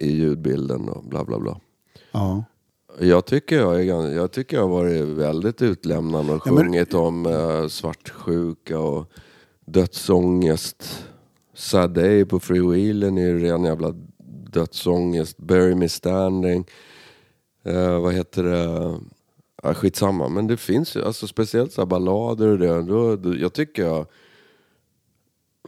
i 0.00 0.10
ljudbilden 0.12 0.88
och 0.88 1.04
bla 1.04 1.24
bla 1.24 1.38
bla. 1.38 1.60
Ja. 2.12 2.44
Jag 3.00 3.24
tycker 3.26 3.56
jag, 3.56 3.80
är, 3.80 4.12
jag 4.14 4.32
tycker 4.32 4.56
jag 4.56 4.62
har 4.62 4.68
varit 4.68 5.02
väldigt 5.02 5.62
utlämnande 5.62 6.32
och 6.32 6.42
Ja, 6.44 6.52
men- 6.52 6.64
sjungit 6.64 6.94
om 6.94 7.26
eh, 7.26 7.66
svartsjuka 7.68 8.78
och 8.78 9.10
dödsångest. 9.66 11.04
Sad 11.54 11.90
Day 11.90 12.24
på 12.24 12.40
Freewheelen 12.40 13.18
är 13.18 13.22
ju 13.26 13.38
ren 13.38 13.64
jävla 13.64 13.94
dödsångest. 14.52 15.38
Bury 15.38 15.74
Me 15.74 15.88
Standing. 15.88 16.66
Eh, 17.64 18.00
vad 18.00 18.14
heter 18.14 18.42
det? 18.42 18.98
Ja, 19.62 19.74
skitsamma, 19.74 20.28
men 20.28 20.46
det 20.46 20.56
finns 20.56 20.96
ju, 20.96 21.04
alltså 21.04 21.26
speciellt 21.26 21.72
så 21.72 21.80
här 21.80 21.86
ballader 21.86 22.48
och 22.48 22.58
det. 22.58 22.82
Då, 22.82 23.16
då, 23.16 23.36
jag 23.36 23.52
tycker 23.52 23.82
jag 23.84 24.06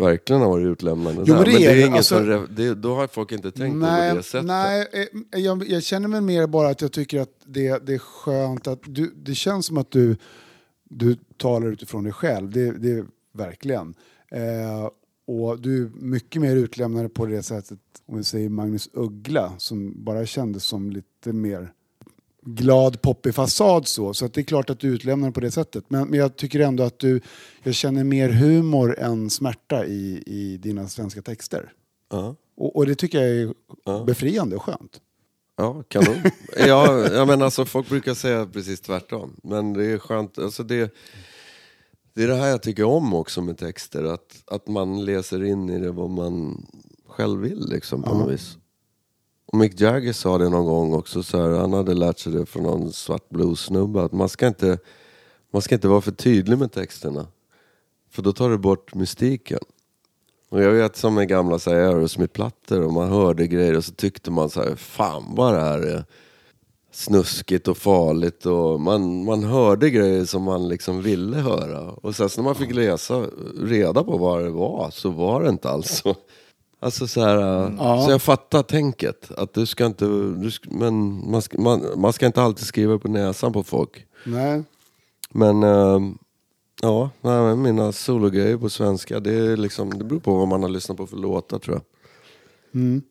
verkligen 0.01 0.43
har 0.43 0.49
varit 0.49 0.67
utlämnande 0.67 1.23
Jo, 1.27 1.35
men 1.35 1.45
det 1.45 1.51
är 1.51 1.59
det 1.69 1.75
det, 1.75 1.81
ingen 1.81 1.93
alltså- 1.95 2.15
som, 2.17 2.47
det, 2.51 2.75
då 2.75 2.95
har 2.95 3.07
folk 3.07 3.33
inte 3.33 3.51
tänkt 3.51 3.77
Nej, 3.77 4.11
på 4.11 4.17
det 4.17 4.23
sättet. 4.23 4.47
nej 4.47 4.89
eh, 4.93 5.41
jag, 5.41 5.69
jag 5.69 5.83
känner 5.83 6.09
väl 6.09 6.23
mer 6.23 6.47
bara 6.47 6.69
att 6.69 6.81
jag 6.81 6.93
tycker 6.93 7.21
att 7.21 7.33
det, 7.45 7.87
det 7.87 7.95
är 7.95 7.99
skönt 7.99 8.67
att 8.67 8.81
du, 8.85 9.15
det 9.17 9.35
känns 9.35 9.67
som 9.67 9.79
att 9.79 9.91
du, 9.91 10.17
du 10.85 11.17
talar 11.37 11.67
utifrån 11.67 12.05
dig 12.05 12.13
själv. 12.13 12.51
Det, 12.51 12.71
det 12.71 12.91
är 12.91 13.05
verkligen. 13.35 13.95
Eh, 14.31 14.91
och 15.27 15.61
du 15.61 15.85
är 15.85 15.91
mycket 15.95 16.43
mer 16.43 16.57
utlämnande 16.57 17.09
på 17.09 17.27
det 17.27 17.43
sättet, 17.43 17.79
om 18.07 18.17
vi 18.17 18.25
säger 18.25 18.49
Magnus 18.49 18.89
Uggla, 18.93 19.53
som 19.59 20.05
bara 20.05 20.27
kändes 20.27 20.65
som 20.65 20.91
lite 20.91 21.33
mer 21.33 21.73
glad 22.55 23.03
poppig 23.03 23.35
fasad 23.35 23.89
så. 23.89 24.15
Så 24.15 24.25
att 24.25 24.35
det 24.35 24.41
är 24.41 24.45
klart 24.45 24.71
att 24.71 24.81
du 24.81 24.89
utlämnar 24.89 25.31
på 25.31 25.41
det 25.41 25.51
sättet. 25.51 25.85
Men, 25.89 26.09
men 26.09 26.19
jag 26.19 26.37
tycker 26.37 26.61
ändå 26.61 26.83
att 26.83 26.99
du, 26.99 27.21
jag 27.63 27.75
känner 27.75 28.05
mer 28.05 28.29
humor 28.29 28.99
än 28.99 29.31
smärta 29.31 29.87
i, 29.87 30.23
i 30.27 30.57
dina 30.57 30.89
svenska 30.89 31.23
texter. 31.23 31.73
Ja. 32.11 32.37
Och, 32.57 32.77
och 32.77 32.87
det 32.87 32.95
tycker 32.95 33.25
jag 33.25 33.29
är 33.29 34.05
befriande 34.05 34.57
och 34.57 34.63
skönt. 34.63 35.01
Ja, 35.57 35.83
kanon. 35.89 36.17
ja, 36.57 37.09
jag 37.13 37.29
menar, 37.29 37.45
alltså, 37.45 37.65
folk 37.65 37.89
brukar 37.89 38.15
säga 38.15 38.47
precis 38.47 38.81
tvärtom. 38.81 39.37
Men 39.43 39.73
det 39.73 39.85
är 39.85 39.99
skönt. 39.99 40.39
Alltså, 40.39 40.63
det, 40.63 40.95
det 42.15 42.23
är 42.23 42.29
det 42.29 42.35
här 42.35 42.49
jag 42.49 42.63
tycker 42.63 42.85
om 42.85 43.15
också 43.15 43.43
med 43.43 43.59
texter. 43.59 44.05
Att, 44.05 44.43
att 44.47 44.69
man 44.69 45.05
läser 45.05 45.45
in 45.45 45.71
i 45.71 45.79
det 45.79 45.93
vad 45.93 46.11
man 46.11 46.67
själv 47.07 47.41
vill 47.41 47.67
liksom, 47.69 48.03
på 48.03 48.15
något 48.15 48.33
vis. 48.33 48.57
Och 49.53 49.59
Mick 49.59 49.81
Jagger 49.81 50.13
sa 50.13 50.39
det 50.39 50.49
någon 50.49 50.67
gång 50.67 50.95
också, 50.95 51.23
så 51.23 51.43
här, 51.43 51.59
han 51.59 51.73
hade 51.73 51.95
lärt 51.95 52.19
sig 52.19 52.33
det 52.33 52.47
från 52.47 52.63
någon 52.63 52.93
svart 52.93 53.29
blues-snubbe, 53.29 54.03
att 54.03 54.13
man 54.13 54.29
ska, 54.29 54.47
inte, 54.47 54.79
man 55.53 55.63
ska 55.63 55.75
inte 55.75 55.89
vara 55.89 56.01
för 56.01 56.13
tydlig 56.13 56.59
med 56.59 56.73
texterna. 56.73 57.27
För 58.11 58.23
då 58.23 58.33
tar 58.33 58.51
det 58.51 58.59
bort 58.59 58.95
mystiken. 58.95 59.59
Och 60.49 60.63
jag 60.63 60.73
vet 60.73 60.97
som 60.97 61.15
med 61.15 61.29
gamla 61.29 61.59
Aerosmith-plattor, 61.67 62.81
och 62.81 62.93
man 62.93 63.09
hörde 63.09 63.47
grejer 63.47 63.77
och 63.77 63.85
så 63.85 63.93
tyckte 63.93 64.31
man 64.31 64.51
så 64.51 64.63
här, 64.63 64.77
fan 64.77 65.25
vad 65.35 65.55
det 65.55 65.61
här 65.61 65.79
är 65.79 66.05
snuskigt 66.93 67.69
och 67.69 67.79
farligt 67.79 68.47
och 68.47 68.81
man, 68.81 69.25
man 69.25 69.45
hörde 69.45 69.91
grejer 69.91 70.25
som 70.25 70.43
man 70.43 70.69
liksom 70.69 71.03
ville 71.03 71.37
höra. 71.37 71.91
Och 71.91 72.17
sen 72.17 72.29
när 72.37 72.45
man 72.45 72.55
fick 72.55 72.75
läsa 72.75 73.27
reda 73.61 74.05
på 74.05 74.19
vad 74.19 74.45
det 74.45 74.51
var 74.51 74.91
så 74.91 75.11
var 75.11 75.43
det 75.43 75.49
inte 75.49 75.69
alls 75.71 76.03
så. 76.05 76.15
Alltså 76.81 77.07
så 77.07 77.21
här, 77.21 77.37
Ja. 77.79 78.03
så 78.05 78.11
jag 78.11 78.23
fattar 78.23 78.63
tänket. 78.63 79.31
Att 79.37 79.55
du 79.55 79.67
ska 79.67 79.87
inte, 79.87 80.05
du 80.37 80.51
ska, 80.51 80.71
men 80.71 81.23
man 81.31 81.43
ska, 81.43 81.61
man, 81.61 81.83
man 81.97 82.13
ska 82.13 82.27
inte 82.27 82.43
alltid 82.43 82.67
skriva 82.67 82.99
på 82.99 83.09
näsan 83.09 83.53
på 83.53 83.63
folk. 83.63 84.07
Nej. 84.27 84.63
Men 85.31 85.63
eh, 85.63 86.01
ja, 86.83 87.11
nej, 87.21 87.57
mina 87.57 87.93
sologrejer 87.93 88.57
på 88.57 88.71
svenska, 88.71 89.21
det, 89.21 89.33
är 89.35 89.57
liksom, 89.57 89.99
det 89.99 90.05
beror 90.05 90.21
på 90.21 90.35
vad 90.35 90.49
man 90.49 90.63
har 90.63 90.71
lyssnat 90.71 90.97
på 90.97 91.07
för 91.07 91.17
låtar 91.17 91.59
tror 91.59 91.77
jag. 91.77 91.85
Mm. 92.81 93.03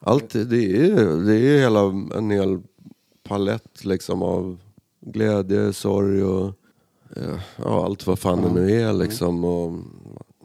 Allt, 0.00 0.30
det 0.30 0.40
är 0.40 1.26
det 1.26 1.34
är 1.36 1.58
hela 1.60 1.80
en 2.16 2.30
hel 2.30 2.62
palett 3.22 3.84
liksom 3.84 4.22
av 4.22 4.58
glädje, 5.00 5.72
sorg 5.72 6.24
och 6.24 6.46
eh, 7.16 7.38
ja, 7.56 7.84
allt 7.84 8.06
vad 8.06 8.18
fan 8.18 8.42
det 8.42 8.52
nu 8.52 8.80
är 8.82 8.92
liksom. 8.92 9.44
Och 9.44 9.72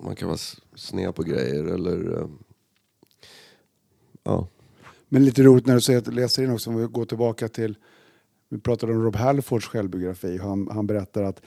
man 0.03 0.15
kan 0.15 0.27
vara 0.27 0.37
s- 0.75 0.81
sned 0.81 1.15
på 1.15 1.23
grejer 1.23 1.63
eller 1.65 2.17
eh, 2.21 2.27
ja. 4.23 4.47
Men 5.09 5.25
lite 5.25 5.43
roligt 5.43 5.65
när 5.65 5.75
du 5.75 5.81
säger 5.81 5.99
att 5.99 6.05
du 6.05 6.11
läser 6.11 6.43
in 6.43 6.51
också, 6.51 6.69
om 6.69 6.75
vi 6.75 6.85
går 6.87 7.05
tillbaka 7.05 7.47
till, 7.47 7.77
vi 8.49 8.59
pratade 8.59 8.93
om 8.93 9.03
Rob 9.03 9.15
Halfords 9.15 9.67
självbiografi. 9.67 10.37
Han, 10.37 10.67
han 10.71 10.87
berättar 10.87 11.23
att 11.23 11.41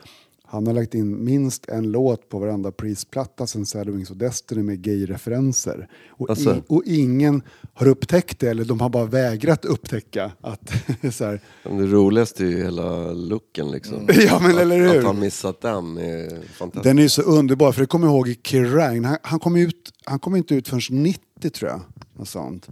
han 0.48 0.66
har 0.66 0.74
lagt 0.74 0.94
in 0.94 1.24
minst 1.24 1.68
en 1.68 1.90
låt 1.90 2.28
på 2.28 2.39
varenda 2.39 2.73
Priest-platta 2.73 3.47
sen 3.47 3.66
Sad 3.66 3.89
Wings 3.90 4.10
of 4.10 4.16
Destiny 4.16 4.62
med 4.62 4.82
gay-referenser. 4.82 5.89
Och, 6.09 6.31
Alltså. 6.31 6.55
i, 6.56 6.62
och 6.68 6.82
ingen 6.86 7.43
har 7.74 7.89
upptäckt 7.89 8.39
det, 8.39 8.51
eller 8.51 8.64
de 8.64 8.81
har 8.81 8.89
bara 8.89 9.05
vägrat 9.05 9.64
upptäcka 9.64 10.32
att 10.40 10.73
så 11.14 11.24
här, 11.24 11.40
Det 11.62 11.86
roligaste 11.86 12.44
är 12.44 12.48
ju 12.48 12.62
hela 12.62 13.12
looken 13.12 13.70
liksom. 13.70 14.09
Ja, 14.27 14.40
men 14.43 14.59
eller 14.59 14.86
att, 14.86 14.94
hur? 14.94 14.98
Att 14.98 15.05
han 15.05 15.18
missat 15.20 15.60
den 15.60 15.98
är 15.98 16.28
fantastiskt. 16.52 16.85
Den 16.85 16.98
är 16.98 17.02
ju 17.02 17.09
så 17.09 17.23
underbar, 17.23 17.73
för 17.73 17.81
det 17.81 17.86
kommer 17.86 18.06
jag 18.06 18.14
ihåg 18.14 18.28
i 18.28 18.39
Kerrang. 18.43 19.05
Han, 19.05 19.18
han, 19.23 19.39
kom 19.40 19.56
ut, 19.56 19.93
han 20.05 20.18
kom 20.18 20.36
inte 20.36 20.55
ut 20.55 20.68
förrän 20.68 21.02
90 21.02 21.51
tror 21.51 21.70
jag. 21.70 21.81
Något 22.18 22.28
sånt. 22.28 22.68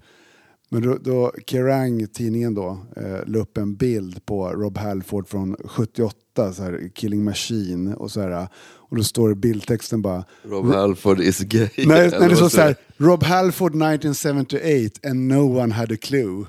Men 0.68 0.82
då, 0.82 0.98
då 0.98 1.32
Kerrang, 1.46 2.06
tidningen 2.06 2.54
då, 2.54 2.86
eh, 2.96 3.26
la 3.26 3.38
upp 3.38 3.56
en 3.56 3.74
bild 3.76 4.26
på 4.26 4.48
Rob 4.48 4.78
Halford 4.78 5.28
från 5.28 5.56
78, 5.64 6.52
så 6.52 6.62
här, 6.62 6.90
Killing 6.94 7.24
Machine. 7.24 7.94
Och, 7.94 8.10
så 8.10 8.20
här, 8.20 8.48
och 8.62 8.96
då 8.96 9.02
står 9.02 9.28
det 9.28 9.34
bildtexten 9.34 10.02
bara... 10.02 10.24
Rob 10.42 10.66
Halford 10.66 11.20
is 11.20 11.38
gay. 11.38 11.68
Nej, 11.76 11.86
nej 11.86 12.06
Eller 12.06 12.28
det 12.28 12.36
står 12.36 12.48
så 12.48 12.60
här, 12.60 12.76
Rob 12.96 13.22
Halford 13.22 13.70
1978 13.70 15.08
and 15.08 15.28
no 15.28 15.60
one 15.62 15.74
had 15.74 15.92
a 15.92 15.96
clue. 16.00 16.46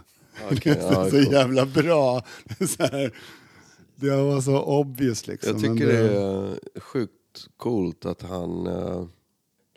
Okej, 0.51 0.77
ja, 0.91 1.09
så 1.09 1.17
jävla 1.17 1.65
bra. 1.65 2.23
så 2.59 2.83
här, 2.83 3.13
det 3.95 4.09
var 4.09 4.41
så 4.41 4.61
obvious 4.61 5.27
liksom. 5.27 5.51
Jag 5.51 5.61
tycker 5.61 5.87
men 5.87 5.95
det 5.95 6.17
är 6.17 6.79
sjukt 6.79 7.11
coolt 7.57 8.05
att 8.05 8.21
han 8.21 8.67
eh, 8.67 9.05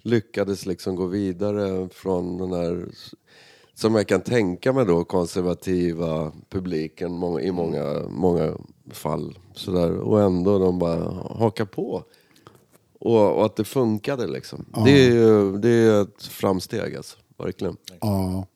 lyckades 0.02 0.66
liksom 0.66 0.96
gå 0.96 1.06
vidare 1.06 1.88
från 1.88 2.38
den 2.38 2.52
här, 2.52 2.88
som 3.78 3.94
jag 3.94 4.08
kan 4.08 4.20
tänka 4.20 4.72
mig 4.72 4.86
då, 4.86 5.04
konservativa 5.04 6.32
publiken 6.48 7.12
må- 7.12 7.40
i 7.40 7.52
många, 7.52 8.02
många 8.10 8.52
fall. 8.90 9.38
Sådär. 9.54 9.98
Och 9.98 10.22
ändå 10.22 10.58
de 10.58 10.78
bara 10.78 11.10
hakar 11.38 11.64
på. 11.64 12.04
Och, 13.00 13.36
och 13.38 13.44
att 13.46 13.56
det 13.56 13.64
funkade 13.64 14.26
liksom. 14.26 14.64
Det, 14.84 14.90
är, 15.06 15.10
ju- 15.12 15.58
det 15.58 15.68
är 15.68 16.02
ett 16.02 16.22
framsteg 16.22 16.96
alltså, 16.96 17.18
verkligen. 17.36 17.76
Ja. 18.00 18.46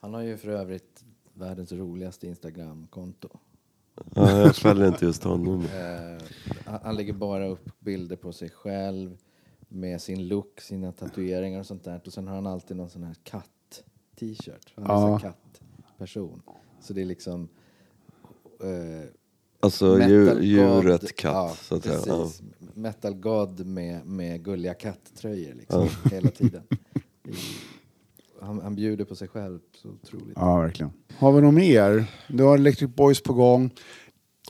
Han 0.00 0.14
har 0.14 0.22
ju 0.22 0.36
för 0.36 0.48
övrigt 0.48 1.04
världens 1.34 1.72
roligaste 1.72 2.26
Instagramkonto. 2.26 3.28
Ja, 4.14 4.30
jag 4.40 4.56
fäller 4.56 4.88
inte 4.88 5.04
just 5.04 5.24
honom. 5.24 5.64
Eh, 5.74 6.22
han- 6.66 6.80
han 6.82 6.96
lägger 6.96 7.12
bara 7.12 7.48
upp 7.48 7.68
bilder 7.80 8.16
på 8.16 8.32
sig 8.32 8.50
själv 8.50 9.16
med 9.68 10.02
sin 10.02 10.28
look, 10.28 10.60
sina 10.60 10.92
tatueringar 10.92 11.60
och 11.60 11.66
sånt 11.66 11.84
där. 11.84 12.00
Och 12.06 12.12
sen 12.12 12.26
har 12.28 12.34
han 12.34 12.46
alltid 12.46 12.76
någon 12.76 12.90
sån 12.90 13.02
här 13.02 13.14
katt-t-shirt. 14.20 14.72
Han 14.74 14.84
är 14.84 14.88
Ja. 14.90 15.14
en 15.14 15.20
kattperson. 15.20 16.42
Så 16.80 16.92
det 16.92 17.00
är 17.00 17.04
liksom... 17.04 17.48
Eh, 18.62 19.08
Alltså 19.60 19.96
god- 19.96 20.42
djuret 20.42 21.16
katt, 21.16 21.32
ja, 21.34 21.56
så 21.62 21.74
att 21.74 21.82
säga. 21.84 22.00
Ja. 22.06 22.22
precis. 22.24 22.42
Metal 22.74 23.14
God 23.14 23.66
med, 23.66 24.06
med 24.06 24.44
gulliga 24.44 24.74
katttröjor 24.74 25.54
liksom, 25.54 25.88
hela 26.10 26.30
tiden. 26.30 26.62
Han, 28.40 28.60
han 28.60 28.74
bjuder 28.74 29.04
på 29.04 29.14
sig 29.16 29.28
själv 29.28 29.58
så 29.82 29.88
otroligt. 29.88 30.32
Ja, 30.36 30.60
verkligen. 30.60 30.92
Har 31.18 31.32
vi 31.32 31.40
något 31.40 31.54
mer? 31.54 32.04
Du 32.28 32.42
har 32.44 32.54
Electric 32.58 32.90
Boys 32.94 33.22
på 33.22 33.32
gång. 33.34 33.70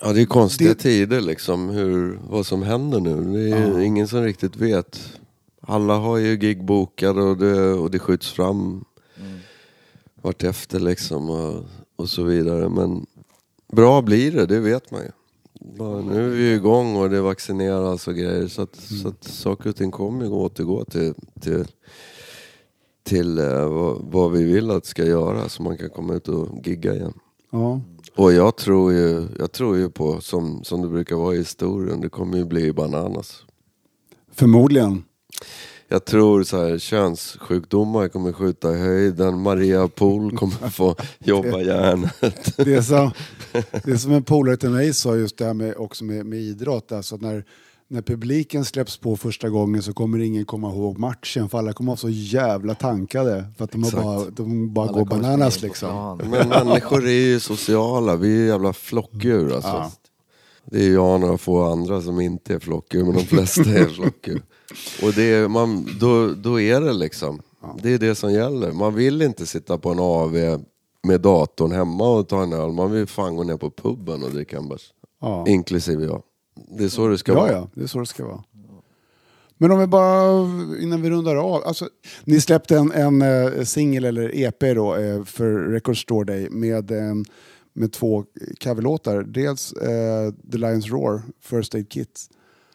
Ja, 0.02 0.12
det 0.12 0.22
är 0.22 0.26
konstiga 0.26 0.68
Det- 0.70 0.74
tider 0.74 1.20
liksom, 1.20 1.68
hur, 1.68 2.18
vad 2.28 2.46
som 2.46 2.62
händer 2.62 3.00
nu. 3.00 3.24
Det 3.50 3.56
är 3.56 3.80
ingen 3.80 4.08
som 4.08 4.22
riktigt 4.22 4.56
vet. 4.56 5.18
Alla 5.60 5.94
har 5.96 6.16
ju 6.16 6.36
gig 6.36 6.64
bokade 6.64 7.22
och 7.22 7.36
det, 7.36 7.72
och 7.72 7.90
det 7.90 7.98
skjuts 7.98 8.32
fram 8.32 8.84
vartefter 10.22 10.80
liksom 10.80 11.30
och, 11.30 11.64
och 11.96 12.08
så 12.08 12.22
vidare. 12.22 12.68
Men 12.68 13.06
bra 13.72 14.02
blir 14.02 14.32
det, 14.32 14.46
det 14.46 14.60
vet 14.60 14.90
man 14.90 15.00
ju. 15.00 15.10
Bara, 15.78 16.00
nu 16.00 16.24
är 16.24 16.28
vi 16.28 16.52
igång 16.52 16.96
och 16.96 17.10
det 17.10 17.20
vaccineras 17.20 18.08
och 18.08 18.14
grejer 18.14 18.48
så 18.48 18.62
att, 18.62 18.76
så 18.76 19.08
att 19.08 19.24
saker 19.24 19.70
och 19.70 19.76
ting 19.76 19.90
kommer 19.90 20.24
ju 20.24 20.30
återgå 20.30 20.84
till, 20.84 21.14
till, 21.40 21.64
till 23.02 23.38
eh, 23.38 23.68
vad, 23.68 23.98
vad 24.10 24.32
vi 24.32 24.44
vill 24.44 24.70
att 24.70 24.86
ska 24.86 25.04
göra 25.04 25.48
så 25.48 25.62
man 25.62 25.78
kan 25.78 25.90
komma 25.90 26.14
ut 26.14 26.28
och 26.28 26.66
gigga 26.66 26.94
igen. 26.94 27.12
Ja. 27.50 27.80
Och 28.16 28.32
jag 28.32 28.56
tror 28.56 28.92
ju, 28.92 29.28
jag 29.38 29.52
tror 29.52 29.76
ju 29.76 29.90
på, 29.90 30.20
som, 30.20 30.64
som 30.64 30.82
det 30.82 30.88
brukar 30.88 31.16
vara 31.16 31.34
i 31.34 31.38
historien, 31.38 32.00
det 32.00 32.08
kommer 32.08 32.38
ju 32.38 32.44
bli 32.44 32.72
bananas. 32.72 33.44
Förmodligen. 34.32 35.04
Jag 35.88 36.04
tror 36.04 36.42
så 36.42 36.66
här, 36.66 36.78
könssjukdomar 36.78 38.08
kommer 38.08 38.32
skjuta 38.32 38.74
i 38.74 38.78
höjden, 38.78 39.40
Maria 39.42 39.88
Pool 39.88 40.36
kommer 40.36 40.70
få 40.70 40.96
jobba 41.18 41.60
järnet. 41.60 42.56
Det 42.56 42.74
är, 42.74 42.82
som, 42.82 43.10
det 43.52 43.90
är 43.90 43.96
som 43.96 44.12
en 44.12 44.22
polare 44.22 44.56
till 44.56 44.70
mig 44.70 44.94
sa 44.94 45.16
just 45.16 45.38
det 45.38 45.44
här 45.44 45.54
med, 45.54 45.76
också 45.76 46.04
med, 46.04 46.26
med 46.26 46.38
idrott. 46.38 46.92
Alltså 46.92 47.16
när, 47.16 47.44
när 47.88 48.02
publiken 48.02 48.64
släpps 48.64 48.98
på 48.98 49.16
första 49.16 49.48
gången 49.48 49.82
så 49.82 49.92
kommer 49.92 50.18
ingen 50.18 50.44
komma 50.44 50.70
ihåg 50.70 50.98
matchen 50.98 51.48
för 51.48 51.58
alla 51.58 51.72
kommer 51.72 51.88
vara 51.88 51.96
så 51.96 52.08
jävla 52.08 52.74
tankade. 52.74 53.44
För 53.56 53.64
att 53.64 53.72
de, 53.72 53.82
har 53.82 53.88
Exakt. 53.88 54.04
bara, 54.04 54.30
de 54.30 54.74
bara 54.74 54.88
Alla 54.88 54.98
går 54.98 55.04
bananas 55.04 55.62
liksom. 55.62 56.20
Men 56.30 56.48
människor 56.48 57.06
är 57.06 57.10
ju 57.10 57.40
sociala, 57.40 58.16
vi 58.16 58.42
är 58.42 58.46
jävla 58.46 58.72
flockdjur 58.72 59.54
alltså. 59.54 59.68
Ja. 59.68 59.92
Det 60.64 60.84
är 60.84 60.92
jag 60.92 61.14
och 61.14 61.20
några 61.20 61.38
få 61.38 61.64
andra 61.64 62.02
som 62.02 62.20
inte 62.20 62.54
är 62.54 62.58
flockdjur, 62.58 63.04
men 63.04 63.14
de 63.14 63.24
flesta 63.24 63.62
är 63.62 63.88
flockdjur. 63.94 64.42
Och 65.02 65.12
det 65.12 65.48
man, 65.50 65.88
då, 66.00 66.28
då 66.34 66.60
är 66.60 66.80
det 66.80 66.92
liksom, 66.92 67.42
det 67.82 67.92
är 67.94 67.98
det 67.98 68.14
som 68.14 68.32
gäller. 68.32 68.72
Man 68.72 68.94
vill 68.94 69.22
inte 69.22 69.46
sitta 69.46 69.78
på 69.78 69.90
en 69.90 69.98
AV 69.98 70.60
med 71.02 71.20
datorn 71.20 71.72
hemma 71.72 72.08
och 72.08 72.28
ta 72.28 72.42
en 72.42 72.52
öl, 72.52 72.72
man 72.72 72.90
vill 72.92 73.06
fan 73.06 73.36
gå 73.36 73.44
ner 73.44 73.56
på 73.56 73.70
puben 73.70 74.22
och 74.22 74.30
dricka 74.30 74.56
en 74.58 74.68
bärs. 74.68 74.92
Ja. 75.20 75.44
Inklusive 75.48 76.04
jag. 76.04 76.22
Det 76.78 76.84
är 76.84 76.88
så 76.88 77.08
det 77.08 77.18
ska 77.18 77.32
Ja, 77.32 77.38
vara. 77.40 77.52
ja, 77.52 77.68
det 77.74 77.82
är 77.82 77.86
så 77.86 77.98
det 78.00 78.06
ska 78.06 78.24
vara. 78.26 78.42
Men 79.58 79.70
om 79.72 79.78
vi 79.78 79.86
bara, 79.86 80.30
innan 80.80 81.02
vi 81.02 81.10
rundar 81.10 81.36
av. 81.36 81.62
Alltså, 81.64 81.88
ni 82.24 82.40
släppte 82.40 82.76
en, 82.78 82.92
en 82.92 83.22
eh, 83.22 83.62
singel 83.64 84.04
eller 84.04 84.30
EP 84.36 84.60
då, 84.60 84.96
eh, 84.96 85.24
för 85.24 85.52
Record 85.52 86.02
Store 86.02 86.24
Day 86.24 86.48
med, 86.50 86.90
eh, 86.90 87.14
med 87.72 87.92
två 87.92 88.24
coverlåtar. 88.62 89.22
Dels 89.22 89.72
eh, 89.72 90.32
The 90.52 90.58
Lions 90.58 90.86
Roar, 90.86 91.22
First 91.42 91.74
Aid 91.74 91.88
Kit. 91.88 92.20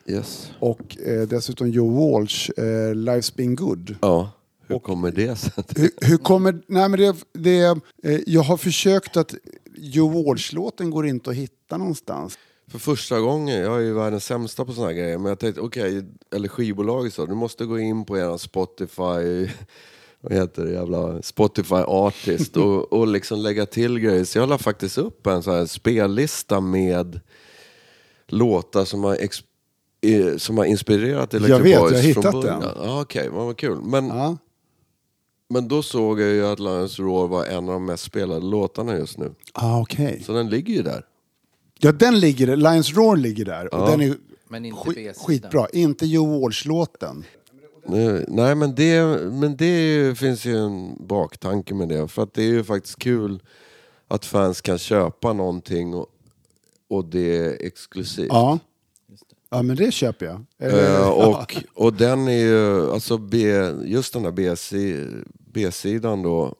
Yes. 0.05 0.51
Och 0.59 0.97
eh, 0.97 1.27
dessutom 1.27 1.69
Joe 1.69 2.11
Walsh, 2.11 2.49
eh, 2.57 2.93
Life's 2.93 3.35
Been 3.35 3.55
Good. 3.55 3.95
Ja, 4.01 4.31
hur 4.67 4.79
kommer 4.79 5.11
det 5.11 5.35
sig? 5.35 5.63
Hur, 5.75 5.89
hur 6.01 6.17
kommer... 6.17 6.61
Nej 6.67 6.89
men 6.89 6.99
det, 6.99 7.15
det, 7.33 7.61
eh, 8.03 8.19
jag 8.25 8.41
har 8.41 8.57
försökt 8.57 9.17
att... 9.17 9.35
Joe 9.75 10.23
Walsh-låten 10.23 10.89
går 10.89 11.07
inte 11.07 11.29
att 11.29 11.35
hitta 11.35 11.77
någonstans. 11.77 12.37
För 12.71 12.79
första 12.79 13.19
gången, 13.19 13.61
jag 13.61 13.75
är 13.75 13.79
ju 13.79 13.93
världens 13.93 14.25
sämsta 14.25 14.65
på 14.65 14.73
såna 14.73 14.87
här 14.87 14.93
grejer, 14.93 15.17
men 15.17 15.29
jag 15.29 15.39
tänkte 15.39 15.61
okej, 15.61 16.03
eller 16.35 16.47
skivbolaget 16.47 17.13
sa, 17.13 17.25
du 17.25 17.35
måste 17.35 17.65
gå 17.65 17.79
in 17.79 18.05
på 18.05 18.17
eran 18.17 18.39
Spotify, 18.39 19.47
vad 20.21 20.33
heter 20.33 20.65
det, 20.65 20.71
jävla 20.71 21.21
Spotify 21.21 21.75
Artist 21.75 22.57
och, 22.57 22.93
och 22.99 23.07
liksom 23.07 23.39
lägga 23.39 23.65
till 23.65 23.99
grejer. 23.99 24.23
Så 24.23 24.37
jag 24.37 24.49
la 24.49 24.57
faktiskt 24.57 24.97
upp 24.97 25.27
en 25.27 25.43
sån 25.43 25.53
här 25.53 25.65
spellista 25.65 26.59
med 26.59 27.19
låtar 28.27 28.85
som 28.85 29.03
har, 29.03 29.15
ex, 29.15 29.43
eh, 30.01 30.37
som 30.37 30.57
har 30.57 30.65
inspirerat 30.65 31.33
Electric 31.33 31.49
Jag 31.49 31.59
vet, 31.63 31.71
jag 31.71 31.79
har 31.81 31.89
Boys 31.89 32.01
hittat 32.03 32.41
den. 32.41 32.61
Ja, 32.75 33.01
okej, 33.01 33.29
vad 33.29 33.45
vad 33.45 33.57
kul. 33.57 33.77
Men 33.83 34.07
Ja. 34.07 34.37
Men 35.49 35.67
då 35.67 35.83
såg 35.83 36.21
jag 36.21 36.29
ju 36.29 36.45
att 36.47 36.59
Lions 36.59 36.99
Roar 36.99 37.27
var 37.27 37.45
en 37.45 37.57
av 37.57 37.73
de 37.73 37.85
mest 37.85 38.03
spelade 38.03 38.45
låtarna 38.45 38.97
just 38.97 39.17
nu. 39.17 39.33
Ah, 39.53 39.81
okej. 39.81 40.23
Så 40.25 40.33
den 40.33 40.49
ligger 40.49 40.73
ju 40.73 40.81
där. 40.81 41.05
Ja, 41.79 41.91
den 41.91 42.19
ligger 42.19 42.47
där. 42.47 42.55
Lions 42.55 42.93
Roar 42.95 43.17
ligger 43.17 43.45
där. 43.45 43.73
Och 43.75 43.81
Ja. 43.81 43.89
den 43.91 44.01
är 44.01 44.15
Men 44.49 44.65
inte 44.65 44.77
skit, 44.79 44.95
B-sidan. 44.95 45.13
skitbra. 45.25 45.67
Inte 45.73 46.05
Joe 46.05 46.41
Walsh-låten. 46.41 47.23
Nej 48.27 48.55
men 48.55 48.75
det, 48.75 49.03
men 49.31 49.55
det 49.57 49.81
ju- 49.93 50.15
finns 50.15 50.45
ju 50.45 50.57
en 50.57 50.95
baktanke 51.07 51.73
med 51.73 51.89
det. 51.89 52.07
För 52.07 52.23
att 52.23 52.33
det 52.33 52.43
är 52.43 52.47
ju 52.47 52.63
faktiskt 52.63 52.99
kul 52.99 53.39
att 54.07 54.25
fans 54.25 54.61
kan 54.61 54.77
köpa 54.77 55.33
någonting 55.33 55.93
och, 55.93 56.05
och 56.89 57.05
det 57.05 57.37
är 57.37 57.65
exklusivt. 57.65 58.27
Ja. 58.29 58.59
Ja, 59.53 59.61
men 59.61 59.75
det 59.75 59.91
köper 59.91 60.25
jag. 60.25 60.45
Eh, 60.59 61.09
och, 61.09 61.55
och 61.73 61.93
den 61.93 62.27
är 62.27 62.37
ju, 62.39 62.91
alltså 62.91 63.17
B, 63.17 63.37
just 63.85 64.13
den 64.13 64.23
där 64.23 64.31
B-si- 64.31 65.23
B-sidan 65.53 66.23
då, 66.23 66.55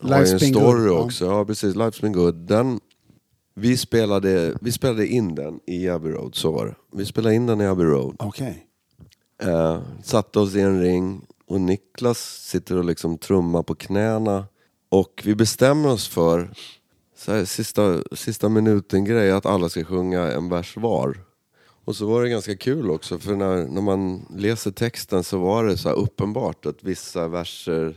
har 0.00 0.18
ju 0.18 0.24
Life's 0.24 0.32
en 0.32 0.40
story 0.40 0.80
good, 0.82 0.88
ja. 0.88 1.02
också. 1.04 1.24
Ja 1.24 1.44
precis, 1.44 1.74
Life's 1.74 2.00
been 2.00 2.12
good. 2.12 2.34
Den, 2.34 2.80
vi, 3.54 3.76
spelade, 3.76 4.54
vi 4.60 4.72
spelade 4.72 5.06
in 5.06 5.34
den 5.34 5.60
i 5.66 5.88
Abbey 5.88 6.12
Road, 6.12 6.34
så 6.34 6.52
var 6.52 6.66
det. 6.66 6.74
Vi 6.92 7.06
spelade 7.06 7.34
in 7.34 7.46
den 7.46 7.60
i 7.60 7.66
Abbey 7.66 7.86
Road. 7.86 8.16
Okej. 8.18 8.66
Eh, 9.42 9.82
satte 10.04 10.38
oss 10.38 10.54
i 10.54 10.60
en 10.60 10.80
ring 10.80 11.26
och 11.46 11.60
Niklas 11.60 12.18
sitter 12.50 12.76
och 12.76 12.84
liksom 12.84 13.18
trummar 13.18 13.62
på 13.62 13.74
knäna. 13.74 14.44
Och 14.88 15.22
vi 15.24 15.34
bestämmer 15.34 15.88
oss 15.88 16.08
för, 16.08 16.50
så 17.16 17.32
här, 17.32 17.44
sista, 17.44 18.02
sista 18.12 18.48
minuten 18.48 19.04
grej, 19.04 19.30
att 19.30 19.46
alla 19.46 19.68
ska 19.68 19.84
sjunga 19.84 20.32
en 20.32 20.48
vers 20.48 20.76
var. 20.76 21.18
Och 21.84 21.96
så 21.96 22.06
var 22.06 22.22
det 22.22 22.28
ganska 22.28 22.56
kul 22.56 22.90
också, 22.90 23.18
för 23.18 23.36
när, 23.36 23.66
när 23.66 23.82
man 23.82 24.26
läser 24.36 24.70
texten 24.70 25.24
så 25.24 25.38
var 25.38 25.64
det 25.64 25.76
så 25.76 25.90
uppenbart 25.90 26.66
att 26.66 26.84
vissa 26.84 27.28
verser 27.28 27.96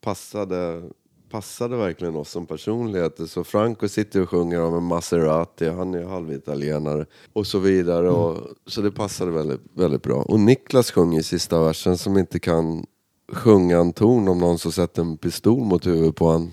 passade, 0.00 0.90
passade 1.30 1.76
verkligen 1.76 2.16
oss 2.16 2.30
som 2.30 2.46
personligheter. 2.46 3.26
Så 3.26 3.44
Franco 3.44 3.88
sitter 3.88 4.22
och 4.22 4.30
sjunger 4.30 4.60
om 4.60 4.74
en 4.74 4.82
Maserati, 4.82 5.68
han 5.68 5.94
är 5.94 6.04
halvitalienare 6.04 7.06
och 7.32 7.46
så 7.46 7.58
vidare. 7.58 8.10
Och, 8.10 8.48
så 8.66 8.80
det 8.80 8.90
passade 8.90 9.30
väldigt, 9.30 9.60
väldigt 9.74 10.02
bra. 10.02 10.22
Och 10.22 10.40
Niklas 10.40 10.90
sjunger 10.90 11.20
i 11.20 11.22
sista 11.22 11.64
versen 11.64 11.98
som 11.98 12.18
inte 12.18 12.38
kan 12.38 12.86
sjunga 13.32 13.78
en 13.78 13.92
ton 13.92 14.28
om 14.28 14.38
någon 14.38 14.58
som 14.58 14.72
sätter 14.72 15.02
en 15.02 15.16
pistol 15.16 15.64
mot 15.64 15.86
huvudet 15.86 16.16
på 16.16 16.30
han. 16.30 16.50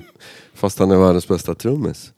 Fast 0.54 0.78
han 0.78 0.90
är 0.90 0.96
världens 0.96 1.28
bästa 1.28 1.54
trummis. 1.54 2.12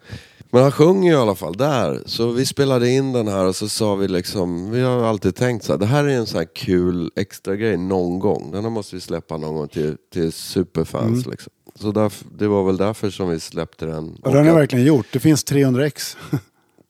Men 0.51 0.63
han 0.63 0.73
sjunger 0.73 1.11
ju 1.11 1.17
i 1.17 1.21
alla 1.21 1.35
fall 1.35 1.57
där. 1.57 2.03
Så 2.07 2.31
vi 2.31 2.47
spelade 2.47 2.91
in 2.91 3.13
den 3.13 3.29
här 3.29 3.45
och 3.45 3.57
så 3.57 3.69
sa 3.69 3.95
vi 3.95 4.09
liksom, 4.09 4.71
vi 4.71 4.81
har 4.81 5.03
alltid 5.05 5.35
tänkt 5.35 5.65
så 5.65 5.73
här, 5.73 5.79
det 5.79 5.87
här 5.87 6.05
är 6.05 6.09
en 6.09 6.27
sån 6.27 6.39
här 6.39 6.49
kul 6.55 7.11
extra 7.17 7.57
grej 7.57 7.77
någon 7.77 8.19
gång. 8.19 8.51
Den 8.53 8.65
här 8.65 8.71
måste 8.71 8.95
vi 8.95 9.01
släppa 9.01 9.37
någon 9.37 9.55
gång 9.55 9.69
till, 9.69 9.97
till 10.13 10.33
superfans 10.33 11.27
liksom. 11.27 11.53
Så 11.75 11.93
därf- 11.93 12.25
det 12.39 12.49
var 12.49 12.65
väl 12.65 12.77
därför 12.77 13.11
som 13.11 13.29
vi 13.29 13.41
släppte 13.41 13.87
den. 13.87 14.17
Och 14.23 14.33
det 14.33 14.39
har 14.39 14.55
verkligen 14.55 14.85
gjort. 14.85 15.07
Det 15.13 15.21
finns 15.21 15.45
300x. 15.47 16.17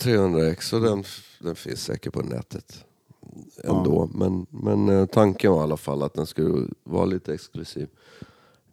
300x 0.02 0.74
och 0.74 0.80
den, 0.80 1.04
den 1.40 1.56
finns 1.56 1.84
säkert 1.84 2.12
på 2.12 2.22
nätet 2.22 2.84
ändå. 3.64 4.10
Men, 4.14 4.46
men 4.50 4.88
eh, 4.88 5.06
tanken 5.06 5.52
var 5.52 5.60
i 5.60 5.62
alla 5.62 5.76
fall 5.76 6.02
att 6.02 6.14
den 6.14 6.26
skulle 6.26 6.66
vara 6.84 7.04
lite 7.04 7.34
exklusiv. 7.34 7.88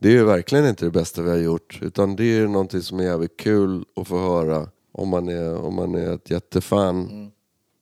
Det 0.06 0.10
är 0.12 0.14
ju 0.14 0.24
verkligen 0.24 0.66
inte 0.68 0.86
det 0.86 0.92
bästa 0.92 1.22
vi 1.22 1.30
har 1.30 1.38
gjort. 1.38 1.80
Utan 1.82 2.16
det 2.16 2.24
är 2.24 2.40
ju 2.40 2.48
någonting 2.48 2.82
som 2.82 3.00
är 3.00 3.04
jävligt 3.04 3.38
kul 3.38 3.86
att 3.96 4.08
få 4.08 4.20
höra 4.20 4.70
om 4.92 5.10
man 5.10 5.30
är, 5.30 5.56
om 5.56 5.76
man 5.76 5.96
är 5.96 6.14
ett 6.14 6.30
jättefan. 6.30 7.32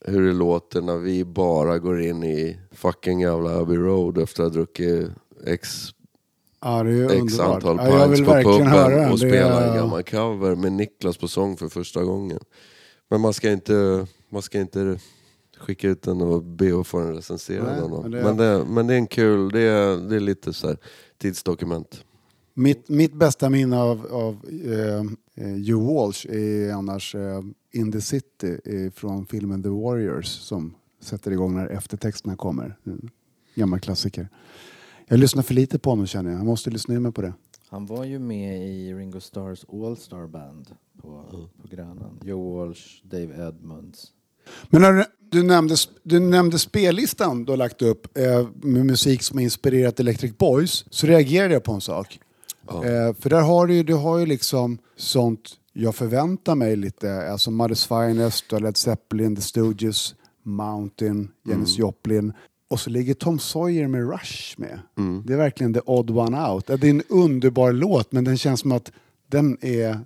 Hur 0.05 0.27
det 0.27 0.33
låter 0.33 0.81
när 0.81 0.97
vi 0.97 1.25
bara 1.25 1.79
går 1.79 2.01
in 2.01 2.23
i 2.23 2.57
fucking 2.71 3.19
jävla 3.21 3.59
Abbey 3.59 3.77
Road 3.77 4.17
efter 4.17 4.43
att 4.43 4.49
ha 4.49 4.53
druckit 4.53 5.07
x 5.45 5.89
Ja, 6.61 6.79
är 6.79 7.23
X 7.25 7.39
antal 7.39 7.77
Ja, 7.77 7.85
pints 8.05 8.19
vill 8.19 8.25
på 8.25 8.33
puben 8.33 9.11
och 9.11 9.19
spela 9.19 9.61
är- 9.63 9.69
en 9.69 9.75
gammal 9.77 10.03
cover 10.03 10.55
med 10.55 10.71
Niklas 10.71 11.17
på 11.17 11.27
sång 11.27 11.57
för 11.57 11.69
första 11.69 12.03
gången. 12.03 12.39
Men 13.09 13.21
man 13.21 13.33
ska 13.33 13.51
inte, 13.51 14.07
man 14.29 14.41
ska 14.41 14.59
inte 14.59 14.99
skicka 15.57 15.87
ut 15.89 16.01
den 16.01 16.21
och 16.21 16.43
be 16.43 16.79
att 16.79 16.87
få 16.87 16.99
den 16.99 17.15
recenserad 17.15 17.83
av 17.83 17.89
någon. 17.89 18.01
men 18.01 18.11
det- 18.11 18.23
Men 18.23 18.37
det, 18.37 18.65
men 18.69 18.87
det 18.87 18.93
är 18.93 18.97
en 18.97 19.07
kul, 19.07 19.49
det 19.51 19.61
är, 19.61 19.97
det 20.09 20.15
är 20.15 20.19
lite 20.19 20.53
så 20.53 20.67
här 20.67 20.77
tidsdokument. 21.17 22.03
Mitt, 22.53 22.89
mitt 22.89 23.13
bästa 23.13 23.49
minne 23.49 23.81
av, 23.81 24.05
av 24.11 24.45
eh, 24.65 25.45
eh, 25.45 25.55
Joe 25.55 25.93
Walsh 25.93 26.27
är 26.29 26.71
annars 26.71 27.15
eh, 27.15 27.41
In 27.71 27.91
the 27.91 28.01
City 28.01 28.59
eh, 28.65 28.91
från 28.91 29.25
filmen 29.25 29.63
The 29.63 29.69
Warriors 29.69 30.27
som 30.27 30.75
sätter 30.99 31.31
igång 31.31 31.55
när 31.55 31.67
eftertexterna 31.67 32.35
kommer. 32.35 32.77
En 32.83 33.09
gammal 33.55 33.79
klassiker. 33.79 34.29
Jag 35.07 35.19
lyssnar 35.19 35.43
för 35.43 35.53
lite 35.53 35.79
på 35.79 35.89
honom 35.89 36.07
känner 36.07 36.31
jag. 36.31 36.39
Jag 36.39 36.45
måste 36.45 36.69
lyssna 36.69 36.95
in 36.95 37.01
mig 37.01 37.11
på 37.11 37.21
det. 37.21 37.33
Han 37.69 37.85
var 37.85 38.03
ju 38.03 38.19
med 38.19 38.69
i 38.69 38.93
Ringo 38.93 39.19
Stars 39.19 39.65
All 39.71 39.97
Star 39.97 40.27
Band 40.27 40.67
på, 41.01 41.25
på 41.61 41.67
Grönan. 41.67 42.19
Joe 42.23 42.57
Walsh, 42.57 42.81
Dave 43.03 43.47
Edmunds. 43.47 44.11
Men 44.69 44.81
när 44.81 45.05
du, 45.29 45.43
nämnde, 45.43 45.75
du 46.03 46.19
nämnde 46.19 46.59
spellistan 46.59 47.45
du 47.45 47.51
har 47.51 47.57
lagt 47.57 47.81
upp 47.81 48.17
eh, 48.17 48.47
med 48.55 48.85
musik 48.85 49.23
som 49.23 49.37
har 49.37 49.43
inspirerat 49.43 49.99
Electric 49.99 50.37
Boys. 50.37 50.85
Så 50.89 51.07
reagerade 51.07 51.53
jag 51.53 51.63
på 51.63 51.71
en 51.71 51.81
sak. 51.81 52.19
Eh, 52.69 53.13
för 53.19 53.29
där 53.29 53.41
har 53.41 53.67
du 53.67 53.83
du 53.83 53.93
har 53.93 54.17
ju 54.17 54.25
liksom 54.25 54.77
sånt 54.95 55.57
jag 55.73 55.95
förväntar 55.95 56.55
mig 56.55 56.75
lite. 56.75 57.31
Alltså 57.31 57.51
Mother's 57.51 58.07
Finest, 58.07 58.51
Led 58.51 58.77
Zeppelin, 58.77 59.35
The 59.35 59.41
Stooges, 59.41 60.15
Mountain, 60.43 61.31
Janis 61.45 61.77
Joplin. 61.77 62.33
Och 62.69 62.79
så 62.79 62.89
ligger 62.89 63.13
Tom 63.13 63.39
Sawyer 63.39 63.87
med 63.87 64.09
Rush 64.09 64.59
med. 64.59 64.79
Det 65.25 65.33
är 65.33 65.37
verkligen 65.37 65.73
the 65.73 65.79
odd 65.85 66.09
one 66.09 66.49
out. 66.49 66.67
Det 66.67 66.83
är 66.83 66.85
en 66.85 67.03
underbar 67.09 67.71
låt 67.71 68.11
men 68.11 68.23
den 68.23 68.37
känns 68.37 68.59
som 68.59 68.71
att 68.71 68.91
den 69.27 69.57
är... 69.61 69.99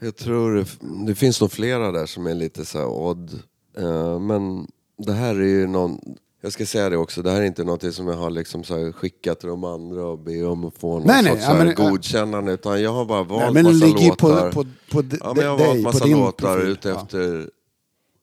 Jag 0.00 0.16
tror 0.16 0.54
det, 0.54 0.66
det 1.06 1.14
finns 1.14 1.40
nog 1.40 1.52
flera 1.52 1.92
där 1.92 2.06
som 2.06 2.26
är 2.26 2.34
lite 2.34 2.64
så 2.64 2.78
här 2.78 2.86
odd. 2.86 3.42
Eh, 3.78 4.20
men 4.20 4.66
det 4.98 5.12
här 5.12 5.34
är 5.34 5.48
ju 5.48 5.66
någon, 5.66 6.00
jag 6.44 6.52
ska 6.52 6.66
säga 6.66 6.90
det 6.90 6.96
också, 6.96 7.22
det 7.22 7.30
här 7.30 7.40
är 7.40 7.44
inte 7.44 7.64
något 7.64 7.94
som 7.94 8.08
jag 8.08 8.14
har 8.16 8.30
liksom 8.30 8.64
så 8.64 8.92
skickat 8.92 9.40
till 9.40 9.48
de 9.48 9.64
andra 9.64 10.04
och 10.06 10.18
be 10.18 10.44
om 10.44 10.64
att 10.64 10.78
få 10.78 10.92
någon 10.98 11.06
Nej, 11.06 11.22
nej, 11.22 11.32
sorts 11.32 11.46
så 11.46 11.54
men, 11.54 11.74
godkännande. 11.74 12.52
Utan 12.52 12.82
jag 12.82 12.92
har 12.92 13.04
bara 13.04 13.22
valt 13.22 13.54
Nej, 13.54 13.62
men 13.62 13.72
massa 13.80 13.86
låtar. 13.86 14.52
på, 14.52 14.62
på, 14.64 14.68
på, 14.92 15.02
d- 15.02 15.16
Ja, 15.20 15.32
men 15.34 15.44
jag 15.44 15.56
har 15.58 15.66
valt 15.66 15.80
massa 15.82 16.04
låtar 16.06 16.54
profil. 16.56 16.70
ute 16.72 16.88
Ja. 16.88 17.46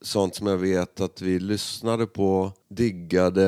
sånt 0.01 0.35
som 0.35 0.47
jag 0.47 0.57
vet 0.57 1.01
att 1.01 1.21
vi 1.21 1.39
lyssnade 1.39 2.05
på, 2.07 2.51
diggade 2.69 3.47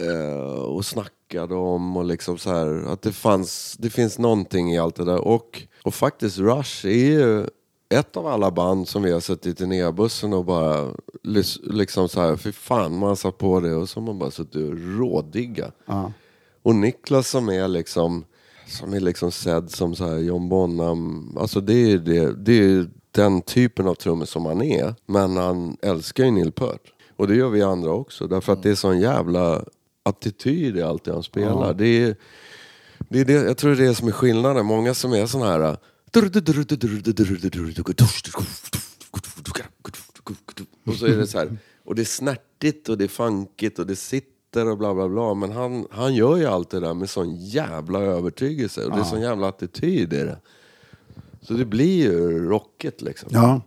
eh, 0.00 0.50
och 0.62 0.84
snackade 0.84 1.54
om 1.54 1.96
och 1.96 2.04
liksom 2.04 2.38
så 2.38 2.50
här 2.50 2.92
att 2.92 3.02
det 3.02 3.12
fanns, 3.12 3.76
det 3.78 3.90
finns 3.90 4.18
någonting 4.18 4.74
i 4.74 4.78
allt 4.78 4.96
det 4.96 5.04
där 5.04 5.18
och, 5.20 5.62
och 5.84 5.94
faktiskt 5.94 6.38
Rush 6.38 6.86
är 6.86 6.90
ju 6.90 7.46
ett 7.88 8.16
av 8.16 8.26
alla 8.26 8.50
band 8.50 8.88
som 8.88 9.02
vi 9.02 9.12
har 9.12 9.20
suttit 9.20 9.46
i 9.46 9.54
turnébussen 9.54 10.32
och 10.32 10.44
bara 10.44 10.94
liksom 11.62 12.08
så 12.08 12.20
här, 12.20 12.36
fy 12.36 12.52
fan 12.52 12.98
man 12.98 13.16
satt 13.16 13.38
på 13.38 13.60
det 13.60 13.74
och 13.74 13.88
så 13.88 14.00
har 14.00 14.06
man 14.06 14.18
bara 14.18 14.30
suttit 14.30 14.56
och 14.56 14.98
rådigga. 14.98 15.72
Ja. 15.86 16.12
Och 16.62 16.74
Niklas 16.74 17.28
som 17.28 17.48
är 17.48 17.68
liksom 17.68 18.24
som 18.66 18.94
är 18.94 19.00
liksom 19.00 19.32
sedd 19.32 19.70
som 19.70 19.94
så 19.94 20.04
här 20.04 20.18
John 20.18 20.48
Bonham. 20.48 21.36
Alltså 21.40 21.60
det 21.60 21.92
är, 21.92 21.98
det, 21.98 22.44
det 22.44 22.52
är 22.52 22.86
den 23.10 23.42
typen 23.42 23.88
av 23.88 23.94
trummor 23.94 24.24
som 24.24 24.46
han 24.46 24.62
är. 24.62 24.94
Men 25.06 25.36
han 25.36 25.76
älskar 25.82 26.24
ju 26.24 26.30
Neil 26.30 26.52
Peart. 26.52 26.92
Och 27.16 27.28
det 27.28 27.34
gör 27.34 27.48
vi 27.48 27.62
andra 27.62 27.90
också. 27.90 28.26
Därför 28.26 28.52
att 28.52 28.62
det 28.62 28.70
är 28.70 28.74
sån 28.74 29.00
jävla 29.00 29.64
attityd 30.02 30.76
i 30.76 30.82
allt 30.82 31.04
det 31.04 31.12
han 31.12 31.22
spelar. 31.22 31.74
Det 31.74 32.02
är, 32.02 32.16
det 32.98 33.20
är 33.20 33.24
det, 33.24 33.32
jag 33.32 33.56
tror 33.56 33.74
det 33.74 33.84
är 33.84 33.88
det 33.88 33.94
som 33.94 34.08
är 34.08 34.12
skillnaden. 34.12 34.66
Många 34.66 34.94
som 34.94 35.12
är 35.12 35.26
sån 35.26 35.42
här... 35.42 35.76
Och 40.86 40.94
så 40.94 41.06
är 41.06 41.16
det 41.16 41.26
så 41.26 41.38
här. 41.38 41.58
Och 41.84 41.94
det 41.94 42.02
är 42.02 42.04
snärtigt 42.04 42.88
och 42.88 42.98
det 42.98 43.04
är 43.04 43.08
funkigt 43.08 43.78
och 43.78 43.86
det 43.86 43.96
sitter 43.96 44.66
och 44.70 44.78
bla 44.78 44.94
bla 44.94 45.08
bla. 45.08 45.34
Men 45.34 45.52
han, 45.52 45.86
han 45.90 46.14
gör 46.14 46.36
ju 46.36 46.46
allt 46.46 46.70
det 46.70 46.80
där 46.80 46.94
med 46.94 47.10
sån 47.10 47.36
jävla 47.36 48.00
övertygelse. 48.00 48.84
Och 48.84 48.90
det 48.96 49.00
är 49.00 49.04
sån 49.04 49.20
jävla 49.20 49.48
attityd 49.48 50.12
i 50.12 50.16
det. 50.16 50.38
Så 51.42 51.52
det 51.54 51.64
blir 51.64 51.96
ju 51.96 52.48
rockigt 52.48 53.02
liksom. 53.02 53.28
Ja. 53.32 53.60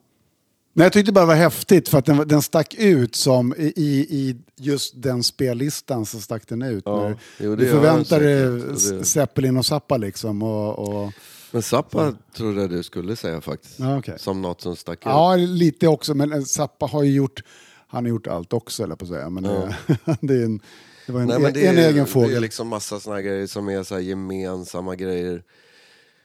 Nej, 0.73 0.85
jag 0.85 0.93
tyckte 0.93 1.11
bara 1.11 1.21
det 1.21 1.27
var 1.27 1.35
häftigt 1.35 1.89
för 1.89 1.97
att 1.97 2.05
den, 2.05 2.27
den 2.27 2.41
stack 2.41 2.73
ut 2.73 3.15
som 3.15 3.53
i, 3.57 3.73
i, 3.76 4.38
just 4.55 5.01
den 5.01 5.23
spellistan 5.23 6.05
så 6.05 6.19
stack 6.19 6.47
den 6.47 6.61
ut. 6.61 6.84
Ja, 6.85 7.13
jo, 7.39 7.55
du 7.55 7.69
förväntade 7.69 8.59
Det- 8.59 9.05
Zeppelin 9.05 9.57
och 9.57 9.65
Zappa 9.65 9.97
liksom. 9.97 10.43
Och, 10.43 10.80
och, 10.80 11.11
Men 11.51 11.61
Zappa 11.61 12.13
trodde 12.35 12.61
jag 12.61 12.69
du 12.69 12.84
skulle 12.84 13.15
säga 13.15 13.41
faktiskt. 13.41 13.80
Ja, 13.80 13.97
okej. 13.97 14.19
Som 14.19 14.41
något 14.41 14.61
som 14.61 14.76
stack 14.76 14.99
ut. 14.99 15.05
ja, 15.05 15.35
lite 15.35 15.88
också, 15.88 16.13
men 16.13 16.34
eh, 16.34 16.41
Zappa 16.41 16.85
har 16.85 17.03
ju 17.03 17.11
gjort, 17.11 17.43
han 17.88 18.05
har 18.05 18.09
gjort 18.09 18.27
allt 18.27 18.53
också, 18.53 18.84
eller 18.84 18.95
på 18.95 19.05
att 19.05 19.09
säga. 19.11 19.30
Men 19.30 19.43
det, 19.43 19.76
det, 20.21 20.34
är 20.34 20.45
en, 20.45 20.61
det 21.07 21.11
var 21.13 21.21
en, 21.21 21.27
Nej, 21.27 21.39
men 21.39 21.53
det 21.53 21.67
en 21.67 21.77
är, 21.77 21.81
egen 21.81 21.93
Det 21.95 22.01
är 22.01 22.05
fågel. 22.05 22.41
liksom 22.41 22.67
massa 22.67 22.99
såna 22.99 23.15
här 23.15 23.23
grejer 23.23 23.47
som 23.47 23.69
är 23.69 23.84
så 23.84 23.99
gemensamma 23.99 24.95
grejer. 24.95 25.43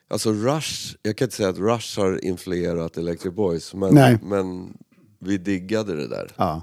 Alltså 0.09 0.33
Rush, 0.33 0.97
jag 1.03 1.17
kan 1.17 1.27
inte 1.27 1.37
säga 1.37 1.49
att 1.49 1.59
Rush 1.59 1.99
har 2.01 2.25
influerat 2.25 2.97
Electric 2.97 3.35
Boys, 3.35 3.75
men, 3.75 3.95
Nej. 3.95 4.19
men 4.23 4.77
vi 5.19 5.39
diggade 5.39 5.97
det 5.97 6.09
där. 6.09 6.31
Ja. 6.37 6.63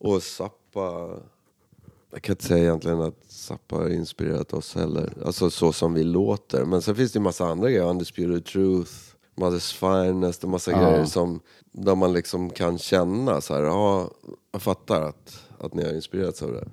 Och 0.00 0.22
Zappa, 0.22 1.08
jag 2.12 2.22
kan 2.22 2.32
inte 2.32 2.44
säga 2.44 2.62
egentligen 2.64 3.00
att 3.00 3.18
Zappa 3.28 3.76
har 3.76 3.88
inspirerat 3.88 4.52
oss 4.52 4.74
heller. 4.74 5.12
Alltså 5.24 5.50
så 5.50 5.72
som 5.72 5.94
vi 5.94 6.04
låter. 6.04 6.64
Men 6.64 6.82
sen 6.82 6.94
finns 6.94 7.12
det 7.12 7.16
ju 7.16 7.22
massa 7.22 7.44
andra 7.44 7.70
grejer. 7.70 7.84
Undisputed 7.90 8.44
Truth, 8.44 8.92
Mother's 9.36 9.74
Finest 9.74 10.44
och 10.44 10.50
massa 10.50 10.70
Ja. 10.70 10.90
grejer 10.90 11.04
som 11.04 11.40
där 11.72 11.94
man 11.94 12.12
liksom 12.12 12.50
kan 12.50 12.78
känna 12.78 13.40
så 13.40 13.54
här, 13.54 13.62
ja, 13.62 14.10
jag 14.52 14.62
fattar 14.62 15.02
att, 15.02 15.40
att 15.58 15.74
ni 15.74 15.84
har 15.84 15.92
inspirerats 15.94 16.42
av 16.42 16.52
det. 16.52 16.68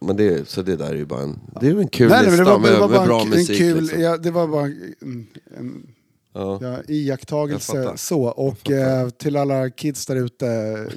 Men 0.00 0.16
det, 0.16 0.48
så 0.48 0.62
det 0.62 0.76
där 0.76 0.90
är 0.90 0.94
ju 0.94 1.06
bara 1.06 1.22
en, 1.22 1.38
det 1.60 1.66
är 1.68 1.78
en 1.78 1.88
kul 1.88 2.08
Nej, 2.08 2.24
lista 2.24 2.36
det 2.36 2.50
var, 2.50 2.58
det 2.58 2.70
med, 2.70 2.80
var 2.80 2.88
med 2.88 2.96
bara 2.98 3.06
bra 3.06 3.20
en, 3.20 3.26
en 3.26 3.28
musik. 3.30 3.58
kul, 3.58 3.80
liksom. 3.82 4.00
ja, 4.00 4.16
det 4.16 4.30
var 4.30 4.46
bara 4.46 4.64
en, 4.64 5.26
en 5.58 5.86
ja. 6.32 6.78
iakttagelse 6.88 7.92
så. 7.96 8.22
Och 8.22 8.70
eh, 8.70 9.08
till 9.10 9.36
alla 9.36 9.70
kids 9.70 10.06
där 10.06 10.16
ute, 10.16 10.46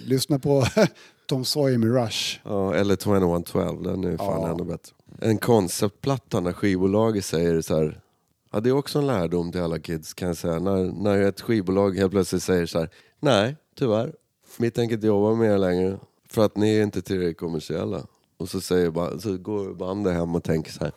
lyssna 0.05 0.39
på 0.39 0.65
Tom 1.25 1.45
Sawyer 1.45 1.77
med 1.77 1.93
Rush. 2.03 2.39
Ja, 2.43 2.73
eller 2.73 2.95
2112, 2.95 3.83
den 3.83 4.03
är 4.03 4.17
fan 4.17 4.41
Ja. 4.41 4.49
ännu 4.51 4.63
bättre. 4.63 4.95
En 5.21 5.37
konceptplatta 5.37 6.39
när 6.39 6.53
skivbolaget 6.53 7.25
säger 7.25 7.61
så 7.61 7.75
här. 7.77 7.99
Ja, 8.51 8.59
det 8.59 8.69
är 8.69 8.73
också 8.73 8.99
en 8.99 9.07
lärdom 9.07 9.51
till 9.51 9.61
alla 9.61 9.79
kids 9.79 10.13
kan 10.13 10.27
jag 10.27 10.37
säga. 10.37 10.59
När, 10.59 11.03
när 11.03 11.21
ett 11.21 11.41
skivbolag 11.41 11.97
helt 11.97 12.11
plötsligt 12.11 12.43
säger 12.43 12.65
så 12.65 12.79
här. 12.79 12.89
Nej, 13.19 13.55
tyvärr. 13.79 14.13
Vi 14.57 14.71
tänker 14.71 14.95
inte 14.95 15.07
jobba 15.07 15.35
med 15.35 15.51
er 15.53 15.57
längre. 15.57 15.97
För 16.29 16.45
att 16.45 16.57
ni 16.57 16.75
är 16.77 16.83
inte 16.83 17.01
tillräckligt 17.01 17.37
kommersiella. 17.37 18.01
Och 18.37 18.49
så, 18.49 18.61
säger 18.61 18.89
bara, 18.89 19.19
så 19.19 19.37
går 19.37 19.73
bandet 19.73 20.13
hem 20.13 20.35
och 20.35 20.43
tänker 20.43 20.71
så 20.71 20.83
här. 20.83 20.91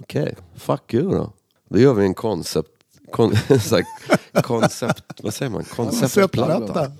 Okej, 0.00 0.36
fuck 0.56 0.94
you 0.94 1.10
då. 1.10 1.32
Då 1.68 1.78
gör 1.78 1.94
vi 1.94 2.04
en 2.04 2.14
koncept... 2.14 2.70
Kon, 3.12 3.32
koncept... 4.42 5.04
Vad 5.22 5.34
säger 5.34 5.50
man? 5.52 5.64
Konceptplatta. 5.64 6.92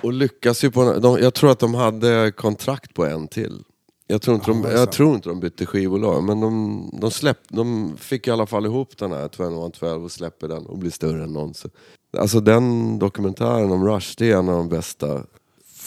Och 0.00 0.12
lyckas 0.12 0.64
ju 0.64 0.70
på... 0.70 0.92
De, 0.92 1.18
jag 1.18 1.34
tror 1.34 1.50
att 1.50 1.58
de 1.58 1.74
hade 1.74 2.32
kontrakt 2.36 2.94
på 2.94 3.04
en 3.06 3.28
till. 3.28 3.64
Jag 4.06 4.22
tror 4.22 4.34
inte, 4.34 4.50
Ja, 4.50 4.56
de, 4.62 4.70
jag 4.70 4.92
tror 4.92 5.14
inte 5.14 5.28
de 5.28 5.40
bytte 5.40 5.66
skivbolag, 5.66 6.24
men 6.24 6.40
de, 6.40 6.90
de, 7.00 7.10
släpp, 7.10 7.38
de 7.48 7.96
fick 7.96 8.26
i 8.26 8.30
alla 8.30 8.46
fall 8.46 8.66
ihop 8.66 8.98
den 8.98 9.12
här 9.12 9.28
2112 9.28 10.04
och 10.04 10.12
släpper 10.12 10.48
den 10.48 10.66
och 10.66 10.78
blir 10.78 10.90
större 10.90 11.24
än 11.24 11.32
någonsin. 11.32 11.70
Alltså 12.18 12.40
den 12.40 12.98
dokumentären 12.98 13.72
om 13.72 13.86
Rush, 13.88 14.14
det 14.18 14.30
är 14.30 14.36
en 14.36 14.48
av 14.48 14.56
de 14.56 14.68
bästa, 14.68 15.22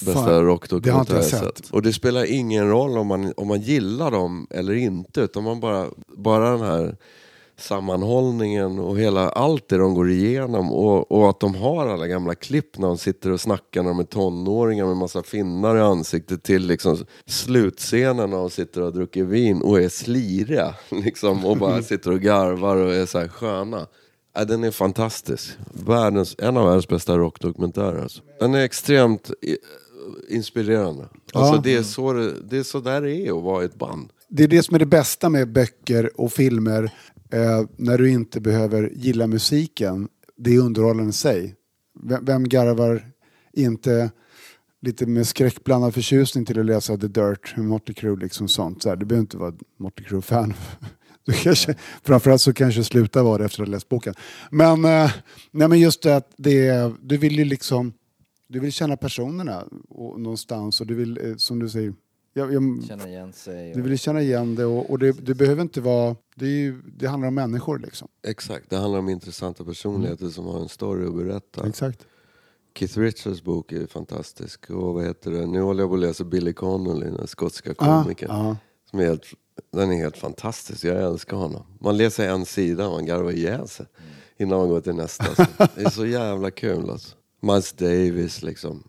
bästa 0.06 0.42
rockdokumentärer 0.42 1.18
jag 1.18 1.26
sett. 1.26 1.70
Och 1.70 1.82
det 1.82 1.94
spelar 1.94 2.32
ingen 2.32 2.70
roll 2.70 2.98
om 2.98 3.08
man, 3.08 3.34
om 3.38 3.48
man 3.48 3.62
gillar 3.62 4.12
dem 4.12 4.48
eller 4.50 4.74
inte, 4.74 5.22
utan 5.22 5.44
man 5.44 5.60
bara, 5.60 5.88
bara 6.08 6.52
den 6.52 6.62
här 6.62 6.98
sammanhållningen 7.58 8.80
och 8.80 8.98
hela 9.00 9.30
allt 9.30 9.68
det 9.70 9.78
de 9.78 9.94
går 9.94 10.10
igenom 10.10 10.72
och, 10.72 11.12
och 11.12 11.30
att 11.30 11.40
de 11.40 11.56
har 11.56 11.88
alla 11.88 12.08
gamla 12.08 12.36
klipp 12.36 12.78
när 12.78 12.88
de 12.88 12.98
sitter 12.98 13.32
och 13.32 13.42
snackar 13.42 13.84
när 13.84 13.90
de 13.90 14.00
är 14.00 14.04
tonåringar 14.04 14.86
med 14.86 14.98
massa 14.98 15.24
finnar 15.24 15.78
i 15.78 15.82
ansiktet 15.82 16.44
till 16.44 16.68
liksom 16.68 16.98
slutscenen 17.26 18.30
när 18.30 18.38
de 18.38 18.50
sitter 18.50 18.82
och 18.82 18.94
dricker 18.94 19.24
vin 19.24 19.62
och 19.62 19.82
är 19.82 19.90
sliriga 19.90 20.76
liksom, 20.90 21.46
och 21.46 21.58
bara 21.58 21.82
sitter 21.82 22.12
och 22.12 22.20
garvar 22.22 22.76
och 22.76 22.94
är 22.94 23.06
så 23.06 23.20
här 23.20 23.28
sköna. 23.28 23.88
Ja, 24.38 24.46
den 24.46 24.64
är 24.64 24.72
fantastisk. 24.72 25.50
Världens, 25.86 26.36
en 26.40 26.58
av 26.58 26.66
världens 26.66 26.88
bästa 26.88 27.18
rockdokumentärer. 27.18 28.02
Alltså. 28.02 28.22
Den 28.40 28.54
är 28.56 28.60
extremt 28.64 29.32
i- 29.42 29.58
inspirerande. 30.36 31.04
Alltså, 31.34 31.56
Ja. 31.56 31.62
det, 31.64 31.76
är 31.76 31.84
så 31.84 32.14
det, 32.14 32.32
det 32.50 32.58
är 32.58 32.64
så 32.64 32.80
där 32.80 33.02
det 33.02 33.16
är 33.28 33.38
att 33.38 33.44
vara 33.44 33.62
i 33.64 33.66
ett 33.66 33.76
band. 33.76 34.10
Det 34.30 34.44
är 34.44 34.48
det 34.48 34.64
som 34.64 34.76
är 34.76 34.80
det 34.80 34.86
bästa 34.86 35.30
med 35.30 35.52
böcker 35.52 36.22
och 36.22 36.32
filmer 36.34 36.92
eh, 37.32 37.64
när 37.78 37.98
du 37.98 38.10
inte 38.10 38.42
behöver 38.42 38.92
gilla 38.96 39.28
musiken. 39.28 40.08
Det 40.38 40.56
är 40.56 40.60
underhållande 40.60 41.10
i 41.10 41.14
sig. 41.14 41.56
Vem, 42.04 42.26
vem 42.26 42.50
garvar 42.50 43.12
inte 43.54 44.12
lite 44.82 45.06
med 45.06 45.28
skräckblandad 45.28 45.94
förtjusning 45.94 46.46
till 46.46 46.60
att 46.60 46.66
läsa 46.66 46.98
The 46.98 47.08
Dirt, 47.08 47.58
Motley 47.58 47.96
Crue, 47.96 48.20
liksom 48.20 48.48
sånt. 48.48 48.84
Så 48.84 48.90
här, 48.90 48.96
du 48.96 49.06
behöver 49.06 49.22
inte 49.22 49.38
vara 49.38 49.54
Motley 49.80 50.08
Crue-fan. 50.08 50.54
Du 51.28 51.34
kanske, 51.34 51.76
framförallt 52.04 52.42
så 52.42 52.54
kanske 52.54 52.84
sluta 52.84 53.24
vara 53.24 53.38
det 53.38 53.46
efter 53.46 53.62
att 53.62 53.68
ha 53.68 53.72
läst 53.72 53.90
boken. 53.90 54.14
Men, 54.52 54.86
eh, 54.86 55.12
nej, 55.52 55.68
men 55.68 55.80
just 55.80 56.04
det 56.04 56.16
att 56.16 56.34
det, 56.38 56.94
du 57.02 57.18
vill 57.18 57.36
ju 57.36 57.46
liksom 57.46 57.94
du 58.48 58.60
vill 58.60 58.72
känna 58.72 58.98
personerna 58.98 59.64
och, 59.90 60.22
någonstans 60.22 60.82
och 60.82 60.88
du 60.88 60.96
vill, 60.96 61.20
eh, 61.24 61.36
som 61.36 61.60
du 61.60 61.70
säger, 61.70 61.94
jag, 62.38 62.54
jag, 62.54 62.84
Känna 62.88 63.08
igen 63.08 63.34
sig. 63.34 63.74
du 63.74 63.82
Och... 63.82 63.88
vill 63.88 64.00
känna 64.00 64.22
igen 64.22 64.56
det 64.56 64.66
och, 64.66 64.90
och 64.90 65.00
det, 65.00 65.12
det 65.12 65.36
behöver 65.36 65.62
inte 65.62 65.82
vara... 65.82 66.16
Det, 66.36 66.46
är 66.46 66.50
ju, 66.50 66.82
det 66.98 67.08
handlar 67.08 67.28
om 67.28 67.36
människor 67.36 67.80
liksom. 67.80 68.08
Exakt, 68.28 68.70
det 68.70 68.78
handlar 68.78 69.00
om 69.00 69.10
intressanta 69.10 69.64
personligheter 69.66 70.30
som 70.30 70.46
har 70.46 70.60
en 70.60 70.70
story 70.70 71.08
att 71.08 71.16
berätta. 71.16 71.68
Exakt. 71.68 72.06
Keith 72.78 73.00
Richards 73.00 73.44
bok 73.44 73.72
är 73.72 73.88
fantastisk. 73.88 74.70
Och 74.70 74.94
vad 74.94 75.04
heter 75.06 75.32
det? 75.32 75.46
Nu 75.46 75.62
håller 75.62 75.84
jag 75.84 75.90
på 75.90 75.94
att 75.96 76.02
läsa 76.02 76.24
Billy 76.24 76.54
Connolly, 76.54 77.06
den 77.06 77.28
skotska 77.28 77.74
Ja, 77.80 78.04
komikern. 78.04 78.30
ja. 78.32 78.58
Som 78.90 79.00
är 79.00 79.04
helt, 79.06 79.24
den 79.74 79.92
är 79.92 79.96
helt 79.96 80.18
fantastisk, 80.18 80.84
jag 80.84 81.04
älskar 81.04 81.38
honom. 81.38 81.64
Man 81.80 81.98
läser 81.98 82.30
en 82.30 82.46
sida 82.46 82.86
och 82.88 82.92
man 82.92 83.06
garvar 83.06 83.32
ihjäl 83.32 83.68
sig 83.68 83.86
innan 84.38 84.60
man 84.60 84.70
går 84.70 84.82
till 84.82 84.96
nästa. 84.96 85.36
Så 85.36 85.46
det 85.76 85.82
är 85.86 85.90
så 85.90 86.06
jävla 86.06 86.52
kul 86.52 86.90
alltså. 86.90 87.16
Miles 87.42 87.74
Davis 87.74 88.42
liksom. 88.44 88.84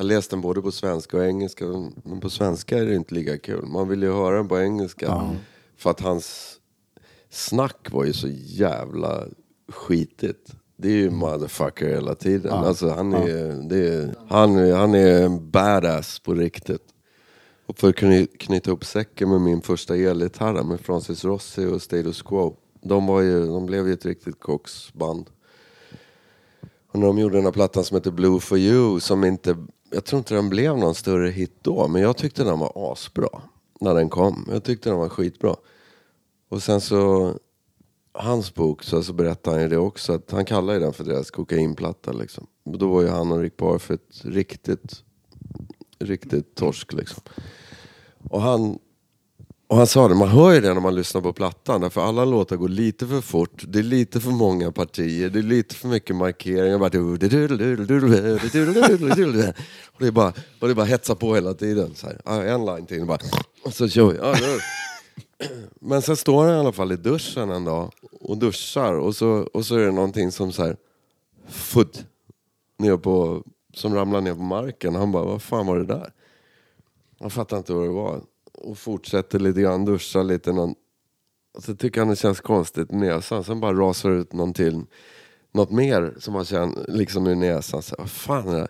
Jag 0.00 0.06
läste 0.06 0.36
den 0.36 0.40
både 0.40 0.62
på 0.62 0.72
svenska 0.72 1.16
och 1.16 1.24
engelska, 1.24 1.64
men 2.04 2.20
på 2.20 2.30
svenska 2.30 2.78
är 2.78 2.86
det 2.86 2.94
inte 2.94 3.14
lika 3.14 3.38
kul. 3.38 3.66
Man 3.66 3.88
vill 3.88 4.02
ju 4.02 4.12
höra 4.12 4.36
den 4.36 4.48
på 4.48 4.60
engelska. 4.60 5.06
För 5.76 5.90
att 5.90 6.00
hans 6.00 6.56
snack 7.30 7.88
var 7.90 8.04
ju 8.04 8.12
så 8.12 8.28
jävla 8.30 9.24
skitigt. 9.68 10.52
Det 10.76 10.88
är 10.88 10.92
ju 10.96 11.10
motherfucker 11.10 11.88
hela 11.88 12.14
tiden. 12.14 12.52
Alltså 12.52 12.88
han 12.88 13.12
är, 13.12 13.68
det 13.68 13.94
är, 13.94 14.14
han, 14.28 14.72
han 14.72 14.94
är 14.94 15.22
en 15.22 15.50
badass 15.50 16.18
på 16.18 16.34
riktigt. 16.34 16.84
Och 17.66 17.78
för 17.78 17.88
att 17.88 17.96
kny- 17.96 18.36
knyta 18.38 18.70
upp 18.70 18.84
säcken 18.84 19.30
med 19.30 19.40
min 19.40 19.62
första 19.62 19.96
elgitarr 19.96 20.62
med 20.62 20.80
Francis 20.80 21.24
Rossi 21.24 21.66
och 21.66 21.82
Status 21.82 22.22
Quo. 22.22 22.56
De, 22.82 23.06
var 23.06 23.20
ju, 23.20 23.46
de 23.46 23.66
blev 23.66 23.86
ju 23.86 23.92
ett 23.92 24.06
riktigt 24.06 24.40
koksband. 24.40 25.30
Och 26.92 26.98
när 26.98 27.06
de 27.06 27.18
gjorde 27.18 27.36
den 27.36 27.44
här 27.44 27.52
plattan 27.52 27.84
som 27.84 27.94
heter 27.94 28.10
Blue 28.10 28.40
for 28.40 28.58
you, 28.58 29.00
som 29.00 29.24
inte, 29.24 29.56
jag 29.90 30.04
tror 30.04 30.18
inte 30.18 30.34
den 30.34 30.48
blev 30.48 30.78
någon 30.78 30.94
större 30.94 31.28
hit 31.28 31.58
då, 31.62 31.88
men 31.88 32.02
jag 32.02 32.16
tyckte 32.16 32.44
den 32.44 32.58
var 32.58 32.92
asbra 32.92 33.42
när 33.80 33.94
den 33.94 34.08
kom. 34.08 34.48
Jag 34.50 34.64
tyckte 34.64 34.88
den 34.88 34.98
var 34.98 35.08
skitbra. 35.08 35.56
Och 36.48 36.62
sen 36.62 36.80
så, 36.80 37.34
hans 38.12 38.54
bok, 38.54 38.82
så, 38.82 39.02
så 39.02 39.12
berättar 39.12 39.52
han 39.52 39.62
ju 39.62 39.68
det 39.68 39.78
också, 39.78 40.12
att 40.12 40.30
han 40.30 40.44
kallar 40.44 40.74
ju 40.74 40.80
den 40.80 40.92
för 40.92 41.04
deras 41.04 41.30
kokainplatta 41.30 42.12
liksom. 42.12 42.46
Och 42.64 42.78
Då 42.78 42.88
var 42.88 43.02
ju 43.02 43.08
han 43.08 43.32
och 43.32 43.38
Rick 43.38 43.56
Barfett 43.56 44.24
riktigt, 44.24 45.04
riktigt 45.98 46.54
torsk 46.54 46.92
liksom. 46.92 47.22
Och 48.30 48.42
han, 48.42 48.78
och 49.70 49.76
han 49.76 49.86
sa 49.86 50.08
det, 50.08 50.14
man 50.14 50.28
hör 50.28 50.52
ju 50.52 50.60
det 50.60 50.74
när 50.74 50.80
man 50.80 50.94
lyssnar 50.94 51.20
på 51.20 51.32
plattan, 51.32 51.80
därför 51.80 52.00
alla 52.00 52.24
låtar 52.24 52.56
går 52.56 52.68
lite 52.68 53.06
för 53.06 53.20
fort, 53.20 53.64
det 53.68 53.78
är 53.78 53.82
lite 53.82 54.20
för 54.20 54.30
många 54.30 54.72
partier, 54.72 55.30
det 55.30 55.38
är 55.38 55.42
lite 55.42 55.74
för 55.74 55.88
mycket 55.88 56.16
markeringar. 56.16 56.78
Bara... 56.78 57.12
Och 57.12 57.18
det 59.98 60.06
är 60.06 60.10
bara, 60.10 60.28
och 60.60 60.68
det 60.68 60.70
är 60.70 60.74
bara 60.74 60.86
hetsa 60.86 61.14
på 61.14 61.34
hela 61.34 61.54
tiden. 61.54 61.94
Så 61.94 62.06
här. 62.06 62.46
En 62.46 62.64
line 62.64 62.86
till, 62.86 63.06
bara, 63.06 63.18
och 63.64 63.74
så 63.74 63.88
kör 63.88 64.06
vi. 64.06 64.18
Ja, 64.18 64.34
Men 65.80 66.02
sen 66.02 66.16
står 66.16 66.44
han 66.44 66.54
i 66.54 66.58
alla 66.58 66.72
fall 66.72 66.92
i 66.92 66.96
duschen 66.96 67.50
en 67.50 67.64
dag 67.64 67.92
och 68.20 68.38
duschar 68.38 68.94
och 68.94 69.16
så, 69.16 69.28
och 69.28 69.66
så 69.66 69.76
är 69.76 69.86
det 69.86 69.92
någonting 69.92 70.32
som 70.32 70.52
så 70.52 70.64
här, 70.64 70.76
fudd, 71.48 72.04
ner 72.78 72.96
på, 72.96 73.44
som 73.74 73.94
ramlar 73.94 74.20
ner 74.20 74.34
på 74.34 74.42
marken. 74.42 74.94
Han 74.94 75.12
bara, 75.12 75.24
vad 75.24 75.42
fan 75.42 75.66
var 75.66 75.78
det 75.78 75.86
där? 75.86 76.12
Han 77.20 77.30
fattar 77.30 77.56
inte 77.56 77.72
vad 77.72 77.84
det 77.84 77.92
var. 77.92 78.20
Och 78.60 78.78
fortsätter 78.78 79.38
lite 79.38 79.60
grann, 79.60 79.84
duschar 79.84 80.24
lite. 80.24 80.52
Någon, 80.52 80.74
och 81.54 81.62
så 81.62 81.74
tycker 81.74 82.00
han 82.00 82.08
det 82.08 82.16
känns 82.16 82.40
konstigt 82.40 82.92
i 82.92 82.96
näsan. 82.96 83.44
Sen 83.44 83.60
bara 83.60 83.72
rasar 83.74 84.10
ut 84.10 84.32
någon 84.32 84.54
till, 84.54 84.82
något 85.52 85.70
mer 85.70 86.14
som 86.18 86.34
han 86.34 86.44
känner 86.44 86.84
liksom 86.88 87.26
i 87.26 87.34
näsan. 87.34 87.82
Så, 87.82 87.94
vad 87.98 88.10
fan 88.10 88.48
är 88.48 88.60
det? 88.60 88.68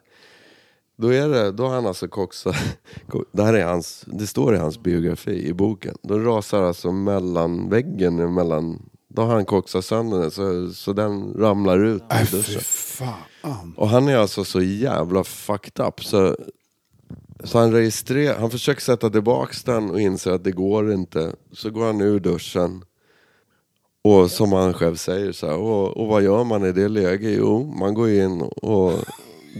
Då, 0.96 1.08
är 1.08 1.28
det, 1.28 1.52
då 1.52 1.66
har 1.66 1.74
han 1.74 1.86
alltså 1.86 2.08
koxat, 2.08 2.56
det 3.32 3.42
här 3.42 3.54
är 3.54 3.64
hans, 3.64 4.04
det 4.06 4.26
står 4.26 4.54
i 4.54 4.58
hans 4.58 4.78
biografi 4.78 5.46
i 5.46 5.52
boken. 5.52 5.96
Då 6.02 6.18
rasar 6.18 6.62
alltså 6.62 6.92
mellan 6.92 7.68
väggen, 7.68 8.34
mellan, 8.34 8.82
då 9.08 9.22
har 9.22 9.34
han 9.34 9.44
koksat 9.44 9.84
sönder 9.84 10.20
den 10.20 10.30
så, 10.30 10.72
så 10.72 10.92
den 10.92 11.34
ramlar 11.34 11.84
ut 11.84 12.02
Äh, 12.10 12.24
fy 12.24 12.58
fan. 12.60 13.74
Och 13.76 13.88
han 13.88 14.08
är 14.08 14.16
alltså 14.16 14.44
så 14.44 14.60
jävla 14.60 15.24
fucked 15.24 15.86
up 15.86 16.04
så, 16.04 16.36
så 17.44 17.58
han 17.58 17.72
registrerar, 17.72 18.38
han 18.38 18.50
försöker 18.50 18.80
sätta 18.80 19.10
tillbaks 19.10 19.62
den 19.62 19.90
och 19.90 20.00
inser 20.00 20.30
att 20.30 20.44
det 20.44 20.52
går 20.52 20.92
inte. 20.92 21.36
Så 21.52 21.70
går 21.70 21.86
han 21.86 22.00
ur 22.00 22.20
duschen. 22.20 22.84
Och 24.02 24.30
som 24.30 24.52
han 24.52 24.74
själv 24.74 24.96
säger 24.96 25.32
så 25.32 25.46
här, 25.46 25.56
och, 25.56 25.96
och 25.96 26.06
vad 26.06 26.22
gör 26.22 26.44
man 26.44 26.64
i 26.64 26.72
det 26.72 26.88
läget? 26.88 27.36
Jo, 27.38 27.74
man 27.78 27.94
går 27.94 28.10
in 28.10 28.42
och 28.42 28.92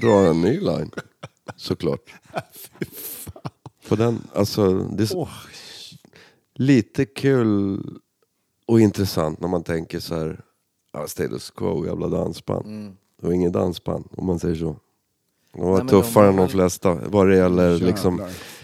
drar 0.01 0.27
en 0.27 0.41
ny 0.41 0.61
line. 0.61 0.91
Såklart. 1.57 2.15
På 3.89 3.97
den, 3.97 4.23
alltså, 4.35 4.75
det 4.75 5.03
är 5.03 5.07
så, 5.07 5.29
lite 6.55 7.05
kul 7.05 7.81
och 8.67 8.81
intressant 8.81 9.41
när 9.41 9.49
man 9.49 9.63
tänker 9.63 10.01
så 10.01 10.15
här, 10.15 10.41
Status 11.07 11.51
Quo, 11.51 11.87
jävla 11.87 12.09
dansband. 12.09 12.67
Det 13.21 13.27
var 13.27 13.33
inget 13.33 13.53
dansband 13.53 14.09
om 14.11 14.27
man 14.27 14.39
säger 14.39 14.55
så. 14.55 14.77
De 15.53 15.61
var 15.61 15.69
Nej, 15.69 15.77
men 15.77 15.87
de 15.87 15.91
tuffare 15.91 16.25
var 16.25 16.31
än 16.31 16.37
de 16.37 16.49
flesta 16.49 16.95
vad 16.95 17.29
det 17.29 17.37
gäller 17.37 17.79
liksom. 17.79 18.23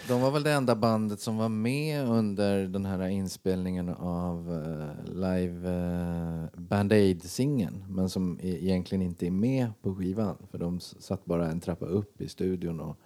De 0.09 0.21
var 0.21 0.31
väl 0.31 0.43
det 0.43 0.53
enda 0.53 0.75
bandet 0.75 1.21
som 1.21 1.37
var 1.37 1.49
med 1.49 2.09
under 2.09 2.67
den 2.67 2.87
här 2.87 3.09
inspelningen 3.09 3.89
av 3.89 4.51
uh, 4.51 5.15
live 5.15 5.69
uh, 5.69 6.45
Band 6.57 6.93
Aid-singeln 6.93 7.85
men 7.89 8.09
som 8.09 8.39
e- 8.43 8.59
egentligen 8.61 9.03
inte 9.03 9.27
är 9.27 9.31
med 9.31 9.73
på 9.83 9.95
skivan 9.95 10.37
för 10.51 10.59
de 10.59 10.81
satt 10.81 11.25
bara 11.25 11.51
en 11.51 11.61
trappa 11.61 11.87
upp 11.87 12.21
i 12.21 12.29
studion 12.29 12.81
och 12.81 12.97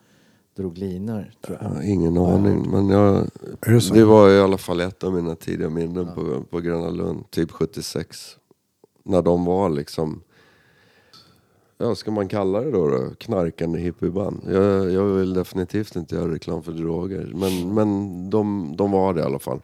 drog 0.57 0.79
linor 0.79 1.31
ingen 1.85 2.19
aning. 2.19 2.71
Men 2.71 2.89
jag, 2.89 3.27
det 3.61 3.95
det 3.95 4.05
var 4.05 4.31
i 4.31 4.41
alla 4.41 4.59
fall 4.59 4.81
ett 4.81 5.05
av 5.05 5.13
mina 5.13 5.35
tidiga 5.35 5.71
minnen 5.71 6.09
på, 6.15 6.45
på 6.51 6.61
Gröna 6.61 6.91
Lund. 6.91 7.31
Typ 7.31 7.51
76. 7.51 8.37
När 9.05 9.23
de 9.23 9.45
var 9.45 9.71
liksom... 9.71 10.23
Ja, 11.83 11.95
ska 11.95 12.11
man 12.11 12.29
kalla 12.29 12.61
det 12.61 12.71
då? 12.71 12.89
då? 12.89 13.11
Knarkande 13.19 13.79
hippieband. 13.79 14.43
Jag, 14.47 14.91
jag 14.91 15.05
vill 15.05 15.35
definitivt 15.35 15.97
inte 15.97 16.15
göra 16.15 16.33
reklam 16.33 16.63
för 16.63 16.73
droger. 16.73 17.33
Men, 17.35 17.75
men 17.75 18.31
de, 18.31 18.75
de 18.77 18.91
var 18.91 19.15
det 19.15 19.21
i 19.21 19.25
alla 19.25 19.39
fall. 19.39 19.61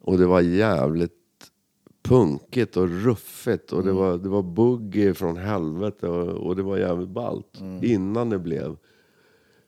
Och 0.00 0.18
det 0.18 0.26
var 0.26 0.40
jävligt 0.40 1.12
punkigt 2.02 2.76
och 2.76 2.88
ruffigt. 2.88 3.72
Och 3.72 3.84
det 3.84 3.92
var, 3.92 4.18
det 4.18 4.28
var 4.28 4.42
boogie 4.42 5.14
från 5.14 5.36
helvete. 5.36 6.08
Och, 6.08 6.46
och 6.46 6.56
det 6.56 6.62
var 6.62 6.78
jävligt 6.78 7.08
ballt. 7.08 7.60
Innan 7.82 8.30
det 8.30 8.38
blev... 8.38 8.76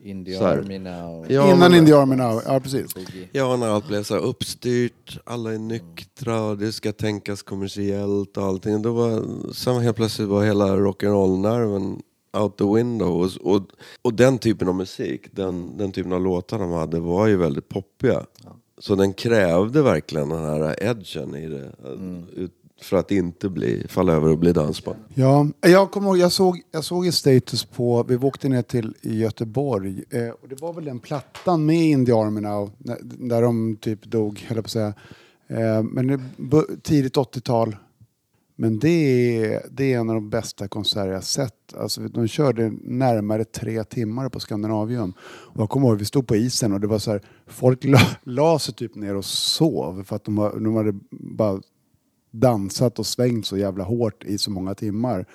In 0.03 0.25
the 0.25 0.37
Så 0.39 0.45
här. 0.45 0.59
Army 0.59 0.79
Now. 0.79 1.27
Ja, 1.33 1.47
Innan 1.47 1.59
men- 1.59 1.75
In 1.75 1.87
the 1.87 1.93
Army 1.93 2.17
Now, 2.17 2.43
ja 2.47 2.61
precis. 2.61 2.95
Ja, 3.33 3.57
när 3.57 3.67
allt 3.69 3.89
blev 3.89 4.03
så 4.03 4.15
här 4.15 4.21
uppstyrt, 4.23 5.19
alla 5.25 5.55
är 5.55 5.59
nyktra 5.59 6.43
och 6.43 6.59
det 6.59 6.73
ska 6.73 6.93
tänkas 6.93 7.43
kommersiellt 7.43 8.37
och 8.37 8.45
allting. 8.45 8.83
Då 8.83 8.93
var, 8.93 9.23
sen 9.53 9.81
helt 9.81 9.97
plötsligt 9.97 10.29
var 10.29 10.45
hela 10.45 10.77
rock'n'roll-nerven 10.77 12.01
out 12.33 12.57
the 12.59 12.65
window. 12.65 13.09
Och, 13.25 13.53
och, 13.55 13.63
och 14.03 14.15
den 14.15 14.39
typen 14.39 14.69
av 14.69 14.75
musik, 14.75 15.27
den, 15.33 15.77
den 15.77 15.93
typen 15.93 16.13
av 16.13 16.21
låtar 16.21 16.59
de 16.59 16.71
hade 16.73 17.01
var 17.01 17.27
ju 17.27 17.37
väldigt 17.37 17.69
poppiga. 17.69 18.25
Så 18.79 18.95
den 18.95 19.13
krävde 19.13 19.83
verkligen 19.83 20.29
den 20.29 20.45
här 20.45 20.83
edgen 20.83 21.35
i 21.35 21.49
det. 21.49 21.73
ut- 22.37 22.55
för 22.81 22.97
att 22.97 23.11
inte 23.11 23.49
bli, 23.49 23.87
falla 23.89 24.13
över 24.13 24.29
och 24.29 24.39
bli 24.39 24.53
dansband. 24.53 24.99
Ja, 25.15 25.47
jag 25.61 25.91
kommer 25.91 26.09
ihåg, 26.09 26.19
jag 26.19 26.33
såg, 26.33 26.61
jag 26.71 26.85
såg 26.85 27.07
i 27.07 27.13
status 27.13 27.65
på, 27.65 28.03
vi 28.03 28.17
åkte 28.17 28.49
ner 28.49 28.63
till 28.63 28.95
Göteborg 29.03 30.05
eh, 30.11 30.29
och 30.29 30.49
det 30.49 30.61
var 30.61 30.73
väl 30.73 30.85
den 30.85 30.99
plattan 30.99 31.67
med 31.67 31.77
In 31.77 32.05
där 32.05 33.43
de 33.43 33.77
typ 33.77 34.05
dog, 34.05 34.47
höll 34.49 34.57
på 34.57 34.61
att 34.61 34.71
säga. 34.71 34.95
Eh, 35.47 35.83
men 35.83 36.07
det, 36.07 36.21
tidigt 36.83 37.17
80-tal. 37.17 37.77
Men 38.61 38.79
det 38.79 38.89
är, 38.89 39.67
det 39.71 39.93
är 39.93 39.99
en 39.99 40.09
av 40.09 40.15
de 40.15 40.31
bästa 40.31 40.69
konserter 40.69 41.13
jag 41.13 41.25
sett. 41.25 41.75
Alltså, 41.75 42.01
de 42.01 42.29
körde 42.29 42.73
närmare 42.83 43.45
tre 43.45 43.85
timmar 43.85 44.29
på 44.29 44.41
Skandinavium. 44.41 45.13
Och 45.21 45.61
jag 45.61 45.71
kommer 45.71 45.89
ihåg, 45.89 45.99
vi 45.99 46.05
stod 46.05 46.27
på 46.27 46.37
isen 46.37 46.73
och 46.73 46.81
det 46.81 46.87
var 46.87 46.99
så 46.99 47.11
här, 47.11 47.23
folk 47.47 47.85
la, 47.85 48.01
la 48.25 48.59
sig 48.59 48.75
typ 48.75 48.95
ner 48.95 49.17
och 49.17 49.25
sov 49.25 50.05
för 50.05 50.17
att 50.17 50.25
de, 50.25 50.35
de 50.37 50.77
hade 50.77 50.99
bara 51.11 51.61
dansat 52.31 52.99
och 52.99 53.07
svängt 53.07 53.47
så 53.47 53.57
jävla 53.57 53.85
hårt 53.85 54.25
i 54.25 54.39
så 54.39 54.51
många 54.51 54.75
timmar. 54.75 55.27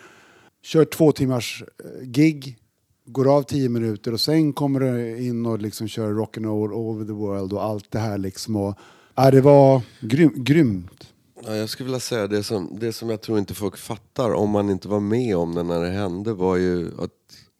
Kör 0.63 0.85
två 0.85 1.11
timmars 1.11 1.63
eh, 1.83 2.07
gig, 2.07 2.57
går 3.05 3.37
av 3.37 3.43
tio 3.43 3.69
minuter 3.69 4.13
och 4.13 4.21
sen 4.21 4.53
kommer 4.53 4.79
du 4.79 5.17
in 5.17 5.45
och 5.45 5.59
liksom 5.59 5.87
kör 5.87 6.13
rock'n'roll 6.13 6.71
over 6.71 7.05
the 7.05 7.11
world 7.11 7.53
och 7.53 7.63
allt 7.63 7.91
det 7.91 7.99
här 7.99 8.17
liksom. 8.17 8.55
Och, 8.55 8.75
ja, 9.15 9.31
det 9.31 9.41
var 9.41 9.81
grym, 9.99 10.31
grymt. 10.35 11.07
Ja, 11.45 11.55
jag 11.55 11.69
skulle 11.69 11.85
vilja 11.85 11.99
säga 11.99 12.27
det 12.27 12.43
som, 12.43 12.77
det 12.79 12.93
som 12.93 13.09
jag 13.09 13.21
tror 13.21 13.39
inte 13.39 13.53
folk 13.53 13.77
fattar 13.77 14.33
om 14.33 14.49
man 14.49 14.69
inte 14.69 14.87
var 14.87 14.99
med 14.99 15.37
om 15.37 15.55
det 15.55 15.63
när 15.63 15.81
det 15.81 15.89
hände 15.89 16.33
var 16.33 16.55
ju 16.55 16.87
att, 16.99 17.11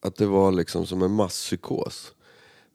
att 0.02 0.16
det 0.16 0.26
var 0.26 0.52
liksom 0.52 0.86
som 0.86 1.02
en 1.02 1.12
masspsykos. 1.12 2.12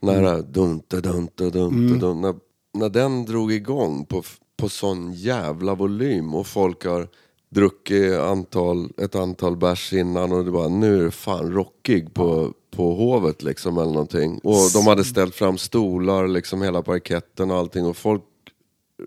När, 0.03 0.43
dunta, 0.43 1.01
dunta, 1.01 1.01
dunta, 1.01 1.51
dunta, 1.51 2.15
när, 2.15 2.35
när 2.75 2.89
den 2.89 3.25
drog 3.25 3.53
igång 3.53 4.05
på, 4.05 4.23
på 4.61 4.69
sån 4.69 5.13
jävla 5.13 5.75
volym 5.75 6.35
och 6.35 6.47
folk 6.47 6.85
har 6.85 7.09
druckit 7.49 8.15
antal, 8.15 8.93
ett 8.97 9.15
antal 9.15 9.57
bärs 9.57 9.93
innan 9.93 10.33
och 10.33 10.45
det 10.45 10.51
bara 10.51 10.69
nu 10.69 11.01
är 11.01 11.05
det 11.05 11.11
fan 11.11 11.53
rockig 11.53 12.15
på, 12.15 12.53
på 12.71 12.95
hovet 12.95 13.43
liksom 13.43 13.79
eller 13.79 13.93
någonting. 13.93 14.41
Och 14.45 14.71
de 14.75 14.87
hade 14.87 15.05
ställt 15.05 15.35
fram 15.35 15.59
stolar, 15.59 16.29
liksom 16.29 16.63
hela 16.63 16.83
parketten 16.83 17.51
och 17.51 17.57
allting 17.57 17.87
och 17.87 17.97
folk 17.97 18.23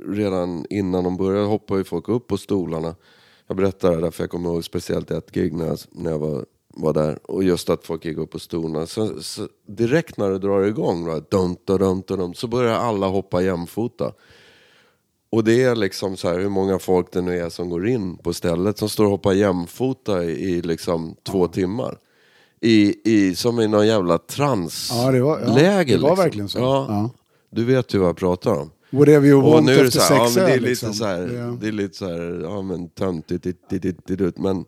redan 0.07 0.65
innan 0.69 1.03
de 1.03 1.17
började 1.17 1.45
hoppade 1.45 1.79
ju 1.79 1.83
folk 1.83 2.09
upp 2.09 2.27
på 2.27 2.37
stolarna. 2.37 2.95
Jag 3.47 3.57
berättar 3.57 3.91
det 3.91 4.01
där 4.01 4.11
för 4.11 4.23
jag 4.23 4.29
kommer 4.29 4.49
ihåg 4.49 4.63
speciellt 4.63 5.11
ett 5.11 5.31
gig 5.31 5.53
när 5.53 5.65
jag, 5.67 5.77
när 5.91 6.11
jag 6.11 6.19
var, 6.19 6.45
var 6.67 6.93
där. 6.93 7.19
Och 7.23 7.43
just 7.43 7.69
att 7.69 7.85
folk 7.85 8.05
gick 8.05 8.17
upp 8.17 8.31
på 8.31 8.39
stolarna. 8.39 8.85
Så, 8.85 9.21
så 9.21 9.47
direkt 9.67 10.17
när 10.17 10.29
det 10.29 10.39
drar 10.39 10.63
igång, 10.63 11.05
då, 11.05 11.19
dun, 11.29 11.57
dun, 11.65 12.03
dun, 12.07 12.33
så 12.33 12.47
börjar 12.47 12.73
alla 12.73 13.07
hoppa 13.07 13.41
jämfota. 13.41 14.11
Och 15.33 15.43
det 15.43 15.63
är 15.63 15.75
liksom 15.75 16.17
så 16.17 16.27
här 16.29 16.39
hur 16.39 16.49
många 16.49 16.79
folk 16.79 17.11
det 17.11 17.21
nu 17.21 17.39
är 17.39 17.49
som 17.49 17.69
går 17.69 17.87
in 17.87 18.17
på 18.17 18.33
stället 18.33 18.77
som 18.77 18.89
står 18.89 19.03
och 19.05 19.09
hoppar 19.11 19.33
jämfota 19.33 20.23
i, 20.23 20.61
liksom 20.61 21.15
två 21.23 21.47
timmar. 21.47 21.97
I, 22.61 22.95
i, 23.13 23.35
som 23.35 23.59
i 23.59 23.67
någon 23.67 23.87
jävla 23.87 24.17
transläger. 24.17 25.03
Ja, 25.05 25.11
det 25.11 25.21
var- 25.21 25.39
ja, 25.39 25.83
det 25.83 25.97
var 25.97 26.15
verkligen 26.15 26.49
så. 26.49 26.59
Ja. 26.59 26.85
Ja. 26.89 27.09
Du 27.49 27.65
vet 27.65 27.93
ju 27.93 27.97
vad 27.99 28.07
jag 28.09 28.17
pratar 28.17 28.51
om. 28.51 28.69
Whatever 28.89 29.27
you 29.27 29.41
want 29.41 29.69
efter 29.69 29.83
ja, 29.83 29.89
sex 30.27 30.35
men 30.35 30.45
det 30.45 30.51
är 30.51 30.55
lite 30.59 30.69
liksom. 30.69 30.93
så 30.93 31.05
här, 31.05 31.19
Ja. 31.33 31.57
det 31.61 31.67
är 31.67 31.71
lite 31.71 31.97
så 31.97 32.05
här, 32.05 32.41
ja 32.43 32.61
men 32.61 32.89
töntigt, 32.89 34.37
men 34.37 34.65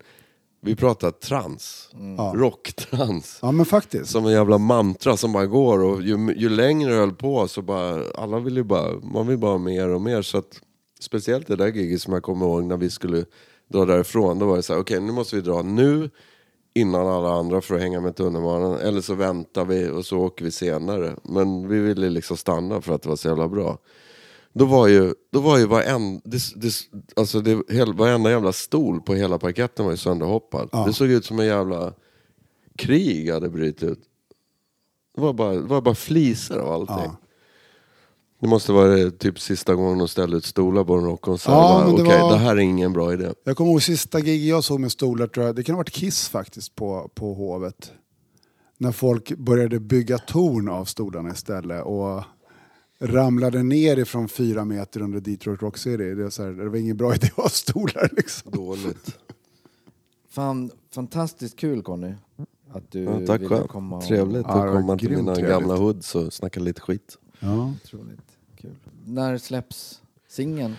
vi 0.66 0.76
pratar 0.76 1.12
trans, 1.12 1.90
Ja. 2.18 2.34
rocktrans. 2.36 3.40
ja, 3.42 3.52
men 3.52 3.66
faktiskt. 3.66 4.12
Som 4.12 4.26
en 4.26 4.32
jävla 4.32 4.58
mantra 4.58 5.18
som 5.18 5.34
bara 5.34 5.46
går 5.46 5.84
och 5.84 6.02
ju, 6.02 6.34
ju 6.38 6.50
längre 6.50 6.92
det 6.92 6.98
höll 6.98 7.14
på 7.14 7.48
så 7.48 7.62
bara, 7.62 8.04
alla 8.16 8.40
vill 8.40 8.56
ju 8.58 8.64
bara, 8.64 9.00
man 9.00 9.28
vill 9.28 9.38
bara 9.38 9.52
ha 9.52 9.58
mer 9.58 9.90
och 9.90 10.02
mer 10.02 10.22
så 10.22 10.38
att 10.38 10.62
speciellt 11.00 11.48
det 11.48 11.56
där 11.56 11.68
giget 11.68 12.02
som 12.02 12.14
jag 12.14 12.24
kommer 12.24 12.46
ihåg 12.46 12.64
när 12.64 12.78
vi 12.78 12.90
skulle 12.90 13.26
dra 13.74 13.86
därifrån, 13.86 14.40
då 14.40 14.46
var 14.46 14.56
det 14.56 14.64
så 14.64 14.74
här, 14.74 14.80
okej 14.82 15.00
nu 15.02 15.12
måste 15.12 15.36
vi 15.36 15.42
dra 15.42 15.62
nu 15.62 16.10
innan 16.74 17.08
alla 17.08 17.30
andra 17.34 17.62
för 17.62 17.76
att 17.76 17.82
hänga 17.82 18.02
med 18.02 18.16
tunnelbanan 18.16 18.78
eller 18.80 19.02
så 19.02 19.14
väntar 19.14 19.66
vi 19.66 19.90
och 19.90 20.06
så 20.06 20.18
åker 20.20 20.46
vi 20.46 20.52
senare. 20.52 21.16
Men 21.24 21.68
vi 21.68 21.80
ville 21.80 22.10
liksom 22.10 22.38
stanna 22.38 22.82
för 22.82 22.94
att 22.94 23.02
det 23.02 23.10
var 23.10 23.16
så 23.16 23.28
jävla 23.28 23.48
bra. 23.48 23.78
Då 24.58 24.66
var 24.66 24.88
ju, 24.88 25.14
då 25.32 25.40
var 25.40 25.58
ju 25.58 25.66
varenda, 25.66 26.22
det, 26.26 26.42
det, 26.56 26.74
alltså 27.16 27.42
det, 27.42 27.62
hel, 27.74 27.94
varenda 27.94 28.32
jävla 28.32 28.54
stol 28.54 29.02
på 29.02 29.14
hela 29.14 29.40
parketten 29.40 29.86
var 29.86 29.92
ju 29.92 29.98
sönderhoppad. 29.98 30.70
Ja. 30.72 30.86
Det 30.86 30.94
såg 30.94 31.08
ut 31.08 31.26
som 31.26 31.40
en 31.40 31.46
jävla 31.46 31.94
krig 32.78 33.32
hade 33.32 33.50
brutit 33.50 33.84
ut. 33.84 34.00
Det 35.16 35.22
var 35.22 35.34
bara, 35.34 35.54
det 35.54 35.60
var 35.60 35.82
bara 35.82 35.96
flisor 35.96 36.58
av 36.58 36.72
allting. 36.74 36.96
Ja. 37.12 37.16
Det 38.42 38.48
måste 38.48 38.72
vara 38.72 39.12
typ 39.12 39.40
sista 39.40 39.76
gången 39.76 39.98
de 39.98 40.08
ställde 40.08 40.38
ut 40.38 40.46
stolar 40.46 40.84
på 40.84 40.94
en 40.94 41.06
rockkonsert. 41.06 41.52
Ja, 41.52 41.86
Okej, 41.88 42.06
det 42.06 42.20
var- 42.22 42.32
det 42.32 42.38
här 42.38 42.56
är 42.56 42.60
ingen 42.60 42.94
bra 42.94 43.14
idé. 43.14 43.34
Jag 43.44 43.58
kommer 43.58 43.72
ihåg 43.72 43.84
sista 43.84 44.20
gig 44.22 44.48
jag 44.50 44.64
såg 44.64 44.80
med 44.80 44.92
stolar, 44.92 45.28
tror 45.28 45.46
jag, 45.46 45.56
det 45.56 45.64
kan 45.64 45.76
ha 45.76 45.78
varit 45.78 45.90
Kiss 45.92 46.30
faktiskt 46.30 46.76
på, 46.76 47.10
på 47.16 47.34
Hovet. 47.34 47.92
När 48.78 48.92
folk 48.92 49.38
började 49.38 49.80
bygga 49.80 50.18
torn 50.18 50.70
av 50.70 50.86
stolarna 50.86 51.30
istället 51.30 51.84
och 51.86 52.24
ramlade 53.00 53.64
ner 53.64 54.00
ifrån 54.00 54.28
fyra 54.28 54.66
meter 54.66 55.02
under 55.02 55.20
Detroit 55.20 55.62
Rock 55.62 55.78
City. 55.78 55.98
Det, 56.16 56.24
är 56.24 56.30
så 56.30 56.44
här, 56.44 56.52
det 56.52 56.70
var 56.70 56.78
ingen 56.78 56.98
bra 56.98 57.16
idé 57.16 57.28
att 57.28 57.44
ha 57.44 57.50
stolar 57.50 58.10
liksom. 58.12 58.52
Dåligt. 58.52 59.18
Fan, 60.30 60.72
fantastiskt 60.92 61.56
kul 61.58 61.82
Conny. 61.82 62.14
Att 62.72 62.92
du 62.92 63.04
Ja, 63.04 63.20
tack 63.28 63.42
ville 63.42 63.50
själv. 63.56 63.68
komma 63.68 63.98
och... 63.98 64.04
Trevligt 64.04 64.46
att 64.46 64.72
komma 64.74 64.98
till 64.98 65.10
mina 65.10 65.36
trevligt. 65.36 65.50
gamla 65.56 65.76
hoods 65.76 66.16
och 66.16 66.34
snacka 66.34 66.60
lite 66.60 66.82
skit. 66.82 67.18
Ja. 67.40 67.74
Otroligt 67.84 68.38
kul. 68.62 68.76
När 69.06 69.38
släpps 69.38 70.02
singeln? 70.30 70.76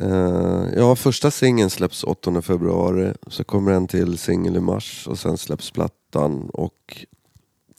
Eh, 0.00 0.64
ja, 0.76 0.96
första 0.96 1.30
singeln 1.30 1.70
släpps 1.70 2.04
8 2.04 2.42
februari. 2.42 3.12
Så 3.26 3.44
kommer 3.44 3.72
en 3.72 3.86
till 3.88 4.18
singel 4.18 4.56
i 4.56 4.60
mars 4.60 5.06
och 5.08 5.18
sen 5.18 5.36
släpps 5.38 5.70
plattan 5.70 6.50
och 6.50 7.06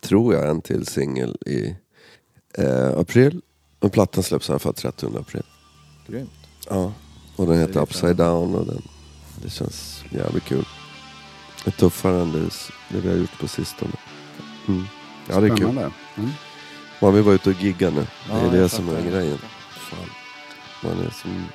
tror 0.01 0.33
jag 0.33 0.49
en 0.49 0.61
till 0.61 0.85
singel 0.87 1.37
i 1.45 1.75
eh, 2.57 2.99
april. 2.99 3.41
Och 3.79 3.93
plattan 3.93 4.23
släpps 4.23 4.49
i 4.49 4.51
alla 4.51 4.59
fall 4.59 4.73
30 4.73 5.17
april. 5.19 5.43
Grymt. 6.07 6.29
Ja, 6.69 6.93
och 7.35 7.47
den 7.47 7.59
heter 7.59 7.73
det 7.73 7.79
Upside 7.79 8.15
Down 8.15 8.55
och 8.55 8.65
den, 8.65 8.81
det 9.43 9.49
känns 9.49 10.03
jävligt 10.09 10.43
kul. 10.43 10.65
Det 11.63 11.69
är 11.69 11.71
tuffare 11.71 12.21
än 12.21 12.31
det, 12.31 12.39
det 12.89 12.99
vi 13.01 13.09
har 13.09 13.15
gjort 13.15 13.39
på 13.39 13.47
sistone. 13.47 13.91
Mm. 14.67 14.83
Ja, 15.29 15.39
det 15.39 15.47
är 15.47 15.57
kul. 15.57 15.69
Mm. 15.69 16.29
Man 17.01 17.13
vill 17.13 17.23
vara 17.23 17.35
ute 17.35 17.49
och 17.49 17.61
gigga 17.63 17.89
nu. 17.89 18.01
Det 18.01 18.07
Ja, 18.29 18.35
är 18.39 18.51
det 18.51 18.69
som 18.69 18.89
är 18.89 19.01
grejen. 19.09 19.37
Fan. 19.69 20.09
Man 20.83 21.05
är 21.05 21.09
som 21.09 21.45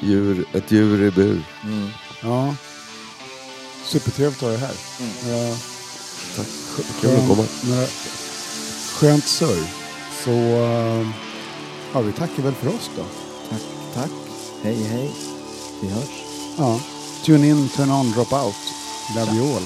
djur, 0.00 0.44
ett 0.52 0.72
djur 0.72 1.02
i 1.02 1.10
bur. 1.10 1.42
Mm. 1.64 1.88
Ja. 2.22 2.54
Supertrevligt 3.84 4.42
att 4.42 4.48
ha 4.48 4.48
dig 4.48 4.58
här. 4.58 4.74
Ja. 5.30 5.56
Tack. 6.36 6.46
Kul 7.00 7.10
att 7.10 7.28
komma. 7.28 7.46
Några 7.64 7.86
skönt 8.92 9.24
surr. 9.24 9.81
Så 10.24 10.30
eh, 10.30 11.06
ja, 11.92 12.00
vi 12.00 12.12
tackar 12.12 12.42
väl 12.42 12.54
för 12.54 12.68
oss 12.68 12.90
då. 12.96 13.02
Tack, 13.50 13.62
tack. 13.94 14.10
Hej, 14.62 14.84
hej. 14.84 15.10
Vi 15.80 15.88
hörs. 15.88 16.24
Ja. 16.58 16.80
Tune 17.24 17.48
in, 17.48 17.68
turn 17.68 17.90
on, 17.90 18.12
drop 18.12 18.32
out. 18.32 18.54
Love 19.16 19.36
you 19.36 19.56
all. 19.56 19.62